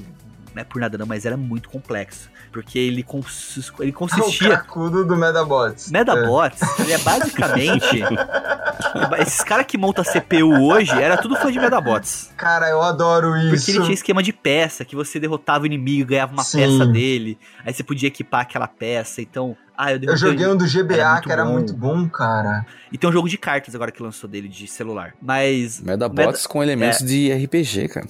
não 0.55 0.61
é 0.61 0.65
por 0.65 0.81
nada 0.81 0.99
não, 0.99 1.07
mas 1.07 1.25
era 1.25 1.37
muito 1.37 1.69
complexo. 1.69 2.31
Porque 2.53 2.79
ele, 2.79 3.03
cons 3.03 3.73
ele 3.81 3.91
O 3.91 3.95
consistia. 3.95 4.49
cracudo 4.49 5.05
do 5.05 5.17
Medabots. 5.17 5.91
Medabots, 5.91 6.61
ele 6.81 6.93
é 6.93 6.99
basicamente. 6.99 8.03
esses 9.21 9.43
caras 9.43 9.67
que 9.67 9.77
montam 9.77 10.05
CPU 10.05 10.71
hoje 10.71 10.93
era 10.93 11.17
tudo 11.17 11.37
fã 11.37 11.51
de 11.53 11.59
Medabots. 11.59 12.31
É. 12.31 12.35
Cara, 12.37 12.69
eu 12.69 12.83
adoro 12.83 13.33
Porque 13.33 13.55
isso. 13.57 13.71
ele 13.71 13.81
tinha 13.83 13.95
esquema 13.95 14.23
de 14.23 14.33
peça, 14.33 14.85
que 14.85 14.97
você 14.97 15.19
derrotava 15.21 15.65
o 15.65 15.67
inimigo, 15.67 16.09
ganhava 16.11 16.33
uma 16.33 16.45
Sim. 16.45 16.59
peça 16.59 16.87
dele. 16.87 17.39
Aí 17.65 17.73
você 17.73 17.83
podia 17.83 18.09
equipar 18.09 18.43
aquela 18.43 18.67
peça. 18.69 19.21
Então, 19.21 19.57
ah, 19.79 19.93
eu 19.93 20.01
Eu 20.03 20.17
joguei 20.17 20.45
um 20.45 20.57
do 20.57 20.67
GBA 20.67 20.95
Era 20.95 21.13
muito 21.13 21.23
que 21.23 21.33
era 21.33 21.45
bom. 21.45 21.53
muito 21.53 21.73
bom, 21.73 22.09
cara. 22.09 22.67
E 22.91 22.99
tem 22.99 23.09
um 23.09 23.13
jogo 23.13 23.29
de 23.29 23.39
cartas 23.39 23.77
agora 23.77 23.93
que 23.93 24.03
lançou 24.03 24.29
dele 24.29 24.49
de 24.49 24.67
celular. 24.67 25.15
Mas. 25.23 25.81
Medabots 25.81 26.49
com 26.49 26.61
elementos 26.61 26.99
de 26.99 27.33
RPG, 27.33 27.87
cara. 27.87 28.07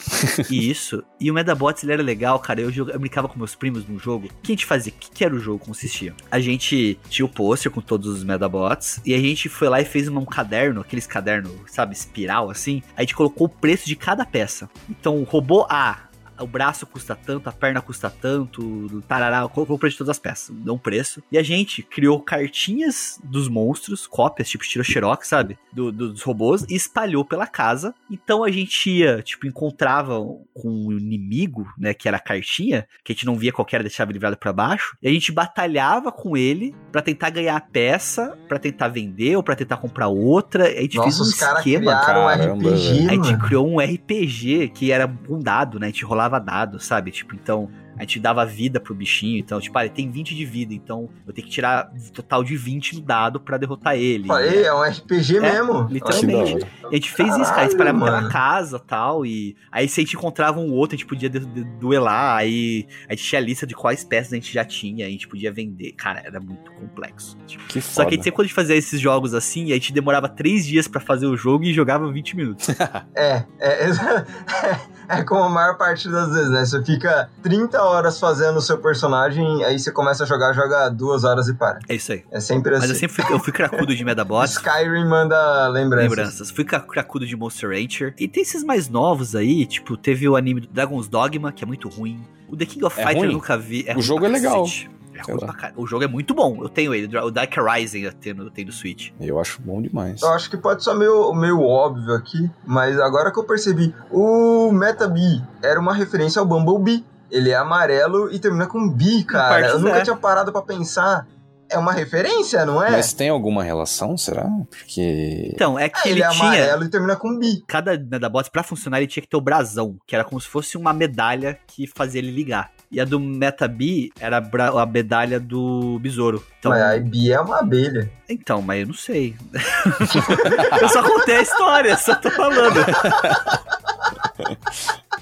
E 0.48 0.64
isso. 0.70 1.04
E 1.20 1.30
o 1.30 1.34
Medabots 1.34 1.82
ele 1.82 1.92
era 1.92 2.02
legal, 2.02 2.38
cara. 2.38 2.62
Eu, 2.62 2.70
jogava, 2.72 2.96
eu 2.96 3.00
brincava 3.00 3.28
com 3.28 3.38
meus 3.38 3.54
primos 3.54 3.86
no 3.86 3.98
jogo. 3.98 4.28
O 4.28 4.42
que 4.42 4.52
a 4.52 4.54
gente 4.54 4.64
fazia? 4.64 4.90
O 4.90 4.96
que, 4.98 5.10
que 5.10 5.22
era 5.22 5.34
o 5.34 5.38
jogo 5.38 5.58
consistia? 5.58 6.14
A 6.30 6.40
gente 6.40 6.98
tinha 7.10 7.26
o 7.26 7.28
pôster 7.28 7.70
com 7.70 7.82
todos 7.82 8.08
os 8.08 8.24
Medabots. 8.24 9.02
E 9.04 9.14
a 9.14 9.18
gente 9.18 9.50
foi 9.50 9.68
lá 9.68 9.78
e 9.78 9.84
fez 9.84 10.08
um 10.08 10.24
caderno, 10.24 10.80
aqueles 10.80 11.06
cadernos, 11.06 11.52
sabe, 11.66 11.92
espiral 11.92 12.50
assim. 12.50 12.82
A 12.96 13.02
gente 13.02 13.14
colocou 13.14 13.46
o 13.46 13.50
preço 13.50 13.86
de 13.86 13.94
cada 13.94 14.24
peça. 14.24 14.70
Então, 14.88 15.16
o 15.18 15.24
robô 15.24 15.66
A. 15.68 16.07
O 16.40 16.46
braço 16.46 16.86
custa 16.86 17.14
tanto, 17.16 17.48
a 17.48 17.52
perna 17.52 17.80
custa 17.80 18.08
tanto, 18.10 18.60
o 18.62 19.02
tarará, 19.02 19.46
colocou 19.48 19.76
o 19.76 19.78
preço 19.78 19.94
de 19.94 19.98
todas 19.98 20.10
as 20.10 20.18
peças, 20.18 20.54
deu 20.56 20.74
um 20.74 20.78
preço. 20.78 21.22
E 21.32 21.38
a 21.38 21.42
gente 21.42 21.82
criou 21.82 22.20
cartinhas 22.20 23.18
dos 23.24 23.48
monstros, 23.48 24.06
cópias, 24.06 24.48
tipo, 24.48 24.64
tirou 24.64 24.84
xerox, 24.84 25.28
sabe? 25.28 25.58
Do- 25.72 25.92
do- 25.92 26.12
dos 26.12 26.22
robôs, 26.22 26.64
e 26.68 26.74
espalhou 26.74 27.24
pela 27.24 27.46
casa. 27.46 27.94
Então 28.10 28.42
a 28.44 28.50
gente 28.50 28.90
ia, 28.90 29.22
tipo, 29.22 29.46
encontrava 29.46 30.18
com 30.54 30.86
o 30.86 30.92
inimigo, 30.92 31.66
né, 31.78 31.94
que 31.94 32.08
era 32.08 32.16
a 32.16 32.20
cartinha, 32.20 32.86
que 33.04 33.12
a 33.12 33.14
gente 33.14 33.26
não 33.26 33.36
via 33.36 33.52
qual 33.52 33.64
que 33.64 33.74
era, 33.74 33.82
deixava 33.84 34.10
ele 34.10 34.18
virado 34.18 34.36
pra 34.36 34.52
baixo, 34.52 34.96
e 35.02 35.08
a 35.08 35.10
gente 35.12 35.30
batalhava 35.32 36.10
com 36.12 36.36
ele 36.36 36.74
pra 36.92 37.00
tentar 37.02 37.30
ganhar 37.30 37.56
a 37.56 37.60
peça, 37.60 38.36
pra 38.48 38.58
tentar 38.58 38.88
vender 38.88 39.36
ou 39.36 39.42
pra 39.42 39.54
tentar 39.56 39.76
comprar 39.76 40.08
outra. 40.08 40.64
A 40.66 40.80
gente 40.82 40.96
Nossa, 40.96 41.08
fez 41.08 41.20
um 41.20 41.30
esquema, 41.30 42.00
criaram 42.02 42.24
um 42.24 42.28
RPG, 42.28 43.08
a 43.08 43.12
gente 43.14 43.36
criou 43.38 43.68
um 43.68 43.80
RPG 43.80 44.68
que 44.74 44.90
era 44.92 45.10
um 45.28 45.38
dado, 45.38 45.78
né? 45.78 45.86
A 45.86 45.90
gente 45.90 46.04
rolava 46.04 46.27
dado, 46.38 46.78
sabe? 46.78 47.10
Tipo, 47.10 47.34
então 47.34 47.70
a 47.96 48.02
gente 48.02 48.20
dava 48.20 48.44
vida 48.44 48.78
pro 48.78 48.94
bichinho. 48.94 49.38
Então, 49.38 49.58
tipo, 49.60 49.76
ah, 49.78 49.84
ele 49.86 49.94
tem 49.94 50.10
20 50.10 50.34
de 50.36 50.44
vida, 50.44 50.74
então 50.74 51.08
eu 51.26 51.32
tenho 51.32 51.46
que 51.46 51.52
tirar 51.52 51.90
um 51.94 52.10
total 52.12 52.44
de 52.44 52.56
20 52.56 52.96
no 52.96 53.00
dado 53.00 53.40
pra 53.40 53.56
derrotar 53.56 53.96
ele. 53.96 54.26
Falei, 54.28 54.64
é 54.64 54.74
um 54.74 54.82
RPG 54.82 55.38
É, 55.38 55.40
mesmo. 55.40 55.88
literalmente. 55.90 56.66
E 56.84 56.86
a 56.86 56.94
gente 56.94 57.10
fez 57.10 57.28
isso, 57.36 57.50
cara. 57.50 57.62
A 57.62 57.64
gente 57.64 57.76
Caralho, 57.76 57.96
espalhava 57.96 58.04
pela 58.04 58.28
casa 58.28 58.78
tal. 58.78 59.24
E 59.24 59.56
aí, 59.72 59.88
se 59.88 60.00
a 60.00 60.04
gente 60.04 60.14
encontrava 60.16 60.60
um 60.60 60.70
outro, 60.72 60.94
a 60.94 60.98
gente 60.98 61.06
podia 61.08 61.30
duelar. 61.30 62.36
Aí 62.36 62.86
a 63.08 63.14
gente 63.14 63.24
tinha 63.24 63.40
a 63.40 63.42
lista 63.44 63.66
de 63.66 63.74
quais 63.74 64.04
peças 64.04 64.32
a 64.32 64.36
gente 64.36 64.52
já 64.52 64.64
tinha. 64.64 65.06
A 65.06 65.10
gente 65.10 65.26
podia 65.26 65.50
vender. 65.52 65.92
Cara, 65.92 66.20
era 66.24 66.38
muito 66.40 66.70
complexo. 66.72 67.36
Tipo, 67.46 67.64
Que 67.68 67.80
só 67.80 67.94
foda. 68.02 68.08
que 68.08 68.14
a 68.14 68.16
gente 68.16 68.24
sempre 68.24 68.36
quando 68.36 68.44
a 68.44 68.48
gente 68.48 68.54
fazia 68.54 68.76
esses 68.76 69.00
jogos 69.00 69.34
assim, 69.34 69.70
a 69.72 69.74
gente 69.74 69.92
demorava 69.92 70.28
3 70.28 70.66
dias 70.66 70.86
pra 70.88 71.00
fazer 71.00 71.26
o 71.26 71.36
jogo 71.36 71.64
e 71.64 71.72
jogava 71.72 72.10
20 72.10 72.36
minutos. 72.36 72.68
É, 73.14 73.44
é, 73.58 73.84
exa- 73.86 74.26
é 74.64 74.97
como 75.26 75.42
a 75.42 75.48
maior 75.48 75.76
parte 75.76 76.08
das 76.08 76.28
vezes, 76.32 76.50
né? 76.50 76.64
Você 76.64 76.82
fica 76.84 77.28
30 77.42 77.82
horas 77.82 78.18
fazendo 78.20 78.56
o 78.58 78.60
seu 78.62 78.78
personagem, 78.78 79.64
aí 79.64 79.78
você 79.78 79.90
começa 79.90 80.24
a 80.24 80.26
jogar, 80.26 80.52
joga 80.52 80.88
duas 80.88 81.24
horas 81.24 81.48
e 81.48 81.54
para. 81.54 81.78
É 81.88 81.94
isso 81.94 82.12
aí. 82.12 82.24
É 82.30 82.40
sempre 82.40 82.72
assim. 82.74 82.80
Mas 82.82 82.90
eu 82.90 82.96
sempre 82.96 83.22
fui, 83.22 83.34
eu 83.34 83.38
fui 83.38 83.52
cracudo 83.52 83.94
de 83.94 84.04
Medabots. 84.04 84.52
Skyrim 84.58 85.06
manda 85.08 85.68
lembranças. 85.68 86.08
Lembranças. 86.10 86.50
Fui 86.50 86.64
cra- 86.64 86.80
cracudo 86.80 87.26
de 87.26 87.36
Monster 87.36 87.70
Rancher. 87.70 88.14
E 88.18 88.28
tem 88.28 88.42
esses 88.42 88.62
mais 88.62 88.88
novos 88.88 89.34
aí, 89.34 89.66
tipo, 89.66 89.96
teve 89.96 90.28
o 90.28 90.36
anime 90.36 90.60
do 90.62 90.68
Dragon's 90.68 91.08
Dogma, 91.08 91.52
que 91.52 91.64
é 91.64 91.66
muito 91.66 91.88
ruim. 91.88 92.20
O 92.48 92.56
The 92.56 92.64
King 92.66 92.84
of 92.84 92.98
É 93.00 93.06
Fighter 93.06 93.24
eu 93.24 93.32
nunca 93.32 93.56
vi. 93.58 93.84
O 93.90 93.92
ruim 93.94 94.02
jogo 94.02 94.24
é 94.24 94.28
legal. 94.28 94.62
cacete. 94.64 94.90
É 95.20 95.24
Sei 95.24 95.34
ruim 95.34 95.40
lá. 95.44 95.52
pra 95.52 95.56
caralho. 95.60 95.80
O 95.80 95.86
jogo 95.86 96.04
é 96.04 96.08
muito 96.08 96.34
bom. 96.34 96.58
Eu 96.62 96.68
tenho 96.68 96.94
ele. 96.94 97.16
O 97.18 97.30
Dark 97.30 97.52
Rising 97.56 98.00
eu 98.00 98.12
tenho, 98.12 98.42
eu 98.42 98.50
tenho 98.50 98.66
do 98.68 98.72
Switch. 98.72 99.10
Eu 99.20 99.38
acho 99.38 99.60
bom 99.62 99.80
demais. 99.82 100.22
Eu 100.22 100.30
acho 100.32 100.48
que 100.50 100.56
pode 100.56 100.82
ser 100.84 100.94
meio, 100.94 101.32
meio 101.34 101.60
óbvio 101.62 102.14
aqui, 102.14 102.50
mas 102.66 102.98
agora 103.00 103.32
que 103.32 103.38
eu 103.38 103.44
percebi, 103.44 103.94
o 104.10 104.70
Metabee 104.72 105.42
era 105.62 105.78
uma 105.80 105.94
referência 105.94 106.40
ao 106.40 106.46
Bumblebee. 106.46 107.04
Ele 107.30 107.50
é 107.50 107.56
amarelo 107.56 108.32
e 108.32 108.38
termina 108.38 108.66
com 108.66 108.88
bi, 108.88 109.22
cara. 109.24 109.68
Eu 109.68 109.78
nunca 109.80 109.98
é. 109.98 110.02
tinha 110.02 110.16
parado 110.16 110.50
pra 110.50 110.62
pensar. 110.62 111.26
É 111.70 111.76
uma 111.76 111.92
referência, 111.92 112.64
não 112.64 112.82
é? 112.82 112.90
Mas 112.90 113.12
tem 113.12 113.28
alguma 113.28 113.62
relação, 113.62 114.16
será? 114.16 114.48
Porque. 114.70 115.50
Então, 115.52 115.78
é 115.78 115.86
que 115.90 115.98
É, 116.08 116.10
ele, 116.10 116.20
ele 116.20 116.22
é 116.22 116.28
tinha. 116.30 116.42
amarelo 116.46 116.84
e 116.84 116.88
termina 116.88 117.14
com 117.14 117.38
bi. 117.38 117.62
Cada 117.68 117.92
Medabots, 117.98 118.48
pra 118.48 118.62
funcionar, 118.62 118.96
ele 118.96 119.06
tinha 119.06 119.22
que 119.22 119.28
ter 119.28 119.36
o 119.36 119.40
brasão, 119.42 119.98
que 120.06 120.14
era 120.14 120.24
como 120.24 120.40
se 120.40 120.48
fosse 120.48 120.78
uma 120.78 120.94
medalha 120.94 121.58
que 121.66 121.86
fazia 121.86 122.20
ele 122.20 122.30
ligar. 122.30 122.70
E 122.90 122.98
a 123.00 123.04
do 123.04 123.20
Metabee 123.20 124.10
era 124.18 124.38
a 124.38 124.86
medalha 124.86 125.38
do 125.38 125.98
besouro. 126.00 126.42
Então, 126.58 126.70
Mas 126.72 126.82
a 126.82 126.98
bi 126.98 127.30
é 127.30 127.38
uma 127.38 127.58
abelha. 127.58 128.10
então, 128.28 128.62
mas 128.62 128.80
eu 128.80 128.86
não 128.86 128.94
sei. 128.94 129.34
eu 130.80 130.88
só 130.88 131.02
contei 131.02 131.36
a 131.36 131.42
história, 131.42 131.96
só 131.98 132.14
tô 132.14 132.30
falando. 132.30 132.80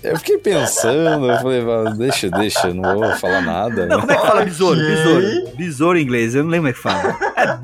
Eu 0.03 0.17
fiquei 0.19 0.39
pensando, 0.39 1.29
eu 1.31 1.37
falei, 1.39 1.64
"Vá, 1.64 1.91
deixa, 1.91 2.31
deixa, 2.31 2.73
não 2.73 2.95
vou 2.95 3.17
falar 3.17 3.41
nada. 3.41 3.87
Não, 3.87 4.01
como 4.01 4.12
é 4.12 4.17
que 4.17 4.27
fala 4.27 4.45
besouro? 4.45 4.79
Besouro. 4.79 5.57
Besouro 5.57 5.99
em 5.99 6.03
inglês, 6.03 6.35
eu 6.35 6.45
não 6.45 6.51
lembro 6.51 6.73
como 6.73 6.91
é 6.93 6.93
que 6.95 7.01
fala. 7.03 7.33
É 7.37 7.57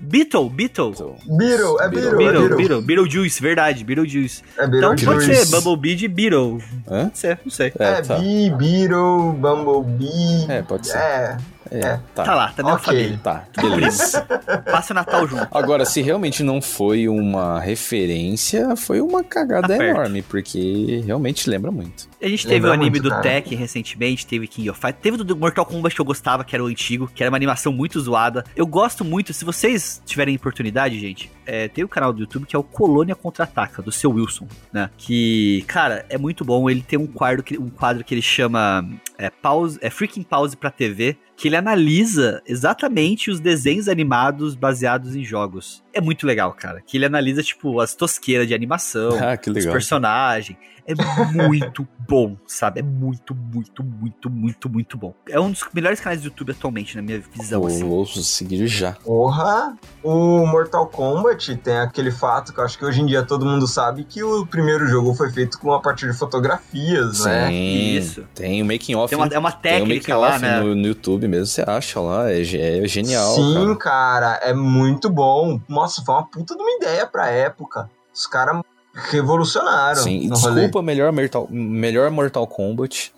Beetle, 0.00 0.48
Beetle. 0.48 0.90
Então, 0.94 1.16
Beetle, 1.36 1.80
é 1.80 1.88
Beetle, 1.88 2.08
é 2.12 2.16
Beetle, 2.16 2.16
Beetle. 2.16 2.56
Beetle, 2.56 2.82
Beetlejuice, 2.82 3.42
verdade, 3.42 3.82
Beetlejuice. 3.84 4.42
É 4.56 4.64
Então 4.66 4.94
Beetle. 4.94 5.04
pode 5.14 5.24
ser. 5.24 5.46
Bumblebee 5.46 5.94
de 5.96 6.08
Beetle. 6.08 6.58
Hã? 6.88 7.04
Pode 7.04 7.18
ser, 7.18 7.40
não 7.44 7.50
sei. 7.50 7.72
É, 7.78 7.84
É, 7.84 8.02
tá. 8.02 8.18
Bee, 8.18 8.50
Beetle, 8.50 9.32
Bumblebee. 9.32 10.46
É, 10.48 10.62
pode 10.62 10.86
ser. 10.86 10.96
É, 10.98 11.36
É, 11.70 11.98
tá. 12.14 12.24
Tá 12.24 12.34
lá, 12.34 12.48
tá 12.48 12.62
na 12.62 12.68
minha 12.70 12.74
Ok. 12.76 12.84
família. 12.84 13.20
Tá, 13.22 13.44
beleza. 13.60 14.26
Passa 14.70 14.92
o 14.92 14.94
Natal 14.94 15.26
junto. 15.26 15.46
Agora, 15.50 15.84
se 15.84 16.00
realmente 16.02 16.42
não 16.42 16.60
foi 16.62 17.08
uma 17.08 17.60
referência, 17.60 18.74
foi 18.76 19.00
uma 19.00 19.22
cagada 19.24 19.68
Tá 19.68 19.84
enorme, 19.84 20.22
porque 20.22 21.02
realmente 21.04 21.48
lembra 21.48 21.70
muito. 21.70 22.08
A 22.20 22.28
gente 22.28 22.42
teve 22.44 22.54
Lembra 22.56 22.70
o 22.70 22.72
anime 22.74 22.90
muito, 22.90 23.02
do 23.04 23.10
cara. 23.10 23.22
Tekken 23.22 23.56
recentemente, 23.58 24.26
teve 24.26 24.46
King 24.48 24.70
of 24.70 24.80
Fighters, 24.80 25.02
teve 25.02 25.20
o 25.20 25.24
do 25.24 25.36
Mortal 25.36 25.64
Kombat 25.66 25.94
que 25.94 26.00
eu 26.00 26.04
gostava, 26.04 26.44
que 26.44 26.54
era 26.54 26.62
o 26.64 26.66
antigo, 26.66 27.10
que 27.14 27.22
era 27.22 27.30
uma 27.30 27.36
animação 27.36 27.72
muito 27.72 28.00
zoada. 28.00 28.44
Eu 28.56 28.66
gosto 28.66 29.04
muito, 29.04 29.32
se 29.32 29.44
vocês 29.44 30.02
tiverem 30.04 30.34
oportunidade, 30.36 30.98
gente, 30.98 31.30
é, 31.48 31.66
tem 31.66 31.82
o 31.82 31.88
canal 31.88 32.12
do 32.12 32.20
YouTube 32.20 32.44
que 32.46 32.54
é 32.54 32.58
o 32.58 32.62
Colônia 32.62 33.14
Contra-Ataca, 33.14 33.80
do 33.80 33.90
seu 33.90 34.10
Wilson, 34.10 34.46
né? 34.70 34.90
Que, 34.98 35.64
cara, 35.66 36.04
é 36.10 36.18
muito 36.18 36.44
bom. 36.44 36.68
Ele 36.68 36.82
tem 36.82 36.98
um 36.98 37.06
quadro 37.06 37.42
que, 37.42 37.56
um 37.58 37.70
quadro 37.70 38.04
que 38.04 38.12
ele 38.12 38.20
chama 38.20 38.86
é, 39.16 39.30
pause, 39.30 39.78
é 39.80 39.88
Freaking 39.88 40.22
Pause 40.22 40.58
pra 40.58 40.70
TV, 40.70 41.16
que 41.34 41.48
ele 41.48 41.56
analisa 41.56 42.42
exatamente 42.46 43.30
os 43.30 43.40
desenhos 43.40 43.88
animados 43.88 44.54
baseados 44.54 45.16
em 45.16 45.24
jogos. 45.24 45.82
É 45.94 46.02
muito 46.02 46.26
legal, 46.26 46.52
cara. 46.52 46.82
Que 46.84 46.98
ele 46.98 47.06
analisa, 47.06 47.42
tipo, 47.42 47.80
as 47.80 47.94
tosqueiras 47.94 48.46
de 48.46 48.52
animação, 48.52 49.18
Ah, 49.18 49.36
que 49.36 49.48
os 49.48 49.64
personagens. 49.64 50.58
É 50.88 50.94
muito 51.34 51.86
bom, 52.08 52.34
sabe? 52.46 52.80
É 52.80 52.82
muito, 52.82 53.34
muito, 53.34 53.84
muito, 53.84 54.30
muito, 54.30 54.70
muito 54.70 54.96
bom. 54.96 55.14
É 55.28 55.38
um 55.38 55.50
dos 55.50 55.62
melhores 55.74 56.00
canais 56.00 56.22
do 56.22 56.28
YouTube 56.28 56.52
atualmente, 56.52 56.96
na 56.96 57.02
minha 57.02 57.20
visão, 57.20 57.60
Eu 57.62 57.66
assim. 57.66 57.84
vou 57.86 58.06
seguir 58.06 58.66
já. 58.66 58.92
Porra, 58.92 59.76
o 60.02 60.46
Mortal 60.46 60.86
Kombat 60.86 61.54
tem 61.58 61.76
aquele 61.76 62.10
fato 62.10 62.54
que 62.54 62.60
eu 62.60 62.64
acho 62.64 62.78
que 62.78 62.86
hoje 62.86 63.02
em 63.02 63.06
dia 63.06 63.22
todo 63.22 63.44
mundo 63.44 63.66
sabe 63.66 64.02
que 64.04 64.22
o 64.22 64.46
primeiro 64.46 64.86
jogo 64.86 65.14
foi 65.14 65.30
feito 65.30 65.58
com 65.58 65.74
a 65.74 65.80
partir 65.80 66.10
de 66.10 66.16
fotografias, 66.16 67.22
né? 67.22 67.48
Sim, 67.48 67.96
Isso. 67.96 68.24
tem 68.34 68.62
o 68.62 68.64
making 68.64 68.94
off. 68.94 69.10
Tem 69.10 69.18
uma, 69.18 69.26
é 69.26 69.38
uma 69.38 69.52
Tem 69.52 69.82
o 69.82 69.86
making 69.86 69.88
técnica 69.88 70.16
lá, 70.16 70.28
off 70.30 70.40
né? 70.40 70.60
no, 70.60 70.74
no 70.74 70.86
YouTube 70.86 71.28
mesmo, 71.28 71.46
você 71.46 71.62
acha 71.66 72.00
lá, 72.00 72.30
é, 72.30 72.40
é 72.40 72.88
genial. 72.88 73.34
Sim, 73.34 73.74
cara. 73.76 74.38
cara. 74.38 74.40
é 74.42 74.54
muito 74.54 75.10
bom. 75.10 75.60
Nossa, 75.68 76.02
foi 76.02 76.14
uma 76.14 76.26
puta 76.26 76.56
de 76.56 76.62
uma 76.62 76.76
ideia 76.76 77.06
pra 77.06 77.28
época. 77.28 77.90
Os 78.14 78.26
caras 78.26 78.62
revolucionaram. 79.10 80.02
Sim, 80.02 80.18
e 80.18 80.28
rolê. 80.28 80.54
desculpa, 80.62 80.82
melhor 80.82 81.12
Mortal, 81.12 81.46
melhor 81.50 82.10
Mortal 82.10 82.46
Kombat 82.46 83.12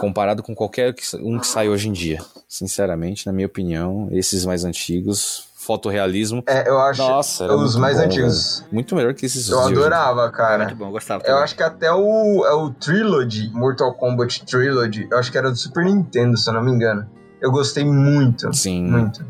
comparado 0.00 0.42
com 0.42 0.54
qualquer 0.54 0.94
que- 0.94 1.16
um 1.16 1.38
que 1.38 1.46
sai 1.46 1.68
hoje 1.68 1.88
em 1.88 1.92
dia. 1.92 2.18
Sinceramente, 2.48 3.26
na 3.26 3.32
minha 3.32 3.46
opinião, 3.46 4.08
esses 4.12 4.44
mais 4.44 4.64
antigos, 4.64 5.48
fotorrealismo, 5.56 6.44
É, 6.46 6.68
eu 6.68 6.78
acho 6.78 7.02
nossa, 7.02 7.44
era 7.44 7.56
os 7.56 7.74
mais 7.76 7.98
bom, 7.98 8.04
antigos. 8.04 8.58
velho. 8.60 8.68
Muito 8.72 8.94
melhor 8.94 9.14
que 9.14 9.26
esses 9.26 9.48
Eu 9.48 9.60
adorava, 9.60 10.30
cara. 10.30 10.64
Muito 10.64 10.76
bom, 10.76 10.86
eu 10.86 10.92
gostava. 10.92 11.22
Eu 11.22 11.26
também. 11.26 11.42
acho 11.42 11.56
que 11.56 11.62
até 11.64 11.92
o, 11.92 12.46
é 12.46 12.52
o 12.54 12.70
Trilogy, 12.70 13.50
Mortal 13.52 13.92
Kombat 13.94 14.44
Trilogy, 14.46 15.08
eu 15.10 15.18
acho 15.18 15.32
que 15.32 15.36
era 15.38 15.50
do 15.50 15.56
Super 15.56 15.84
Nintendo, 15.84 16.36
se 16.36 16.48
eu 16.48 16.54
não 16.54 16.62
me 16.62 16.70
engano. 16.70 17.04
Eu 17.40 17.50
gostei 17.50 17.84
muito, 17.84 18.52
Sim. 18.54 18.84
muito. 18.84 19.24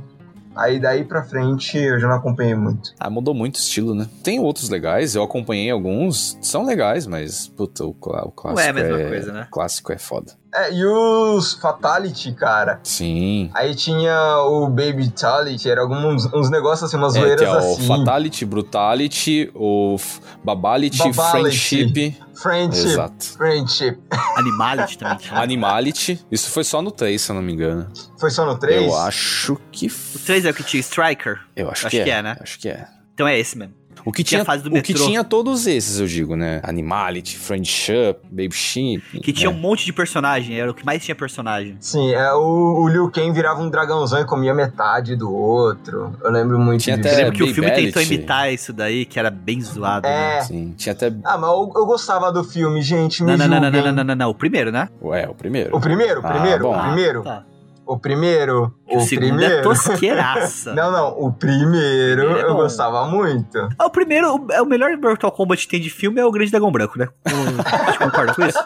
Aí 0.57 0.81
daí 0.81 1.05
pra 1.05 1.23
frente 1.23 1.77
eu 1.77 2.01
já 2.01 2.09
não 2.09 2.17
acompanhei 2.17 2.55
muito. 2.55 2.95
Ah, 2.99 3.11
mudou 3.11 3.35
muito 3.35 3.57
o 3.57 3.59
estilo, 3.59 3.95
né? 3.95 4.09
Tem 4.23 4.41
outros 4.41 4.71
legais, 4.71 5.15
eu 5.15 5.23
acompanhei 5.23 5.71
alguns, 5.71 6.39
são 6.41 6.65
legais, 6.65 7.07
mas, 7.07 7.47
puta, 7.49 7.85
o, 7.85 7.91
o 7.91 7.95
clássico 8.31 8.61
é 8.61 8.69
a 8.69 8.73
mesma 8.73 9.09
coisa, 9.09 9.33
né? 9.33 9.47
O 9.49 9.51
clássico 9.51 9.93
é 9.93 9.99
foda. 9.99 10.33
É, 10.57 10.73
e 10.73 10.85
os 10.87 11.53
Fatality, 11.55 12.33
cara. 12.33 12.81
Sim. 12.83 13.51
Aí 13.55 13.75
tinha 13.75 14.39
o 14.45 14.67
Baby 14.69 15.11
Tality, 15.11 15.69
era 15.69 15.83
alguns 15.83 16.25
uns 16.33 16.51
negócios 16.51 16.85
assim, 16.89 16.97
umas 16.97 17.15
É, 17.15 17.21
zoeiras 17.21 17.41
que 17.41 17.47
é 17.47 17.51
o 17.53 17.57
assim. 17.59 17.87
Fatality, 17.87 18.45
Brutality, 18.47 19.51
o 19.55 19.97
Babality, 20.43 20.99
Babality. 20.99 21.59
Friendship. 21.59 22.17
Friendship. 22.35 22.87
Exato. 22.87 23.25
Friendship. 23.37 23.99
Animality 24.37 24.99
também 24.99 25.17
tinha. 25.19 25.41
Animality. 25.41 26.27
Isso 26.31 26.51
foi 26.51 26.65
só 26.65 26.81
no 26.83 26.91
3, 26.91 27.21
se 27.21 27.31
eu 27.31 27.35
não 27.35 27.43
me 27.43 27.53
engano. 27.53 27.87
Foi 28.19 28.31
só 28.31 28.45
no 28.47 28.59
3? 28.59 28.83
Eu 28.83 28.97
acho 28.97 29.59
que. 29.73 29.87
O 29.87 29.91
f- 29.91 30.19
3 30.21 30.45
é 30.47 30.51
o 30.51 30.55
que 30.55 30.63
tinha 30.63 30.81
Striker. 30.81 31.39
Eu 31.55 31.71
acho, 31.71 31.87
Acho 31.87 31.97
que, 31.97 32.05
que 32.05 32.11
é. 32.11 32.15
é, 32.15 32.23
né? 32.23 32.37
Acho 32.41 32.59
que 32.59 32.69
é. 32.69 32.87
Então 33.15 33.27
é 33.27 33.39
esse 33.39 33.57
mesmo. 33.59 33.75
O 34.05 34.13
que 34.13 34.23
Tinha 34.23 34.39
tinha, 34.39 34.43
a 34.43 34.45
fase 34.45 34.63
do 34.63 34.69
o 34.69 34.83
que 34.83 34.93
metrô. 34.93 35.07
tinha 35.07 35.25
todos 35.25 35.67
esses, 35.67 35.99
eu 35.99 36.07
digo, 36.07 36.37
né? 36.37 36.61
Animality, 36.63 37.37
Friendship, 37.37 38.17
Baby 38.31 38.53
Sheep. 38.53 39.21
Que 39.21 39.33
tinha 39.33 39.51
né? 39.51 39.57
um 39.57 39.59
monte 39.61 39.85
de 39.85 39.93
personagem, 39.93 40.59
era 40.59 40.71
o 40.71 40.75
que 40.75 40.85
mais 40.87 41.05
tinha 41.05 41.15
personagem. 41.15 41.77
Sim, 41.81 42.13
é, 42.15 42.33
o, 42.33 42.83
o 42.83 42.89
Liu 42.89 43.11
Kang 43.11 43.33
virava 43.33 43.61
um 43.61 43.69
dragãozão 43.69 44.21
e 44.21 44.25
comia 44.25 44.55
metade 44.55 45.17
do 45.17 45.33
outro. 45.33 46.15
Eu 46.23 46.31
lembro 46.31 46.59
muito 46.59 46.83
Tinha 46.83 46.97
disso. 46.97 47.09
até- 47.09 47.21
Eu 47.21 47.25
lembro 47.25 47.37
que 47.37 47.51
o 47.51 47.55
filme 47.55 47.71
tentou 47.73 48.03
imitar 48.03 48.53
isso 48.53 48.73
daí, 48.73 49.05
que 49.05 49.19
era 49.19 49.31
bem 49.31 49.61
zoado. 49.61 50.07
né? 50.07 50.39
É. 50.39 50.41
Sim, 50.43 50.75
tinha 50.77 50.93
até. 50.93 51.13
Ah, 51.25 51.37
mas 51.39 51.51
eu, 51.51 51.73
eu 51.75 51.87
gostava 51.87 52.31
do 52.33 52.45
filme, 52.45 52.83
gente. 52.83 53.25
Me 53.25 53.37
Não, 53.37 53.49
não, 53.49 53.61
não, 53.61 53.71
não, 53.71 53.83
não, 53.83 53.93
não, 53.93 54.05
não, 54.05 54.15
não, 54.15 54.31
o 54.31 54.35
primeiro, 54.35 54.71
né? 54.71 54.89
Ué, 55.03 55.27
o 55.29 55.35
primeiro. 55.35 55.77
O 55.77 55.81
primeiro, 55.81 56.21
o 56.21 56.27
Ah, 56.27 56.31
primeiro, 56.31 56.63
bom. 56.63 56.77
o 56.79 56.83
primeiro. 56.83 57.23
Tá. 57.23 57.45
O 57.87 57.99
primeiro. 57.99 58.75
O, 58.89 58.99
o 58.99 59.01
segundo 59.01 59.29
primeiro. 59.29 59.55
é 59.55 59.63
tosqueiraça. 59.63 60.75
Não, 60.77 60.91
não, 60.91 61.09
o 61.21 61.33
primeiro, 61.33 62.23
Primeiro 62.25 62.49
é 62.49 62.51
eu 62.51 62.55
gostava 62.57 63.07
muito. 63.07 63.59
Ah, 63.79 63.87
o 63.87 63.91
primeiro, 63.91 64.35
o, 64.35 64.53
é 64.53 64.61
o 64.61 64.67
melhor 64.67 64.97
Mortal 64.97 65.31
Kombat 65.33 65.63
que 65.67 65.69
tem 65.71 65.81
de 65.81 65.91
filme 65.91 66.21
é 66.21 66.25
o 66.25 66.31
Grande 66.31 66.51
Dragão 66.51 66.71
Branco, 66.71 66.99
né? 66.99 67.09
A 67.25 67.31
gente 67.91 67.99
concorda 67.99 68.35
com 68.35 68.45
isso? 68.47 68.59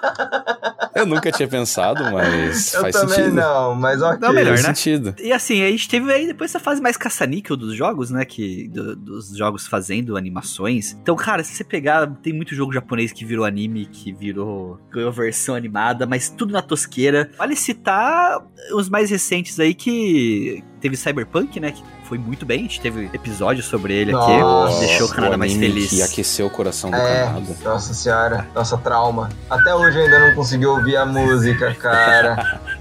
Eu 0.95 1.07
nunca 1.07 1.31
tinha 1.33 1.49
pensado, 1.49 2.03
mas 2.13 2.75
eu 2.75 2.81
faz 2.83 2.95
também 2.97 3.15
sentido. 3.17 3.35
não, 3.37 3.75
mas 3.75 4.03
ok. 4.03 4.19
Não, 4.21 4.33
melhor, 4.33 4.55
Faz 4.55 4.67
né? 4.67 4.75
sentido. 4.75 5.15
E 5.19 5.33
assim, 5.33 5.63
a 5.63 5.71
gente 5.71 5.89
teve 5.89 6.13
aí 6.13 6.27
depois 6.27 6.51
essa 6.51 6.59
fase 6.61 6.81
mais 6.83 6.97
caça-níquel 6.97 7.57
dos 7.57 7.75
jogos, 7.75 8.11
né? 8.11 8.25
Que, 8.25 8.69
do- 8.69 8.97
dos 8.97 9.37
jogos 9.37 9.67
fazendo 9.67 10.17
animações. 10.17 10.97
Então, 11.01 11.15
cara, 11.17 11.45
se 11.45 11.55
você 11.55 11.65
pegar, 11.65 12.07
tem 12.23 12.33
muito 12.33 12.55
jogo 12.55 12.73
japonês 12.73 13.13
que 13.13 13.25
virou 13.25 13.45
anime, 13.45 13.87
que 13.87 14.13
virou 14.13 14.79
ganhou 14.91 15.13
versão 15.13 15.55
animada, 15.55 16.07
mas 16.07 16.29
tudo 16.29 16.53
na 16.53 16.61
tosqueira. 16.63 17.31
Vale 17.39 17.55
citar 17.57 18.39
os 18.75 18.89
mais 18.89 19.10
recentes 19.11 19.59
aí 19.61 19.75
que 19.75 20.63
teve 20.81 20.97
Cyberpunk, 20.97 21.61
né? 21.61 21.73
Que 21.73 21.83
foi 22.05 22.17
muito 22.19 22.47
bem. 22.47 22.61
A 22.61 22.63
gente 22.63 22.81
teve 22.81 23.11
episódio 23.13 23.63
sobre 23.63 23.93
ele 23.95 24.15
aqui. 24.15 24.39
Nossa, 24.39 24.81
deixou 24.81 25.07
o 25.09 25.11
Canadá 25.11 25.37
mais 25.37 25.53
feliz. 25.53 25.91
Que 25.91 26.03
aqueceu 26.03 26.47
o 26.47 26.51
coração 26.51 26.91
do 26.91 26.97
É. 26.97 27.25
Canadá. 27.27 27.55
Nossa 27.63 27.93
senhora, 27.95 28.49
nossa 28.55 28.79
trauma. 28.79 29.29
Até 29.49 29.75
hoje 29.75 29.99
eu 29.99 30.05
ainda 30.05 30.19
não 30.29 30.35
consegui 30.35 30.67
ouvir 30.67 30.97
a 30.97 31.05
música, 31.05 31.75
cara. 31.75 32.61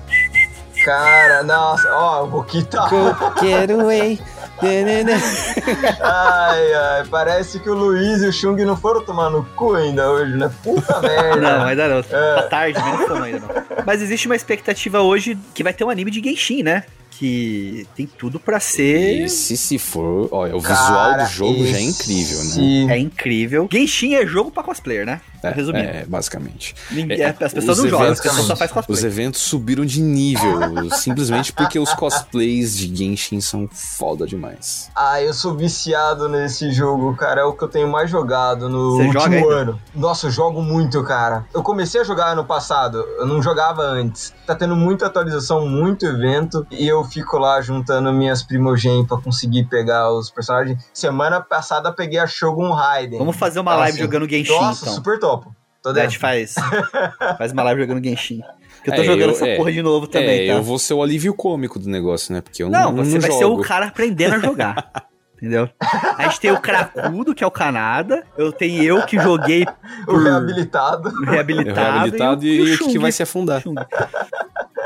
Cara, 0.86 1.44
nossa, 1.44 1.90
ó, 1.94 2.24
o 2.24 2.28
Boquita. 2.28 2.80
Get 3.42 3.70
away. 3.70 4.18
Ai, 6.02 6.74
ai, 6.74 7.04
parece 7.10 7.60
que 7.60 7.70
o 7.70 7.74
Luiz 7.74 8.22
e 8.22 8.28
o 8.28 8.34
Chung 8.34 8.56
não 8.66 8.76
foram 8.76 9.02
tomar 9.04 9.30
no 9.30 9.44
cu 9.56 9.76
ainda 9.76 10.10
hoje, 10.12 10.36
né? 10.36 10.52
Puta 10.64 11.00
merda. 11.02 11.36
Não, 11.38 11.66
ainda 11.66 11.88
não. 11.88 12.04
Tá 12.04 12.18
É. 12.18 12.42
tarde, 12.44 12.80
mas 12.80 13.08
não 13.10 13.24
ainda 13.24 13.40
não. 13.40 13.84
Mas 13.86 14.02
existe 14.02 14.28
uma 14.28 14.36
expectativa 14.36 15.02
hoje 15.02 15.38
que 15.54 15.64
vai 15.64 15.74
ter 15.74 15.84
um 15.84 15.90
anime 15.90 16.12
de 16.12 16.22
Genshin, 16.22 16.64
né? 16.64 16.84
Que 17.12 17.86
tem 17.96 18.08
tudo 18.08 18.40
pra 18.40 18.60
ser. 18.62 19.26
E 19.26 19.30
se 19.30 19.58
se 19.58 19.78
for, 19.78 20.30
olha, 20.32 20.56
o 20.56 20.60
visual 20.62 20.78
Cara, 20.78 21.24
do 21.26 21.30
jogo 21.30 21.66
já 21.68 21.78
é 21.78 21.82
incrível, 21.82 22.40
né? 22.46 22.94
É 22.96 22.98
incrível. 22.98 23.68
Genshin 23.70 24.16
é 24.16 24.26
jogo 24.26 24.50
pra 24.52 24.64
cosplayer, 24.64 25.06
né? 25.06 25.20
Resumindo. 25.44 25.88
É, 25.88 26.06
basicamente. 26.06 26.76
Ninguém- 26.92 27.22
é, 27.22 27.30
as 27.30 27.54
pessoas 27.54 27.78
os 27.78 27.84
não 27.86 27.90
jogam, 27.92 28.08
as 28.08 28.20
eventos- 28.20 28.22
pessoas 28.32 28.48
só 28.48 28.56
fazem 28.58 28.78
Os 28.78 28.86
cosplay. 28.86 29.06
eventos 29.12 29.42
subiram 29.42 29.86
de 29.86 30.02
nível, 30.02 30.52
simplesmente 30.92 31.54
porque 31.54 31.80
os 31.80 31.94
cosplays 31.94 32.78
de 32.78 32.94
Genshin 32.94 33.40
são 33.42 33.68
foda 33.72 34.26
demais. 34.28 34.90
Ah, 34.96 35.22
eu 35.22 35.34
sou 35.34 35.56
viciado 35.56 36.28
nesse 36.30 36.72
jogo, 36.72 37.16
cara. 37.16 37.42
É 37.42 37.44
o 37.46 37.54
que 37.54 37.64
eu 37.64 37.70
tenho 37.70 37.88
mais 37.88 38.10
jogado 38.10 38.70
no 38.70 38.98
Você 38.98 39.06
joga 39.12 39.20
último 39.36 39.50
ano. 39.50 39.82
Nossa, 39.96 40.28
eu 40.28 40.32
jogo 40.32 40.62
muito, 40.62 41.02
cara. 41.04 41.46
Eu 41.54 41.64
comecei 41.64 42.02
a 42.02 42.04
jogar 42.04 42.32
ano 42.34 42.44
passado, 42.46 42.98
eu 43.18 43.26
não 43.26 43.42
jogava 43.42 43.82
antes. 43.82 44.34
Tá 44.46 44.54
tendo 44.56 44.76
muita 44.76 45.06
atualização, 45.06 45.66
muito 45.68 46.06
evento, 46.06 46.68
e 46.72 46.86
eu 46.88 46.99
fico 47.04 47.38
lá 47.38 47.62
juntando 47.62 48.12
minhas 48.14 48.42
primogênitas 48.44 49.08
pra 49.08 49.18
conseguir 49.18 49.66
pegar 49.66 50.12
os 50.12 50.30
personagens. 50.30 50.82
Semana 50.94 51.42
passada 51.42 51.92
peguei 51.92 52.20
a 52.20 52.28
Shogun 52.28 52.72
Raiden. 52.72 53.20
Vamos 53.20 53.36
fazer 53.36 53.60
uma 53.60 53.72
Então, 53.72 53.80
live 53.82 53.94
assim, 53.98 54.02
jogando 54.06 54.30
Genshin, 54.30 54.52
Nossa, 54.54 54.84
então. 54.86 54.94
super 54.96 55.20
topo. 55.20 55.56
Tô 55.82 55.94
dentro. 55.94 56.10
gente 56.10 56.20
faz, 56.20 56.56
faz 57.38 57.52
uma 57.54 57.64
live 57.64 57.82
jogando 57.82 58.04
Genshin. 58.04 58.42
Porque 58.76 58.92
eu 58.92 58.96
tô 58.96 59.02
É, 59.02 59.06
jogando 59.06 59.22
eu- 59.22 59.32
essa 59.32 59.48
é. 59.48 59.58
porra 59.58 59.72
de 59.72 59.82
novo 59.82 60.08
também, 60.08 60.42
é, 60.42 60.48
tá? 60.48 60.54
eu 60.60 60.64
vou 60.64 60.78
ser 60.80 60.94
o 60.94 61.02
alívio 61.04 61.34
cômico 61.34 61.78
do 61.80 61.90
negócio, 61.90 62.34
né? 62.34 62.42
Porque 62.42 62.62
eu 62.64 62.70
Não, 62.70 62.92
não, 62.94 63.04
você 63.06 63.14
não 63.16 63.22
vai 63.22 63.32
jogo. 63.32 63.40
ser 63.40 63.46
o 63.46 63.58
cara 63.68 63.88
aprendendo 63.88 64.36
a 64.36 64.40
jogar. 64.40 64.92
Entendeu? 65.40 65.70
A 66.18 66.24
gente 66.24 66.42
tem 66.42 66.52
o 66.52 66.60
Cracudo, 66.60 67.34
que 67.34 67.44
é 67.44 67.48
o 67.48 67.52
Canadá. 67.52 68.24
Eu 68.38 68.52
tenho 68.52 68.84
eu 68.84 69.06
que 69.06 69.18
joguei 69.18 69.66
O 70.04 70.12
por 70.12 70.24
reabilitado. 70.24 71.10
Eu 71.10 71.32
reabilitado. 71.32 71.80
reabilitado 71.80 72.46
e, 72.46 72.62
o 72.62 72.68
e 72.68 72.76
o 72.76 72.88
que 72.90 73.00
vai 73.00 73.12
se 73.12 73.24
afundar. 73.24 73.62
Chung. 73.62 73.76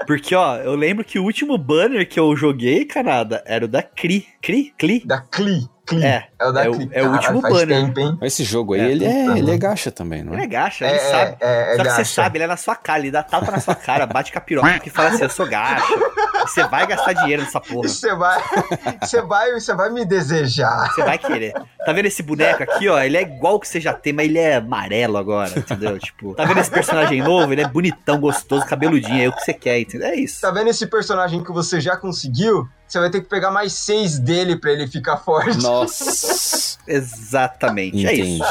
Porque, 0.06 0.36
ó, 0.36 0.58
eu 0.58 0.76
lembro 0.76 1.04
que 1.04 1.18
o 1.18 1.24
último 1.24 1.58
banner 1.58 2.08
que 2.08 2.20
eu 2.20 2.36
joguei, 2.36 2.86
Canadá, 2.86 3.42
era 3.46 3.66
o 3.66 3.68
da 3.68 3.82
Cri. 3.82 4.28
Cri? 4.42 4.74
Cli? 4.78 5.04
Da 5.06 5.22
Cli. 5.22 5.68
Cli. 5.86 6.04
É, 6.06 6.28
É 6.40 6.46
o 6.46 6.52
da 6.52 6.64
é 6.66 6.70
o- 6.70 6.74
Cli. 6.74 6.90
é 6.94 7.04
o 7.04 7.12
último 7.12 7.42
faz 7.42 7.54
banner. 7.54 7.94
Tempo, 7.94 8.26
esse 8.26 8.44
jogo 8.44 8.74
aí, 8.74 8.80
É, 8.82 8.86
ele, 8.92 9.06
é, 9.06 9.38
ele 9.38 9.52
é 9.52 9.58
gacha 9.58 9.92
também, 9.92 10.24
não 10.24 10.32
Ele 10.34 10.42
é? 10.44 10.46
é 10.46 10.48
gacha, 10.48 10.86
É, 10.86 10.90
ele 10.90 10.98
é, 10.98 11.12
sabe. 11.12 11.38
é, 11.42 11.74
é 11.74 11.76
Só 11.76 11.84
que 11.84 11.90
você 11.92 12.06
sabe, 12.06 12.38
ele 12.38 12.44
é 12.46 12.48
na 12.48 12.56
sua 12.58 12.76
cara, 12.76 13.00
ele 13.00 13.12
dá 13.12 13.22
tapa 13.22 13.52
na 13.52 13.60
sua 13.60 13.76
cara, 13.76 14.06
bate 14.06 14.32
com 14.32 14.38
a 14.38 14.42
piroca 14.42 14.82
e 14.86 14.90
fala 14.90 15.10
assim, 15.10 15.24
eu 15.24 15.30
sou 15.30 15.46
gacha. 15.48 15.84
Você 16.48 16.64
vai 16.68 16.86
gastar 16.88 17.14
dinheiro 17.14 17.42
nessa 17.44 17.60
porra. 17.60 17.88
Você 17.88 18.14
vai, 18.16 18.42
você 19.02 19.22
vai, 19.22 19.52
você 19.54 19.74
vai 19.74 19.90
me 19.90 20.06
desejar. 20.06 20.90
Você 20.94 21.04
vai 21.04 21.18
querer. 21.18 21.54
Tá 21.86 21.92
vendo 21.94 22.06
esse 22.06 22.24
boneco 22.24 22.64
aqui, 22.64 22.88
ó? 22.90 23.00
Ele 23.02 23.18
é 23.18 23.22
igual 23.22 23.56
o 23.56 23.60
que 23.60 23.68
você 23.68 23.80
já 23.80 23.94
tem, 23.94 24.12
mas 24.14 24.26
ele 24.26 24.40
é 24.40 24.56
amarelo 24.58 25.18
agora, 25.18 25.52
entendeu? 25.58 25.98
Tipo, 26.00 26.34
tá 26.34 26.46
vendo 26.46 26.60
esse 26.60 26.72
personagem 26.72 27.22
novo? 27.22 27.52
Ele 27.54 27.62
é 27.62 27.68
bonitão, 27.68 28.20
gostoso, 28.20 28.66
cabeludinho, 28.66 29.24
é 29.24 29.28
o 29.28 29.34
que 29.34 29.42
você 29.42 29.54
quer, 29.54 29.80
entendeu? 29.80 30.08
É 30.10 30.16
isso. 30.16 30.42
Tá 30.42 30.52
vendo 30.52 30.70
esse 30.70 30.86
personagem 30.88 31.44
que 31.44 31.52
você 31.52 31.80
já 31.82 31.96
conseguiu? 31.98 32.68
Você 32.94 33.00
vai 33.00 33.10
ter 33.10 33.22
que 33.22 33.28
pegar 33.28 33.50
mais 33.50 33.74
seis 33.74 34.20
dele 34.20 34.56
pra 34.56 34.72
ele 34.72 34.88
ficar 34.88 35.18
forte. 35.18 35.58
Nossa, 35.64 36.78
Exatamente. 36.86 38.06
É 38.06 38.14
isso. 38.14 38.44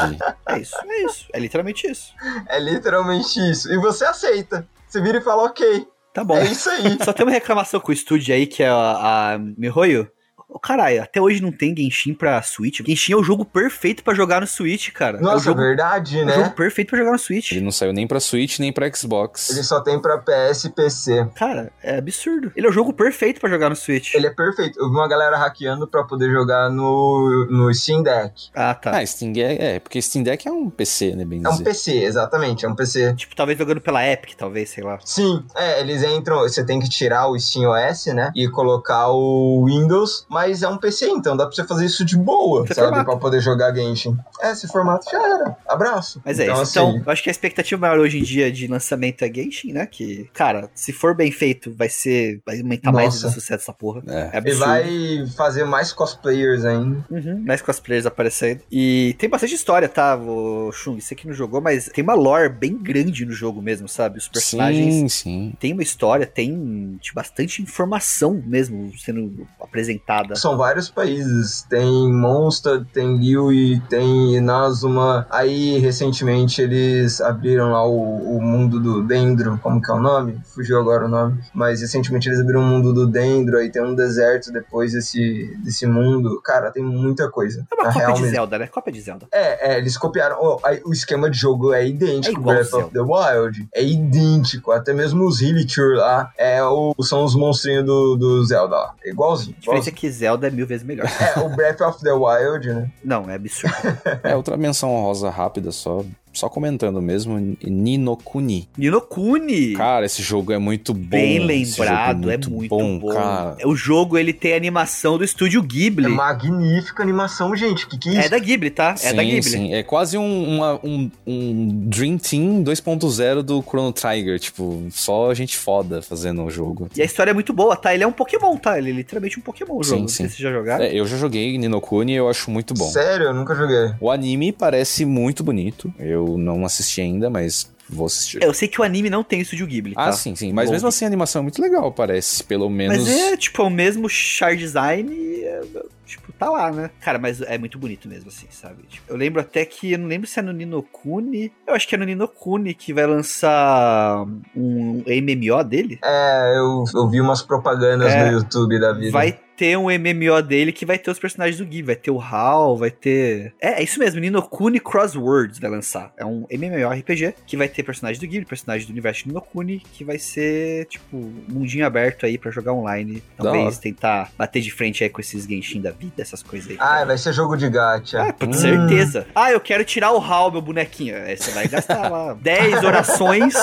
É 0.49 0.59
isso. 0.59 0.75
É 0.85 1.05
isso. 1.05 1.25
É 1.31 1.39
literalmente 1.39 1.87
isso. 1.89 2.13
É 2.49 2.59
literalmente 2.59 3.39
isso. 3.39 3.71
E 3.71 3.77
você 3.77 4.03
aceita. 4.03 4.67
Você 4.85 4.99
vira 5.01 5.19
e 5.19 5.21
fala, 5.21 5.43
ok, 5.43 5.87
Tá 6.13 6.25
bom. 6.25 6.35
é 6.35 6.43
isso 6.43 6.69
aí. 6.69 6.97
Só 7.05 7.13
tem 7.13 7.25
uma 7.25 7.31
reclamação 7.31 7.79
com 7.79 7.91
o 7.91 7.93
estúdio 7.93 8.35
aí, 8.35 8.45
que 8.45 8.61
é 8.61 8.67
a, 8.67 9.33
a 9.35 9.37
Mihoyo. 9.39 10.11
Ô, 10.53 10.59
caralho, 10.59 11.01
até 11.01 11.19
hoje 11.19 11.41
não 11.41 11.51
tem 11.51 11.75
Genshin 11.75 12.13
pra 12.13 12.39
Switch. 12.43 12.81
Genshin 12.85 13.13
é 13.13 13.15
o 13.15 13.23
jogo 13.23 13.43
perfeito 13.43 14.03
pra 14.03 14.13
jogar 14.13 14.39
no 14.39 14.45
Switch, 14.45 14.91
cara. 14.91 15.17
é 15.17 15.19
o 15.19 15.23
Nossa, 15.23 15.45
jogo, 15.45 15.59
verdade, 15.59 16.19
é 16.19 16.23
o 16.25 16.29
jogo 16.29 16.41
né? 16.43 16.53
perfeito 16.55 16.89
pra 16.89 16.99
jogar 16.99 17.11
no 17.13 17.17
Switch. 17.19 17.51
Ele 17.53 17.61
não 17.61 17.71
saiu 17.71 17.91
nem 17.91 18.05
pra 18.07 18.19
Switch, 18.19 18.59
nem 18.59 18.71
pra 18.71 18.87
Xbox. 18.93 19.49
Ele 19.49 19.63
só 19.63 19.81
tem 19.81 19.99
pra 19.99 20.19
PS 20.19 20.65
e 20.65 20.69
PC. 20.69 21.27
Cara, 21.35 21.71
é 21.81 21.97
absurdo. 21.97 22.51
Ele 22.55 22.67
é 22.67 22.69
o 22.69 22.73
jogo 22.73 22.93
perfeito 22.93 23.39
pra 23.41 23.49
jogar 23.49 23.69
no 23.69 23.75
Switch. 23.75 24.13
Ele 24.13 24.27
é 24.27 24.29
perfeito. 24.29 24.79
Eu 24.79 24.89
vi 24.89 24.95
uma 24.95 25.07
galera 25.07 25.37
hackeando 25.37 25.87
pra 25.87 26.03
poder 26.03 26.29
jogar 26.31 26.69
no, 26.69 27.47
no 27.49 27.73
Steam 27.73 28.03
Deck. 28.03 28.49
Ah, 28.53 28.75
tá. 28.75 28.97
Ah, 28.99 29.05
Steam 29.05 29.31
Deck, 29.33 29.59
é, 29.59 29.79
porque 29.79 29.99
Steam 30.01 30.21
Deck 30.23 30.47
é 30.47 30.51
um 30.51 30.69
PC, 30.69 31.15
né, 31.15 31.25
bem 31.25 31.41
É 31.43 31.49
um 31.49 31.51
dizer. 31.53 31.63
PC, 31.63 32.03
exatamente, 32.03 32.63
é 32.63 32.69
um 32.69 32.75
PC. 32.75 33.15
Tipo, 33.15 33.35
talvez 33.35 33.57
jogando 33.57 33.81
pela 33.81 34.05
Epic, 34.07 34.35
talvez, 34.37 34.69
sei 34.69 34.83
lá. 34.83 34.99
Sim, 35.03 35.43
é, 35.55 35.79
eles 35.79 36.03
entram, 36.03 36.39
você 36.41 36.63
tem 36.63 36.79
que 36.79 36.87
tirar 36.87 37.27
o 37.27 37.39
Steam 37.39 37.71
OS, 37.71 38.05
né? 38.13 38.31
E 38.35 38.47
colocar 38.47 39.07
o 39.09 39.65
Windows, 39.65 40.25
mas 40.29 40.42
Mas 40.43 40.61
é 40.61 40.67
um 40.67 40.77
PC, 40.77 41.07
então 41.07 41.37
dá 41.37 41.45
pra 41.45 41.55
você 41.55 41.63
fazer 41.65 41.85
isso 41.85 42.03
de 42.03 42.17
boa, 42.17 42.65
Esse 42.65 42.73
sabe? 42.73 42.87
formato. 42.87 43.05
Pra 43.05 43.17
poder 43.17 43.41
jogar 43.41 43.73
Genshin. 43.73 44.17
É, 44.41 44.51
esse 44.51 44.67
formato 44.67 45.09
já 45.09 45.17
era. 45.17 45.55
Abraço. 45.67 46.21
Mas 46.25 46.37
é 46.37 46.43
então, 46.43 46.61
isso. 46.61 46.71
Então, 46.71 46.89
assim, 46.89 47.03
eu 47.05 47.11
acho 47.11 47.23
que 47.23 47.29
a 47.29 47.31
expectativa 47.31 47.79
maior 47.79 47.99
hoje 47.99 48.19
em 48.19 48.23
dia 48.23 48.51
de 48.51 48.67
lançamento 48.67 49.23
é 49.23 49.33
Genshin, 49.33 49.71
né? 49.71 49.85
Que, 49.85 50.29
cara, 50.33 50.69
se 50.75 50.91
for 50.91 51.15
bem 51.15 51.31
feito, 51.31 51.73
vai 51.73 51.87
ser. 51.87 52.41
Vai 52.45 52.59
aumentar 52.59 52.91
mais 52.91 53.13
Nossa. 53.15 53.27
o 53.27 53.31
sucesso 53.31 53.59
dessa 53.59 53.73
porra. 53.73 54.03
É. 54.07 54.29
É 54.33 54.37
absurdo. 54.37 54.65
vai 54.65 55.27
fazer 55.35 55.63
mais 55.63 55.93
cosplayers 55.93 56.65
ainda. 56.65 57.05
Uhum, 57.09 57.43
mais 57.45 57.61
cosplayers 57.61 58.05
aparecendo. 58.05 58.61
E 58.71 59.15
tem 59.17 59.29
bastante 59.29 59.55
história, 59.55 59.87
tá, 59.87 60.17
o 60.17 60.71
Chung? 60.73 60.99
Você 60.99 61.15
que 61.15 61.25
não 61.25 61.33
jogou, 61.33 61.61
mas 61.61 61.85
tem 61.93 62.03
uma 62.03 62.13
lore 62.15 62.49
bem 62.49 62.77
grande 62.77 63.25
no 63.25 63.31
jogo 63.31 63.61
mesmo, 63.61 63.87
sabe? 63.87 64.17
Os 64.17 64.27
personagens 64.27 64.93
Sim, 64.93 65.07
sim. 65.07 65.53
tem 65.59 65.71
uma 65.71 65.83
história, 65.83 66.25
tem 66.25 66.97
tipo, 66.99 67.15
bastante 67.15 67.61
informação 67.61 68.43
mesmo 68.45 68.91
sendo 68.97 69.47
apresentada. 69.59 70.32
São 70.35 70.57
vários 70.57 70.89
países. 70.89 71.65
Tem 71.69 72.11
Monster, 72.11 72.85
tem 72.93 73.17
Liyue, 73.17 73.81
tem 73.89 74.35
Inazuma. 74.35 75.25
Aí, 75.29 75.79
recentemente, 75.79 76.61
eles 76.61 77.21
abriram 77.21 77.71
lá 77.71 77.85
o, 77.85 78.37
o 78.37 78.41
mundo 78.41 78.79
do 78.79 79.03
Dendro. 79.03 79.59
Como 79.61 79.81
que 79.81 79.91
é 79.91 79.93
o 79.93 79.99
nome? 79.99 80.39
Fugiu 80.45 80.79
agora 80.79 81.05
o 81.05 81.09
nome. 81.09 81.41
Mas, 81.53 81.81
recentemente, 81.81 82.27
eles 82.27 82.39
abriram 82.39 82.61
o 82.61 82.65
mundo 82.65 82.93
do 82.93 83.07
Dendro. 83.07 83.57
Aí 83.57 83.69
tem 83.69 83.83
um 83.83 83.95
deserto 83.95 84.51
depois 84.51 84.93
desse, 84.93 85.55
desse 85.63 85.85
mundo. 85.85 86.41
Cara, 86.43 86.71
tem 86.71 86.83
muita 86.83 87.29
coisa. 87.29 87.65
É 87.71 87.75
uma 87.75 87.93
cópia 87.93 88.13
de 88.13 88.21
mesmo. 88.21 88.35
Zelda, 88.35 88.59
né? 88.59 88.67
Cópia 88.67 88.93
de 88.93 89.01
Zelda. 89.01 89.27
É, 89.31 89.73
é, 89.73 89.77
eles 89.77 89.97
copiaram. 89.97 90.37
ó, 90.39 90.59
aí 90.63 90.81
o 90.85 90.91
esquema 90.91 91.29
de 91.29 91.37
jogo 91.37 91.73
é 91.73 91.87
idêntico 91.87 92.37
É 92.37 92.39
igual 92.39 92.55
Breath 92.55 92.73
of 92.73 92.91
the 92.91 93.01
Wild. 93.01 93.67
É 93.73 93.83
idêntico. 93.83 94.71
Até 94.71 94.93
mesmo 94.93 95.25
os 95.25 95.41
Hilliture 95.41 95.97
lá 95.97 96.31
é 96.37 96.63
o, 96.63 96.93
são 97.01 97.23
os 97.23 97.35
monstrinhos 97.35 97.85
do, 97.85 98.15
do 98.15 98.45
Zelda 98.45 98.75
lá. 98.75 98.93
É 99.03 99.09
igualzinho. 99.09 99.55
A 99.57 99.59
diferença 99.59 99.89
é 99.89 99.91
que 99.91 100.11
Zelda 100.23 100.47
é 100.47 100.51
mil 100.51 100.65
vezes 100.65 100.85
melhor. 100.85 101.05
É, 101.05 101.39
o 101.39 101.49
Breath 101.49 101.81
of 101.81 102.01
the 102.01 102.13
Wild, 102.13 102.69
né? 102.69 102.89
Não, 103.03 103.29
é 103.29 103.35
absurdo. 103.35 103.75
É, 104.23 104.35
outra 104.35 104.55
menção 104.55 104.89
honrosa 104.89 105.29
rápida, 105.29 105.69
só, 105.71 106.03
só 106.33 106.49
comentando 106.49 107.01
mesmo, 107.01 107.55
Nino 107.63 108.17
Kuni. 108.17 108.67
Ninokuni! 108.77 109.73
Cara, 109.73 110.05
esse 110.05 110.21
jogo 110.21 110.51
é 110.51 110.57
muito 110.57 110.93
bom. 110.93 111.07
Bem 111.09 111.35
jogo 111.35 111.47
lembrado, 111.47 112.31
é 112.31 112.37
muito 112.37 112.67
bom. 112.69 112.99
cara. 113.13 113.57
O 113.65 113.75
jogo 113.75 114.17
ele 114.17 114.33
tem 114.33 114.53
a 114.53 114.57
animação 114.57 115.17
do 115.17 115.23
estúdio 115.23 115.61
É 115.61 115.65
Ghibli. 115.65 116.07
magnífica 116.07 117.03
animação, 117.03 117.55
gente. 117.55 117.87
Que 117.87 117.97
que 117.97 118.09
é 118.09 118.15
É 118.15 118.19
isso? 118.21 118.29
da 118.31 118.39
Ghibli, 118.39 118.69
tá? 118.69 118.91
É 118.91 118.95
sim, 118.97 119.15
da 119.15 119.23
Ghibli. 119.23 119.43
sim. 119.43 119.73
É 119.73 119.83
quase 119.83 120.17
um, 120.17 120.55
uma- 120.55 120.79
um, 120.83 121.09
um 121.27 121.67
Dream 121.87 122.17
Team 122.17 122.63
2.0 122.63 123.41
do 123.43 123.61
Chrono 123.61 123.91
Trigger. 123.93 124.39
Tipo, 124.39 124.83
só 124.91 125.33
gente 125.33 125.55
foda 125.57 126.01
fazendo 126.01 126.43
o 126.43 126.49
jogo. 126.49 126.89
E 126.95 127.01
a 127.01 127.05
história 127.05 127.31
é 127.31 127.33
muito 127.33 127.53
boa, 127.53 127.75
tá? 127.75 127.93
Ele 127.93 128.03
é 128.03 128.07
um 128.07 128.11
Pokémon, 128.11 128.55
tá? 128.57 128.77
Ele 128.77 128.89
é 128.89 128.93
literalmente 128.93 129.39
um 129.39 129.41
Pokémon 129.41 129.77
o 129.77 129.83
Sim, 129.83 129.89
jogo. 129.89 130.01
Não 130.01 130.07
sim. 130.07 130.15
sei 130.15 130.27
se 130.29 130.35
vocês 130.37 130.43
já 130.43 130.51
jogaram. 130.57 130.83
É, 130.83 130.93
eu 130.93 131.05
já 131.05 131.17
joguei 131.17 131.57
Nino 131.57 131.79
Kuni 131.79 132.13
e 132.13 132.15
eu 132.15 132.29
acho 132.29 132.49
muito 132.49 132.73
bom. 132.73 132.85
Sério, 132.89 133.27
eu 133.27 133.33
nunca 133.33 133.55
joguei. 133.55 133.93
O 133.99 134.09
anime 134.09 134.51
parece 134.51 135.05
muito 135.05 135.43
bonito. 135.43 135.93
Eu 135.99 136.22
não 136.37 136.65
assisti 136.65 137.01
ainda, 137.01 137.29
mas 137.29 137.71
vou 137.89 138.07
assistir. 138.07 138.41
Eu 138.41 138.53
sei 138.53 138.67
que 138.67 138.79
o 138.79 138.83
anime 138.83 139.09
não 139.09 139.23
tem 139.23 139.39
o 139.39 139.41
estúdio 139.41 139.67
Ghibli, 139.67 139.93
tá? 139.93 140.05
Ah, 140.05 140.11
sim, 140.11 140.35
sim. 140.35 140.51
Mas 140.53 140.67
Bom. 140.67 140.73
mesmo 140.73 140.87
assim 140.87 141.05
a 141.05 141.07
animação 141.07 141.41
é 141.41 141.43
muito 141.43 141.61
legal, 141.61 141.91
parece. 141.91 142.43
Pelo 142.43 142.69
menos. 142.69 142.97
Mas 142.97 143.07
é, 143.07 143.37
tipo, 143.37 143.61
é 143.61 143.65
o 143.65 143.69
mesmo 143.69 144.09
char 144.09 144.55
design 144.55 145.13
e, 145.13 145.43
é, 145.43 145.61
tipo, 146.05 146.31
tá 146.33 146.49
lá, 146.49 146.71
né? 146.71 146.89
Cara, 147.01 147.19
mas 147.19 147.41
é 147.41 147.57
muito 147.57 147.77
bonito 147.77 148.07
mesmo, 148.07 148.29
assim, 148.29 148.47
sabe? 148.49 148.83
Tipo, 148.89 149.11
eu 149.11 149.17
lembro 149.17 149.41
até 149.41 149.65
que, 149.65 149.91
eu 149.91 149.99
não 149.99 150.07
lembro 150.07 150.27
se 150.27 150.39
é 150.39 150.41
no 150.41 150.53
Ninokuni, 150.53 151.51
eu 151.67 151.73
acho 151.73 151.87
que 151.87 151.95
é 151.95 151.97
no 151.97 152.05
Ninokuni 152.05 152.73
que 152.73 152.93
vai 152.93 153.05
lançar 153.05 154.25
um 154.55 155.03
MMO 155.05 155.63
dele. 155.63 155.99
É, 156.03 156.57
eu, 156.57 156.83
eu 156.95 157.09
vi 157.09 157.21
umas 157.21 157.41
propagandas 157.41 158.11
É, 158.13 158.25
no 158.25 158.37
YouTube 158.37 158.79
da 158.79 158.93
vida. 158.93 159.11
Vai 159.11 159.39
ter 159.55 159.77
um 159.77 159.85
MMO 159.85 160.41
dele 160.41 160.71
que 160.71 160.85
vai 160.85 160.97
ter 160.97 161.11
os 161.11 161.19
personagens 161.19 161.57
do 161.57 161.63
Ghibli, 161.65 161.83
vai 161.83 161.95
ter 161.95 162.11
o 162.11 162.19
HAL, 162.19 162.77
vai 162.77 162.91
ter... 162.91 163.53
É, 163.61 163.79
é 163.79 163.83
isso 163.83 163.99
mesmo, 163.99 164.19
Ninokuni 164.19 164.79
Crosswords 164.79 165.59
vai 165.59 165.69
lançar. 165.69 166.11
É 166.17 166.25
um 166.25 166.45
MMORPG 166.49 167.35
que 167.45 167.55
vai 167.57 167.67
ter 167.67 167.83
personagens 167.83 168.19
do 168.19 168.27
Ghibli, 168.27 168.45
personagens 168.45 168.85
do 168.87 168.91
universo 168.91 169.21
de 169.23 169.27
Ninokuni, 169.29 169.79
que 169.93 170.03
vai 170.03 170.17
ser, 170.17 170.85
tipo, 170.85 171.17
mundinho 171.47 171.85
aberto 171.85 172.25
aí 172.25 172.37
pra 172.37 172.51
jogar 172.51 172.73
online. 172.73 173.23
Talvez 173.37 173.77
tentar 173.77 174.31
bater 174.37 174.61
de 174.61 174.71
frente 174.71 175.03
aí 175.03 175.09
com 175.09 175.21
esses 175.21 175.45
Genshin 175.45 175.81
da 175.81 175.91
vida, 175.91 176.21
essas 176.21 176.41
coisas 176.41 176.69
aí. 176.71 176.77
Ah, 176.79 177.03
vai 177.05 177.17
ser 177.17 177.33
jogo 177.33 177.55
de 177.55 177.69
gacha. 177.69 178.21
Ah, 178.23 178.33
com 178.33 178.47
Hum. 178.47 178.53
certeza. 178.53 179.27
Ah, 179.35 179.51
eu 179.51 179.59
quero 179.59 179.83
tirar 179.85 180.11
o 180.13 180.19
HAL, 180.19 180.51
meu 180.51 180.61
bonequinho. 180.61 181.15
Aí 181.15 181.37
você 181.37 181.51
vai 181.51 181.67
gastar 181.67 182.09
lá 182.09 182.33
10 182.41 182.83
orações, 182.83 183.53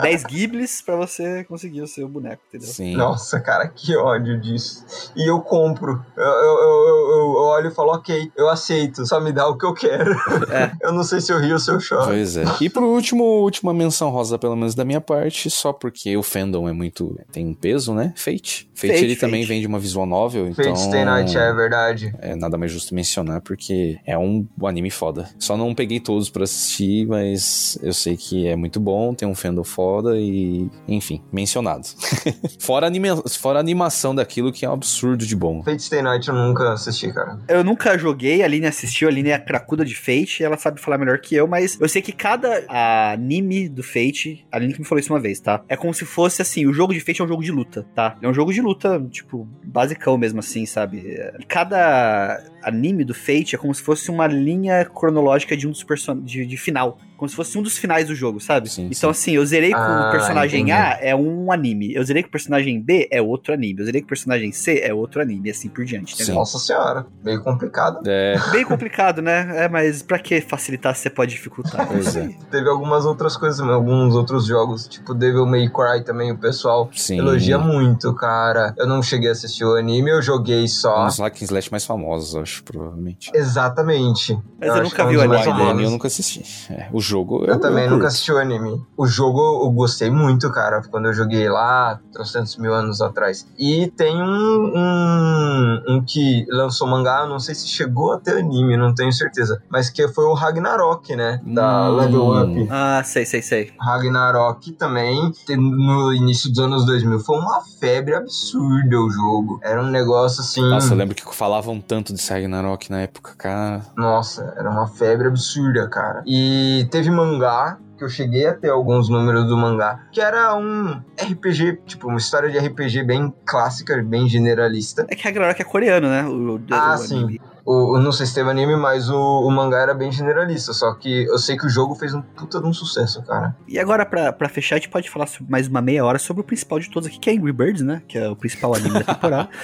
10 0.00 0.24
Ghiblis 0.24 0.82
pra 0.82 0.96
você 0.96 1.44
conseguir 1.44 1.82
o 1.82 1.86
seu 1.86 2.08
boneco, 2.08 2.42
entendeu? 2.48 2.68
Sim. 2.68 2.96
Nossa, 2.96 3.40
cara, 3.40 3.66
que 3.68 3.96
ódio 3.96 4.40
disso. 4.40 4.84
E 5.16 5.30
eu 5.32 5.40
compro. 5.40 6.04
Eu, 6.16 6.24
eu, 6.24 6.58
eu, 6.58 7.10
eu- 7.10 7.32
olho 7.52 7.68
e 7.68 7.74
falo, 7.74 7.92
ok, 7.92 8.30
eu 8.36 8.48
aceito, 8.48 9.04
só 9.06 9.20
me 9.20 9.32
dá 9.32 9.46
o 9.48 9.56
que 9.58 9.66
eu 9.66 9.74
quero. 9.74 10.12
É. 10.50 10.72
eu 10.82 10.92
não 10.92 11.02
sei 11.02 11.20
se 11.20 11.32
eu 11.32 11.38
rio 11.38 11.54
ou 11.54 11.58
se 11.58 11.70
eu 11.70 11.80
choro. 11.80 12.06
Pois 12.06 12.36
é. 12.36 12.44
E 12.60 12.68
por 12.70 12.82
último, 12.82 13.24
última 13.24 13.74
menção 13.74 14.10
rosa, 14.10 14.38
pelo 14.38 14.56
menos 14.56 14.74
da 14.74 14.84
minha 14.84 15.00
parte, 15.00 15.50
só 15.50 15.72
porque 15.72 16.16
o 16.16 16.22
fandom 16.22 16.68
é 16.68 16.72
muito. 16.72 17.18
tem 17.30 17.46
um 17.46 17.54
peso, 17.54 17.92
né? 17.94 18.12
Fate. 18.16 18.70
Fate, 18.74 18.92
Fate, 18.92 19.04
ele 19.04 19.16
também 19.16 19.42
Fate. 19.42 19.48
vem 19.48 19.60
de 19.60 19.66
uma 19.66 19.78
visual 19.78 20.06
novel, 20.06 20.48
então. 20.48 20.64
Fate 20.64 20.80
Stay 20.80 21.04
Night, 21.04 21.36
é 21.36 21.52
verdade. 21.52 22.14
É 22.18 22.34
nada 22.34 22.56
mais 22.56 22.72
justo 22.72 22.94
mencionar, 22.94 23.40
porque 23.40 23.98
é 24.06 24.16
um 24.16 24.46
anime 24.64 24.90
foda. 24.90 25.28
Só 25.38 25.56
não 25.56 25.74
peguei 25.74 26.00
todos 26.00 26.30
pra 26.30 26.44
assistir, 26.44 27.06
mas 27.06 27.78
eu 27.82 27.92
sei 27.92 28.16
que 28.16 28.46
é 28.46 28.56
muito 28.56 28.80
bom, 28.80 29.14
tem 29.14 29.26
um 29.28 29.34
fandom 29.34 29.64
foda 29.64 30.16
e, 30.16 30.68
enfim, 30.88 31.22
mencionado. 31.32 31.86
fora, 32.58 32.86
anima 32.86 33.16
fora 33.28 33.58
a 33.58 33.60
animação 33.60 34.14
daquilo 34.14 34.52
que 34.52 34.64
é 34.64 34.68
um 34.70 34.72
absurdo 34.72 35.21
de 35.26 35.36
bom. 35.36 35.62
Fate 35.62 35.82
Stay 35.82 36.02
Night 36.02 36.28
eu 36.28 36.34
nunca 36.34 36.72
assisti, 36.72 37.12
cara. 37.12 37.38
Eu 37.48 37.64
nunca 37.64 37.96
joguei, 37.98 38.42
a 38.42 38.44
Aline 38.44 38.66
assistiu, 38.66 39.08
a 39.08 39.10
Aline 39.10 39.30
é 39.30 39.34
a 39.34 39.38
cracuda 39.38 39.84
de 39.84 39.94
Fate, 39.94 40.42
ela 40.42 40.56
sabe 40.56 40.80
falar 40.80 40.98
melhor 40.98 41.18
que 41.18 41.34
eu, 41.34 41.46
mas 41.46 41.78
eu 41.80 41.88
sei 41.88 42.02
que 42.02 42.12
cada 42.12 42.64
anime 43.12 43.68
do 43.68 43.82
Fate, 43.82 44.46
a 44.50 44.56
Aline 44.56 44.74
que 44.74 44.80
me 44.80 44.86
falou 44.86 45.00
isso 45.00 45.12
uma 45.12 45.20
vez, 45.20 45.40
tá? 45.40 45.62
É 45.68 45.76
como 45.76 45.92
se 45.92 46.04
fosse 46.04 46.42
assim, 46.42 46.66
o 46.66 46.72
jogo 46.72 46.92
de 46.92 47.00
Fate 47.00 47.20
é 47.20 47.24
um 47.24 47.28
jogo 47.28 47.42
de 47.42 47.50
luta, 47.50 47.86
tá? 47.94 48.16
É 48.20 48.28
um 48.28 48.34
jogo 48.34 48.52
de 48.52 48.60
luta, 48.60 49.00
tipo, 49.10 49.48
basicão 49.64 50.16
mesmo 50.16 50.40
assim, 50.40 50.66
sabe? 50.66 50.98
E 51.38 51.44
cada 51.44 52.42
anime 52.62 53.04
do 53.04 53.14
Fate 53.14 53.54
é 53.54 53.58
como 53.58 53.74
se 53.74 53.82
fosse 53.82 54.10
uma 54.10 54.26
linha 54.26 54.84
cronológica 54.84 55.56
de 55.56 55.66
um 55.66 55.70
dos 55.70 55.82
personagens, 55.82 56.30
de, 56.30 56.46
de 56.46 56.56
final. 56.56 56.98
Como 57.22 57.28
se 57.28 57.36
fosse 57.36 57.56
um 57.56 57.62
dos 57.62 57.78
finais 57.78 58.08
do 58.08 58.16
jogo, 58.16 58.40
sabe? 58.40 58.68
Sim, 58.68 58.86
então, 58.86 59.14
sim. 59.14 59.20
assim, 59.30 59.30
eu 59.36 59.46
zerei 59.46 59.70
com 59.70 59.78
Ah, 59.78 60.08
o 60.08 60.10
personagem 60.10 60.62
entendi. 60.62 60.72
A, 60.72 60.98
é 61.00 61.14
um 61.14 61.52
anime. 61.52 61.94
Eu 61.94 62.02
zerei 62.02 62.20
com 62.20 62.28
o 62.28 62.32
personagem 62.32 62.80
B, 62.80 63.06
é 63.12 63.22
outro 63.22 63.54
anime. 63.54 63.78
Eu 63.78 63.84
zerei 63.84 64.00
com 64.00 64.06
o 64.06 64.08
personagem 64.08 64.50
C, 64.50 64.80
é 64.82 64.92
outro 64.92 65.22
anime, 65.22 65.46
e 65.48 65.52
assim 65.52 65.68
por 65.68 65.84
diante, 65.84 66.14
entendeu? 66.14 66.32
Sim. 66.32 66.38
Nossa 66.40 66.58
senhora, 66.58 67.06
meio 67.22 67.40
complicado. 67.40 68.00
É, 68.08 68.34
Bem 68.50 68.64
complicado, 68.64 69.22
né? 69.22 69.52
É, 69.54 69.68
mas 69.68 70.02
pra 70.02 70.18
que 70.18 70.40
facilitar 70.40 70.96
se 70.96 71.02
você 71.02 71.10
pode 71.10 71.30
dificultar? 71.30 71.86
Pois 71.92 72.16
é. 72.16 72.28
Teve 72.50 72.68
algumas 72.68 73.06
outras 73.06 73.36
coisas, 73.36 73.60
alguns 73.60 74.16
outros 74.16 74.44
jogos, 74.44 74.88
tipo 74.88 75.14
Devil 75.14 75.46
May 75.46 75.68
Cry 75.68 76.02
também, 76.04 76.32
o 76.32 76.38
pessoal 76.38 76.90
sim. 76.92 77.18
elogia 77.18 77.56
muito, 77.56 78.12
cara. 78.16 78.74
Eu 78.76 78.88
não 78.88 79.00
cheguei 79.00 79.28
a 79.28 79.32
assistir 79.32 79.64
o 79.64 79.76
anime, 79.76 80.10
eu 80.10 80.20
joguei 80.20 80.64
Um 80.64 80.68
só. 80.68 81.04
dos 81.06 81.20
hack 81.20 81.40
and 81.40 81.44
slash 81.44 81.70
mais 81.70 81.84
famosos, 81.86 82.34
acho, 82.34 82.64
provavelmente. 82.64 83.30
Exatamente. 83.32 84.36
Mas 84.58 84.68
eu 84.68 84.74
acho 84.74 84.82
nunca 84.82 85.02
é 85.02 85.04
um 85.04 85.08
vi 85.08 85.14
dos 85.16 85.24
o 85.24 85.50
O 85.50 85.52
anime 85.52 85.84
eu 85.84 85.90
nunca 85.90 86.08
assisti. 86.08 86.42
É, 86.72 86.88
o 86.92 87.00
jogo 87.12 87.44
Eu, 87.46 87.60
também 87.60 87.88
nunca 87.88 88.06
assisti 88.08 88.32
o 88.32 88.38
anime. 88.38 88.80
O 88.96 89.06
jogo 89.06 89.40
eu 89.64 89.70
gostei 89.70 90.10
muito, 90.10 90.50
cara, 90.50 90.82
quando 90.90 91.06
eu 91.06 91.12
joguei 91.14 91.48
lá, 91.48 92.00
trocentos 92.12 92.56
mil 92.56 92.72
anos 92.74 93.00
atrás. 93.00 93.46
E 93.58 93.86
tem 93.96 94.20
um, 94.22 94.72
um, 94.76 95.82
um 95.88 96.04
que 96.04 96.46
lançou 96.50 96.86
mangá, 96.88 97.20
eu 97.20 97.28
não 97.28 97.38
sei 97.38 97.54
se 97.54 97.68
chegou 97.68 98.12
a 98.12 98.18
ter 98.18 98.36
anime, 98.38 98.76
não 98.76 98.94
tenho 98.94 99.12
certeza. 99.12 99.62
Mas 99.68 99.90
que 99.90 100.06
foi 100.08 100.24
o 100.24 100.34
Ragnarok, 100.34 101.14
né? 101.14 101.40
Da 101.44 101.88
Hum. 101.90 101.96
Level 101.96 102.42
Up. 102.42 102.68
Ah, 102.70 103.02
sei, 103.04 103.24
sei, 103.24 103.42
sei. 103.42 103.72
Ragnarok 103.78 104.72
também, 104.72 105.32
no 105.56 106.12
início 106.12 106.48
dos 106.50 106.58
anos 106.58 106.84
2000, 106.86 107.20
foi 107.20 107.38
uma 107.38 107.60
febre 107.80 108.14
absurda 108.14 108.96
o 109.00 109.10
jogo. 109.10 109.58
Era 109.62 109.82
um 109.82 109.86
negócio 109.90 110.40
assim. 110.40 110.60
Nossa, 110.68 110.92
eu 110.92 110.96
lembro 110.98 111.14
que 111.14 111.22
falavam 111.34 111.80
tanto 111.80 112.12
de 112.12 112.22
Ragnarok 112.28 112.90
na 112.90 113.00
época, 113.00 113.32
cara. 113.36 113.82
Nossa, 113.96 114.54
era 114.56 114.70
uma 114.70 114.86
febre 114.86 115.28
absurda, 115.28 115.88
cara. 115.88 116.22
E 116.26 116.86
teve 116.92 117.10
mangá, 117.10 117.78
que 117.96 118.04
eu 118.04 118.08
cheguei 118.08 118.46
a 118.46 118.52
ter 118.54 118.68
alguns 118.68 119.08
números 119.08 119.46
do 119.46 119.56
mangá, 119.56 120.00
que 120.12 120.20
era 120.20 120.54
um 120.56 121.00
RPG, 121.18 121.78
tipo, 121.86 122.06
uma 122.08 122.18
história 122.18 122.50
de 122.50 122.58
RPG 122.58 123.02
bem 123.02 123.32
clássica, 123.46 124.00
bem 124.02 124.28
generalista. 124.28 125.06
É 125.08 125.14
que 125.16 125.24
Ragnarok 125.24 125.60
é 125.60 125.64
coreano, 125.64 126.08
né? 126.08 126.24
O, 126.24 126.56
o- 126.56 126.60
Ah, 126.70 126.94
o 126.94 126.98
sim. 126.98 127.38
O, 127.64 127.96
o- 127.96 128.00
não 128.00 128.10
sei 128.10 128.26
se 128.26 128.34
teve 128.34 128.50
anime, 128.50 128.74
mas 128.76 129.08
o, 129.08 129.16
o 129.16 129.48
mangá 129.50 129.78
era 129.78 129.94
bem 129.94 130.10
generalista. 130.10 130.72
Só 130.72 130.92
que 130.94 131.24
eu 131.24 131.38
sei 131.38 131.56
que 131.56 131.64
o 131.66 131.70
jogo 131.70 131.94
fez 131.94 132.12
um 132.12 132.20
puta 132.20 132.60
de 132.60 132.66
um 132.66 132.72
sucesso, 132.72 133.22
cara. 133.22 133.54
E 133.68 133.78
agora, 133.78 134.04
pra, 134.04 134.32
pra 134.32 134.48
fechar, 134.48 134.76
a 134.76 134.78
gente 134.78 134.88
pode 134.88 135.08
falar 135.08 135.28
mais 135.48 135.68
uma 135.68 135.80
meia 135.80 136.04
hora 136.04 136.18
sobre 136.18 136.40
o 136.40 136.44
principal 136.44 136.80
de 136.80 136.90
todos 136.90 137.08
aqui, 137.08 137.20
que 137.20 137.30
é 137.30 137.34
Angry 137.34 137.52
Birds, 137.52 137.82
né? 137.82 138.02
Que 138.08 138.18
é 138.18 138.28
o 138.28 138.34
principal 138.34 138.74
anime 138.74 138.94
da 139.02 139.14
temporada. 139.14 139.48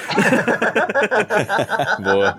Boa. 2.02 2.38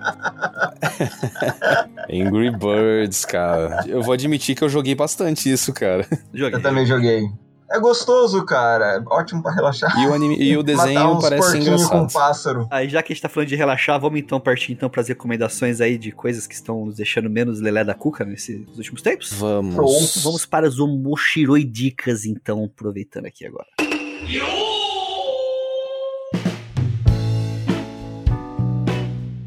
Angry 2.10 2.50
Birds, 2.50 3.24
cara. 3.24 3.84
Eu 3.86 4.02
vou 4.02 4.12
admitir 4.14 4.54
que 4.56 4.64
eu 4.64 4.68
joguei 4.68 4.94
bastante 4.94 5.50
isso, 5.52 5.72
cara. 5.72 6.06
Joguei. 6.32 6.58
Eu 6.58 6.62
também 6.62 6.86
joguei. 6.86 7.28
É 7.70 7.78
gostoso, 7.78 8.44
cara. 8.44 9.02
Ótimo 9.06 9.42
pra 9.42 9.52
relaxar. 9.52 9.96
E 10.00 10.06
o, 10.06 10.12
anime, 10.12 10.36
e 10.36 10.56
o 10.56 10.62
desenho 10.62 11.20
parece 11.20 11.58
engraçado. 11.58 11.90
com 11.90 12.06
pássaro. 12.08 12.66
Aí, 12.70 12.88
já 12.88 13.00
que 13.02 13.12
a 13.12 13.14
gente 13.14 13.22
tá 13.22 13.28
falando 13.28 13.48
de 13.48 13.54
relaxar, 13.54 14.00
vamos 14.00 14.18
então 14.18 14.40
partir 14.40 14.72
então 14.72 14.90
pras 14.90 15.08
recomendações 15.08 15.80
aí 15.80 15.96
de 15.96 16.10
coisas 16.10 16.48
que 16.48 16.54
estão 16.54 16.84
nos 16.84 16.96
deixando 16.96 17.30
menos 17.30 17.60
lelé 17.60 17.84
da 17.84 17.94
cuca 17.94 18.24
nesses 18.24 18.66
últimos 18.76 19.02
tempos? 19.02 19.32
Vamos. 19.34 20.20
Vamos 20.22 20.44
para 20.44 20.66
as 20.66 20.80
Omoshiroi 20.80 21.62
dicas, 21.62 22.24
então, 22.24 22.64
aproveitando 22.64 23.26
aqui 23.26 23.46
agora. 23.46 23.68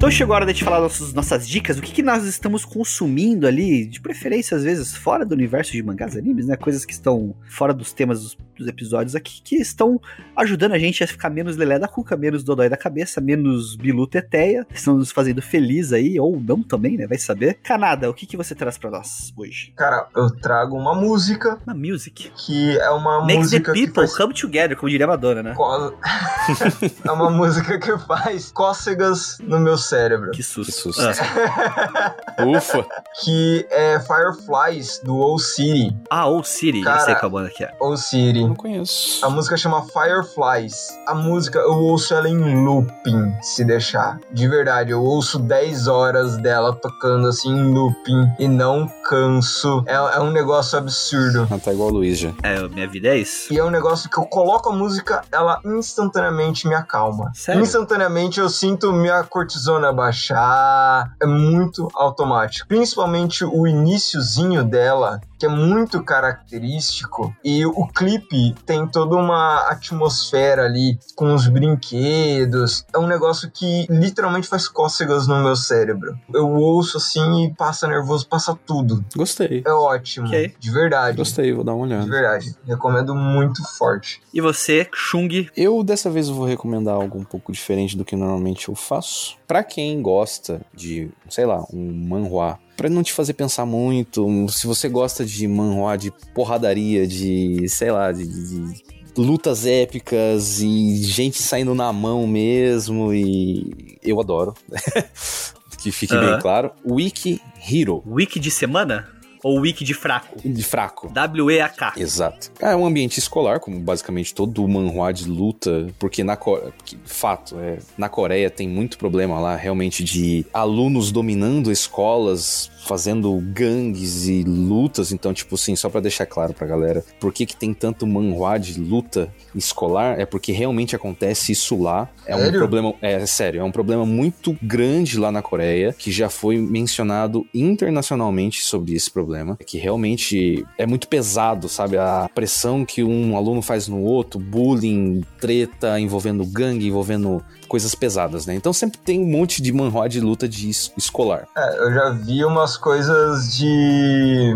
Então 0.03 0.11
chegou 0.11 0.33
a 0.33 0.39
hora 0.39 0.53
de 0.53 0.65
falar 0.65 0.81
nossas, 0.81 1.13
nossas 1.13 1.47
dicas, 1.47 1.77
o 1.77 1.81
que, 1.81 1.93
que 1.93 2.03
nós 2.03 2.25
estamos 2.25 2.65
consumindo 2.65 3.47
ali, 3.47 3.85
de 3.85 4.01
preferência 4.01 4.57
às 4.57 4.61
vezes 4.61 4.93
fora 4.93 5.25
do 5.25 5.33
universo 5.33 5.71
de 5.71 5.81
mangás 5.81 6.15
e 6.15 6.19
animes, 6.19 6.45
né? 6.45 6.57
Coisas 6.57 6.83
que 6.83 6.91
estão 6.91 7.33
fora 7.47 7.73
dos 7.73 7.93
temas 7.93 8.21
dos, 8.21 8.37
dos 8.57 8.67
episódios 8.67 9.15
aqui, 9.15 9.41
que 9.41 9.55
estão 9.55 9.99
ajudando 10.35 10.73
a 10.73 10.79
gente 10.79 11.03
a 11.03 11.07
ficar 11.07 11.29
menos 11.29 11.57
lelé 11.57 11.79
da 11.79 11.87
cuca, 11.87 12.15
menos 12.15 12.43
dodói 12.43 12.69
da 12.69 12.77
cabeça, 12.77 13.21
menos 13.21 13.75
bilu 13.75 14.07
teteia, 14.07 14.65
estão 14.73 14.95
nos 14.95 15.11
fazendo 15.11 15.41
feliz 15.41 15.93
aí, 15.93 16.19
ou 16.19 16.39
não 16.39 16.61
também, 16.61 16.97
né? 16.97 17.07
Vai 17.07 17.17
saber. 17.17 17.55
Canada, 17.63 18.09
o 18.09 18.13
que, 18.13 18.25
que 18.25 18.37
você 18.37 18.55
traz 18.55 18.77
para 18.77 18.89
nós 18.89 19.33
hoje? 19.35 19.73
Cara, 19.75 20.07
eu 20.15 20.29
trago 20.29 20.77
uma 20.77 20.95
música. 20.95 21.59
Uma 21.65 21.75
music. 21.75 22.31
Que 22.35 22.77
é 22.79 22.89
uma 22.89 23.25
Make 23.25 23.39
música. 23.39 23.73
the 23.73 23.79
people 23.79 24.07
faz... 24.07 24.17
come 24.17 24.33
together, 24.33 24.75
como 24.75 24.89
diria 24.89 25.05
a 25.05 25.09
Madonna, 25.09 25.43
né? 25.43 25.53
Co... 25.55 25.93
é 27.05 27.11
uma 27.11 27.29
música 27.29 27.79
que 27.79 27.97
faz 27.99 28.51
cócegas 28.51 29.37
no 29.41 29.59
meu 29.59 29.77
cérebro. 29.77 30.31
Que 30.31 30.43
susto. 30.43 30.71
Que 30.71 30.77
susto. 30.77 31.01
Ah. 31.01 32.45
Ufa. 32.45 32.85
Que 33.21 33.65
é 33.69 33.99
Fireflies, 33.99 34.99
do 35.03 35.15
Old 35.15 35.43
City. 35.43 35.95
Ah, 36.09 36.27
Old 36.27 36.47
City. 36.47 36.81
Cara, 36.81 37.01
eu 37.01 37.05
sei 37.05 37.15
qual 37.15 37.31
banda 37.31 37.49
que 37.49 37.63
é. 37.63 37.75
Old 37.79 37.99
City. 37.99 38.42
Não 38.47 38.55
conheço. 38.55 39.25
A 39.25 39.29
música 39.29 39.57
chama 39.57 39.83
Fireflies. 39.83 40.87
A 41.07 41.15
música 41.15 41.59
eu 41.59 41.77
ouço 41.77 42.13
ela 42.13 42.29
em 42.29 42.63
looping, 42.63 43.33
se 43.41 43.63
deixar. 43.63 44.19
De 44.31 44.47
verdade, 44.47 44.91
eu 44.91 45.01
ouço 45.01 45.39
10 45.39 45.87
horas 45.87 46.37
dela 46.37 46.73
tocando 46.73 47.27
assim 47.27 47.49
em 47.49 47.73
looping 47.73 48.31
e 48.39 48.47
não 48.47 48.87
canso. 49.03 49.83
É, 49.85 49.93
é 49.93 50.19
um 50.19 50.31
negócio 50.31 50.77
absurdo. 50.77 51.47
Ah, 51.51 51.59
tá 51.59 51.73
igual 51.73 51.89
a 51.89 51.91
Luiz 51.91 52.17
já. 52.19 52.33
É, 52.41 52.67
minha 52.69 52.87
vida 52.87 53.09
é 53.09 53.17
isso. 53.17 53.53
E 53.53 53.57
é 53.57 53.63
um 53.63 53.69
negócio 53.69 54.09
que 54.09 54.17
eu 54.17 54.25
coloco 54.25 54.69
a 54.69 54.73
música, 54.73 55.23
ela 55.31 55.59
instantaneamente 55.65 56.67
me 56.67 56.75
acalma. 56.75 57.31
Sério? 57.33 57.61
Instantaneamente 57.61 58.39
eu 58.39 58.49
sinto 58.49 58.91
minha 58.93 59.23
cortisona 59.23 59.91
baixar. 59.91 61.13
É 61.21 61.25
muito 61.25 61.89
automático. 61.93 62.67
Principalmente 62.67 63.43
o 63.43 63.67
iníciozinho 63.67 64.63
dela, 64.63 65.19
que 65.37 65.45
é 65.45 65.49
muito 65.49 66.01
característico. 66.03 67.35
E 67.43 67.65
o 67.65 67.87
clipe 67.87 68.55
tem 68.65 68.87
toda 68.87 69.15
uma 69.15 69.67
atmosfera 69.69 70.63
ali, 70.63 70.97
com 71.15 71.33
os 71.33 71.47
brinquedos. 71.47 72.85
É 72.93 72.97
um 72.97 73.07
negócio 73.07 73.51
que 73.51 73.85
literalmente 73.89 74.47
faz 74.47 74.67
cócegas 74.67 75.27
no 75.27 75.41
meu 75.43 75.55
cérebro. 75.55 76.17
Eu 76.33 76.49
ouço 76.49 76.97
assim 76.97 77.45
e 77.45 77.53
passa 77.53 77.87
nervoso, 77.87 78.27
passa 78.27 78.57
tudo. 78.65 78.92
Gostei. 79.15 79.63
É 79.65 79.71
ótimo. 79.71 80.27
Ok. 80.27 80.53
De 80.59 80.71
verdade. 80.71 81.17
Gostei, 81.17 81.53
vou 81.53 81.63
dar 81.63 81.73
uma 81.73 81.87
De 81.87 81.93
olhada. 81.93 82.09
verdade. 82.09 82.55
Recomendo 82.65 83.15
muito 83.15 83.63
forte. 83.77 84.21
E 84.33 84.41
você, 84.41 84.87
Chung? 84.93 85.47
Eu 85.55 85.83
dessa 85.83 86.09
vez 86.09 86.29
vou 86.29 86.45
recomendar 86.45 86.95
algo 86.95 87.17
um 87.19 87.23
pouco 87.23 87.51
diferente 87.51 87.95
do 87.97 88.05
que 88.05 88.15
normalmente 88.15 88.69
eu 88.69 88.75
faço. 88.75 89.37
Pra 89.47 89.63
quem 89.63 90.01
gosta 90.01 90.61
de, 90.73 91.09
sei 91.29 91.45
lá, 91.45 91.63
um 91.73 91.93
manhua 92.07 92.59
Pra 92.75 92.89
não 92.89 93.03
te 93.03 93.13
fazer 93.13 93.33
pensar 93.33 93.67
muito, 93.67 94.25
se 94.49 94.65
você 94.65 94.89
gosta 94.89 95.23
de 95.23 95.47
manhua 95.47 95.95
de 95.95 96.11
porradaria, 96.33 97.05
de, 97.05 97.69
sei 97.69 97.91
lá, 97.91 98.11
de, 98.11 98.25
de 98.25 98.83
lutas 99.15 99.67
épicas 99.67 100.59
e 100.59 100.95
gente 101.03 101.39
saindo 101.39 101.75
na 101.75 101.93
mão 101.93 102.25
mesmo, 102.25 103.13
e 103.13 103.99
eu 104.01 104.19
adoro. 104.19 104.55
que 105.83 105.91
fique 105.91 106.15
Aham. 106.15 106.31
bem 106.31 106.39
claro. 106.39 106.71
Wiki 106.85 107.41
Hero, 107.69 108.01
Wiki 108.05 108.39
de 108.39 108.49
semana? 108.49 109.09
Ou 109.43 109.59
wiki 109.59 109.83
de 109.83 109.93
fraco? 109.93 110.37
de 110.41 110.63
fraco. 110.63 111.09
W-E-A-K. 111.11 111.95
Exato. 111.97 112.49
É 112.61 112.73
um 112.73 112.85
ambiente 112.85 113.19
escolar, 113.19 113.59
como 113.59 113.77
basicamente 113.77 114.33
todo 114.33 114.65
manhua 114.69 115.11
de 115.11 115.27
luta, 115.27 115.87
porque 115.99 116.23
na 116.23 116.37
Coreia, 116.37 116.71
fato, 117.03 117.59
é, 117.59 117.77
na 117.97 118.07
Coreia 118.07 118.49
tem 118.49 118.69
muito 118.69 118.97
problema 118.97 119.37
lá, 119.41 119.57
realmente, 119.57 120.01
de 120.01 120.45
alunos 120.53 121.11
dominando 121.11 121.73
escolas, 121.73 122.71
fazendo 122.85 123.35
gangues 123.53 124.27
e 124.27 124.43
lutas, 124.43 125.11
então, 125.11 125.33
tipo 125.33 125.55
assim, 125.55 125.75
só 125.75 125.89
pra 125.89 126.01
deixar 126.01 126.25
claro 126.25 126.53
pra 126.53 126.67
galera, 126.67 127.03
por 127.19 127.33
que 127.33 127.45
que 127.45 127.55
tem 127.55 127.73
tanto 127.73 128.05
manhua 128.05 128.57
de 128.57 128.79
luta 128.79 129.33
escolar, 129.55 130.19
é 130.19 130.25
porque 130.25 130.51
realmente 130.51 130.95
acontece 130.95 131.51
isso 131.51 131.81
lá, 131.81 132.09
é 132.25 132.35
um 132.35 132.39
Sério? 132.39 132.59
problema, 132.59 132.93
é 133.01 133.25
sério, 133.25 133.61
é 133.61 133.63
um 133.63 133.71
problema 133.71 134.05
muito 134.05 134.57
grande 134.61 135.17
lá 135.17 135.31
na 135.31 135.41
Coreia, 135.41 135.93
que 135.97 136.11
já 136.11 136.29
foi 136.29 136.57
mencionado 136.57 137.45
internacionalmente 137.53 138.63
sobre 138.63 138.93
esse 138.93 139.09
problema, 139.09 139.57
que 139.65 139.77
realmente 139.77 140.65
é 140.77 140.85
muito 140.85 141.07
pesado, 141.07 141.69
sabe? 141.69 141.97
A 141.97 142.29
pressão 142.33 142.85
que 142.85 143.03
um 143.03 143.37
aluno 143.37 143.61
faz 143.61 143.87
no 143.87 144.01
outro, 144.01 144.39
bullying, 144.39 145.23
treta 145.39 145.99
envolvendo 145.99 146.45
gangue, 146.45 146.87
envolvendo 146.87 147.43
coisas 147.73 147.95
pesadas, 147.95 148.45
né? 148.45 148.53
Então 148.53 148.71
sempre 148.71 148.99
tem 148.99 149.19
um 149.19 149.25
monte 149.25 149.59
de 149.59 149.73
manhua 149.73 150.07
de 150.07 150.19
luta 150.19 150.47
de 150.47 150.69
es- 150.69 150.91
escolar. 150.95 151.47
É, 151.57 151.79
eu 151.79 151.91
já 151.91 152.09
vi 152.11 152.45
umas 152.45 152.77
coisas 152.77 153.55
de. 153.57 154.53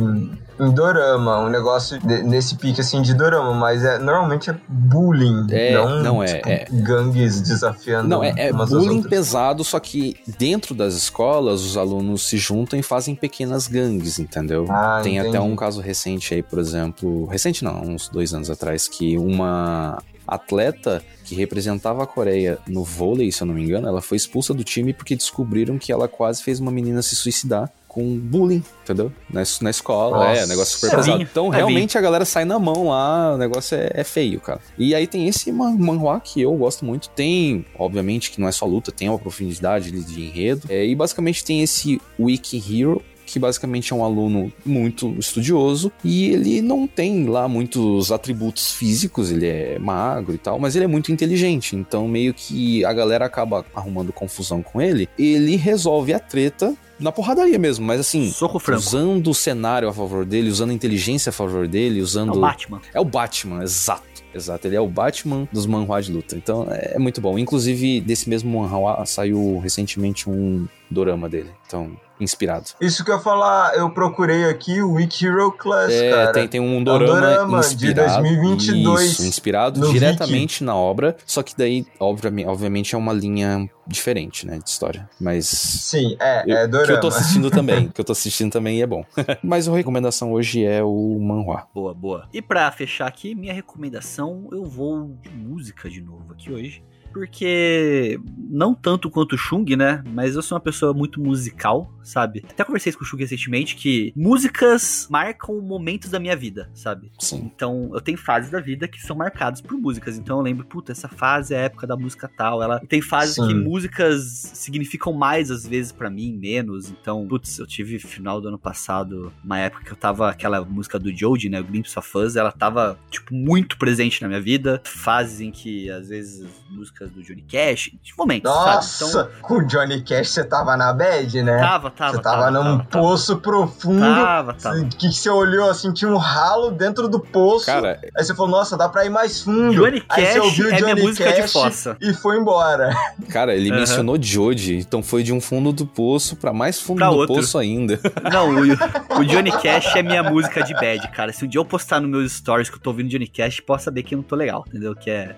Em 0.59 0.71
dorama, 0.71 1.39
um 1.39 1.49
negócio 1.49 1.99
de- 1.99 2.21
nesse 2.23 2.55
pique 2.57 2.79
assim 2.81 3.01
de 3.01 3.15
dorama, 3.15 3.53
mas 3.55 3.83
é 3.83 3.97
normalmente 3.97 4.49
é 4.51 4.55
bullying, 4.67 5.47
É, 5.51 5.73
não, 5.73 6.03
não 6.03 6.23
é, 6.23 6.27
tipo, 6.35 6.49
é. 6.49 6.65
gangues 6.71 7.41
desafiando. 7.41 8.07
Não, 8.07 8.23
é, 8.23 8.33
é 8.37 8.53
bullying 8.53 9.01
pesado, 9.03 9.63
só 9.63 9.79
que 9.79 10.15
dentro 10.37 10.75
das 10.75 10.93
escolas 10.95 11.61
os 11.61 11.75
alunos 11.75 12.27
se 12.27 12.37
juntam 12.37 12.77
e 12.77 12.83
fazem 12.83 13.15
pequenas 13.15 13.67
gangues, 13.67 14.17
entendeu? 14.19 14.65
Ah, 14.69 14.99
Tem 15.03 15.19
até 15.19 15.29
entendi. 15.29 15.43
um 15.43 15.55
caso 15.55 15.81
recente 15.81 16.33
aí, 16.35 16.43
por 16.43 16.57
exemplo, 16.59 17.25
recente 17.25 17.63
não, 17.63 17.81
uns 17.81 18.09
dois 18.09 18.31
anos 18.33 18.49
atrás, 18.51 18.87
que 18.87 19.15
uma 19.17 19.97
atleta 20.27 21.03
que 21.23 21.35
representava 21.35 22.03
a 22.03 22.07
Coreia 22.07 22.57
no 22.67 22.83
vôlei, 22.83 23.31
se 23.31 23.41
eu 23.41 23.47
não 23.47 23.53
me 23.53 23.63
engano, 23.63 23.87
ela 23.87 24.01
foi 24.01 24.17
expulsa 24.17 24.53
do 24.53 24.63
time 24.63 24.93
porque 24.93 25.15
descobriram 25.15 25.77
que 25.77 25.91
ela 25.91 26.07
quase 26.07 26.43
fez 26.43 26.59
uma 26.59 26.71
menina 26.71 27.01
se 27.01 27.15
suicidar 27.15 27.71
com 27.87 28.15
bullying, 28.19 28.63
entendeu? 28.83 29.11
Na, 29.27 29.41
na 29.61 29.69
escola, 29.71 30.17
Nossa. 30.17 30.41
é, 30.41 30.45
negócio 30.45 30.77
super 30.77 30.93
É 30.93 30.95
pesado. 30.97 31.17
vinho, 31.17 31.27
Então, 31.31 31.51
é 31.51 31.57
realmente, 31.57 31.97
a 31.97 32.01
galera 32.01 32.25
sai 32.25 32.45
na 32.45 32.59
mão 32.59 32.89
lá, 32.89 33.33
o 33.33 33.37
negócio 33.37 33.75
é, 33.75 33.89
é 33.91 34.03
feio, 34.03 34.39
cara. 34.39 34.59
E 34.77 34.93
aí 34.93 35.07
tem 35.07 35.27
esse 35.27 35.51
man- 35.51 35.75
manhua 35.75 36.19
que 36.19 36.39
eu 36.39 36.53
gosto 36.55 36.85
muito. 36.85 37.09
Tem, 37.09 37.65
obviamente, 37.77 38.29
que 38.29 38.39
não 38.39 38.47
é 38.47 38.51
só 38.51 38.65
luta, 38.67 38.91
tem 38.91 39.09
uma 39.09 39.17
profundidade 39.17 39.89
de 39.89 40.21
enredo. 40.21 40.67
É, 40.69 40.85
e 40.85 40.93
basicamente 40.93 41.43
tem 41.43 41.63
esse 41.63 41.99
Wiki 42.19 42.57
Hero, 42.81 43.01
que 43.27 43.37
basicamente 43.37 43.91
é 43.91 43.95
um 43.95 44.03
aluno 44.03 44.51
muito 44.65 45.13
estudioso 45.19 45.91
e 46.03 46.29
ele 46.31 46.61
não 46.61 46.87
tem 46.87 47.27
lá 47.27 47.47
muitos 47.47 48.11
atributos 48.11 48.71
físicos, 48.71 49.29
ele 49.29 49.45
é 49.45 49.77
magro 49.77 50.33
e 50.33 50.37
tal, 50.37 50.57
mas 50.57 50.75
ele 50.75 50.85
é 50.85 50.87
muito 50.87 51.11
inteligente, 51.11 51.75
então 51.75 52.07
meio 52.07 52.33
que 52.33 52.83
a 52.85 52.93
galera 52.93 53.25
acaba 53.25 53.65
arrumando 53.75 54.13
confusão 54.13 54.63
com 54.63 54.81
ele, 54.81 55.09
ele 55.19 55.57
resolve 55.57 56.13
a 56.13 56.19
treta 56.19 56.73
na 56.99 57.11
porradaria 57.11 57.59
mesmo, 57.59 57.85
mas 57.85 57.99
assim, 57.99 58.33
usando 58.75 59.29
o 59.29 59.33
cenário 59.33 59.87
a 59.89 59.93
favor 59.93 60.25
dele, 60.25 60.49
usando 60.49 60.71
a 60.71 60.73
inteligência 60.73 61.29
a 61.29 61.33
favor 61.33 61.67
dele, 61.67 61.99
É 61.99 62.03
usando 62.03 62.35
o 62.35 62.39
Batman. 62.39 62.81
é 62.93 62.99
o 62.99 63.05
Batman, 63.05 63.61
exato. 63.63 64.07
Exato, 64.33 64.67
ele 64.67 64.75
é 64.75 64.81
o 64.81 64.87
Batman 64.87 65.47
dos 65.51 65.65
manhua 65.65 65.99
de 65.99 66.11
luta. 66.11 66.35
Então 66.35 66.67
é 66.69 66.99
muito 66.99 67.19
bom. 67.19 67.39
Inclusive, 67.39 68.01
desse 68.01 68.29
mesmo 68.29 68.51
manhua 68.61 69.03
saiu 69.05 69.57
recentemente 69.63 70.29
um 70.29 70.67
dorama 70.91 71.27
dele. 71.27 71.49
Então, 71.65 71.91
inspirado. 72.19 72.65
Isso 72.81 73.03
que 73.05 73.11
eu 73.11 73.15
ia 73.15 73.21
falar, 73.21 73.75
eu 73.75 73.89
procurei 73.89 74.45
aqui 74.45 74.81
o 74.81 74.93
Wiki 74.93 75.25
Hero 75.25 75.51
Class, 75.51 75.91
É, 75.91 76.09
cara. 76.11 76.31
tem, 76.33 76.47
tem 76.47 76.59
um 76.59 76.83
dorama, 76.83 77.13
dorama 77.19 77.59
de 77.61 77.67
inspirado. 77.67 78.23
2022 78.23 79.01
Isso, 79.11 79.25
inspirado 79.25 79.91
diretamente 79.91 80.63
na 80.63 80.75
obra. 80.75 81.15
Só 81.25 81.43
que 81.43 81.55
daí, 81.57 81.85
obviamente, 81.99 82.47
obviamente, 82.47 82.95
é 82.95 82.97
uma 82.97 83.13
linha 83.13 83.69
diferente, 83.85 84.45
né, 84.45 84.59
de 84.63 84.69
história. 84.69 85.09
Mas. 85.19 85.47
Sim, 85.47 86.17
é, 86.19 86.43
eu- 86.51 86.57
é 86.57 86.61
que 86.61 86.67
dorama. 86.67 86.91
eu 86.93 86.99
tô 86.99 87.07
assistindo 87.07 87.49
também. 87.51 87.87
que 87.93 88.01
eu 88.01 88.05
tô 88.05 88.11
assistindo 88.11 88.51
também 88.51 88.79
e 88.79 88.81
é 88.81 88.87
bom. 88.87 89.05
Mas 89.43 89.67
a 89.67 89.75
recomendação 89.75 90.31
hoje 90.33 90.65
é 90.65 90.83
o 90.83 91.17
manhua. 91.21 91.67
Boa, 91.73 91.93
boa. 91.93 92.27
E 92.33 92.41
pra 92.41 92.71
fechar 92.71 93.07
aqui, 93.07 93.33
minha 93.35 93.53
recomendação, 93.53 94.47
eu 94.51 94.65
vou 94.65 95.15
de 95.21 95.29
música 95.29 95.89
de 95.89 96.01
novo 96.01 96.33
aqui 96.33 96.51
hoje. 96.51 96.83
Porque 97.11 98.19
não 98.49 98.73
tanto 98.73 99.09
quanto 99.09 99.33
o 99.33 99.37
Chung, 99.37 99.75
né? 99.75 100.03
Mas 100.13 100.35
eu 100.35 100.41
sou 100.41 100.55
uma 100.55 100.63
pessoa 100.63 100.93
muito 100.93 101.19
musical, 101.21 101.91
sabe? 102.03 102.43
Até 102.49 102.63
conversei 102.63 102.93
com 102.93 103.03
o 103.03 103.05
Chung 103.05 103.19
recentemente 103.19 103.75
que 103.75 104.13
músicas 104.15 105.07
marcam 105.09 105.59
momentos 105.61 106.09
da 106.09 106.19
minha 106.19 106.35
vida, 106.35 106.69
sabe? 106.73 107.11
Sim. 107.19 107.51
Então, 107.53 107.91
eu 107.93 108.01
tenho 108.01 108.17
fases 108.17 108.49
da 108.49 108.59
vida 108.59 108.87
que 108.87 109.01
são 109.01 109.15
marcadas 109.15 109.61
por 109.61 109.77
músicas. 109.77 110.17
Então, 110.17 110.37
eu 110.37 110.43
lembro, 110.43 110.65
puta, 110.65 110.91
essa 110.91 111.07
fase 111.07 111.53
é 111.53 111.57
a 111.57 111.61
época 111.61 111.87
da 111.87 111.95
música 111.95 112.27
tal. 112.27 112.61
Ela 112.61 112.79
tem 112.79 113.01
fases 113.01 113.35
Sim. 113.35 113.47
que 113.47 113.53
músicas 113.53 114.23
significam 114.53 115.13
mais 115.13 115.51
às 115.51 115.67
vezes 115.67 115.91
pra 115.91 116.09
mim, 116.09 116.37
menos. 116.37 116.89
Então, 116.89 117.27
putz, 117.27 117.59
eu 117.59 117.67
tive 117.67 117.99
final 117.99 118.39
do 118.41 118.47
ano 118.47 118.59
passado, 118.59 119.33
uma 119.43 119.59
época 119.59 119.83
que 119.83 119.91
eu 119.91 119.97
tava 119.97 120.29
aquela 120.29 120.63
música 120.63 120.99
do 120.99 121.15
Jody, 121.15 121.49
né, 121.49 121.59
o 121.59 121.63
Glimpse 121.63 121.97
of 121.97 122.17
Us, 122.17 122.35
ela 122.35 122.51
tava 122.51 122.99
tipo 123.09 123.33
muito 123.33 123.77
presente 123.77 124.21
na 124.21 124.27
minha 124.27 124.41
vida. 124.41 124.81
Fases 124.85 125.41
em 125.41 125.51
que 125.51 125.89
às 125.89 126.09
vezes 126.09 126.45
as 126.45 126.69
músicas 126.97 127.11
do 127.11 127.21
Johnny 127.21 127.43
Cash, 127.43 127.91
de 128.01 128.13
momentos, 128.17 128.49
Nossa, 128.51 129.05
sabe? 129.07 129.29
com 129.41 129.55
o 129.55 129.67
Johnny 129.67 130.01
Cash 130.01 130.29
você 130.29 130.43
tava 130.43 130.75
na 130.75 130.91
bad, 130.93 131.43
né? 131.43 131.57
Então, 131.57 131.67
tava, 131.69 131.91
tava, 131.91 132.11
você 132.15 132.21
tava, 132.21 132.51
num 132.51 132.77
tava, 132.79 132.83
poço 132.89 133.37
profundo. 133.37 133.99
Tava, 133.99 134.53
tava. 134.53 134.85
Que 134.85 135.11
você 135.11 135.29
olhou 135.29 135.69
assim, 135.69 135.93
tinha 135.93 136.09
um 136.09 136.17
ralo 136.17 136.71
dentro 136.71 137.07
do 137.07 137.19
poço. 137.19 137.65
Cara, 137.65 137.99
Aí 138.15 138.23
você 138.23 138.33
falou, 138.35 138.51
nossa, 138.51 138.75
dá 138.77 138.89
pra 138.89 139.05
ir 139.05 139.09
mais 139.09 139.41
fundo. 139.41 139.73
Johnny 139.73 140.03
Aí 140.09 140.25
você 140.25 140.33
Cash 140.33 140.43
ouviu 140.45 140.65
é 140.67 140.69
minha 140.81 140.95
Johnny 140.95 141.01
música 141.07 141.31
de 141.33 141.41
Cash 141.41 141.51
fossa. 141.53 141.97
E 142.01 142.13
foi 142.13 142.37
embora. 142.37 142.95
cara, 143.29 143.53
ele 143.55 143.69
Aham. 143.69 143.79
mencionou 143.79 144.17
Jody, 144.21 144.77
então 144.77 145.03
foi 145.03 145.23
de 145.23 145.31
um 145.33 145.39
fundo 145.41 145.71
do 145.71 145.85
poço 145.85 146.35
pra 146.35 146.51
mais 146.53 146.81
fundo 146.81 146.97
Pra 146.97 147.09
do 147.09 147.15
outro. 147.17 147.35
poço 147.35 147.57
ainda. 147.57 147.99
Não, 148.31 148.49
o, 148.49 149.19
o 149.21 149.25
Johnny 149.25 149.51
Cash 149.51 149.95
é 149.95 150.03
minha 150.03 150.23
música 150.23 150.63
de 150.63 150.73
bad, 150.73 151.07
cara. 151.09 151.31
Se 151.31 151.45
um 151.45 151.47
dia 151.47 151.59
eu 151.59 151.65
postar 151.65 151.99
no 151.99 152.07
meus 152.07 152.31
stories 152.33 152.69
que 152.69 152.75
eu 152.75 152.79
tô 152.81 152.89
ouvindo 152.89 153.09
Johnny 153.09 153.27
Cash, 153.27 153.59
posso 153.59 153.85
saber 153.85 154.03
que 154.03 154.15
eu 154.15 154.17
não 154.17 154.23
tô 154.23 154.35
legal, 154.35 154.63
entendeu? 154.67 154.95
Que 154.95 155.09
é. 155.09 155.35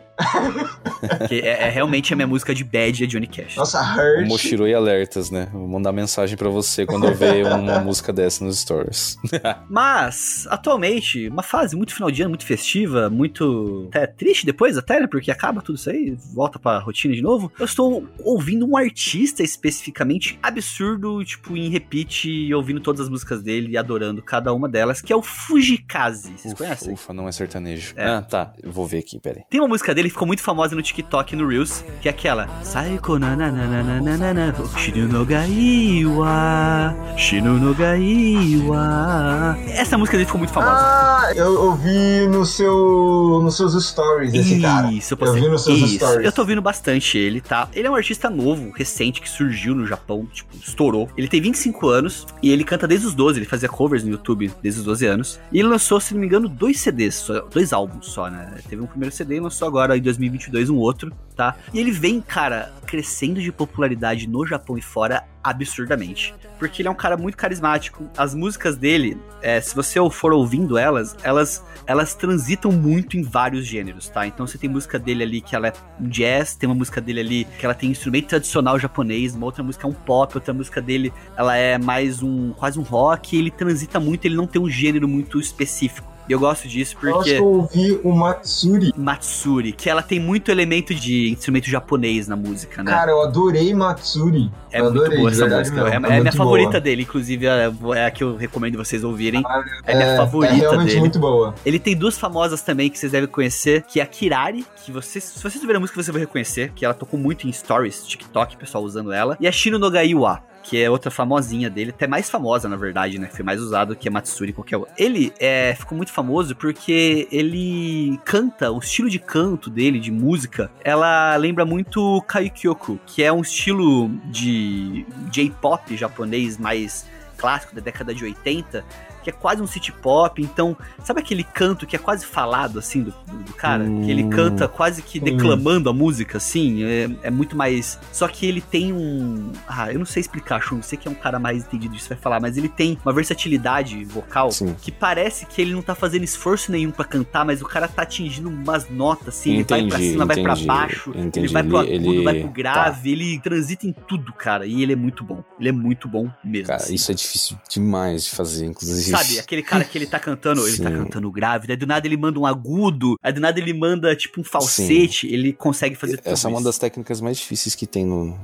Que 1.28 1.40
é, 1.42 1.64
é 1.68 1.70
realmente 1.70 2.14
a 2.14 2.16
minha 2.16 2.28
música 2.28 2.54
de 2.54 2.64
bad 2.64 3.04
é 3.04 3.08
Johnny 3.08 3.28
Cash. 3.28 3.56
Nossa, 3.56 3.80
O 3.82 4.20
Hurt. 4.20 4.28
Moshiro 4.28 4.68
e 4.68 4.74
alertas, 4.74 5.30
né? 5.32 5.48
Vou 5.52 5.68
mandar 5.68 5.92
mensagem 5.92 6.38
pra 6.38 6.50
você 6.50 6.86
quando 6.86 7.06
eu 7.08 7.16
ver 7.16 7.46
uma 7.46 7.80
música 7.82 8.12
dessa 8.12 8.44
nos 8.44 8.60
stories. 8.60 9.18
Mas, 9.70 10.48
atualmente, 10.50 11.28
uma 11.28 11.44
fase 11.44 11.76
muito 11.76 11.94
final 11.94 12.12
de 12.12 12.22
ano, 12.22 12.30
muito 12.32 12.46
festiva, 12.46 13.10
muito 13.10 13.88
até 13.90 14.08
triste 14.08 14.46
depois, 14.46 14.78
até, 14.78 15.00
né? 15.00 15.08
Porque 15.08 15.32
acaba 15.32 15.62
tudo 15.62 15.76
isso 15.78 15.90
aí, 15.90 16.18
volta 16.34 16.60
pra 16.60 16.80
rotina 16.80 17.14
de 17.14 17.22
novo. 17.22 17.52
Eu 17.60 17.66
estou 17.66 18.08
ouvindo 18.24 18.66
um 18.68 18.76
artista 18.78 19.44
especificamente 19.44 20.38
absurdo, 20.42 21.24
tipo, 21.24 21.56
em 21.56 21.70
repeat, 21.70 22.30
e 22.30 22.54
ouvindo 22.54 22.80
todas 22.80 23.02
as 23.02 23.10
músicas 23.10 23.42
dele 23.42 23.72
e 23.72 23.78
adorando 23.78 24.22
cada 24.22 24.54
uma 24.54 24.68
delas, 24.68 25.02
que 25.02 25.12
é 25.14 25.16
o 25.16 25.22
Fujikaze. 25.22 26.34
Vocês 26.38 26.54
Ufa, 26.54 26.64
conhecem? 26.64 26.94
ufa, 26.94 27.14
não 27.14 27.28
é 27.28 27.32
sertanejo. 27.32 27.94
É. 27.96 28.06
Ah, 28.06 28.22
tá. 28.22 28.54
Eu 28.62 28.72
vou 28.72 28.86
ver 28.86 29.00
aqui, 29.00 29.20
peraí. 29.20 29.44
Tem 29.50 29.60
uma 29.60 29.68
música 29.68 29.94
dele 29.94 30.09
ficou 30.10 30.28
muito 30.28 30.42
famosa 30.42 30.76
no 30.76 30.82
TikTok 30.82 31.34
e 31.34 31.38
no 31.38 31.48
Reels, 31.48 31.84
que 32.02 32.08
é 32.08 32.12
aquela 32.12 32.48
Saiko 32.64 33.18
nanananananana 33.20 34.54
Shinu 34.78 35.08
no 35.08 35.26
gaiwa 35.26 36.96
Shinu 37.18 37.60
no 37.60 37.74
gaiwa 37.74 39.58
Essa 39.68 39.98
música 39.98 40.18
dele 40.18 40.26
ficou 40.26 40.40
muito 40.40 40.54
famosa. 40.54 40.76
Ah, 40.76 41.32
eu 41.36 41.62
ouvi 41.62 42.28
no 42.28 42.46
seu, 42.46 43.42
nos 43.44 43.56
seus 43.56 43.74
stories 43.86 44.34
esse 44.34 44.54
isso, 44.54 44.62
cara. 44.62 44.92
Isso, 44.92 45.14
eu 45.14 45.18
postei. 45.18 45.40
Eu 45.40 45.44
vi 45.44 45.50
nos 45.50 45.64
seus 45.64 45.80
isso. 45.80 45.96
stories. 45.96 46.26
Eu 46.26 46.32
tô 46.32 46.42
ouvindo 46.42 46.62
bastante 46.62 47.18
ele, 47.18 47.42
tá? 47.42 47.68
Ele 47.74 47.88
é 47.88 47.92
um 47.92 47.96
artista 47.96 48.30
novo, 48.30 48.72
recente, 48.72 49.22
que 49.22 49.30
surgiu 49.30 49.76
no 49.76 49.86
Japão, 49.86 50.28
tipo, 50.32 50.56
estourou. 50.56 51.10
Ele 51.18 51.28
tem 51.28 51.42
25 51.42 51.88
anos 51.88 52.28
e 52.42 52.52
ele 52.52 52.64
canta 52.64 52.88
desde 52.88 53.08
os 53.08 53.14
12, 53.14 53.40
ele 53.40 53.46
fazia 53.46 53.70
covers 53.70 54.04
no 54.04 54.12
YouTube 54.12 54.52
desde 54.62 54.80
os 54.80 54.86
12 54.86 55.06
anos. 55.06 55.40
E 55.52 55.60
ele 55.60 55.68
lançou, 55.68 56.00
se 56.00 56.14
não 56.14 56.22
me 56.22 56.28
engano, 56.28 56.48
dois 56.48 56.80
CDs, 56.80 57.28
dois 57.52 57.74
álbuns 57.74 58.08
só, 58.08 58.30
né? 58.30 58.56
Teve 58.68 58.82
um 58.82 58.88
primeiro 58.88 59.14
CD 59.14 59.36
e 59.36 59.40
lançou 59.40 59.68
agora 59.68 59.99
em 60.00 60.02
2022 60.02 60.70
um 60.70 60.78
outro, 60.78 61.12
tá? 61.36 61.56
E 61.74 61.80
ele 61.80 61.92
vem, 61.92 62.22
cara, 62.22 62.74
crescendo 62.86 63.42
de 63.42 63.52
popularidade 63.52 64.28
no 64.28 64.46
Japão 64.46 64.78
e 64.78 64.82
fora 64.82 65.24
absurdamente. 65.44 66.34
Porque 66.58 66.82
ele 66.82 66.90
é 66.90 66.92
um 66.92 66.96
cara 66.96 67.16
muito 67.16 67.38
carismático. 67.38 68.10
As 68.18 68.36
músicas 68.36 68.76
dele, 68.76 69.18
é, 69.42 69.62
se 69.62 69.76
você 69.76 70.00
for 70.10 70.34
ouvindo 70.34 70.78
elas, 70.78 71.16
elas 71.24 71.64
elas 71.90 72.14
transitam 72.14 72.72
muito 72.72 73.18
em 73.18 73.24
vários 73.24 73.66
gêneros, 73.66 74.10
tá? 74.10 74.28
Então 74.28 74.46
você 74.46 74.60
tem 74.60 74.70
música 74.70 75.00
dele 75.00 75.24
ali 75.24 75.42
que 75.42 75.56
ela 75.56 75.70
é 75.70 75.74
jazz, 76.00 76.56
tem 76.56 76.70
uma 76.70 76.76
música 76.76 77.02
dele 77.02 77.20
ali 77.20 77.48
que 77.58 77.66
ela 77.66 77.74
tem 77.74 77.90
instrumento 77.90 78.28
tradicional 78.28 78.78
japonês, 78.78 79.34
uma 79.34 79.48
outra 79.48 79.64
música 79.64 79.88
é 79.88 79.90
um 79.90 79.94
pop, 79.94 80.36
outra 80.36 80.54
música 80.54 80.80
dele 80.82 81.12
ela 81.36 81.58
é 81.58 81.80
mais 81.80 82.22
um 82.22 82.52
quase 82.52 82.78
um 82.78 82.84
rock, 82.84 83.36
ele 83.36 83.50
transita 83.50 84.00
muito, 84.00 84.26
ele 84.26 84.36
não 84.36 84.46
tem 84.46 84.62
um 84.62 84.70
gênero 84.70 85.08
muito 85.08 85.40
específico. 85.40 86.09
E 86.30 86.32
eu 86.32 86.40
gosto 86.40 86.68
disso 86.68 86.96
Eu 87.02 87.10
acho 87.10 87.18
porque 87.18 87.32
que 87.32 87.38
eu 87.42 87.46
ouvi 87.48 88.00
o 88.04 88.12
Matsuri. 88.14 88.94
Matsuri, 88.96 89.72
que 89.72 89.90
ela 89.90 90.04
tem 90.04 90.20
muito 90.20 90.52
elemento 90.52 90.94
de 90.94 91.32
instrumento 91.32 91.68
japonês 91.68 92.28
na 92.28 92.36
música, 92.36 92.84
né? 92.84 92.92
Cara, 92.92 93.12
eu 93.12 93.22
adorei 93.24 93.74
Matsuri. 93.74 94.52
é 94.72 94.80
eu 94.80 94.84
muito 94.86 94.98
adorei, 95.00 95.18
boa 95.18 95.30
essa 95.32 95.40
verdade 95.42 95.70
música. 95.72 95.90
mesmo, 95.90 96.06
É, 96.08 96.10
é 96.14 96.18
é 96.18 96.20
minha 96.22 96.32
favorita 96.32 96.70
boa. 96.72 96.82
dele, 96.82 97.02
inclusive 97.02 97.46
é, 97.48 97.72
é 97.96 98.06
a 98.06 98.12
que 98.12 98.24
eu 98.24 98.36
recomendo 98.36 98.78
vocês 98.78 99.04
ouvirem. 99.04 99.44
É, 99.86 99.92
É, 99.94 99.96
minha 99.96 100.16
favorita 100.18 100.54
é 100.54 100.58
realmente 100.58 100.88
dele. 100.90 101.00
muito 101.00 101.20
boa. 101.20 101.56
Ele 101.66 101.80
tem 101.80 101.96
duas 101.96 102.18
famosas 102.18 102.62
também 102.62 102.90
que 102.90 103.00
vocês 103.00 103.12
devem 103.12 103.28
conhecer, 103.28 103.82
que 103.84 104.00
é 104.00 104.04
a 104.04 104.06
Kirari, 104.06 104.66
que 104.86 104.92
vocês, 104.92 105.24
se 105.24 105.42
vocês 105.42 105.56
ouvirem 105.56 105.78
a 105.78 105.80
música 105.80 106.02
você 106.02 106.12
vai 106.12 106.22
reconhecer, 106.22 106.72
que 106.76 106.86
ela 106.86 106.94
tocou 106.94 107.20
muito 107.20 107.48
em 107.48 107.52
stories, 107.52 108.06
TikTok, 108.06 108.56
pessoal 108.58 108.84
usando 108.84 109.12
ela, 109.12 109.36
e 109.40 109.48
a 109.48 109.52
Shino 109.52 109.80
no 109.80 109.90
Gaiwa, 109.90 110.42
que 110.64 110.82
é 110.82 110.90
outra 110.90 111.10
famosinha 111.10 111.70
dele, 111.70 111.92
até 111.92 112.08
mais 112.08 112.30
famosa 112.30 112.68
na 112.68 112.76
verdade, 112.76 113.18
né, 113.18 113.30
foi 113.32 113.44
mais 113.44 113.62
usado 113.62 113.96
que 113.96 114.08
a 114.08 114.12
Matsuri 114.12 114.54
qualquer 114.54 114.78
outra. 114.78 114.94
Ele 114.98 115.34
é, 115.40 115.76
ficou 115.76 115.98
muito 115.98 116.12
famoso 116.12 116.56
porque 116.56 117.28
ele 117.32 118.20
canta, 118.26 118.72
o 118.72 118.80
estilo 118.80 119.10
de 119.10 119.20
canto 119.20 119.70
dele, 119.70 120.00
de 120.00 120.12
música, 120.12 120.72
ela 120.84 121.36
lembra 121.36 121.66
muito 121.66 122.22
Kaikyoku, 122.28 123.00
que 123.06 123.24
é 123.24 123.32
um 123.32 123.42
estilo 123.42 124.10
de 124.26 125.06
J-pop 125.32 125.96
japonês 125.96 126.58
mais 126.58 127.08
clássico 127.38 127.74
da 127.74 127.82
década 127.82 128.14
de 128.14 128.24
80, 128.24 128.84
que 129.32 129.38
é 129.38 129.40
quase 129.40 129.62
um 129.62 129.68
city 129.68 129.92
pop, 129.92 130.42
então, 130.42 130.76
sabe 131.04 131.20
aquele 131.22 131.44
canto 131.44 131.86
que 131.86 131.96
é 131.96 132.00
quase 132.00 132.26
falado, 132.26 132.80
assim, 132.80 133.04
do, 133.04 133.12
do, 133.28 133.38
do 133.44 133.54
cara? 133.54 133.84
Hum. 133.84 134.04
Que 134.04 134.12
ele 134.12 134.28
canta 134.30 134.68
quase 134.68 135.02
que 135.02 135.20
declamando 135.20 135.90
a 135.90 135.94
música, 135.94 136.38
assim, 136.38 136.84
é, 136.84 137.10
é 137.24 137.30
muito 137.32 137.56
mais... 137.56 138.00
Só 138.12 138.28
que 138.28 138.46
ele 138.46 138.62
tem 138.62 138.92
um... 138.94 139.52
Ah, 139.68 139.92
eu 139.92 140.00
não 140.00 140.06
sei 140.06 140.22
explicar, 140.22 140.62
Chum, 140.62 140.82
você 140.82 140.98
que 140.98 141.08
é 141.08 141.12
um 141.12 141.16
cara 141.16 141.40
mais 141.40 141.64
entendido 141.64 141.96
disso 141.96 142.10
vai 142.10 142.18
falar, 142.18 142.40
mas 142.40 142.58
ele 142.58 142.70
tem 142.70 142.98
uma 143.06 143.14
versatilidade 143.14 144.04
vocal 144.06 144.52
Sim. 144.52 144.76
que 144.82 144.92
parece 144.92 145.46
que 145.46 145.62
ele 145.62 145.74
não 145.74 145.82
tá 145.82 145.96
fazendo 145.96 146.24
esforço 146.24 146.72
nenhum 146.72 146.92
pra 146.92 147.06
cantar, 147.06 147.46
mas 147.46 147.62
o 147.62 147.66
cara 147.66 147.88
tá 147.88 148.02
atingindo 148.04 148.50
umas 148.50 148.90
notas, 148.90 149.30
assim, 149.30 149.54
ele 149.56 149.64
vai 149.64 149.80
pra 149.88 149.98
Entendi, 149.98 150.12
cima, 150.12 150.26
vai 150.26 150.42
pra 150.42 150.54
entendi, 150.54 150.68
baixo, 150.68 151.12
ele 151.14 151.28
entendi. 151.28 151.48
vai 151.54 151.64
pro 151.64 151.78
agudo, 151.78 151.94
Ele- 151.94 152.18
tá. 152.18 152.24
vai 152.32 152.40
pro 152.42 152.50
grave, 152.50 153.12
ele 153.12 153.40
transita 153.40 153.86
em 153.88 153.94
tudo, 153.94 154.34
cara, 154.34 154.66
e 154.66 154.82
ele 154.82 154.94
é 154.94 154.96
muito 154.96 155.24
bom. 155.24 155.44
Ele 155.60 155.70
é 155.70 155.72
muito 155.72 156.08
bom 156.08 156.30
mesmo. 156.44 156.68
Cara, 156.68 156.82
assim. 156.82 156.96
isso 156.96 157.12
é 157.12 157.16
difícil 157.16 157.58
demais 157.70 158.26
de 158.26 158.32
fazer, 158.32 158.66
inclusive. 158.66 159.12
Sabe, 159.24 159.40
aquele 159.40 159.64
cara 159.64 159.84
que 159.84 159.98
ele 159.98 160.06
tá 160.06 160.20
cantando, 160.20 160.68
ele 160.68 160.78
tá 160.78 160.90
Sim. 160.90 160.98
cantando 160.98 161.32
grave, 161.32 161.68
daí 161.68 161.78
do 161.78 161.88
nada 161.88 162.08
ele 162.08 162.18
manda 162.18 162.40
um 162.40 162.46
agudo, 162.46 163.16
aí 163.22 163.32
do 163.32 163.42
nada 163.42 163.60
ele 163.60 163.74
manda 163.74 164.16
tipo 164.16 164.42
um 164.42 164.44
falsete, 164.44 165.28
ele 165.28 165.54
consegue 165.54 165.96
fazer 165.96 166.18
tudo 166.18 166.32
Essa 166.32 166.48
é 166.48 166.52
uma 166.52 166.62
das 166.62 166.78
técnicas 166.78 167.22
mais 167.22 167.38
difíceis 167.38 167.76
que 167.76 167.86
tem 167.86 168.06
no 168.06 168.38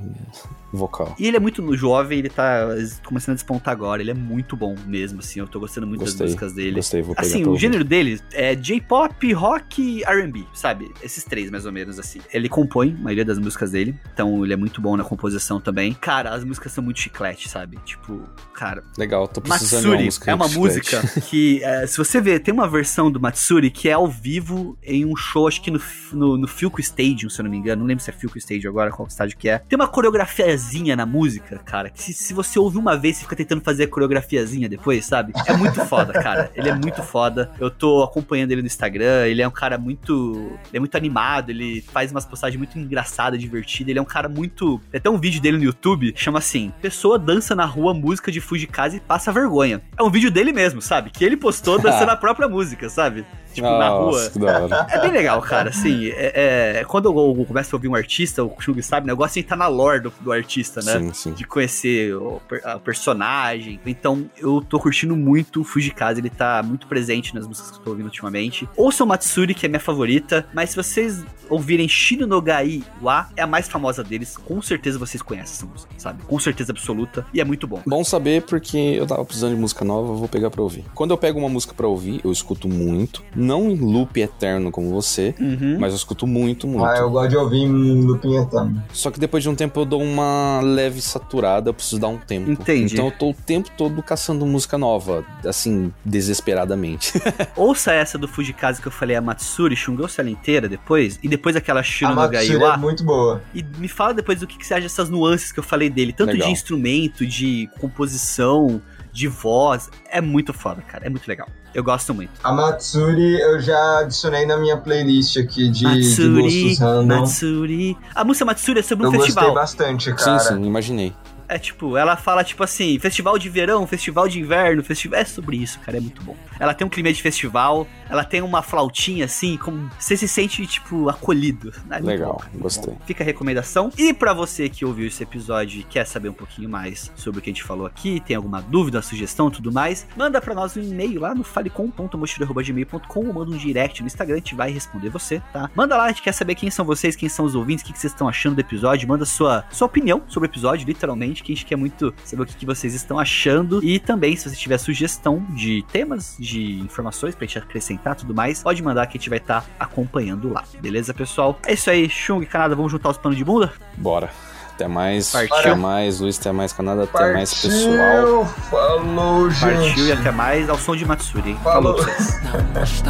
vocal. 0.72 1.14
E 1.18 1.26
ele 1.26 1.36
é 1.36 1.40
muito 1.40 1.76
jovem, 1.76 2.18
ele 2.18 2.28
tá 2.28 2.68
começando 3.04 3.32
a 3.32 3.34
despontar 3.34 3.72
agora, 3.72 4.02
ele 4.02 4.10
é 4.10 4.14
muito 4.14 4.56
bom 4.56 4.74
mesmo, 4.86 5.20
assim, 5.20 5.40
eu 5.40 5.46
tô 5.46 5.60
gostando 5.60 5.86
muito 5.86 6.00
Gostei, 6.00 6.18
das 6.18 6.26
músicas 6.28 6.52
dele. 6.52 6.76
Gostei, 6.76 7.02
vou 7.02 7.14
pegar 7.14 7.26
Assim, 7.26 7.46
o 7.46 7.56
gênero 7.56 7.84
dele 7.84 8.20
é 8.32 8.54
J-pop, 8.54 9.32
rock 9.32 9.82
e 9.82 10.04
R&B, 10.04 10.44
sabe? 10.54 10.92
Esses 11.02 11.24
três, 11.24 11.50
mais 11.50 11.66
ou 11.66 11.72
menos, 11.72 11.98
assim. 11.98 12.20
Ele 12.32 12.48
compõe 12.48 12.94
a 12.98 13.02
maioria 13.02 13.24
das 13.24 13.38
músicas 13.38 13.70
dele, 13.70 13.98
então 14.12 14.44
ele 14.44 14.52
é 14.52 14.56
muito 14.56 14.80
bom 14.80 14.96
na 14.96 15.04
composição 15.04 15.60
também. 15.60 15.92
Cara, 15.94 16.34
as 16.34 16.44
músicas 16.44 16.72
são 16.72 16.82
muito 16.84 17.00
chiclete, 17.00 17.48
sabe? 17.48 17.78
Tipo, 17.84 18.22
cara, 18.52 18.82
Legal, 18.98 19.26
tô 19.28 19.40
precisando 19.40 19.80
de 19.80 19.86
uma 19.86 19.90
Matsuri 19.92 20.04
música 20.04 20.30
é 20.30 20.34
uma 20.34 20.48
música 20.56 21.02
que, 21.22 21.62
é, 21.62 21.86
se 21.86 21.96
você 21.98 22.20
ver, 22.20 22.40
tem 22.40 22.52
uma 22.52 22.68
versão 22.68 23.10
do 23.10 23.20
Matsuri 23.20 23.70
que 23.70 23.88
é 23.88 23.92
ao 23.92 24.08
vivo 24.08 24.78
em 24.82 25.04
um 25.04 25.16
show, 25.16 25.46
acho 25.46 25.60
que 25.60 25.70
no, 25.70 25.80
no, 26.12 26.36
no 26.36 26.48
Filco 26.48 26.80
Stadium, 26.80 27.28
se 27.28 27.40
eu 27.40 27.44
não 27.44 27.50
me 27.50 27.56
engano. 27.56 27.80
Não 27.80 27.86
lembro 27.86 28.02
se 28.02 28.10
é 28.10 28.12
Filco 28.12 28.38
Stadium 28.38 28.70
agora, 28.70 28.90
qual 28.90 29.06
estádio 29.08 29.36
que 29.36 29.48
é. 29.48 29.58
Tem 29.58 29.76
uma 29.76 29.88
coreografiazinha 29.88 30.96
na 30.96 31.06
música, 31.06 31.58
cara, 31.64 31.90
que 31.90 32.02
se, 32.02 32.12
se 32.12 32.34
você 32.34 32.58
ouve 32.58 32.78
uma 32.78 32.96
vez, 32.96 33.16
você 33.16 33.22
fica 33.22 33.36
tentando 33.36 33.60
fazer 33.62 33.84
a 33.84 33.88
coreografiazinha 33.88 34.68
depois, 34.68 35.04
sabe? 35.04 35.32
É 35.46 35.52
muito 35.56 35.84
foda, 35.84 36.12
cara. 36.12 36.50
Ele 36.54 36.68
é 36.68 36.74
muito 36.74 37.02
foda. 37.02 37.50
Eu 37.58 37.70
tô 37.70 38.02
acompanhando 38.02 38.52
ele 38.52 38.62
no 38.62 38.66
Instagram, 38.66 39.26
ele 39.26 39.42
é 39.42 39.48
um 39.48 39.52
cara 39.52 39.78
muito... 39.78 40.52
Ele 40.68 40.78
é 40.78 40.80
muito 40.80 40.96
animado, 40.96 41.50
ele 41.50 41.84
faz 41.92 42.10
umas 42.10 42.24
postagens 42.24 42.58
muito 42.58 42.78
engraçadas, 42.78 43.40
divertidas. 43.40 43.90
Ele 43.90 43.98
é 43.98 44.02
um 44.02 44.06
cara 44.06 44.28
muito... 44.28 44.80
Tem 44.90 44.98
até 44.98 45.10
um 45.10 45.18
vídeo 45.18 45.40
dele 45.40 45.58
no 45.58 45.64
YouTube, 45.64 46.12
chama 46.16 46.38
assim, 46.38 46.72
Pessoa 46.80 47.18
dança 47.18 47.54
na 47.54 47.64
rua 47.64 47.92
música 47.92 48.30
de 48.30 48.40
Fujikaze 48.40 48.96
e 48.98 49.00
passa 49.00 49.32
vergonha. 49.32 49.82
É 49.98 50.02
um 50.02 50.10
vídeo 50.10 50.30
dele 50.30 50.45
mesmo, 50.52 50.80
sabe? 50.82 51.10
Que 51.10 51.24
ele 51.24 51.36
postou 51.36 51.78
dançando 51.78 52.10
a 52.12 52.16
própria 52.16 52.48
música, 52.48 52.88
sabe? 52.88 53.24
Tipo, 53.56 53.68
Nossa, 53.68 53.78
na 53.78 53.88
rua. 53.88 54.30
Que 54.30 54.38
da 54.38 54.62
hora. 54.62 54.86
É 54.96 55.00
bem 55.00 55.10
legal, 55.10 55.40
cara, 55.42 55.70
assim, 55.70 56.08
é, 56.10 56.78
é, 56.78 56.84
quando 56.84 57.06
eu, 57.06 57.36
eu 57.38 57.44
começo 57.44 57.74
a 57.74 57.76
ouvir 57.76 57.88
um 57.88 57.94
artista, 57.94 58.44
o 58.44 58.54
Shug 58.58 58.82
sabe, 58.82 59.04
o 59.04 59.06
negócio 59.08 59.38
é 59.38 59.42
estar 59.42 59.56
na 59.56 59.66
lore 59.66 60.00
do, 60.00 60.12
do, 60.20 60.32
artista, 60.32 60.80
né? 60.82 60.92
Sim, 60.92 61.12
sim. 61.12 61.32
De 61.32 61.44
conhecer 61.44 62.14
o, 62.14 62.40
a 62.64 62.78
personagem. 62.78 63.80
Então, 63.84 64.28
eu 64.38 64.60
tô 64.60 64.78
curtindo 64.78 65.16
muito 65.16 65.62
o 65.62 65.64
Fujikaze, 65.64 66.20
ele 66.20 66.30
tá 66.30 66.62
muito 66.62 66.86
presente 66.86 67.34
nas 67.34 67.46
músicas 67.46 67.72
que 67.72 67.78
eu 67.78 67.82
tô 67.82 67.90
ouvindo 67.90 68.06
ultimamente. 68.06 68.68
Ouçam 68.76 69.06
Matsuri, 69.06 69.54
que 69.54 69.66
é 69.66 69.68
minha 69.68 69.80
favorita, 69.80 70.46
mas 70.52 70.70
se 70.70 70.76
vocês 70.76 71.24
ouvirem 71.48 71.88
Shino 71.88 72.26
no 72.26 72.40
Gai 72.40 72.82
Wa, 73.02 73.28
é 73.36 73.42
a 73.42 73.46
mais 73.46 73.68
famosa 73.68 74.02
deles, 74.02 74.36
com 74.36 74.60
certeza 74.60 74.98
vocês 74.98 75.22
conhecem 75.22 75.54
essa 75.54 75.66
música, 75.66 75.92
sabe? 75.98 76.22
Com 76.24 76.38
certeza 76.38 76.72
absoluta, 76.72 77.26
e 77.32 77.40
é 77.40 77.44
muito 77.44 77.66
bom. 77.66 77.80
Bom 77.86 78.04
saber, 78.04 78.42
porque 78.42 78.76
eu 78.76 79.06
tava 79.06 79.24
precisando 79.24 79.54
de 79.54 79.60
música 79.60 79.84
nova, 79.84 80.12
eu 80.12 80.16
vou 80.16 80.28
pegar 80.28 80.50
pra 80.50 80.62
ouvir. 80.62 80.84
Quando 80.94 81.12
eu 81.12 81.18
pego 81.18 81.38
uma 81.38 81.48
música 81.48 81.74
pra 81.74 81.86
ouvir, 81.86 82.20
eu 82.24 82.32
escuto 82.32 82.68
muito, 82.68 83.24
não 83.46 83.70
em 83.70 83.76
loop 83.76 84.20
eterno 84.20 84.70
como 84.70 84.90
você, 84.90 85.34
uhum. 85.40 85.78
mas 85.78 85.92
eu 85.92 85.96
escuto 85.96 86.26
muito, 86.26 86.66
muito. 86.66 86.84
Ah, 86.84 86.98
eu 86.98 87.10
gosto 87.10 87.30
de 87.30 87.36
ouvir 87.36 87.58
em 87.58 88.02
looping 88.02 88.36
eterno. 88.36 88.82
Só 88.92 89.10
que 89.10 89.20
depois 89.20 89.42
de 89.42 89.48
um 89.48 89.54
tempo 89.54 89.80
eu 89.80 89.84
dou 89.84 90.02
uma 90.02 90.60
leve 90.62 91.00
saturada, 91.00 91.70
eu 91.70 91.74
preciso 91.74 92.00
dar 92.00 92.08
um 92.08 92.18
tempo. 92.18 92.50
Entendi. 92.50 92.94
Então 92.94 93.06
eu 93.06 93.12
tô 93.12 93.30
o 93.30 93.34
tempo 93.34 93.70
todo 93.76 94.02
caçando 94.02 94.44
música 94.44 94.76
nova, 94.76 95.24
assim, 95.44 95.92
desesperadamente. 96.04 97.12
Ouça 97.56 97.92
essa 97.92 98.18
do 98.18 98.26
Fujikaze 98.26 98.80
que 98.80 98.88
eu 98.88 98.92
falei, 98.92 99.16
a 99.16 99.20
Matsuri, 99.20 99.76
ouça 100.00 100.20
ela 100.20 100.30
inteira 100.30 100.68
depois, 100.68 101.18
e 101.22 101.28
depois 101.28 101.54
aquela 101.56 101.82
Shino 101.82 102.14
no 102.14 102.28
Gaiwa. 102.28 102.74
é 102.74 102.76
muito 102.76 103.04
boa. 103.04 103.42
E 103.54 103.62
me 103.62 103.88
fala 103.88 104.12
depois 104.14 104.40
do 104.40 104.46
que, 104.46 104.58
que 104.58 104.66
você 104.66 104.74
acha 104.74 104.82
dessas 104.82 105.08
nuances 105.08 105.52
que 105.52 105.58
eu 105.58 105.64
falei 105.64 105.88
dele, 105.88 106.12
tanto 106.12 106.32
Legal. 106.32 106.48
de 106.48 106.52
instrumento, 106.52 107.26
de 107.26 107.68
composição, 107.78 108.80
de 109.12 109.28
voz. 109.28 109.90
É 110.10 110.20
muito 110.20 110.52
foda, 110.52 110.82
cara. 110.82 111.06
É 111.06 111.10
muito 111.10 111.26
legal. 111.26 111.48
Eu 111.76 111.84
gosto 111.84 112.14
muito. 112.14 112.30
A 112.42 112.54
Matsuri 112.54 113.38
eu 113.38 113.60
já 113.60 113.98
adicionei 113.98 114.46
na 114.46 114.56
minha 114.56 114.78
playlist 114.78 115.36
aqui 115.36 115.68
de, 115.68 115.84
Matsuri, 115.84 116.74
de 116.74 117.06
Matsuri. 117.06 117.98
A 118.14 118.24
música 118.24 118.46
Matsuri 118.46 118.80
é 118.80 118.82
sobre 118.82 119.06
um 119.06 119.12
eu 119.12 119.20
festival. 119.20 119.48
Eu 119.48 119.54
gostei 119.54 119.84
bastante, 119.84 120.14
cara. 120.14 120.38
Sim, 120.38 120.54
sim, 120.54 120.64
imaginei. 120.64 121.12
É 121.48 121.58
tipo, 121.58 121.96
ela 121.96 122.16
fala 122.16 122.42
tipo 122.42 122.62
assim, 122.62 122.98
festival 122.98 123.38
de 123.38 123.48
verão, 123.48 123.86
festival 123.86 124.28
de 124.28 124.40
inverno, 124.40 124.82
festival. 124.82 125.20
É 125.20 125.24
sobre 125.24 125.56
isso, 125.56 125.78
cara, 125.80 125.98
é 125.98 126.00
muito 126.00 126.22
bom. 126.22 126.36
Ela 126.58 126.74
tem 126.74 126.86
um 126.86 126.90
clima 126.90 127.12
de 127.12 127.20
festival, 127.20 127.86
ela 128.08 128.24
tem 128.24 128.42
uma 128.42 128.62
flautinha 128.62 129.26
assim, 129.26 129.56
como 129.56 129.90
você 129.98 130.16
se 130.16 130.26
sente, 130.26 130.66
tipo, 130.66 131.08
acolhido. 131.08 131.72
É 131.90 131.98
Legal, 131.98 132.42
bom, 132.52 132.60
gostei. 132.60 132.92
Bom. 132.92 133.00
Fica 133.06 133.22
a 133.22 133.26
recomendação. 133.26 133.90
E 133.96 134.12
para 134.12 134.32
você 134.32 134.68
que 134.68 134.84
ouviu 134.84 135.06
esse 135.06 135.22
episódio 135.22 135.80
e 135.80 135.84
quer 135.84 136.06
saber 136.06 136.28
um 136.28 136.34
pouquinho 136.34 136.68
mais 136.68 137.12
sobre 137.16 137.40
o 137.40 137.42
que 137.42 137.50
a 137.50 137.52
gente 137.52 137.62
falou 137.62 137.86
aqui, 137.86 138.20
tem 138.20 138.36
alguma 138.36 138.60
dúvida, 138.60 139.02
sugestão 139.02 139.50
tudo 139.50 139.72
mais, 139.72 140.06
manda 140.16 140.40
para 140.40 140.54
nós 140.54 140.76
um 140.76 140.82
e-mail 140.82 141.20
lá 141.20 141.34
no 141.34 141.44
falecom.mochila.gmail.com 141.44 143.26
ou 143.26 143.32
manda 143.32 143.50
um 143.50 143.56
direct 143.56 144.00
no 144.00 144.06
Instagram, 144.06 144.36
a 144.36 144.38
gente 144.38 144.54
vai 144.54 144.70
responder 144.70 145.10
você, 145.10 145.42
tá? 145.52 145.70
Manda 145.74 145.96
lá, 145.96 146.04
a 146.04 146.08
gente 146.08 146.22
quer 146.22 146.32
saber 146.32 146.54
quem 146.54 146.70
são 146.70 146.84
vocês, 146.84 147.14
quem 147.14 147.28
são 147.28 147.44
os 147.44 147.54
ouvintes, 147.54 147.84
o 147.84 147.92
que 147.92 147.98
vocês 147.98 148.12
estão 148.12 148.28
achando 148.28 148.56
do 148.56 148.60
episódio, 148.60 149.08
manda 149.08 149.24
sua, 149.24 149.64
sua 149.70 149.86
opinião 149.86 150.22
sobre 150.28 150.48
o 150.48 150.50
episódio, 150.50 150.86
literalmente 150.86 151.35
que 151.42 151.52
a 151.52 151.54
gente 151.54 151.66
quer 151.66 151.76
muito 151.76 152.14
saber 152.24 152.42
o 152.42 152.46
que, 152.46 152.54
que 152.54 152.66
vocês 152.66 152.94
estão 152.94 153.18
achando. 153.18 153.82
E 153.84 153.98
também, 153.98 154.36
se 154.36 154.48
você 154.48 154.56
tiver 154.56 154.78
sugestão 154.78 155.44
de 155.50 155.84
temas, 155.92 156.36
de 156.38 156.80
informações 156.80 157.34
pra 157.34 157.46
gente 157.46 157.58
acrescentar 157.58 158.14
tudo 158.14 158.34
mais, 158.34 158.62
pode 158.62 158.82
mandar 158.82 159.06
que 159.06 159.16
a 159.16 159.20
gente 159.20 159.30
vai 159.30 159.38
estar 159.38 159.62
tá 159.62 159.66
acompanhando 159.78 160.52
lá. 160.52 160.64
Beleza, 160.80 161.12
pessoal? 161.14 161.58
É 161.66 161.74
isso 161.74 161.90
aí, 161.90 162.08
Chung 162.08 162.42
e 162.42 162.46
Canada, 162.46 162.74
vamos 162.74 162.92
juntar 162.92 163.10
os 163.10 163.18
panos 163.18 163.36
de 163.36 163.44
bunda? 163.44 163.72
Bora. 163.96 164.30
Até 164.76 164.86
mais. 164.86 165.32
Partiu. 165.32 165.56
Até 165.56 165.74
mais, 165.74 166.20
Luiz. 166.20 166.38
Até 166.38 166.52
mais, 166.52 166.72
Canadá. 166.72 167.04
Até 167.04 167.12
Partiu. 167.12 167.32
mais, 167.32 167.54
pessoal. 167.54 168.44
Falou, 168.70 169.50
gente. 169.50 169.74
Partiu 169.74 170.06
e 170.06 170.12
até 170.12 170.30
mais 170.30 170.68
ao 170.68 170.78
som 170.78 170.94
de 170.94 171.06
Matsuri. 171.06 171.54
Falou, 171.62 171.96
Falou 171.96 172.04
pra 172.04 172.84
vocês. 172.84 173.06